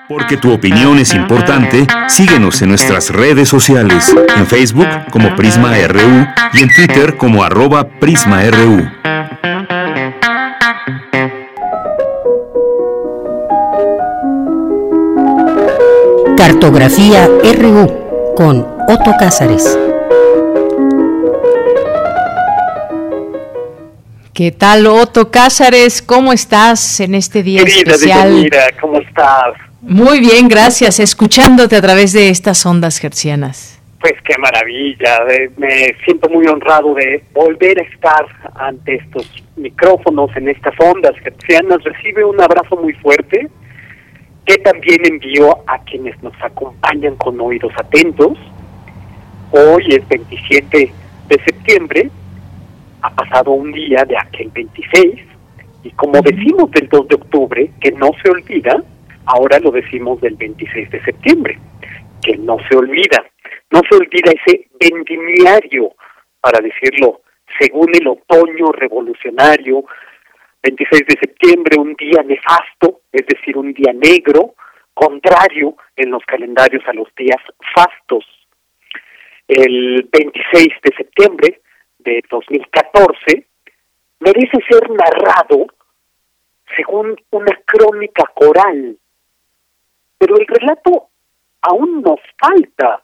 Porque 0.08 0.36
tu 0.36 0.52
opinión 0.52 0.98
es 0.98 1.14
importante, 1.14 1.84
síguenos 2.08 2.62
en 2.62 2.68
nuestras 2.68 3.10
redes 3.10 3.48
sociales, 3.48 4.14
en 4.36 4.46
Facebook 4.46 4.86
como 5.10 5.34
Prisma 5.34 5.74
RU 5.88 6.26
y 6.52 6.62
en 6.62 6.68
Twitter 6.72 7.16
como 7.16 7.42
arroba 7.42 7.88
PrismaRU. 7.88 8.88
Cartografía 16.36 17.28
RU 17.58 18.34
con 18.36 18.66
Otto 18.88 19.12
Cázares. 19.18 19.76
¿Qué 24.32 24.52
tal, 24.52 24.86
Otto 24.86 25.30
Cázares? 25.30 26.00
¿Cómo 26.00 26.32
estás 26.32 27.00
en 27.00 27.14
este 27.16 27.42
día 27.42 27.64
Querida 27.64 27.92
especial? 27.92 28.32
Mira, 28.34 28.66
¿cómo 28.80 29.00
estás? 29.00 29.54
Muy 29.88 30.20
bien, 30.20 30.48
gracias. 30.48 30.98
Escuchándote 31.00 31.76
a 31.76 31.80
través 31.80 32.12
de 32.12 32.28
estas 32.30 32.64
ondas 32.66 32.98
gercianas. 32.98 33.80
Pues 34.00 34.14
qué 34.24 34.34
maravilla. 34.38 35.24
de- 35.28 35.50
Me 35.56 35.94
siento 36.04 36.28
muy 36.28 36.46
honrado 36.46 36.94
de 36.94 37.22
volver 37.32 37.78
a 37.80 37.82
estar 37.82 38.26
ante 38.56 38.96
estos 38.96 39.26
micrófonos, 39.56 40.30
en 40.36 40.48
estas 40.48 40.74
ondas 40.80 41.12
gercianas. 41.22 41.82
Recibe 41.84 42.24
un 42.24 42.40
abrazo 42.40 42.76
muy 42.76 42.92
fuerte 42.94 43.48
que 44.44 44.58
también 44.58 45.04
envío 45.06 45.58
a 45.66 45.78
quienes 45.84 46.20
nos 46.22 46.34
acompañan 46.40 47.16
con 47.16 47.40
oídos 47.40 47.72
atentos. 47.78 48.36
Hoy 49.50 49.84
es 49.88 50.06
27 50.08 50.92
de 51.28 51.44
septiembre. 51.44 52.10
Ha 53.02 53.10
pasado 53.14 53.52
un 53.52 53.72
día 53.72 54.04
de 54.04 54.16
aquel 54.16 54.50
26. 54.50 55.20
Y 55.84 55.90
como 55.90 56.20
decimos 56.22 56.70
del 56.72 56.88
2 56.88 57.08
de 57.08 57.14
octubre, 57.14 57.70
que 57.80 57.92
no 57.92 58.10
se 58.22 58.30
olvida, 58.30 58.82
ahora 59.26 59.58
lo 59.58 59.70
decimos 59.70 60.20
del 60.20 60.36
26 60.36 60.90
de 60.90 61.04
septiembre, 61.04 61.58
que 62.22 62.36
no 62.36 62.56
se 62.68 62.76
olvida. 62.76 63.24
No 63.70 63.80
se 63.88 63.96
olvida 63.96 64.32
ese 64.32 64.68
vendimiario, 64.80 65.94
para 66.40 66.60
decirlo, 66.60 67.22
según 67.58 67.90
el 67.94 68.06
otoño 68.06 68.72
revolucionario, 68.72 69.84
26 70.62 71.02
de 71.06 71.18
septiembre, 71.20 71.78
un 71.78 71.94
día 71.94 72.22
nefasto, 72.22 73.02
es 73.12 73.26
decir, 73.26 73.56
un 73.56 73.72
día 73.72 73.92
negro, 73.92 74.54
contrario 74.94 75.76
en 75.94 76.10
los 76.10 76.24
calendarios 76.24 76.82
a 76.86 76.92
los 76.92 77.08
días 77.14 77.40
fastos. 77.74 78.24
El 79.46 80.08
26 80.10 80.68
de 80.82 80.96
septiembre 80.96 81.60
de 81.98 82.22
2014 82.30 83.46
merece 84.20 84.58
ser 84.68 84.90
narrado 84.90 85.66
según 86.76 87.16
una 87.30 87.60
crónica 87.64 88.24
coral, 88.34 88.98
pero 90.18 90.36
el 90.36 90.46
relato 90.46 91.08
aún 91.62 92.02
nos 92.02 92.20
falta. 92.38 93.02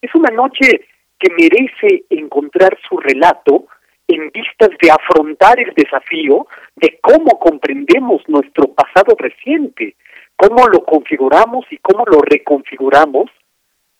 Es 0.00 0.14
una 0.14 0.30
noche 0.30 0.86
que 1.18 1.30
merece 1.30 2.04
encontrar 2.10 2.76
su 2.88 2.96
relato 2.96 3.66
en 4.08 4.30
vistas 4.30 4.70
de 4.80 4.90
afrontar 4.90 5.58
el 5.60 5.72
desafío 5.74 6.46
de 6.76 6.98
cómo 7.00 7.38
comprendemos 7.38 8.22
nuestro 8.28 8.72
pasado 8.74 9.14
reciente, 9.16 9.96
cómo 10.36 10.66
lo 10.66 10.84
configuramos 10.84 11.64
y 11.70 11.78
cómo 11.78 12.04
lo 12.04 12.20
reconfiguramos 12.20 13.30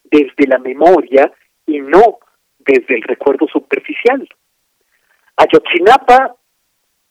desde 0.04 0.46
la 0.46 0.58
memoria 0.58 1.32
y 1.66 1.80
no 1.80 2.18
desde 2.58 2.96
el 2.96 3.02
recuerdo 3.02 3.46
superficial. 3.46 4.28
Ayotzinapa 5.36 6.34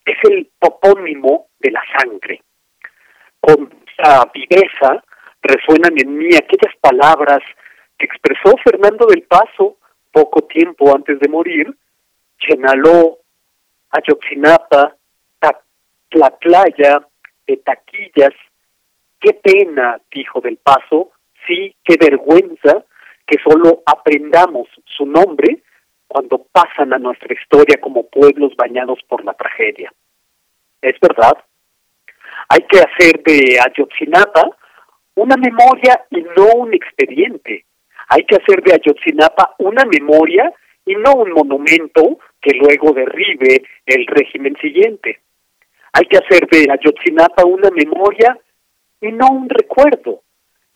es 0.06 0.18
el 0.30 0.50
topónimo 0.60 1.48
de 1.60 1.72
la 1.72 1.82
sangre. 1.98 2.42
Con 3.40 3.81
viveza 4.34 5.04
resuenan 5.42 5.94
en 5.98 6.18
mí 6.18 6.30
aquellas 6.36 6.76
palabras 6.80 7.40
que 7.98 8.06
expresó 8.06 8.56
Fernando 8.64 9.06
del 9.08 9.24
Paso 9.24 9.78
poco 10.12 10.42
tiempo 10.42 10.94
antes 10.94 11.20
de 11.20 11.30
morir, 11.30 11.76
Chenaló, 12.38 13.20
Ayotzinapa, 13.92 14.96
Tlatlaya, 16.10 17.08
de 17.48 17.58
Taquillas. 17.58 18.34
Qué 19.20 19.34
pena, 19.34 20.00
dijo 20.14 20.42
del 20.42 20.58
Paso, 20.58 21.12
sí, 21.48 21.76
qué 21.84 21.96
vergüenza 22.00 22.86
que 23.26 23.38
solo 23.44 23.82
aprendamos 23.86 24.68
su 24.86 25.06
nombre 25.06 25.64
cuando 26.08 26.46
pasan 26.52 26.94
a 26.94 27.00
nuestra 27.00 27.34
historia 27.34 27.80
como 27.80 28.08
pueblos 28.10 28.54
bañados 28.58 29.00
por 29.08 29.24
la 29.24 29.34
tragedia. 29.34 29.94
Es 30.82 31.00
verdad. 31.00 31.38
Hay 32.50 32.62
que 32.70 32.80
hacer 32.80 33.22
de 33.24 33.60
Ayotzinapa 33.60 34.50
una 35.16 35.36
memoria 35.38 36.06
y 36.10 36.22
no 36.38 36.48
un 36.56 36.74
expediente. 36.74 37.66
Hay 38.10 38.24
que 38.26 38.36
hacer 38.36 38.62
de 38.64 38.74
Ayotzinapa 38.74 39.56
una 39.60 39.86
memoria 39.86 40.52
y 40.86 40.96
no 40.96 41.14
un 41.14 41.32
monumento 41.32 42.20
que 42.42 42.54
luego 42.56 42.92
derribe 42.92 43.64
el 43.86 44.06
régimen 44.08 44.56
siguiente. 44.62 45.20
Hay 45.94 46.06
que 46.06 46.18
hacer 46.18 46.48
de 46.48 46.72
Ayotzinapa 46.72 47.46
una 47.46 47.70
memoria 47.72 48.38
y 49.02 49.12
no 49.12 49.28
un 49.32 49.50
recuerdo. 49.50 50.22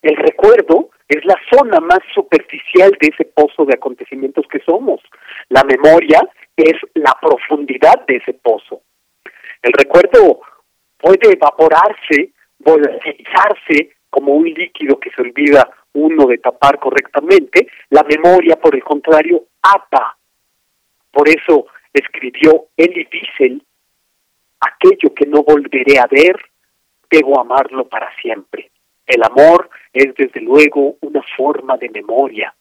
El 0.01 0.15
recuerdo 0.17 0.89
es 1.07 1.23
la 1.25 1.35
zona 1.51 1.79
más 1.79 1.99
superficial 2.13 2.91
de 2.99 3.09
ese 3.13 3.25
pozo 3.25 3.65
de 3.65 3.75
acontecimientos 3.75 4.45
que 4.51 4.59
somos. 4.59 5.01
La 5.49 5.63
memoria 5.63 6.21
es 6.55 6.73
la 6.93 7.15
profundidad 7.21 8.05
de 8.07 8.17
ese 8.17 8.33
pozo. 8.33 8.81
El 9.61 9.73
recuerdo 9.73 10.41
puede 11.05 11.33
evaporarse, 11.33 12.31
volatilizarse 12.57 13.91
como 14.09 14.33
un 14.33 14.45
líquido 14.45 14.99
que 14.99 15.11
se 15.11 15.21
olvida 15.21 15.69
uno 15.93 16.25
de 16.25 16.39
tapar 16.39 16.79
correctamente. 16.79 17.67
La 17.91 18.03
memoria, 18.03 18.55
por 18.55 18.73
el 18.73 18.83
contrario, 18.83 19.43
ata. 19.61 20.17
Por 21.11 21.29
eso 21.29 21.67
escribió 21.93 22.69
Elie 22.75 23.07
Wiesel, 23.11 23.61
aquello 24.59 25.13
que 25.13 25.27
no 25.27 25.43
volveré 25.43 25.99
a 25.99 26.07
ver, 26.09 26.37
debo 27.11 27.39
amarlo 27.39 27.87
para 27.87 28.09
siempre. 28.19 28.71
El 29.05 29.21
amor 29.21 29.69
es 29.93 30.07
desde 30.15 30.41
luego 30.41 30.95
una 31.01 31.21
forma 31.37 31.77
de 31.77 31.89
memoria. 31.89 32.51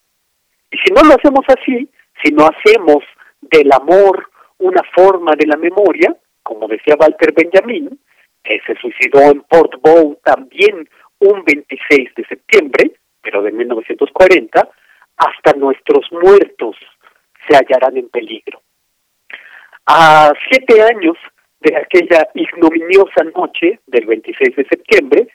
Y 0.70 0.76
si 0.76 0.92
no 0.92 1.00
lo 1.02 1.14
hacemos 1.14 1.46
así, 1.48 1.88
si 2.22 2.30
no 2.30 2.44
hacemos 2.44 3.02
del 3.40 3.72
amor 3.72 4.28
una 4.58 4.82
forma 4.94 5.32
de 5.34 5.46
la 5.46 5.56
memoria, 5.56 6.14
como 6.42 6.68
decía 6.68 6.94
Walter 7.00 7.32
Benjamin, 7.32 7.98
se 8.44 8.74
suicidó 8.80 9.20
en 9.22 9.40
Port 9.42 9.80
Bow 9.80 10.18
también 10.22 10.88
un 11.18 11.44
26 11.44 12.14
de 12.14 12.24
septiembre, 12.26 12.92
pero 13.22 13.42
de 13.42 13.52
1940, 13.52 14.68
hasta 15.16 15.52
nuestros 15.56 16.10
muertos 16.12 16.76
se 17.48 17.56
hallarán 17.56 17.96
en 17.96 18.08
peligro. 18.08 18.60
A 19.86 20.32
siete 20.50 20.82
años 20.82 21.16
de 21.60 21.76
aquella 21.76 22.28
ignominiosa 22.34 23.24
noche 23.34 23.80
del 23.86 24.06
26 24.06 24.56
de 24.56 24.66
septiembre, 24.66 25.28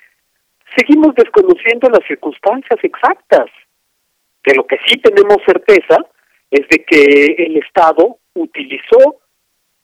seguimos 0.75 1.15
desconociendo 1.15 1.89
las 1.89 2.05
circunstancias 2.07 2.79
exactas. 2.83 3.49
De 4.43 4.55
lo 4.55 4.65
que 4.65 4.77
sí 4.85 4.97
tenemos 4.97 5.37
certeza 5.45 5.97
es 6.51 6.67
de 6.69 6.83
que 6.85 7.35
el 7.37 7.57
Estado 7.57 8.17
utilizó 8.33 9.19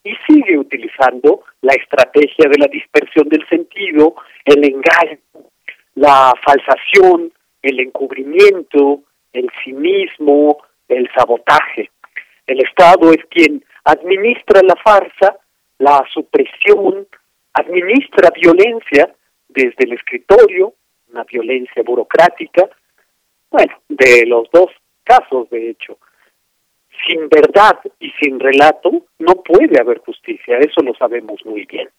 y 0.06 0.15
sigue 0.27 0.57
utilizando 0.57 1.44
la 1.61 1.73
estrategia 1.73 2.48
de 2.48 2.60
la 2.60 2.68
dispersión 2.68 3.27
del 3.27 3.45
sentido, 3.49 4.15
el 4.45 4.64
engaño, 4.64 5.19
la 5.95 6.32
falsación, 6.45 7.34
el 7.61 7.80
encubrimiento, 7.80 9.02
el 9.34 9.49
cinismo, 9.64 10.60
el 10.88 11.10
sabotaje. 11.18 11.90
El 12.45 12.61
Estado 12.61 13.11
es 13.11 13.26
quien 13.32 13.65
administra 13.84 14.61
la 14.61 14.76
farsa, 14.76 15.38
la 15.80 16.06
supresión, 16.14 17.07
administra 17.53 18.30
violencia 18.30 19.11
desde 19.48 19.86
el 19.86 19.94
escritorio, 19.94 20.76
una 21.11 21.23
violencia 21.23 21.82
burocrática, 21.84 22.69
bueno, 23.49 23.73
de 23.90 24.27
los 24.27 24.48
dos 24.52 24.68
casos, 25.03 25.49
de 25.49 25.72
hecho. 25.72 25.98
Sin 27.07 27.30
verdad 27.30 27.80
y 27.99 28.11
sin 28.22 28.40
relato 28.40 29.06
no 29.19 29.34
puede 29.44 29.80
haber 29.80 29.99
justicia, 29.99 30.57
eso 30.57 30.82
lo 30.82 30.94
sabemos 30.95 31.40
muy 31.45 31.65
bien. 31.65 31.90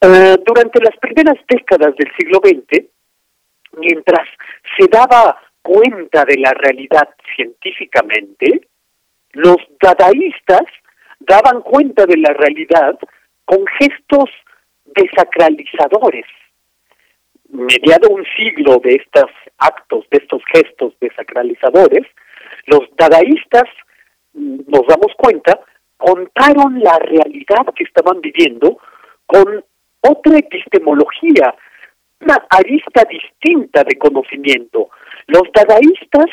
Eh, 0.00 0.36
durante 0.44 0.80
las 0.80 0.96
primeras 0.98 1.36
décadas 1.48 1.94
del 1.96 2.10
siglo 2.16 2.40
XX, 2.42 2.84
mientras 3.78 4.28
se 4.78 4.86
daba 4.88 5.40
cuenta 5.62 6.24
de 6.24 6.38
la 6.38 6.52
realidad 6.52 7.08
científicamente, 7.34 8.68
los 9.32 9.56
dadaístas 9.80 10.64
daban 11.20 11.62
cuenta 11.62 12.06
de 12.06 12.18
la 12.18 12.32
realidad 12.34 12.98
con 13.44 13.64
gestos 13.78 14.30
desacralizadores. 14.84 16.26
Mediado 17.48 18.10
un 18.10 18.24
siglo 18.36 18.78
de 18.82 18.96
estos 18.96 19.30
actos, 19.58 20.04
de 20.10 20.18
estos 20.18 20.42
gestos 20.52 20.94
desacralizadores, 21.00 22.06
los 22.66 22.82
dadaístas, 22.96 23.64
mm, 24.32 24.60
nos 24.68 24.86
damos 24.86 25.12
cuenta, 25.16 25.60
contaron 25.96 26.80
la 26.80 26.98
realidad 26.98 27.72
que 27.74 27.84
estaban 27.84 28.20
viviendo 28.20 28.78
con 29.26 29.64
otra 30.00 30.38
epistemología, 30.38 31.54
una 32.20 32.46
arista 32.50 33.04
distinta 33.08 33.84
de 33.84 33.96
conocimiento. 33.96 34.90
Los 35.26 35.44
dadaístas 35.52 36.26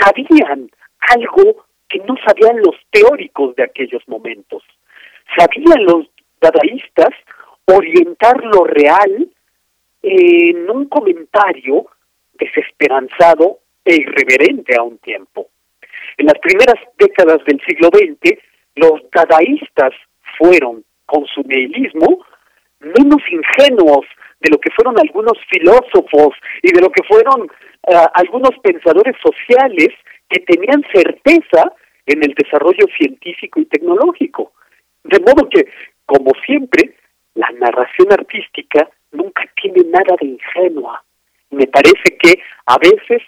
sabían 0.00 0.70
algo 1.00 1.64
que 1.88 1.98
no 2.00 2.14
sabían 2.26 2.58
los 2.58 2.76
teóricos 2.90 3.54
de 3.56 3.64
aquellos 3.64 4.06
momentos. 4.06 4.62
Sabían 5.36 5.84
los 5.84 6.06
dadaístas 6.40 7.10
orientar 7.66 8.42
lo 8.44 8.64
real 8.64 9.28
en 10.02 10.70
un 10.70 10.86
comentario 10.86 11.86
desesperanzado 12.34 13.58
e 13.84 13.96
irreverente 13.96 14.76
a 14.76 14.82
un 14.82 14.98
tiempo. 14.98 15.48
En 16.16 16.26
las 16.26 16.38
primeras 16.38 16.76
décadas 16.98 17.44
del 17.46 17.60
siglo 17.66 17.88
XX, 17.92 18.38
los 18.76 19.00
dadaístas 19.12 19.92
fueron, 20.38 20.84
con 21.06 21.26
su 21.26 21.42
nihilismo, 21.42 22.24
menos 22.80 23.22
ingenuos 23.30 24.06
de 24.40 24.50
lo 24.50 24.58
que 24.58 24.70
fueron 24.74 24.98
algunos 24.98 25.38
filósofos 25.50 26.34
y 26.62 26.72
de 26.72 26.80
lo 26.80 26.90
que 26.90 27.02
fueron 27.04 27.48
eh, 27.86 27.94
algunos 28.14 28.50
pensadores 28.62 29.14
sociales 29.22 29.90
que 30.28 30.40
tenían 30.40 30.84
certeza 30.92 31.72
en 32.06 32.24
el 32.24 32.34
desarrollo 32.34 32.86
científico 32.98 33.60
y 33.60 33.66
tecnológico. 33.66 34.52
De 35.04 35.20
modo 35.20 35.48
que, 35.48 35.68
como 36.06 36.32
siempre, 36.44 36.96
la 37.34 37.50
narración 37.52 38.12
artística 38.12 38.88
nunca 39.12 39.44
tiene 39.60 39.84
nada 39.88 40.16
de 40.20 40.26
ingenua. 40.26 41.04
Me 41.50 41.66
parece 41.66 42.16
que 42.18 42.42
a 42.66 42.78
veces 42.78 43.22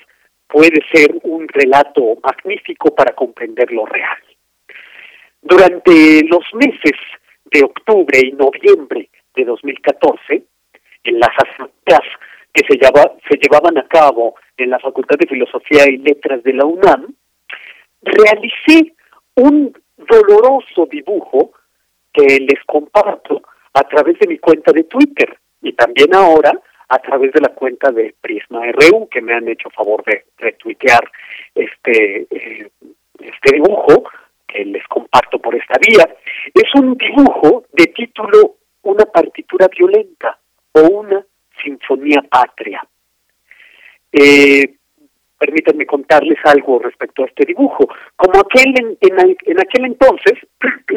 puede 0.54 0.80
ser 0.92 1.10
un 1.24 1.48
relato 1.48 2.16
magnífico 2.22 2.94
para 2.94 3.12
comprender 3.12 3.72
lo 3.72 3.86
real. 3.86 4.18
Durante 5.42 6.22
los 6.28 6.44
meses 6.54 6.96
de 7.46 7.64
octubre 7.64 8.20
y 8.22 8.30
noviembre 8.30 9.10
de 9.34 9.44
2014, 9.46 10.44
en 11.02 11.18
las 11.18 11.30
asambleas 11.44 12.06
que 12.52 12.62
se, 12.68 12.78
se 12.78 13.38
llevaban 13.42 13.78
a 13.78 13.88
cabo 13.88 14.36
en 14.56 14.70
la 14.70 14.78
Facultad 14.78 15.16
de 15.18 15.26
Filosofía 15.26 15.88
y 15.88 15.96
Letras 15.96 16.40
de 16.44 16.52
la 16.52 16.64
UNAM, 16.64 17.12
realicé 18.02 18.94
un 19.34 19.76
doloroso 19.96 20.86
dibujo 20.88 21.50
que 22.12 22.38
les 22.38 22.62
comparto 22.64 23.42
a 23.72 23.82
través 23.82 24.20
de 24.20 24.28
mi 24.28 24.38
cuenta 24.38 24.70
de 24.70 24.84
Twitter 24.84 25.36
y 25.62 25.72
también 25.72 26.14
ahora 26.14 26.52
a 26.88 26.98
través 26.98 27.32
de 27.32 27.40
la 27.40 27.48
cuenta 27.48 27.90
de 27.90 28.14
Prisma 28.20 28.60
RU 28.72 29.08
que 29.08 29.20
me 29.20 29.34
han 29.34 29.48
hecho 29.48 29.70
favor 29.70 30.04
de 30.04 30.24
retuitear 30.38 31.10
este 31.54 32.26
eh, 32.30 32.70
este 33.18 33.54
dibujo 33.54 34.04
que 34.46 34.64
les 34.64 34.86
comparto 34.88 35.38
por 35.38 35.54
esta 35.54 35.74
vía. 35.80 36.08
Es 36.52 36.74
un 36.74 36.96
dibujo 36.96 37.64
de 37.72 37.86
título 37.86 38.56
una 38.82 39.06
partitura 39.06 39.68
violenta 39.68 40.38
o 40.72 40.80
una 40.82 41.24
sinfonía 41.62 42.22
patria 42.28 42.86
eh, 44.16 44.74
permítanme 45.44 45.84
contarles 45.84 46.38
algo 46.44 46.78
respecto 46.78 47.22
a 47.22 47.26
este 47.26 47.44
dibujo. 47.44 47.86
Como 48.16 48.40
aquel 48.40 48.74
en, 49.00 49.60
aquel 49.60 49.84
entonces 49.84 50.38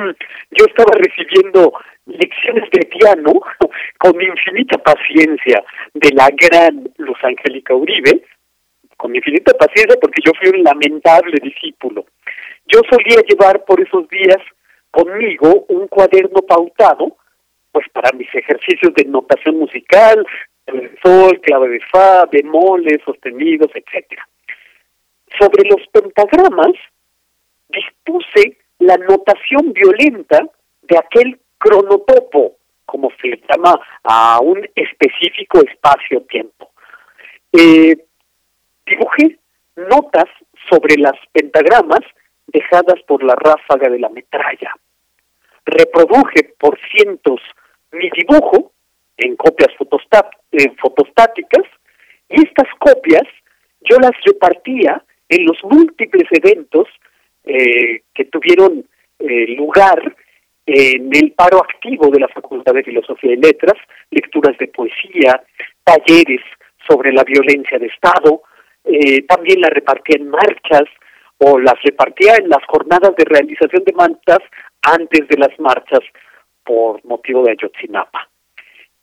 yo 0.51 0.65
estaba 0.65 0.93
recibiendo 0.95 1.73
lecciones 2.05 2.69
de 2.71 2.85
piano 2.85 3.33
con 3.99 4.21
infinita 4.21 4.77
paciencia 4.77 5.63
de 5.93 6.09
la 6.13 6.29
gran 6.31 6.89
Luz 6.97 7.17
Angélica 7.23 7.75
Uribe, 7.75 8.23
con 8.95 9.13
infinita 9.13 9.53
paciencia 9.53 9.97
porque 10.01 10.21
yo 10.25 10.31
fui 10.39 10.57
un 10.57 10.63
lamentable 10.63 11.37
discípulo. 11.43 12.05
Yo 12.67 12.79
solía 12.89 13.21
llevar 13.27 13.65
por 13.65 13.81
esos 13.81 14.07
días 14.07 14.37
conmigo 14.91 15.65
un 15.67 15.87
cuaderno 15.87 16.41
pautado, 16.47 17.17
pues 17.71 17.85
para 17.89 18.11
mis 18.13 18.33
ejercicios 18.33 18.93
de 18.95 19.05
notación 19.05 19.59
musical, 19.59 20.25
sol, 21.03 21.39
clave 21.41 21.69
de 21.69 21.79
fa, 21.91 22.25
bemoles, 22.25 22.99
sostenidos, 23.03 23.71
etcétera. 23.73 24.27
Sobre 25.39 25.69
los 25.69 25.87
pentagramas 25.91 26.73
dispuse 27.69 28.57
la 28.79 28.97
notación 28.97 29.73
violenta 29.73 30.39
de 30.83 30.97
aquel 30.97 31.39
cronotopo, 31.57 32.57
como 32.85 33.09
se 33.21 33.27
le 33.27 33.41
llama 33.49 33.79
a 34.03 34.39
un 34.41 34.67
específico 34.75 35.59
espacio-tiempo. 35.59 36.71
Eh, 37.51 37.97
dibujé 38.85 39.39
notas 39.75 40.25
sobre 40.69 40.95
las 40.97 41.17
pentagramas 41.31 42.01
dejadas 42.47 43.01
por 43.07 43.23
la 43.23 43.35
ráfaga 43.35 43.89
de 43.89 43.99
la 43.99 44.09
metralla. 44.09 44.73
Reproduje 45.65 46.55
por 46.57 46.79
cientos 46.89 47.41
mi 47.91 48.09
dibujo 48.11 48.71
en 49.17 49.35
copias 49.35 49.75
fotostáticas 49.77 51.65
y 52.29 52.47
estas 52.47 52.67
copias 52.79 53.23
yo 53.81 53.97
las 53.99 54.11
repartía 54.25 55.03
en 55.29 55.45
los 55.45 55.57
múltiples 55.63 56.27
eventos 56.31 56.87
eh, 57.43 58.01
que 58.13 58.25
tuvieron 58.25 58.85
eh, 59.19 59.55
lugar 59.55 60.15
en 60.65 61.15
el 61.15 61.31
paro 61.31 61.59
activo 61.59 62.09
de 62.09 62.19
la 62.19 62.27
Facultad 62.27 62.73
de 62.73 62.83
Filosofía 62.83 63.33
y 63.33 63.37
Letras, 63.37 63.77
lecturas 64.11 64.57
de 64.57 64.67
poesía, 64.67 65.41
talleres 65.83 66.41
sobre 66.85 67.13
la 67.13 67.23
violencia 67.23 67.79
de 67.79 67.87
Estado, 67.87 68.41
eh, 68.83 69.21
también 69.23 69.61
las 69.61 69.71
repartía 69.71 70.17
en 70.19 70.29
marchas 70.29 70.83
o 71.37 71.59
las 71.59 71.81
repartía 71.83 72.35
en 72.35 72.49
las 72.49 72.63
jornadas 72.67 73.15
de 73.15 73.25
realización 73.25 73.83
de 73.85 73.93
mantas 73.93 74.39
antes 74.81 75.27
de 75.27 75.37
las 75.37 75.57
marchas 75.59 76.01
por 76.63 77.03
motivo 77.05 77.43
de 77.43 77.51
Ayotzinapa. 77.51 78.29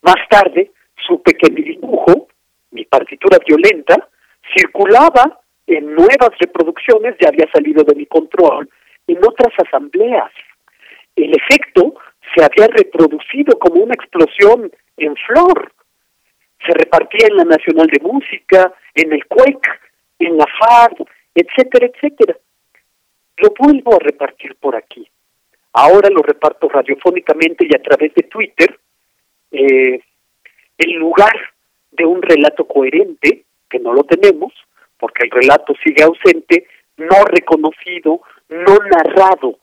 Más 0.01 0.27
tarde 0.29 0.71
supe 1.07 1.33
que 1.33 1.51
mi 1.51 1.63
dibujo, 1.63 2.27
mi 2.71 2.85
partitura 2.85 3.39
violenta, 3.45 4.07
circulaba 4.55 5.39
en 5.67 5.93
nuevas 5.93 6.31
reproducciones, 6.39 7.15
ya 7.19 7.29
había 7.29 7.49
salido 7.51 7.83
de 7.83 7.95
mi 7.95 8.05
control, 8.05 8.69
en 9.07 9.17
otras 9.17 9.53
asambleas. 9.65 10.31
El 11.15 11.33
efecto 11.35 11.95
se 12.33 12.43
había 12.43 12.67
reproducido 12.67 13.57
como 13.59 13.83
una 13.83 13.93
explosión 13.93 14.71
en 14.97 15.15
flor. 15.15 15.71
se 16.65 16.73
repartía 16.73 17.27
en 17.27 17.37
la 17.37 17.43
Nacional 17.43 17.85
de 17.87 17.99
Música, 18.01 18.73
en 18.95 19.13
el 19.13 19.23
CUEC, 19.27 19.81
en 20.17 20.35
la 20.35 20.45
FAD, 20.45 21.05
etcétera, 21.35 21.85
etcétera. 21.87 22.35
Lo 23.37 23.53
vuelvo 23.59 23.95
a 23.95 23.99
repartir 23.99 24.55
por 24.55 24.75
aquí. 24.75 25.07
Ahora 25.73 26.09
lo 26.09 26.23
reparto 26.23 26.67
radiofónicamente 26.69 27.67
y 27.69 27.75
a 27.75 27.83
través 27.83 28.15
de 28.15 28.23
Twitter, 28.23 28.79
eh, 29.51 29.99
en 30.77 30.95
lugar 30.95 31.35
de 31.91 32.05
un 32.05 32.21
relato 32.21 32.65
coherente, 32.65 33.43
que 33.69 33.79
no 33.79 33.93
lo 33.93 34.03
tenemos, 34.03 34.53
porque 34.97 35.25
el 35.25 35.31
relato 35.31 35.73
sigue 35.83 36.03
ausente, 36.03 36.67
no 36.97 37.23
reconocido, 37.25 38.21
no 38.49 38.77
narrado. 38.91 39.59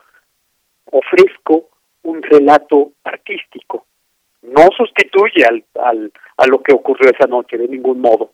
Ofrezco 0.91 1.71
un 2.03 2.23
relato 2.23 2.93
artístico. 3.05 3.87
No 4.43 4.69
sustituye 4.77 5.45
al, 5.45 5.65
al, 5.81 6.13
a 6.37 6.47
lo 6.47 6.63
que 6.63 6.75
ocurrió 6.75 7.11
esa 7.11 7.29
noche 7.29 7.57
de 7.57 7.69
ningún 7.69 8.01
modo. 8.01 8.33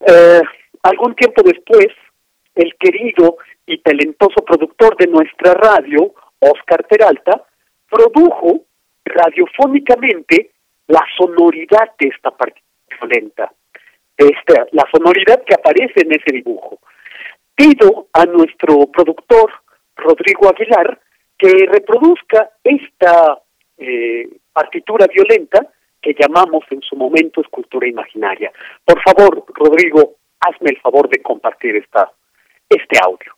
Eh, 0.00 0.40
algún 0.82 1.14
tiempo 1.14 1.42
después, 1.42 1.88
el 2.54 2.74
querido 2.76 3.36
y 3.66 3.78
talentoso 3.78 4.44
productor 4.44 4.96
de 4.96 5.06
nuestra 5.06 5.54
radio, 5.54 6.14
Oscar 6.40 6.86
Peralta, 6.88 7.44
produjo 7.88 8.64
radiofónicamente 9.04 10.50
la 10.88 11.04
sonoridad 11.16 11.92
de 11.98 12.08
esta 12.08 12.30
parte 12.30 12.60
violenta, 12.88 13.52
esta, 14.16 14.66
la 14.72 14.86
sonoridad 14.92 15.42
que 15.44 15.54
aparece 15.54 16.02
en 16.02 16.12
ese 16.12 16.32
dibujo. 16.32 16.78
Pido 17.54 18.08
a 18.12 18.24
nuestro 18.26 18.86
productor, 18.86 19.52
Rodrigo 19.96 20.48
Aguilar, 20.48 21.00
que 21.38 21.66
reproduzca 21.70 22.50
esta 22.62 23.38
eh, 23.78 24.28
partitura 24.52 25.06
violenta 25.06 25.66
que 26.00 26.14
llamamos 26.18 26.64
en 26.70 26.82
su 26.82 26.96
momento 26.96 27.40
escultura 27.40 27.86
imaginaria. 27.86 28.50
Por 28.84 29.00
favor, 29.02 29.44
Rodrigo, 29.54 30.16
hazme 30.40 30.70
el 30.70 30.80
favor 30.80 31.08
de 31.08 31.22
compartir 31.22 31.76
esta, 31.76 32.10
este 32.68 32.98
audio. 33.02 33.32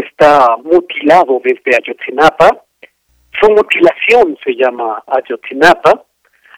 Está 0.00 0.56
mutilado 0.64 1.40
desde 1.44 1.76
Ayotzinapa. 1.76 2.64
Su 3.40 3.48
mutilación 3.52 4.36
se 4.44 4.56
llama 4.56 5.00
Ayotzinapa. 5.06 6.04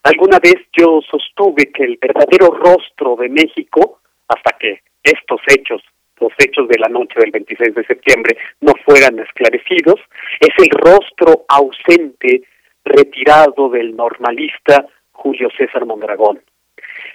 Alguna 0.04 0.38
vez 0.38 0.54
yo 0.72 1.00
sostuve 1.10 1.70
que 1.70 1.84
el 1.84 1.98
verdadero 2.00 2.48
rostro 2.48 3.14
de 3.16 3.28
México, 3.28 4.00
hasta 4.28 4.56
que 4.58 4.80
estos 5.02 5.40
hechos, 5.48 5.82
los 6.18 6.32
hechos 6.38 6.66
de 6.68 6.78
la 6.78 6.88
noche 6.88 7.20
del 7.20 7.30
26 7.30 7.74
de 7.74 7.84
septiembre, 7.84 8.38
no 8.62 8.72
fueran 8.86 9.18
esclarecidos, 9.18 10.00
es 10.40 10.54
el 10.56 10.70
rostro 10.70 11.44
ausente, 11.48 12.42
retirado 12.84 13.68
del 13.68 13.94
normalista 13.94 14.86
Julio 15.12 15.50
César 15.58 15.84
Mondragón. 15.84 16.40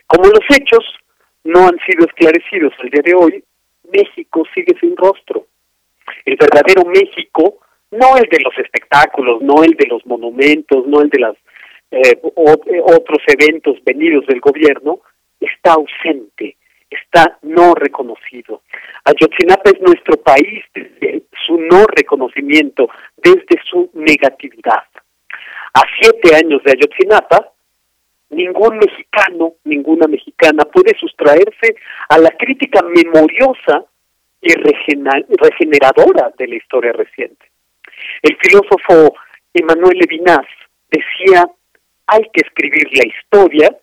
Como 0.05 0.25
los 0.25 0.45
hechos 0.55 0.83
no 1.45 1.67
han 1.67 1.79
sido 1.79 2.05
esclarecidos 2.05 2.73
al 2.79 2.89
día 2.91 3.01
de 3.03 3.15
hoy, 3.15 3.43
México 3.91 4.43
sigue 4.53 4.77
sin 4.79 4.95
rostro. 4.95 5.47
El 6.25 6.37
verdadero 6.37 6.85
México, 6.85 7.59
no 7.91 8.17
el 8.17 8.27
de 8.29 8.39
los 8.43 8.57
espectáculos, 8.57 9.41
no 9.41 9.63
el 9.63 9.71
de 9.71 9.87
los 9.87 10.05
monumentos, 10.05 10.85
no 10.87 11.01
el 11.01 11.09
de 11.09 11.19
los 11.19 11.37
eh, 11.91 12.19
eh, 12.21 12.81
otros 12.83 13.19
eventos 13.27 13.77
venidos 13.83 14.25
del 14.27 14.39
gobierno, 14.39 15.01
está 15.39 15.73
ausente, 15.73 16.55
está 16.89 17.37
no 17.41 17.73
reconocido. 17.75 18.61
Ayotzinapa 19.03 19.71
es 19.71 19.81
nuestro 19.81 20.17
país 20.17 20.63
desde 20.73 21.23
su 21.45 21.57
no 21.57 21.85
reconocimiento, 21.87 22.89
desde 23.17 23.61
su 23.69 23.89
negatividad. 23.93 24.85
A 25.73 25.81
siete 25.99 26.35
años 26.35 26.61
de 26.63 26.71
Ayotzinapa, 26.71 27.51
ningún 28.29 28.77
mexicano, 28.77 29.55
ninguna 29.63 30.07
mexicana 30.07 30.63
puede 30.63 30.97
sustraerse 30.97 31.75
a 32.09 32.17
la 32.17 32.29
crítica 32.31 32.81
memoriosa 32.83 33.85
y 34.41 34.53
regeneradora 34.53 36.31
de 36.37 36.47
la 36.47 36.55
historia 36.55 36.91
reciente. 36.93 37.51
El 38.21 38.37
filósofo 38.37 39.15
Emmanuel 39.53 39.97
Levinas 39.97 40.45
decía, 40.89 41.47
hay 42.07 42.23
que 42.33 42.41
escribir 42.41 42.87
la 42.93 43.07
historia 43.07 43.77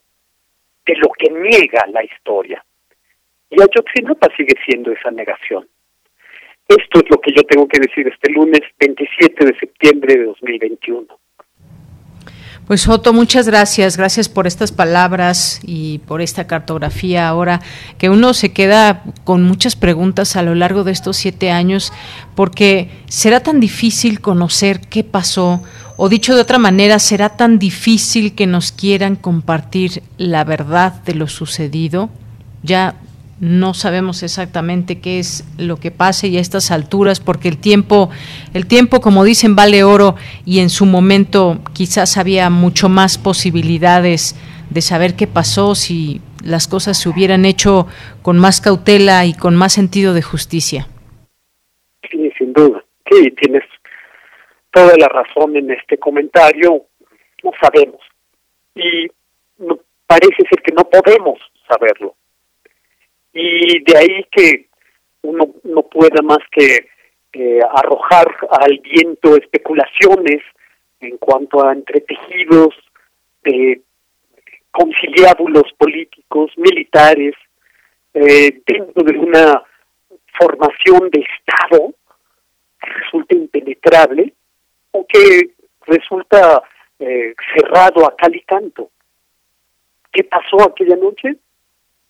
de 0.86 0.94
lo 0.96 1.08
que 1.10 1.30
niega 1.30 1.86
la 1.92 2.02
historia. 2.04 2.64
Y 3.50 3.60
Ayotzinapa 3.60 4.28
sigue 4.36 4.54
siendo 4.64 4.92
esa 4.92 5.10
negación. 5.10 5.68
Esto 6.68 7.00
es 7.00 7.10
lo 7.10 7.18
que 7.18 7.32
yo 7.34 7.42
tengo 7.44 7.66
que 7.66 7.80
decir 7.80 8.06
este 8.08 8.30
lunes 8.32 8.60
27 8.78 9.46
de 9.46 9.58
septiembre 9.58 10.16
de 10.16 10.24
2021. 10.24 11.06
Pues 12.68 12.86
Otto, 12.86 13.14
muchas 13.14 13.46
gracias, 13.46 13.96
gracias 13.96 14.28
por 14.28 14.46
estas 14.46 14.72
palabras 14.72 15.58
y 15.62 16.00
por 16.00 16.20
esta 16.20 16.46
cartografía 16.46 17.26
ahora, 17.26 17.62
que 17.96 18.10
uno 18.10 18.34
se 18.34 18.52
queda 18.52 19.04
con 19.24 19.42
muchas 19.42 19.74
preguntas 19.74 20.36
a 20.36 20.42
lo 20.42 20.54
largo 20.54 20.84
de 20.84 20.92
estos 20.92 21.16
siete 21.16 21.50
años, 21.50 21.94
porque 22.34 22.90
será 23.08 23.40
tan 23.40 23.58
difícil 23.58 24.20
conocer 24.20 24.80
qué 24.80 25.02
pasó, 25.02 25.62
o 25.96 26.10
dicho 26.10 26.34
de 26.34 26.42
otra 26.42 26.58
manera, 26.58 26.98
será 26.98 27.30
tan 27.30 27.58
difícil 27.58 28.34
que 28.34 28.46
nos 28.46 28.70
quieran 28.70 29.16
compartir 29.16 30.02
la 30.18 30.44
verdad 30.44 30.92
de 31.06 31.14
lo 31.14 31.26
sucedido. 31.26 32.10
Ya 32.62 32.96
no 33.40 33.72
sabemos 33.72 34.22
exactamente 34.22 35.00
qué 35.00 35.18
es 35.18 35.44
lo 35.58 35.76
que 35.76 35.90
pase 35.90 36.28
y 36.28 36.38
a 36.38 36.40
estas 36.40 36.70
alturas 36.70 37.20
porque 37.20 37.48
el 37.48 37.58
tiempo 37.58 38.10
el 38.52 38.66
tiempo 38.66 39.00
como 39.00 39.22
dicen 39.22 39.54
vale 39.54 39.84
oro 39.84 40.16
y 40.44 40.58
en 40.58 40.70
su 40.70 40.86
momento 40.86 41.58
quizás 41.72 42.16
había 42.16 42.50
mucho 42.50 42.88
más 42.88 43.16
posibilidades 43.16 44.34
de 44.70 44.80
saber 44.80 45.14
qué 45.14 45.26
pasó 45.26 45.74
si 45.74 46.20
las 46.44 46.66
cosas 46.66 47.00
se 47.00 47.08
hubieran 47.08 47.44
hecho 47.44 47.86
con 48.22 48.38
más 48.38 48.60
cautela 48.60 49.24
y 49.24 49.34
con 49.34 49.56
más 49.56 49.72
sentido 49.72 50.14
de 50.14 50.22
justicia. 50.22 50.86
Sí, 52.10 52.30
sin 52.38 52.52
duda. 52.52 52.84
Sí, 53.10 53.30
tienes 53.32 53.64
toda 54.72 54.94
la 54.98 55.08
razón 55.08 55.56
en 55.56 55.70
este 55.70 55.98
comentario. 55.98 56.84
No 57.42 57.50
sabemos. 57.60 58.00
Y 58.74 59.08
parece 60.06 60.42
ser 60.48 60.62
que 60.62 60.72
no 60.74 60.84
podemos 60.84 61.38
saberlo 61.66 62.14
y 63.32 63.82
de 63.84 63.96
ahí 63.96 64.24
que 64.30 64.68
uno 65.22 65.54
no 65.64 65.82
pueda 65.82 66.22
más 66.22 66.38
que 66.50 66.88
eh, 67.32 67.60
arrojar 67.74 68.26
al 68.50 68.78
viento 68.78 69.36
especulaciones 69.36 70.42
en 71.00 71.16
cuanto 71.18 71.64
a 71.64 71.72
entretejidos 71.72 72.74
de 73.44 73.82
conciliábulos 74.70 75.64
políticos, 75.76 76.52
militares, 76.56 77.34
eh, 78.14 78.60
dentro 78.66 79.04
de 79.04 79.18
una 79.18 79.62
formación 80.38 81.10
de 81.10 81.20
Estado 81.20 81.94
que 82.80 82.90
resulta 82.90 83.34
impenetrable 83.34 84.32
o 84.92 85.06
que 85.06 85.50
resulta 85.86 86.62
eh, 86.98 87.34
cerrado 87.54 88.06
a 88.06 88.16
cal 88.16 88.34
y 88.34 88.40
canto. 88.42 88.90
¿Qué 90.10 90.24
pasó 90.24 90.62
aquella 90.62 90.96
noche? 90.96 91.36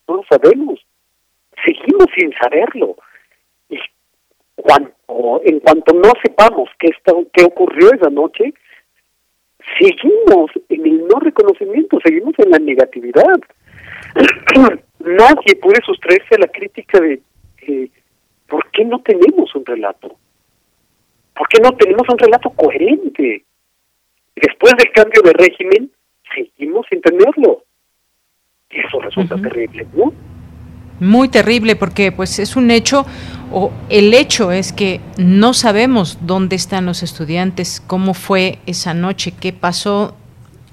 No 0.06 0.16
lo 0.16 0.24
sabemos 0.30 0.80
seguimos 1.64 2.06
sin 2.16 2.32
saberlo. 2.34 2.96
Y 3.68 3.78
cuando, 4.56 4.92
en 5.44 5.60
cuanto 5.60 5.94
no 5.94 6.12
sepamos 6.22 6.68
qué, 6.78 6.88
está, 6.88 7.12
qué 7.32 7.44
ocurrió 7.44 7.92
esa 7.92 8.10
noche, 8.10 8.54
seguimos 9.78 10.50
en 10.68 10.86
el 10.86 11.06
no 11.06 11.20
reconocimiento, 11.20 11.98
seguimos 12.04 12.34
en 12.38 12.50
la 12.50 12.58
negatividad. 12.58 13.40
Nadie 15.00 15.54
puede 15.60 15.82
sustraerse 15.84 16.34
a 16.34 16.40
la 16.40 16.48
crítica 16.48 17.00
de 17.00 17.20
¿Por 18.48 18.70
qué 18.70 18.84
no 18.84 19.00
tenemos 19.00 19.54
un 19.54 19.64
relato? 19.64 20.16
¿Por 21.36 21.48
qué 21.48 21.60
no 21.60 21.72
tenemos 21.72 22.08
un 22.08 22.18
relato 22.18 22.50
coherente? 22.50 23.44
Después 24.34 24.72
del 24.78 24.90
cambio 24.92 25.22
de 25.22 25.32
régimen, 25.32 25.90
seguimos 26.34 26.86
sin 26.88 27.00
tenerlo. 27.02 27.64
Y 28.70 28.80
eso 28.80 29.00
resulta 29.00 29.36
terrible, 29.36 29.86
¿no? 29.94 30.12
Muy 31.00 31.28
terrible 31.28 31.76
porque 31.76 32.10
pues 32.12 32.38
es 32.38 32.56
un 32.56 32.70
hecho 32.70 33.06
o 33.52 33.72
el 33.88 34.12
hecho 34.14 34.52
es 34.52 34.72
que 34.72 35.00
no 35.16 35.54
sabemos 35.54 36.18
dónde 36.20 36.56
están 36.56 36.86
los 36.86 37.02
estudiantes, 37.02 37.82
cómo 37.86 38.14
fue 38.14 38.58
esa 38.66 38.94
noche, 38.94 39.32
qué 39.32 39.52
pasó 39.52 40.14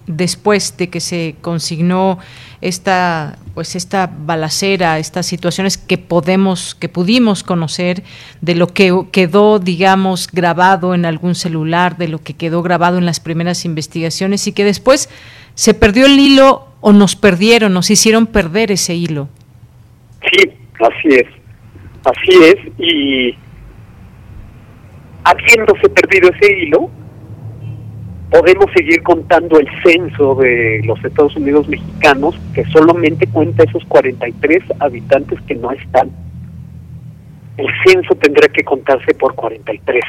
después 0.07 0.77
de 0.77 0.89
que 0.89 0.99
se 0.99 1.35
consignó 1.41 2.19
esta 2.61 3.37
pues 3.53 3.75
esta 3.75 4.11
balacera, 4.13 4.99
estas 4.99 5.25
situaciones 5.25 5.77
que 5.77 5.97
podemos 5.97 6.75
que 6.75 6.89
pudimos 6.89 7.43
conocer 7.43 8.03
de 8.41 8.55
lo 8.55 8.67
que 8.67 9.05
quedó 9.11 9.59
digamos 9.59 10.27
grabado 10.31 10.93
en 10.93 11.05
algún 11.05 11.35
celular, 11.35 11.97
de 11.97 12.07
lo 12.07 12.21
que 12.21 12.33
quedó 12.33 12.61
grabado 12.61 12.97
en 12.97 13.05
las 13.05 13.19
primeras 13.19 13.63
investigaciones 13.65 14.47
y 14.47 14.51
que 14.51 14.65
después 14.65 15.09
se 15.55 15.73
perdió 15.73 16.05
el 16.05 16.19
hilo 16.19 16.67
o 16.81 16.91
nos 16.91 17.15
perdieron, 17.15 17.73
nos 17.73 17.89
hicieron 17.89 18.27
perder 18.27 18.71
ese 18.71 18.93
hilo. 18.93 19.29
Sí, 20.31 20.51
así 20.79 21.07
es. 21.15 21.27
Así 22.03 22.43
es 22.43 22.55
y 22.77 23.35
habiéndose 25.23 25.89
perdido 25.89 26.29
ese 26.29 26.53
hilo, 26.55 26.89
podemos 28.29 28.65
seguir 28.75 29.01
contando 29.01 29.59
el 29.59 29.67
censo 29.83 30.35
de 30.35 30.81
los 30.85 31.03
Estados 31.03 31.35
Unidos 31.35 31.67
mexicanos, 31.67 32.35
que 32.53 32.63
solamente 32.65 33.27
cuenta 33.27 33.63
esos 33.63 33.83
43 33.85 34.63
habitantes 34.79 35.39
que 35.47 35.55
no 35.55 35.71
están. 35.71 36.11
El 37.57 37.67
censo 37.85 38.13
tendrá 38.15 38.47
que 38.49 38.63
contarse 38.63 39.13
por 39.15 39.33
43. 39.35 40.03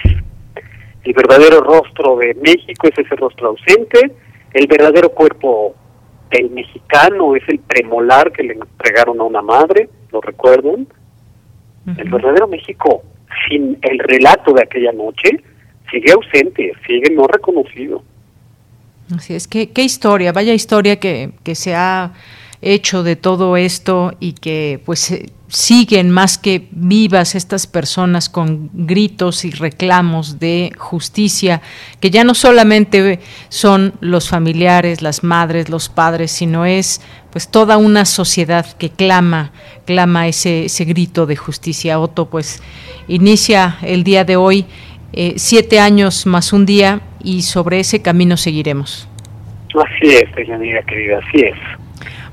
El 1.05 1.13
verdadero 1.13 1.61
rostro 1.61 2.17
de 2.17 2.35
México 2.35 2.89
es 2.89 2.99
ese 2.99 3.15
rostro 3.17 3.49
ausente, 3.49 4.13
el 4.53 4.67
verdadero 4.67 5.11
cuerpo 5.11 5.75
del 6.31 6.51
mexicano 6.51 7.37
es 7.37 7.43
el 7.49 7.59
premolar 7.61 8.33
que 8.33 8.43
le 8.43 8.55
entregaron 8.55 9.21
a 9.21 9.25
una 9.25 9.43
madre, 9.43 9.89
¿lo 10.13 10.21
recuerdan? 10.21 10.87
El 11.97 12.11
verdadero 12.11 12.49
México, 12.49 13.03
sin 13.49 13.79
el 13.83 13.99
relato 14.01 14.53
de 14.53 14.63
aquella 14.63 14.91
noche, 14.91 15.31
sigue 15.89 16.13
ausente, 16.13 16.73
sigue 16.85 17.15
no 17.15 17.29
reconocido. 17.29 18.03
Así 19.15 19.35
es, 19.35 19.47
que 19.47 19.71
qué 19.71 19.83
historia, 19.83 20.33
vaya 20.33 20.53
historia 20.53 20.99
que, 20.99 21.31
que 21.45 21.55
se 21.55 21.77
ha 21.77 22.13
hecho 22.63 23.03
de 23.03 23.17
todo 23.17 23.57
esto 23.57 24.15
y 24.21 24.33
que 24.33 24.81
pues 24.85 25.13
siguen 25.49 26.11
más 26.11 26.39
que 26.39 26.67
vivas 26.71 27.35
estas 27.35 27.67
personas 27.67 28.29
con 28.29 28.71
gritos 28.73 29.45
y 29.45 29.51
reclamos 29.51 30.39
de 30.39 30.73
justicia, 30.77 31.63
que 32.01 32.11
ya 32.11 32.25
no 32.25 32.35
solamente 32.35 33.21
son 33.49 33.95
los 34.01 34.29
familiares, 34.29 35.03
las 35.03 35.23
madres, 35.23 35.69
los 35.69 35.89
padres, 35.89 36.33
sino 36.33 36.65
es 36.65 37.01
pues 37.31 37.49
toda 37.49 37.77
una 37.77 38.05
sociedad 38.05 38.67
que 38.77 38.91
clama, 38.91 39.53
clama 39.85 40.27
ese, 40.27 40.65
ese 40.65 40.85
grito 40.85 41.27
de 41.27 41.37
justicia. 41.37 42.01
Otto 42.01 42.29
pues 42.29 42.63
inicia 43.09 43.79
el 43.83 44.03
día 44.05 44.25
de 44.25 44.37
hoy 44.37 44.67
eh, 45.13 45.35
siete 45.37 45.79
años 45.79 46.27
más 46.27 46.53
un 46.53 46.67
día 46.67 47.01
y 47.23 47.43
sobre 47.43 47.81
ese 47.81 48.03
camino 48.03 48.37
seguiremos. 48.37 49.09
Así 49.75 50.15
es, 50.15 50.29
querida, 50.35 51.19
así 51.19 51.41
es. 51.41 51.86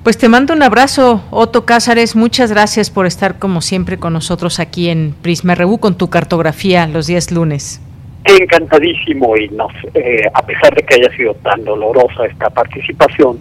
Pues 0.04 0.18
te 0.18 0.28
mando 0.28 0.54
un 0.54 0.62
abrazo, 0.62 1.24
Otto 1.32 1.66
Cázares. 1.66 2.14
Muchas 2.18 2.52
gracias 2.52 2.90
por 2.90 3.06
estar 3.06 3.40
como 3.40 3.62
siempre 3.62 3.98
con 3.98 4.12
nosotros 4.12 4.60
aquí 4.60 4.90
en 4.90 5.16
Prisma 5.22 5.56
RU 5.56 5.78
con 5.78 5.98
tu 5.98 6.10
cartografía 6.10 6.88
los 6.88 7.08
días 7.08 7.32
lunes. 7.32 7.82
Encantadísimo 8.26 9.38
y 9.38 9.48
nos, 9.48 9.72
eh, 9.94 10.30
a 10.34 10.42
pesar 10.46 10.76
de 10.76 10.84
que 10.84 10.96
haya 10.96 11.10
sido 11.16 11.34
tan 11.36 11.64
dolorosa 11.64 12.26
esta 12.26 12.50
participación, 12.50 13.40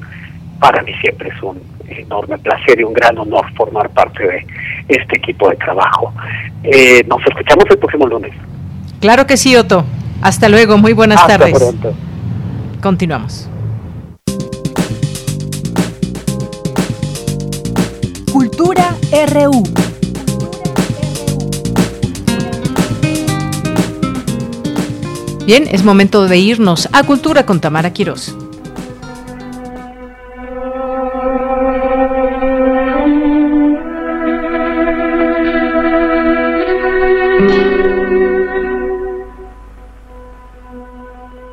para 0.60 0.82
mí 0.84 0.92
siempre 1.00 1.30
es 1.30 1.42
un 1.42 1.60
enorme 1.88 2.38
placer 2.38 2.78
y 2.78 2.84
un 2.84 2.92
gran 2.92 3.18
honor 3.18 3.44
formar 3.56 3.90
parte 3.90 4.22
de 4.24 4.46
este 4.86 5.18
equipo 5.18 5.50
de 5.50 5.56
trabajo. 5.56 6.12
Eh, 6.62 7.02
nos 7.08 7.20
escuchamos 7.26 7.64
el 7.70 7.78
próximo 7.78 8.06
lunes. 8.06 8.32
Claro 9.00 9.26
que 9.26 9.36
sí, 9.36 9.56
Otto. 9.56 9.84
Hasta 10.22 10.48
luego, 10.48 10.78
muy 10.78 10.92
buenas 10.92 11.26
tardes. 11.26 11.74
Continuamos. 12.80 13.48
Cultura 18.72 18.96
RU. 19.26 19.62
Bien, 25.44 25.68
es 25.70 25.84
momento 25.84 26.26
de 26.26 26.38
irnos 26.38 26.88
a 26.92 27.02
Cultura 27.02 27.44
con 27.44 27.60
Tamara 27.60 27.92
Quirós. 27.92 28.34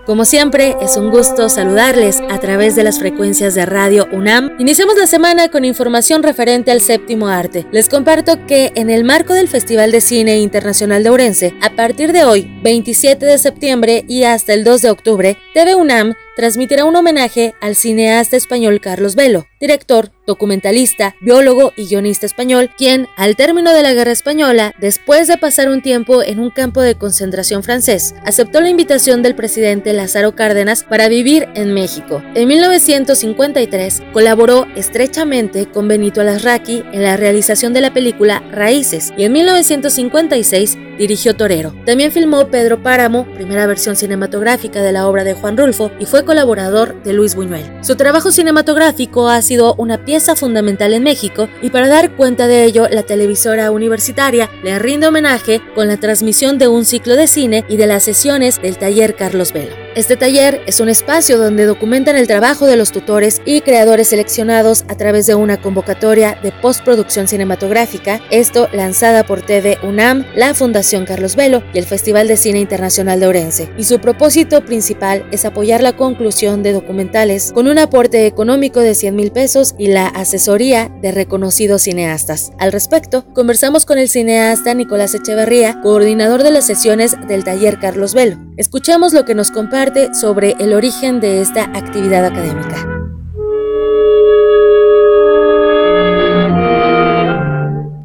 Como 0.09 0.25
siempre, 0.25 0.75
es 0.81 0.97
un 0.97 1.11
gusto 1.11 1.49
saludarles 1.49 2.19
a 2.31 2.39
través 2.39 2.75
de 2.75 2.83
las 2.83 2.97
frecuencias 2.97 3.53
de 3.53 3.67
Radio 3.67 4.07
UNAM. 4.11 4.55
Iniciamos 4.57 4.97
la 4.97 5.05
semana 5.05 5.49
con 5.49 5.65
información 5.65 6.23
referente 6.23 6.71
al 6.71 6.81
séptimo 6.81 7.27
arte. 7.27 7.67
Les 7.71 7.89
comparto 7.89 8.43
que 8.47 8.71
en 8.73 8.89
el 8.89 9.03
marco 9.03 9.35
del 9.35 9.47
Festival 9.47 9.91
de 9.91 10.01
Cine 10.01 10.39
Internacional 10.39 11.03
de 11.03 11.11
Ourense, 11.11 11.53
a 11.61 11.75
partir 11.75 12.11
de 12.11 12.23
hoy, 12.23 12.49
27 12.63 13.23
de 13.23 13.37
septiembre 13.37 14.03
y 14.07 14.23
hasta 14.23 14.55
el 14.55 14.63
2 14.63 14.81
de 14.81 14.89
octubre, 14.89 15.37
TV 15.53 15.75
UNAM 15.75 16.15
transmitirá 16.39 16.85
un 16.85 16.95
homenaje 16.95 17.53
al 17.59 17.75
cineasta 17.75 18.37
español 18.37 18.79
Carlos 18.79 19.15
Velo, 19.15 19.45
director, 19.59 20.13
documentalista, 20.25 21.13
biólogo 21.19 21.73
y 21.75 21.87
guionista 21.87 22.25
español, 22.25 22.69
quien, 22.77 23.07
al 23.17 23.35
término 23.35 23.73
de 23.73 23.83
la 23.83 23.93
Guerra 23.93 24.13
Española, 24.13 24.73
después 24.79 25.27
de 25.27 25.37
pasar 25.37 25.67
un 25.67 25.81
tiempo 25.81 26.23
en 26.23 26.39
un 26.39 26.49
campo 26.49 26.81
de 26.81 26.95
concentración 26.95 27.61
francés, 27.61 28.15
aceptó 28.23 28.61
la 28.61 28.69
invitación 28.69 29.21
del 29.21 29.35
presidente 29.35 29.91
Lázaro 29.91 30.33
Cárdenas 30.33 30.85
para 30.85 31.09
vivir 31.09 31.49
en 31.55 31.73
México. 31.73 32.23
En 32.35 32.47
1953 32.47 34.01
colaboró 34.13 34.65
estrechamente 34.77 35.65
con 35.65 35.89
Benito 35.89 36.21
Alasraqui 36.21 36.85
en 36.93 37.03
la 37.03 37.17
realización 37.17 37.73
de 37.73 37.81
la 37.81 37.93
película 37.93 38.41
Raíces 38.49 39.11
y 39.17 39.25
en 39.25 39.33
1956 39.33 40.77
dirigió 40.99 41.35
Torero. 41.35 41.73
También 41.85 42.11
filmó 42.11 42.49
Pedro 42.49 42.83
Páramo, 42.83 43.25
primera 43.33 43.65
versión 43.65 43.95
cinematográfica 43.95 44.83
de 44.83 44.91
la 44.91 45.07
obra 45.07 45.23
de 45.23 45.33
Juan 45.33 45.57
Rulfo, 45.57 45.91
y 45.99 46.05
fue 46.05 46.25
colaborador 46.25 47.01
de 47.01 47.13
Luis 47.13 47.33
Buñuel. 47.33 47.65
Su 47.81 47.95
trabajo 47.95 48.31
cinematográfico 48.31 49.29
ha 49.29 49.41
sido 49.41 49.73
una 49.75 50.05
pieza 50.05 50.35
fundamental 50.35 50.93
en 50.93 51.01
México 51.01 51.49
y 51.61 51.71
para 51.71 51.87
dar 51.87 52.15
cuenta 52.15 52.45
de 52.45 52.65
ello, 52.65 52.87
la 52.91 53.03
televisora 53.03 53.71
universitaria 53.71 54.49
le 54.63 54.77
rinde 54.77 55.07
homenaje 55.07 55.61
con 55.73 55.87
la 55.87 55.97
transmisión 55.97 56.57
de 56.57 56.67
un 56.67 56.85
ciclo 56.85 57.15
de 57.15 57.27
cine 57.27 57.65
y 57.69 57.77
de 57.77 57.87
las 57.87 58.03
sesiones 58.03 58.61
del 58.61 58.77
taller 58.77 59.15
Carlos 59.15 59.53
Velo. 59.53 59.88
Este 59.95 60.15
taller 60.15 60.61
es 60.67 60.79
un 60.79 60.87
espacio 60.87 61.39
donde 61.39 61.65
documentan 61.65 62.15
el 62.15 62.27
trabajo 62.27 62.67
de 62.67 62.75
los 62.75 62.91
tutores 62.91 63.41
y 63.43 63.61
creadores 63.61 64.09
seleccionados 64.09 64.85
a 64.87 64.95
través 64.95 65.25
de 65.25 65.33
una 65.33 65.59
convocatoria 65.59 66.37
de 66.43 66.51
postproducción 66.51 67.27
cinematográfica, 67.27 68.21
esto 68.29 68.69
lanzada 68.71 69.25
por 69.25 69.41
TV 69.41 69.79
UNAM, 69.81 70.27
la 70.35 70.53
Fundación 70.53 71.05
Carlos 71.05 71.35
Velo 71.35 71.63
y 71.73 71.79
el 71.79 71.85
Festival 71.85 72.27
de 72.27 72.37
Cine 72.37 72.59
Internacional 72.59 73.19
de 73.19 73.25
Orense. 73.25 73.71
Y 73.79 73.83
su 73.83 73.99
propósito 73.99 74.63
principal 74.63 75.25
es 75.31 75.43
apoyar 75.43 75.81
la 75.81 75.95
conclusión 75.95 76.61
de 76.61 76.73
documentales 76.73 77.51
con 77.51 77.67
un 77.67 77.79
aporte 77.79 78.27
económico 78.27 78.81
de 78.81 78.93
100 78.93 79.15
mil 79.15 79.31
pesos 79.31 79.73
y 79.79 79.87
la 79.87 80.07
asesoría 80.07 80.91
de 81.01 81.11
reconocidos 81.11 81.81
cineastas. 81.81 82.51
Al 82.59 82.71
respecto, 82.71 83.25
conversamos 83.33 83.85
con 83.85 83.97
el 83.97 84.07
cineasta 84.07 84.75
Nicolás 84.75 85.15
Echeverría, 85.15 85.81
coordinador 85.81 86.43
de 86.43 86.51
las 86.51 86.67
sesiones 86.67 87.15
del 87.27 87.43
taller 87.43 87.79
Carlos 87.79 88.13
Velo. 88.13 88.37
Escuchamos 88.55 89.13
lo 89.13 89.25
que 89.25 89.33
nos 89.33 89.49
comparte 89.49 89.78
sobre 90.11 90.55
el 90.59 90.73
origen 90.73 91.21
de 91.21 91.39
esta 91.39 91.63
actividad 91.63 92.25
académica. 92.25 92.75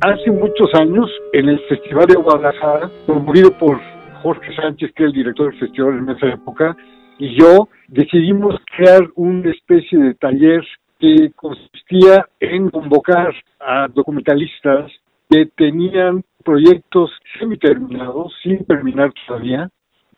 Hace 0.02 0.30
muchos 0.30 0.72
años, 0.74 1.10
en 1.32 1.48
el 1.48 1.58
Festival 1.68 2.06
de 2.06 2.14
Guadalajara, 2.14 2.92
promovido 3.06 3.50
por 3.58 3.80
Jorge 4.22 4.54
Sánchez, 4.54 4.92
que 4.94 5.02
es 5.02 5.08
el 5.08 5.12
director 5.14 5.50
del 5.50 5.58
festival 5.58 5.98
en 5.98 6.10
esa 6.10 6.28
época, 6.28 6.76
y 7.18 7.34
yo 7.40 7.68
decidimos 7.88 8.54
crear 8.76 9.02
una 9.16 9.50
especie 9.50 9.98
de 9.98 10.14
taller 10.14 10.64
que 11.00 11.32
consistía 11.34 12.24
en 12.38 12.70
convocar 12.70 13.34
a 13.58 13.88
documentalistas 13.88 14.92
que 15.28 15.46
tenían 15.56 16.22
proyectos 16.44 17.10
semi-terminados, 17.40 18.32
sin 18.44 18.64
terminar 18.64 19.12
todavía, 19.26 19.68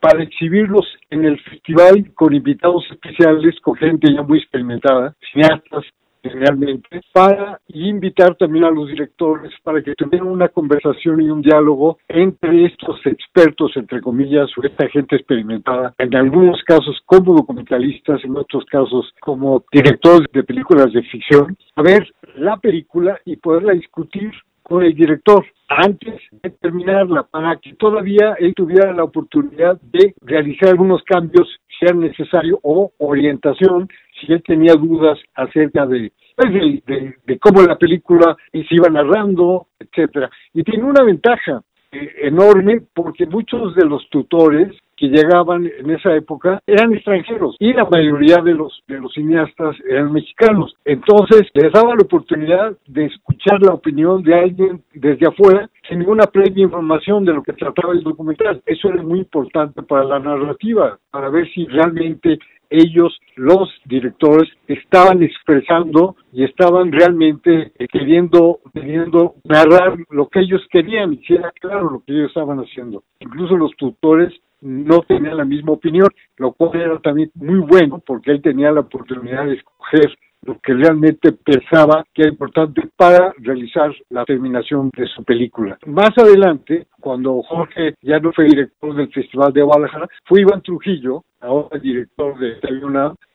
para 0.00 0.22
exhibirlos 0.22 0.86
en 1.10 1.24
el 1.24 1.38
festival 1.40 2.12
con 2.14 2.34
invitados 2.34 2.84
especiales, 2.90 3.58
con 3.60 3.76
gente 3.76 4.12
ya 4.12 4.22
muy 4.22 4.38
experimentada, 4.38 5.14
cineastas 5.32 5.84
generalmente, 6.28 7.00
para 7.12 7.60
invitar 7.68 8.34
también 8.36 8.64
a 8.64 8.70
los 8.70 8.88
directores 8.88 9.52
para 9.62 9.82
que 9.82 9.94
tuvieran 9.94 10.28
una 10.28 10.48
conversación 10.48 11.20
y 11.20 11.30
un 11.30 11.42
diálogo 11.42 11.98
entre 12.08 12.66
estos 12.66 12.98
expertos, 13.06 13.72
entre 13.76 14.00
comillas, 14.00 14.50
o 14.56 14.62
esta 14.62 14.88
gente 14.88 15.16
experimentada, 15.16 15.94
en 15.98 16.14
algunos 16.14 16.62
casos 16.64 17.00
como 17.06 17.34
documentalistas, 17.34 18.24
en 18.24 18.36
otros 18.36 18.64
casos 18.66 19.12
como 19.20 19.64
directores 19.72 20.26
de 20.32 20.44
películas 20.44 20.92
de 20.92 21.02
ficción, 21.02 21.56
a 21.76 21.82
ver 21.82 22.12
la 22.36 22.56
película 22.56 23.20
y 23.24 23.36
poderla 23.36 23.72
discutir 23.72 24.32
con 24.68 24.82
el 24.82 24.94
director 24.94 25.44
antes 25.68 26.20
de 26.42 26.50
terminarla 26.50 27.22
para 27.22 27.56
que 27.56 27.74
todavía 27.74 28.34
él 28.38 28.52
tuviera 28.54 28.92
la 28.92 29.04
oportunidad 29.04 29.80
de 29.80 30.14
realizar 30.22 30.70
algunos 30.70 31.02
cambios 31.04 31.48
si 31.68 31.84
era 31.84 31.94
necesario 31.94 32.58
o 32.62 32.92
orientación 32.98 33.88
si 34.20 34.32
él 34.32 34.42
tenía 34.44 34.74
dudas 34.74 35.18
acerca 35.34 35.86
de, 35.86 36.10
pues, 36.34 36.52
de, 36.52 37.38
cómo 37.38 37.62
la 37.62 37.76
película 37.76 38.36
se 38.50 38.66
iba 38.70 38.88
narrando, 38.88 39.68
etcétera. 39.78 40.30
Y 40.54 40.62
tiene 40.64 40.84
una 40.84 41.04
ventaja 41.04 41.62
eh, 41.92 42.12
enorme 42.22 42.80
porque 42.94 43.26
muchos 43.26 43.74
de 43.76 43.84
los 43.84 44.08
tutores 44.10 44.74
que 44.96 45.08
llegaban 45.08 45.66
en 45.66 45.90
esa 45.90 46.14
época 46.14 46.60
eran 46.66 46.92
extranjeros 46.94 47.56
y 47.58 47.72
la 47.72 47.84
mayoría 47.84 48.38
de 48.38 48.54
los 48.54 48.82
de 48.88 48.98
los 48.98 49.12
cineastas 49.12 49.76
eran 49.88 50.12
mexicanos. 50.12 50.74
Entonces 50.84 51.48
les 51.54 51.72
daba 51.72 51.94
la 51.94 52.02
oportunidad 52.02 52.76
de 52.86 53.06
escuchar 53.06 53.60
la 53.62 53.74
opinión 53.74 54.22
de 54.22 54.34
alguien 54.34 54.82
desde 54.94 55.28
afuera 55.28 55.68
sin 55.88 56.00
ninguna 56.00 56.24
previa 56.24 56.64
información 56.64 57.24
de 57.24 57.34
lo 57.34 57.42
que 57.42 57.52
trataba 57.52 57.92
el 57.92 58.02
documental. 58.02 58.62
Eso 58.66 58.88
era 58.88 59.02
muy 59.02 59.20
importante 59.20 59.82
para 59.82 60.04
la 60.04 60.18
narrativa, 60.18 60.98
para 61.10 61.28
ver 61.28 61.48
si 61.52 61.66
realmente 61.66 62.38
ellos, 62.70 63.18
los 63.36 63.70
directores, 63.84 64.48
estaban 64.66 65.22
expresando 65.22 66.16
y 66.32 66.44
estaban 66.44 66.92
realmente 66.92 67.72
eh, 67.78 67.86
queriendo, 67.88 68.60
queriendo 68.72 69.34
narrar 69.44 69.96
lo 70.10 70.28
que 70.28 70.40
ellos 70.40 70.62
querían 70.70 71.14
y 71.14 71.18
si 71.18 71.34
era 71.34 71.52
claro 71.52 71.90
lo 71.90 72.00
que 72.00 72.12
ellos 72.12 72.28
estaban 72.28 72.58
haciendo. 72.58 73.02
Incluso 73.20 73.56
los 73.56 73.72
tutores 73.76 74.32
no 74.60 75.00
tenían 75.02 75.36
la 75.36 75.44
misma 75.44 75.72
opinión, 75.72 76.08
lo 76.36 76.52
cual 76.52 76.80
era 76.80 76.98
también 76.98 77.30
muy 77.34 77.60
bueno 77.60 78.02
porque 78.04 78.32
él 78.32 78.42
tenía 78.42 78.72
la 78.72 78.80
oportunidad 78.80 79.46
de 79.46 79.54
escoger 79.54 80.16
lo 80.46 80.58
que 80.60 80.74
realmente 80.74 81.32
pensaba 81.32 82.04
que 82.14 82.22
era 82.22 82.30
importante 82.30 82.88
para 82.96 83.32
realizar 83.38 83.92
la 84.10 84.24
terminación 84.24 84.90
de 84.96 85.06
su 85.08 85.24
película. 85.24 85.78
Más 85.86 86.10
adelante, 86.16 86.86
cuando 87.00 87.42
Jorge 87.42 87.94
ya 88.02 88.18
no 88.20 88.32
fue 88.32 88.46
director 88.46 88.94
del 88.94 89.12
Festival 89.12 89.52
de 89.52 89.62
Guadalajara, 89.62 90.08
fue 90.24 90.42
Iván 90.42 90.62
Trujillo, 90.62 91.24
ahora 91.40 91.78
director 91.78 92.38
de 92.38 92.56
TV 92.56 92.76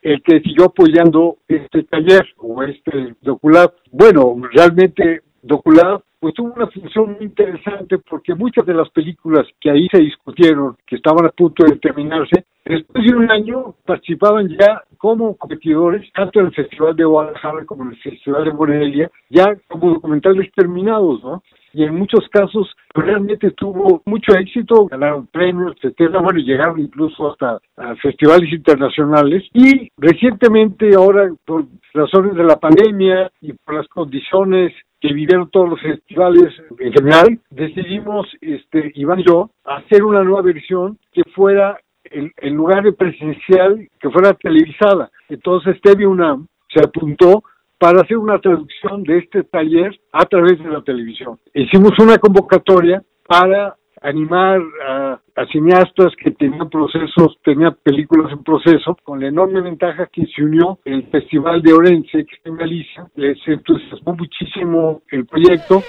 el 0.02 0.22
que 0.22 0.40
siguió 0.40 0.66
apoyando 0.66 1.38
este 1.46 1.84
taller 1.84 2.26
o 2.38 2.62
este 2.62 3.14
doculab. 3.20 3.72
Bueno, 3.90 4.34
realmente 4.52 5.22
Doculab 5.42 6.02
pues 6.20 6.34
tuvo 6.34 6.52
una 6.54 6.68
función 6.68 7.16
muy 7.18 7.24
interesante 7.26 7.98
porque 7.98 8.34
muchas 8.36 8.64
de 8.64 8.74
las 8.74 8.88
películas 8.90 9.44
que 9.60 9.70
ahí 9.70 9.88
se 9.90 9.98
discutieron, 9.98 10.76
que 10.86 10.94
estaban 10.94 11.26
a 11.26 11.30
punto 11.30 11.64
de 11.64 11.76
terminarse, 11.78 12.44
después 12.74 13.04
de 13.04 13.14
un 13.14 13.30
año 13.30 13.74
participaban 13.84 14.48
ya 14.48 14.82
como 14.98 15.36
competidores, 15.36 16.10
tanto 16.12 16.40
en 16.40 16.46
el 16.46 16.54
Festival 16.54 16.96
de 16.96 17.04
Guadalajara 17.04 17.64
como 17.64 17.84
en 17.84 17.90
el 17.90 17.96
Festival 17.98 18.44
de 18.44 18.52
Morelia, 18.52 19.10
ya 19.30 19.54
como 19.68 19.94
documentales 19.94 20.50
terminados, 20.54 21.22
¿no? 21.22 21.42
y 21.74 21.84
en 21.84 21.94
muchos 21.94 22.28
casos 22.30 22.70
realmente 22.94 23.50
tuvo 23.52 24.02
mucho 24.04 24.34
éxito, 24.34 24.86
ganaron 24.86 25.26
premios, 25.28 25.74
etcétera, 25.76 26.20
bueno, 26.20 26.38
llegaron 26.40 26.78
incluso 26.80 27.32
hasta 27.32 27.58
a 27.76 27.94
festivales 27.96 28.52
internacionales 28.52 29.44
y 29.54 29.90
recientemente 29.96 30.94
ahora 30.94 31.30
por 31.46 31.64
razones 31.94 32.34
de 32.34 32.44
la 32.44 32.56
pandemia 32.56 33.30
y 33.40 33.52
por 33.52 33.76
las 33.76 33.88
condiciones 33.88 34.72
que 35.00 35.12
vivieron 35.12 35.50
todos 35.50 35.70
los 35.70 35.80
festivales 35.80 36.54
en 36.78 36.92
general, 36.92 37.38
decidimos, 37.50 38.26
este, 38.40 38.92
Iván 38.94 39.20
y 39.20 39.24
yo, 39.24 39.50
hacer 39.64 40.04
una 40.04 40.22
nueva 40.22 40.42
versión 40.42 40.96
que 41.12 41.22
fuera 41.34 41.76
en, 42.12 42.54
lugar 42.54 42.82
presencial, 42.94 43.88
que 44.00 44.10
fuera 44.10 44.32
televisada. 44.34 45.10
Entonces 45.28 45.80
TV 45.80 46.06
UNAM 46.06 46.46
se 46.72 46.80
apuntó 46.80 47.42
para 47.78 48.02
hacer 48.02 48.16
una 48.16 48.38
traducción 48.38 49.02
de 49.02 49.18
este 49.18 49.42
taller 49.44 49.98
a 50.12 50.24
través 50.24 50.58
de 50.58 50.70
la 50.70 50.82
televisión. 50.82 51.38
Hicimos 51.52 51.92
una 51.98 52.18
convocatoria 52.18 53.02
para 53.26 53.76
animar 54.02 54.60
a, 54.86 55.18
cineastas 55.50 56.12
que 56.22 56.30
tenían 56.32 56.68
procesos, 56.70 57.36
tenían 57.44 57.76
películas 57.82 58.32
en 58.32 58.42
proceso, 58.44 58.96
con 59.02 59.20
la 59.20 59.28
enorme 59.28 59.60
ventaja 59.60 60.08
que 60.12 60.24
se 60.26 60.42
unió 60.42 60.78
el 60.84 61.04
Festival 61.08 61.62
de 61.62 61.72
Orense, 61.72 62.24
que 62.24 62.36
en 62.44 62.56
Galicia, 62.56 63.06
les 63.16 63.36
entusiasmó 63.46 64.14
muchísimo 64.14 65.02
el 65.10 65.26
proyecto. 65.26 65.82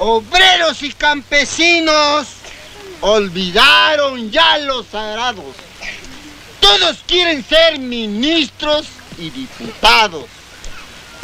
Obreros 0.00 0.82
y 0.82 0.92
campesinos 0.92 2.42
olvidaron 3.02 4.30
ya 4.30 4.58
los 4.58 4.86
sagrados. 4.86 5.54
Todos 6.60 6.98
quieren 7.06 7.44
ser 7.44 7.78
ministros 7.78 8.86
y 9.18 9.30
diputados. 9.30 10.24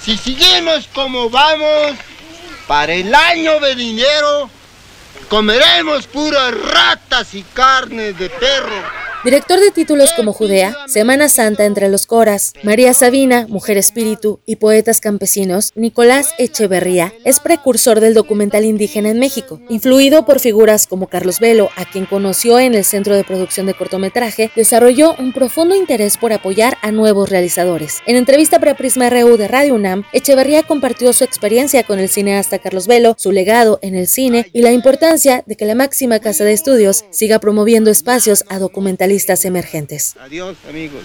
Si 0.02 0.16
seguimos 0.16 0.88
como 0.92 1.30
vamos, 1.30 1.96
para 2.66 2.92
el 2.92 3.14
año 3.14 3.60
de 3.60 3.74
dinero, 3.74 4.50
comeremos 5.28 6.06
puras 6.06 6.54
ratas 6.54 7.34
y 7.34 7.42
carnes 7.42 8.18
de 8.18 8.28
perro. 8.28 8.82
Director 9.24 9.58
de 9.58 9.72
títulos 9.72 10.12
como 10.12 10.32
Judea, 10.32 10.76
Semana 10.86 11.28
Santa 11.28 11.64
entre 11.64 11.88
los 11.88 12.06
Coras, 12.06 12.52
María 12.62 12.94
Sabina, 12.94 13.46
Mujer 13.48 13.76
Espíritu 13.76 14.38
y 14.46 14.56
Poetas 14.56 15.00
Campesinos, 15.00 15.72
Nicolás 15.74 16.30
Echeverría 16.38 17.12
es 17.24 17.40
precursor 17.40 17.98
del 17.98 18.14
documental 18.14 18.64
indígena 18.64 19.10
en 19.10 19.18
México. 19.18 19.60
Influido 19.68 20.24
por 20.24 20.38
figuras 20.38 20.86
como 20.86 21.08
Carlos 21.08 21.40
Velo, 21.40 21.68
a 21.76 21.84
quien 21.84 22.06
conoció 22.06 22.60
en 22.60 22.76
el 22.76 22.84
Centro 22.84 23.16
de 23.16 23.24
Producción 23.24 23.66
de 23.66 23.74
Cortometraje, 23.74 24.52
desarrolló 24.54 25.16
un 25.18 25.32
profundo 25.32 25.74
interés 25.74 26.16
por 26.16 26.32
apoyar 26.32 26.78
a 26.80 26.92
nuevos 26.92 27.28
realizadores. 27.28 27.98
En 28.06 28.14
entrevista 28.14 28.60
para 28.60 28.76
Prisma 28.76 29.10
RU 29.10 29.36
de 29.36 29.48
Radio 29.48 29.74
UNAM, 29.74 30.04
Echeverría 30.12 30.62
compartió 30.62 31.12
su 31.12 31.24
experiencia 31.24 31.82
con 31.82 31.98
el 31.98 32.08
cineasta 32.08 32.60
Carlos 32.60 32.86
Velo, 32.86 33.16
su 33.18 33.32
legado 33.32 33.80
en 33.82 33.96
el 33.96 34.06
cine 34.06 34.48
y 34.52 34.62
la 34.62 34.70
importancia 34.70 35.42
de 35.44 35.56
que 35.56 35.66
la 35.66 35.74
máxima 35.74 36.20
casa 36.20 36.44
de 36.44 36.52
estudios 36.52 37.04
siga 37.10 37.40
promoviendo 37.40 37.90
espacios 37.90 38.44
a 38.48 38.60
emergentes. 39.44 40.16
Adiós, 40.20 40.56
amigos. 40.68 41.04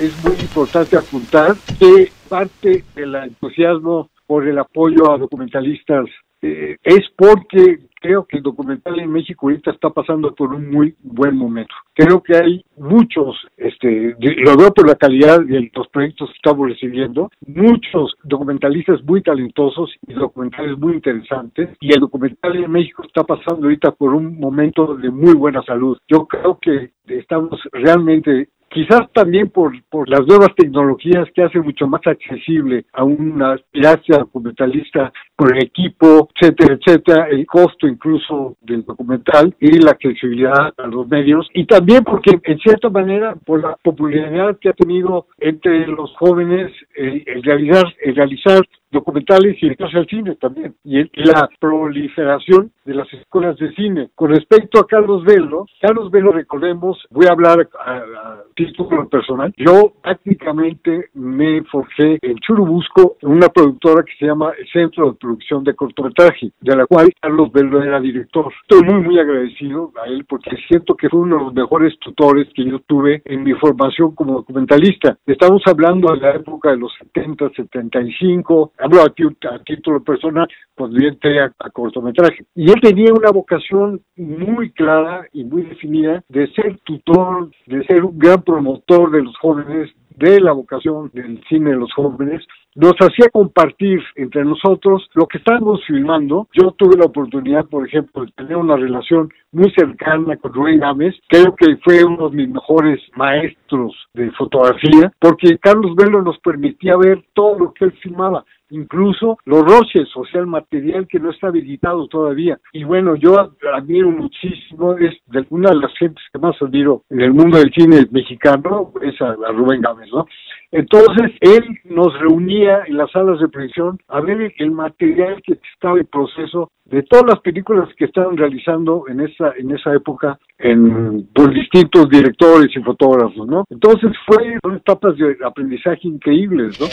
Es 0.00 0.24
muy 0.24 0.36
importante 0.40 0.96
apuntar 0.96 1.54
que 1.78 2.10
parte 2.28 2.84
del 2.94 3.14
entusiasmo 3.14 4.10
por 4.26 4.46
el 4.46 4.58
apoyo 4.58 5.12
a 5.12 5.18
documentalistas 5.18 6.06
eh, 6.42 6.76
es 6.82 7.04
porque 7.16 7.78
creo 8.04 8.26
que 8.26 8.36
el 8.36 8.42
documental 8.42 9.00
en 9.00 9.10
México 9.10 9.46
ahorita 9.46 9.70
está 9.70 9.88
pasando 9.88 10.34
por 10.34 10.52
un 10.52 10.70
muy 10.70 10.94
buen 11.02 11.38
momento. 11.38 11.74
Creo 11.94 12.22
que 12.22 12.36
hay 12.36 12.62
muchos, 12.76 13.34
este, 13.56 14.14
lo 14.18 14.56
veo 14.58 14.74
por 14.74 14.86
la 14.86 14.94
calidad 14.94 15.40
de 15.40 15.70
los 15.74 15.88
proyectos 15.88 16.28
que 16.28 16.36
estamos 16.36 16.68
recibiendo, 16.68 17.30
muchos 17.46 18.14
documentalistas 18.22 19.02
muy 19.04 19.22
talentosos 19.22 19.90
y 20.06 20.12
documentales 20.12 20.76
muy 20.76 20.92
interesantes, 20.92 21.70
y 21.80 21.94
el 21.94 22.00
documental 22.00 22.54
en 22.56 22.70
México 22.70 23.02
está 23.06 23.24
pasando 23.24 23.62
ahorita 23.64 23.92
por 23.92 24.12
un 24.12 24.38
momento 24.38 24.96
de 24.96 25.10
muy 25.10 25.32
buena 25.32 25.62
salud. 25.62 25.96
Yo 26.06 26.26
creo 26.26 26.58
que 26.60 26.90
estamos 27.06 27.58
realmente 27.72 28.48
quizás 28.74 29.02
también 29.12 29.48
por, 29.50 29.72
por 29.84 30.08
las 30.08 30.26
nuevas 30.26 30.48
tecnologías 30.56 31.28
que 31.32 31.44
hacen 31.44 31.62
mucho 31.62 31.86
más 31.86 32.00
accesible 32.04 32.84
a 32.92 33.04
una 33.04 33.52
aspirancia 33.52 34.18
documentalista 34.18 35.12
con 35.36 35.54
el 35.54 35.62
equipo, 35.62 36.28
etcétera, 36.34 36.74
etcétera, 36.74 37.28
el 37.30 37.46
costo 37.46 37.86
incluso 37.86 38.56
del 38.60 38.84
documental 38.84 39.54
y 39.60 39.78
la 39.78 39.92
accesibilidad 39.92 40.72
a 40.76 40.86
los 40.88 41.06
medios. 41.08 41.48
Y 41.54 41.66
también 41.66 42.02
porque 42.02 42.32
en 42.42 42.58
cierta 42.58 42.90
manera 42.90 43.36
por 43.46 43.62
la 43.62 43.76
popularidad 43.82 44.58
que 44.60 44.70
ha 44.70 44.72
tenido 44.72 45.26
entre 45.38 45.86
los 45.86 46.12
jóvenes 46.16 46.72
el, 46.96 47.42
realizar 47.44 47.84
el 48.02 48.16
realizar 48.16 48.60
documentales 48.94 49.62
y 49.62 49.66
entonces 49.66 49.96
al 49.96 50.06
cine 50.06 50.36
también, 50.36 50.74
y, 50.84 51.04
la 51.14 51.48
proliferación 51.58 52.72
de 52.84 52.94
las 52.94 53.12
escuelas 53.12 53.56
de 53.58 53.72
cine. 53.74 54.10
Con 54.14 54.30
respecto 54.30 54.78
a 54.78 54.86
Carlos 54.86 55.24
Velo, 55.24 55.66
Carlos 55.80 56.10
Velo, 56.10 56.32
recordemos, 56.32 56.98
voy 57.10 57.26
a 57.26 57.32
hablar 57.32 57.68
a, 57.84 58.42
título 58.54 59.08
personal, 59.08 59.52
yo 59.56 59.92
prácticamente 60.02 61.10
me 61.14 61.62
forjé 61.64 62.18
en 62.22 62.36
Churubusco, 62.38 63.16
una 63.22 63.48
productora 63.48 64.04
que 64.04 64.12
se 64.18 64.26
llama 64.26 64.52
Centro 64.72 65.10
de 65.10 65.18
Producción 65.18 65.64
de 65.64 65.74
Cortometraje, 65.74 66.52
de 66.60 66.76
la 66.76 66.86
cual 66.86 67.12
Carlos 67.20 67.52
Velo 67.52 67.82
era 67.82 68.00
director. 68.00 68.52
Estoy 68.62 68.88
muy, 68.88 69.02
muy 69.02 69.18
agradecido 69.18 69.92
a 70.02 70.08
él 70.08 70.24
porque 70.28 70.56
siento 70.68 70.94
que 70.94 71.08
fue 71.08 71.20
uno 71.20 71.38
de 71.38 71.44
los 71.44 71.54
mejores 71.54 71.98
tutores 71.98 72.48
que 72.54 72.64
yo 72.64 72.78
tuve 72.80 73.22
en 73.24 73.42
mi 73.42 73.52
formación 73.54 74.14
como 74.14 74.34
documentalista. 74.34 75.18
Estamos 75.26 75.62
hablando 75.66 76.12
de 76.12 76.20
la 76.20 76.34
época 76.36 76.70
de 76.70 76.76
los 76.76 76.92
70, 76.98 77.50
75, 77.56 78.72
hablo 78.84 79.02
a, 79.02 79.54
a 79.54 79.58
título 79.60 80.02
personal, 80.02 80.46
cuando 80.74 80.98
yo 81.00 81.08
entré 81.08 81.40
a, 81.40 81.50
cortometraje. 81.72 82.44
Y 82.54 82.70
él 82.70 82.80
tenía 82.82 83.12
una 83.12 83.30
vocación 83.30 84.00
muy 84.16 84.70
clara 84.72 85.26
y 85.32 85.44
muy 85.44 85.62
definida 85.62 86.22
de 86.28 86.46
ser 86.52 86.78
tutor, 86.84 87.50
de 87.66 87.84
ser 87.86 88.04
un 88.04 88.18
gran 88.18 88.42
promotor 88.42 89.10
de 89.10 89.22
los 89.22 89.36
jóvenes, 89.38 89.90
de 90.16 90.40
la 90.40 90.52
vocación 90.52 91.10
del 91.12 91.42
cine 91.48 91.70
de 91.70 91.76
los 91.76 91.92
jóvenes, 91.92 92.44
nos 92.76 92.94
hacía 93.00 93.28
compartir 93.32 94.00
entre 94.16 94.44
nosotros 94.44 95.08
lo 95.14 95.26
que 95.26 95.38
estábamos 95.38 95.80
filmando. 95.86 96.48
Yo 96.52 96.72
tuve 96.72 96.96
la 96.96 97.06
oportunidad, 97.06 97.66
por 97.66 97.86
ejemplo, 97.86 98.24
de 98.24 98.32
tener 98.32 98.56
una 98.56 98.76
relación 98.76 99.32
muy 99.52 99.70
cercana 99.72 100.36
con 100.36 100.52
Rubén 100.52 100.80
Gámez. 100.80 101.14
Creo 101.28 101.54
que 101.54 101.76
fue 101.84 102.04
uno 102.04 102.28
de 102.30 102.36
mis 102.36 102.48
mejores 102.48 103.00
maestros 103.16 103.94
de 104.14 104.30
fotografía, 104.32 105.12
porque 105.20 105.58
Carlos 105.58 105.94
Velo 105.94 106.22
nos 106.22 106.38
permitía 106.40 106.96
ver 106.96 107.24
todo 107.32 107.58
lo 107.58 107.72
que 107.72 107.86
él 107.86 107.92
filmaba 108.02 108.44
incluso 108.74 109.38
los 109.44 109.62
roches, 109.62 110.08
o 110.16 110.24
sea, 110.26 110.40
el 110.40 110.46
material 110.46 111.06
que 111.08 111.18
no 111.18 111.30
está 111.30 111.48
habilitado 111.48 112.06
todavía. 112.08 112.58
Y 112.72 112.84
bueno, 112.84 113.16
yo 113.16 113.52
admiro 113.72 114.10
muchísimo, 114.10 114.96
es 114.98 115.14
de 115.26 115.46
una 115.50 115.70
de 115.70 115.76
las 115.76 115.92
gentes 115.98 116.22
que 116.32 116.38
más 116.38 116.60
admiro 116.60 117.02
en 117.10 117.20
el 117.20 117.32
mundo 117.32 117.58
del 117.58 117.72
cine 117.72 118.06
mexicano, 118.10 118.92
es 119.02 119.20
a, 119.20 119.34
Rubén 119.52 119.80
Gámez, 119.80 120.08
¿no? 120.12 120.26
Entonces, 120.70 121.30
él 121.40 121.64
nos 121.84 122.18
reunía 122.18 122.82
en 122.86 122.96
las 122.96 123.10
salas 123.12 123.38
de 123.38 123.48
proyección 123.48 123.98
a 124.08 124.20
ver 124.20 124.52
el 124.58 124.70
material 124.72 125.40
que 125.46 125.58
estaba 125.72 125.98
en 125.98 126.06
proceso 126.06 126.70
de 126.84 127.02
todas 127.04 127.24
las 127.26 127.40
películas 127.40 127.88
que 127.96 128.04
estaban 128.04 128.36
realizando 128.36 129.04
en 129.08 129.20
esa 129.20 129.52
en 129.56 129.70
esa 129.70 129.94
época 129.94 130.38
en 130.58 131.26
por 131.34 131.52
distintos 131.52 132.08
directores 132.10 132.68
y 132.76 132.82
fotógrafos, 132.82 133.46
¿no? 133.46 133.64
Entonces 133.70 134.10
fue 134.26 134.58
son 134.62 134.76
etapas 134.76 135.16
de 135.16 135.36
aprendizaje 135.44 136.00
increíbles, 136.02 136.78
¿no? 136.80 136.86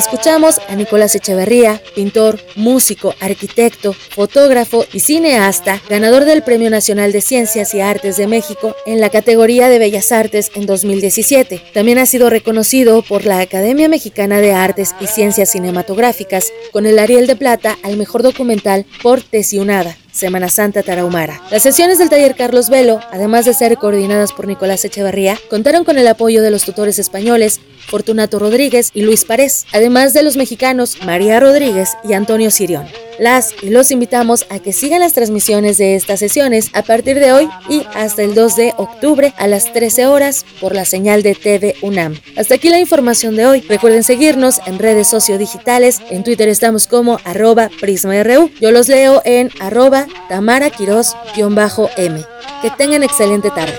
Escuchamos 0.00 0.62
a 0.66 0.76
Nicolás 0.76 1.14
Echeverría, 1.14 1.78
pintor, 1.94 2.40
músico, 2.56 3.14
arquitecto, 3.20 3.92
fotógrafo 3.92 4.86
y 4.94 5.00
cineasta, 5.00 5.78
ganador 5.90 6.24
del 6.24 6.42
Premio 6.42 6.70
Nacional 6.70 7.12
de 7.12 7.20
Ciencias 7.20 7.74
y 7.74 7.82
Artes 7.82 8.16
de 8.16 8.26
México 8.26 8.74
en 8.86 8.98
la 8.98 9.10
categoría 9.10 9.68
de 9.68 9.78
Bellas 9.78 10.10
Artes 10.10 10.52
en 10.54 10.64
2017. 10.64 11.60
También 11.74 11.98
ha 11.98 12.06
sido 12.06 12.30
reconocido 12.30 13.02
por 13.02 13.26
la 13.26 13.40
Academia 13.40 13.90
Mexicana 13.90 14.40
de 14.40 14.54
Artes 14.54 14.94
y 15.00 15.06
Ciencias 15.06 15.50
Cinematográficas 15.50 16.50
con 16.72 16.86
el 16.86 16.98
Ariel 16.98 17.26
de 17.26 17.36
Plata 17.36 17.76
al 17.82 17.98
mejor 17.98 18.22
documental 18.22 18.86
por 19.02 19.22
Tesiunada. 19.22 19.99
Semana 20.12 20.48
Santa 20.48 20.82
Tarahumara. 20.82 21.40
Las 21.50 21.62
sesiones 21.62 21.98
del 21.98 22.10
taller 22.10 22.34
Carlos 22.36 22.68
Velo, 22.68 23.00
además 23.12 23.44
de 23.44 23.54
ser 23.54 23.76
coordinadas 23.76 24.32
por 24.32 24.46
Nicolás 24.46 24.84
Echeverría, 24.84 25.38
contaron 25.48 25.84
con 25.84 25.98
el 25.98 26.08
apoyo 26.08 26.42
de 26.42 26.50
los 26.50 26.64
tutores 26.64 26.98
españoles 26.98 27.60
Fortunato 27.86 28.38
Rodríguez 28.38 28.90
y 28.94 29.02
Luis 29.02 29.24
Párez, 29.24 29.66
además 29.72 30.14
de 30.14 30.22
los 30.22 30.36
mexicanos 30.36 30.98
María 31.04 31.40
Rodríguez 31.40 31.96
y 32.08 32.12
Antonio 32.12 32.50
Sirión. 32.50 32.86
Las 33.20 33.54
y 33.60 33.68
los 33.68 33.90
invitamos 33.90 34.46
a 34.48 34.60
que 34.60 34.72
sigan 34.72 35.00
las 35.00 35.12
transmisiones 35.12 35.76
de 35.76 35.94
estas 35.94 36.20
sesiones 36.20 36.70
a 36.72 36.80
partir 36.80 37.20
de 37.20 37.32
hoy 37.32 37.50
y 37.68 37.84
hasta 37.94 38.22
el 38.22 38.34
2 38.34 38.56
de 38.56 38.72
octubre 38.78 39.34
a 39.36 39.46
las 39.46 39.74
13 39.74 40.06
horas 40.06 40.46
por 40.58 40.74
la 40.74 40.86
señal 40.86 41.22
de 41.22 41.34
TV 41.34 41.76
UNAM. 41.82 42.18
Hasta 42.38 42.54
aquí 42.54 42.70
la 42.70 42.80
información 42.80 43.36
de 43.36 43.44
hoy. 43.44 43.60
Recuerden 43.68 44.04
seguirnos 44.04 44.62
en 44.64 44.78
redes 44.78 45.08
sociodigitales. 45.08 46.00
En 46.08 46.24
Twitter 46.24 46.48
estamos 46.48 46.86
como 46.86 47.18
arroba 47.24 47.68
prisma.ru. 47.78 48.50
Yo 48.58 48.70
los 48.70 48.88
leo 48.88 49.20
en 49.26 49.50
arroba 49.60 50.06
Tamara 50.30 50.70
m 50.78 52.24
Que 52.62 52.70
tengan 52.78 53.02
excelente 53.02 53.50
tarde. 53.50 53.74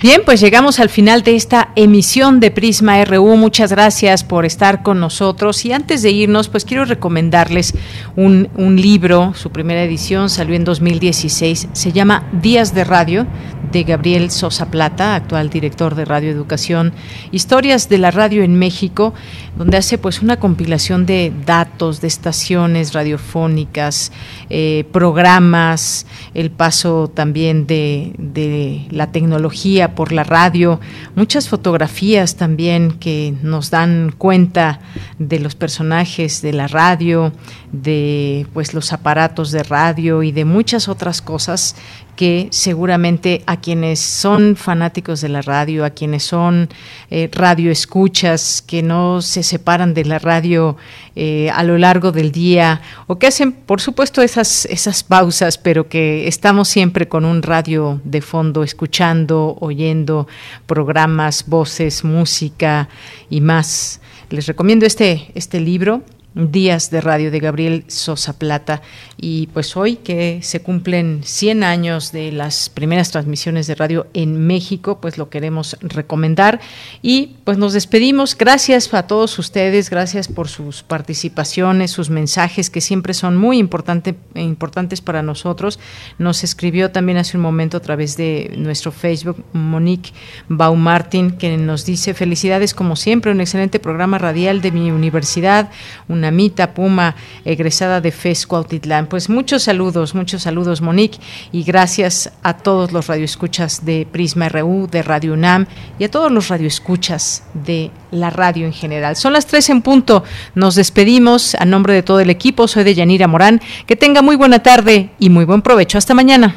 Bien, 0.00 0.22
pues 0.24 0.40
llegamos 0.40 0.78
al 0.78 0.90
final 0.90 1.22
de 1.22 1.34
esta 1.34 1.70
emisión 1.74 2.38
de 2.38 2.52
Prisma 2.52 3.04
RU. 3.04 3.36
Muchas 3.36 3.72
gracias 3.72 4.22
por 4.22 4.44
estar 4.44 4.84
con 4.84 5.00
nosotros. 5.00 5.64
Y 5.64 5.72
antes 5.72 6.02
de 6.02 6.12
irnos, 6.12 6.48
pues 6.48 6.64
quiero 6.64 6.84
recomendarles 6.84 7.74
un, 8.14 8.48
un, 8.54 8.80
libro. 8.80 9.34
Su 9.34 9.50
primera 9.50 9.82
edición 9.82 10.30
salió 10.30 10.54
en 10.54 10.62
2016. 10.62 11.68
Se 11.72 11.92
llama 11.92 12.28
Días 12.30 12.76
de 12.76 12.84
Radio 12.84 13.26
de 13.72 13.82
Gabriel 13.82 14.30
Sosa 14.30 14.70
Plata, 14.70 15.14
actual 15.14 15.50
director 15.50 15.94
de 15.94 16.04
Radio 16.04 16.30
Educación, 16.30 16.92
Historias 17.32 17.88
de 17.88 17.98
la 17.98 18.10
Radio 18.10 18.42
en 18.42 18.58
México, 18.58 19.14
donde 19.58 19.76
hace 19.76 19.98
pues 19.98 20.22
una 20.22 20.38
compilación 20.38 21.04
de 21.04 21.32
datos, 21.44 22.00
de 22.00 22.06
estaciones 22.06 22.94
radiofónicas, 22.94 24.12
eh, 24.50 24.84
programas, 24.92 26.06
el 26.32 26.52
paso 26.52 27.10
también 27.12 27.66
de, 27.66 28.12
de 28.18 28.86
la 28.90 29.10
tecnología 29.10 29.96
por 29.96 30.12
la 30.12 30.22
radio, 30.22 30.78
muchas 31.16 31.48
fotografías 31.48 32.36
también 32.36 32.92
que 32.92 33.34
nos 33.42 33.70
dan 33.70 34.14
cuenta 34.16 34.78
de 35.18 35.40
los 35.40 35.56
personajes 35.56 36.40
de 36.40 36.52
la 36.52 36.68
radio, 36.68 37.32
de 37.72 38.46
pues 38.54 38.74
los 38.74 38.92
aparatos 38.92 39.50
de 39.50 39.64
radio 39.64 40.22
y 40.22 40.30
de 40.30 40.44
muchas 40.44 40.88
otras 40.88 41.20
cosas 41.20 41.74
que 42.18 42.48
seguramente 42.50 43.44
a 43.46 43.60
quienes 43.60 44.00
son 44.00 44.56
fanáticos 44.56 45.20
de 45.20 45.28
la 45.28 45.40
radio, 45.40 45.84
a 45.84 45.90
quienes 45.90 46.24
son 46.24 46.68
eh, 47.12 47.30
radioescuchas, 47.30 48.60
que 48.60 48.82
no 48.82 49.22
se 49.22 49.44
separan 49.44 49.94
de 49.94 50.04
la 50.04 50.18
radio 50.18 50.76
eh, 51.14 51.48
a 51.50 51.62
lo 51.62 51.78
largo 51.78 52.10
del 52.10 52.32
día, 52.32 52.80
o 53.06 53.20
que 53.20 53.28
hacen, 53.28 53.52
por 53.52 53.80
supuesto, 53.80 54.20
esas, 54.20 54.64
esas 54.64 55.04
pausas, 55.04 55.58
pero 55.58 55.88
que 55.88 56.26
estamos 56.26 56.66
siempre 56.66 57.06
con 57.06 57.24
un 57.24 57.40
radio 57.40 58.00
de 58.02 58.20
fondo, 58.20 58.64
escuchando, 58.64 59.56
oyendo 59.60 60.26
programas, 60.66 61.44
voces, 61.46 62.02
música 62.02 62.88
y 63.30 63.40
más. 63.40 64.00
Les 64.30 64.46
recomiendo 64.46 64.86
este, 64.86 65.30
este 65.36 65.60
libro, 65.60 66.02
Días 66.34 66.90
de 66.90 67.00
Radio 67.00 67.30
de 67.30 67.40
Gabriel 67.40 67.84
Sosa 67.88 68.38
Plata. 68.38 68.82
Y 69.16 69.46
pues 69.48 69.76
hoy 69.76 69.96
que 69.96 70.40
se 70.42 70.60
cumplen 70.60 71.22
100 71.24 71.64
años 71.64 72.12
de 72.12 72.30
las 72.32 72.68
primeras 72.68 73.10
transmisiones 73.10 73.66
de 73.66 73.74
radio 73.74 74.06
en 74.12 74.46
México, 74.46 75.00
pues 75.00 75.16
lo 75.16 75.30
queremos 75.30 75.76
recomendar. 75.80 76.60
Y 77.00 77.38
pues 77.44 77.56
nos 77.56 77.72
despedimos. 77.72 78.36
Gracias 78.36 78.92
a 78.92 79.06
todos 79.06 79.38
ustedes, 79.38 79.88
gracias 79.88 80.28
por 80.28 80.48
sus 80.48 80.82
participaciones, 80.82 81.90
sus 81.90 82.10
mensajes 82.10 82.68
que 82.68 82.82
siempre 82.82 83.14
son 83.14 83.36
muy 83.36 83.58
importante, 83.58 84.14
importantes 84.34 85.00
para 85.00 85.22
nosotros. 85.22 85.80
Nos 86.18 86.44
escribió 86.44 86.90
también 86.90 87.18
hace 87.18 87.36
un 87.36 87.42
momento 87.42 87.78
a 87.78 87.80
través 87.80 88.16
de 88.16 88.52
nuestro 88.56 88.92
Facebook 88.92 89.42
Monique 89.54 90.12
Baumartin, 90.48 91.32
que 91.32 91.56
nos 91.56 91.84
dice 91.86 92.12
felicidades 92.14 92.74
como 92.74 92.96
siempre, 92.96 93.32
un 93.32 93.40
excelente 93.40 93.80
programa 93.80 94.18
radial 94.18 94.60
de 94.60 94.72
mi 94.72 94.90
universidad, 94.90 95.70
una 96.06 96.27
Namita 96.28 96.74
Puma, 96.74 97.14
egresada 97.46 98.02
de 98.02 98.12
FES 98.12 98.46
Cuautitlán. 98.46 99.06
Pues 99.06 99.30
muchos 99.30 99.62
saludos, 99.62 100.14
muchos 100.14 100.42
saludos, 100.42 100.82
Monique, 100.82 101.18
y 101.52 101.62
gracias 101.62 102.30
a 102.42 102.52
todos 102.54 102.92
los 102.92 103.06
radioescuchas 103.06 103.86
de 103.86 104.06
Prisma 104.10 104.50
RU, 104.50 104.88
de 104.90 105.02
Radio 105.02 105.32
UNAM 105.32 105.66
y 105.98 106.04
a 106.04 106.10
todos 106.10 106.30
los 106.30 106.48
radioescuchas 106.48 107.44
de 107.54 107.90
la 108.10 108.28
radio 108.28 108.66
en 108.66 108.74
general. 108.74 109.16
Son 109.16 109.32
las 109.32 109.46
tres 109.46 109.70
en 109.70 109.80
punto. 109.80 110.22
Nos 110.54 110.74
despedimos 110.74 111.54
a 111.54 111.64
nombre 111.64 111.94
de 111.94 112.02
todo 112.02 112.20
el 112.20 112.28
equipo. 112.28 112.68
Soy 112.68 112.84
de 112.84 112.94
Yanira 112.94 113.26
Morán. 113.26 113.60
Que 113.86 113.96
tenga 113.96 114.20
muy 114.20 114.36
buena 114.36 114.62
tarde 114.62 115.10
y 115.18 115.30
muy 115.30 115.46
buen 115.46 115.62
provecho. 115.62 115.96
Hasta 115.96 116.14
mañana. 116.14 116.56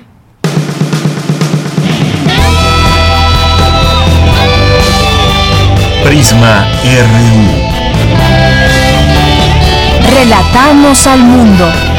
Prisma 6.03 6.68
RU. 6.84 7.61
Relatamos 10.23 11.07
al 11.07 11.23
mundo. 11.23 11.90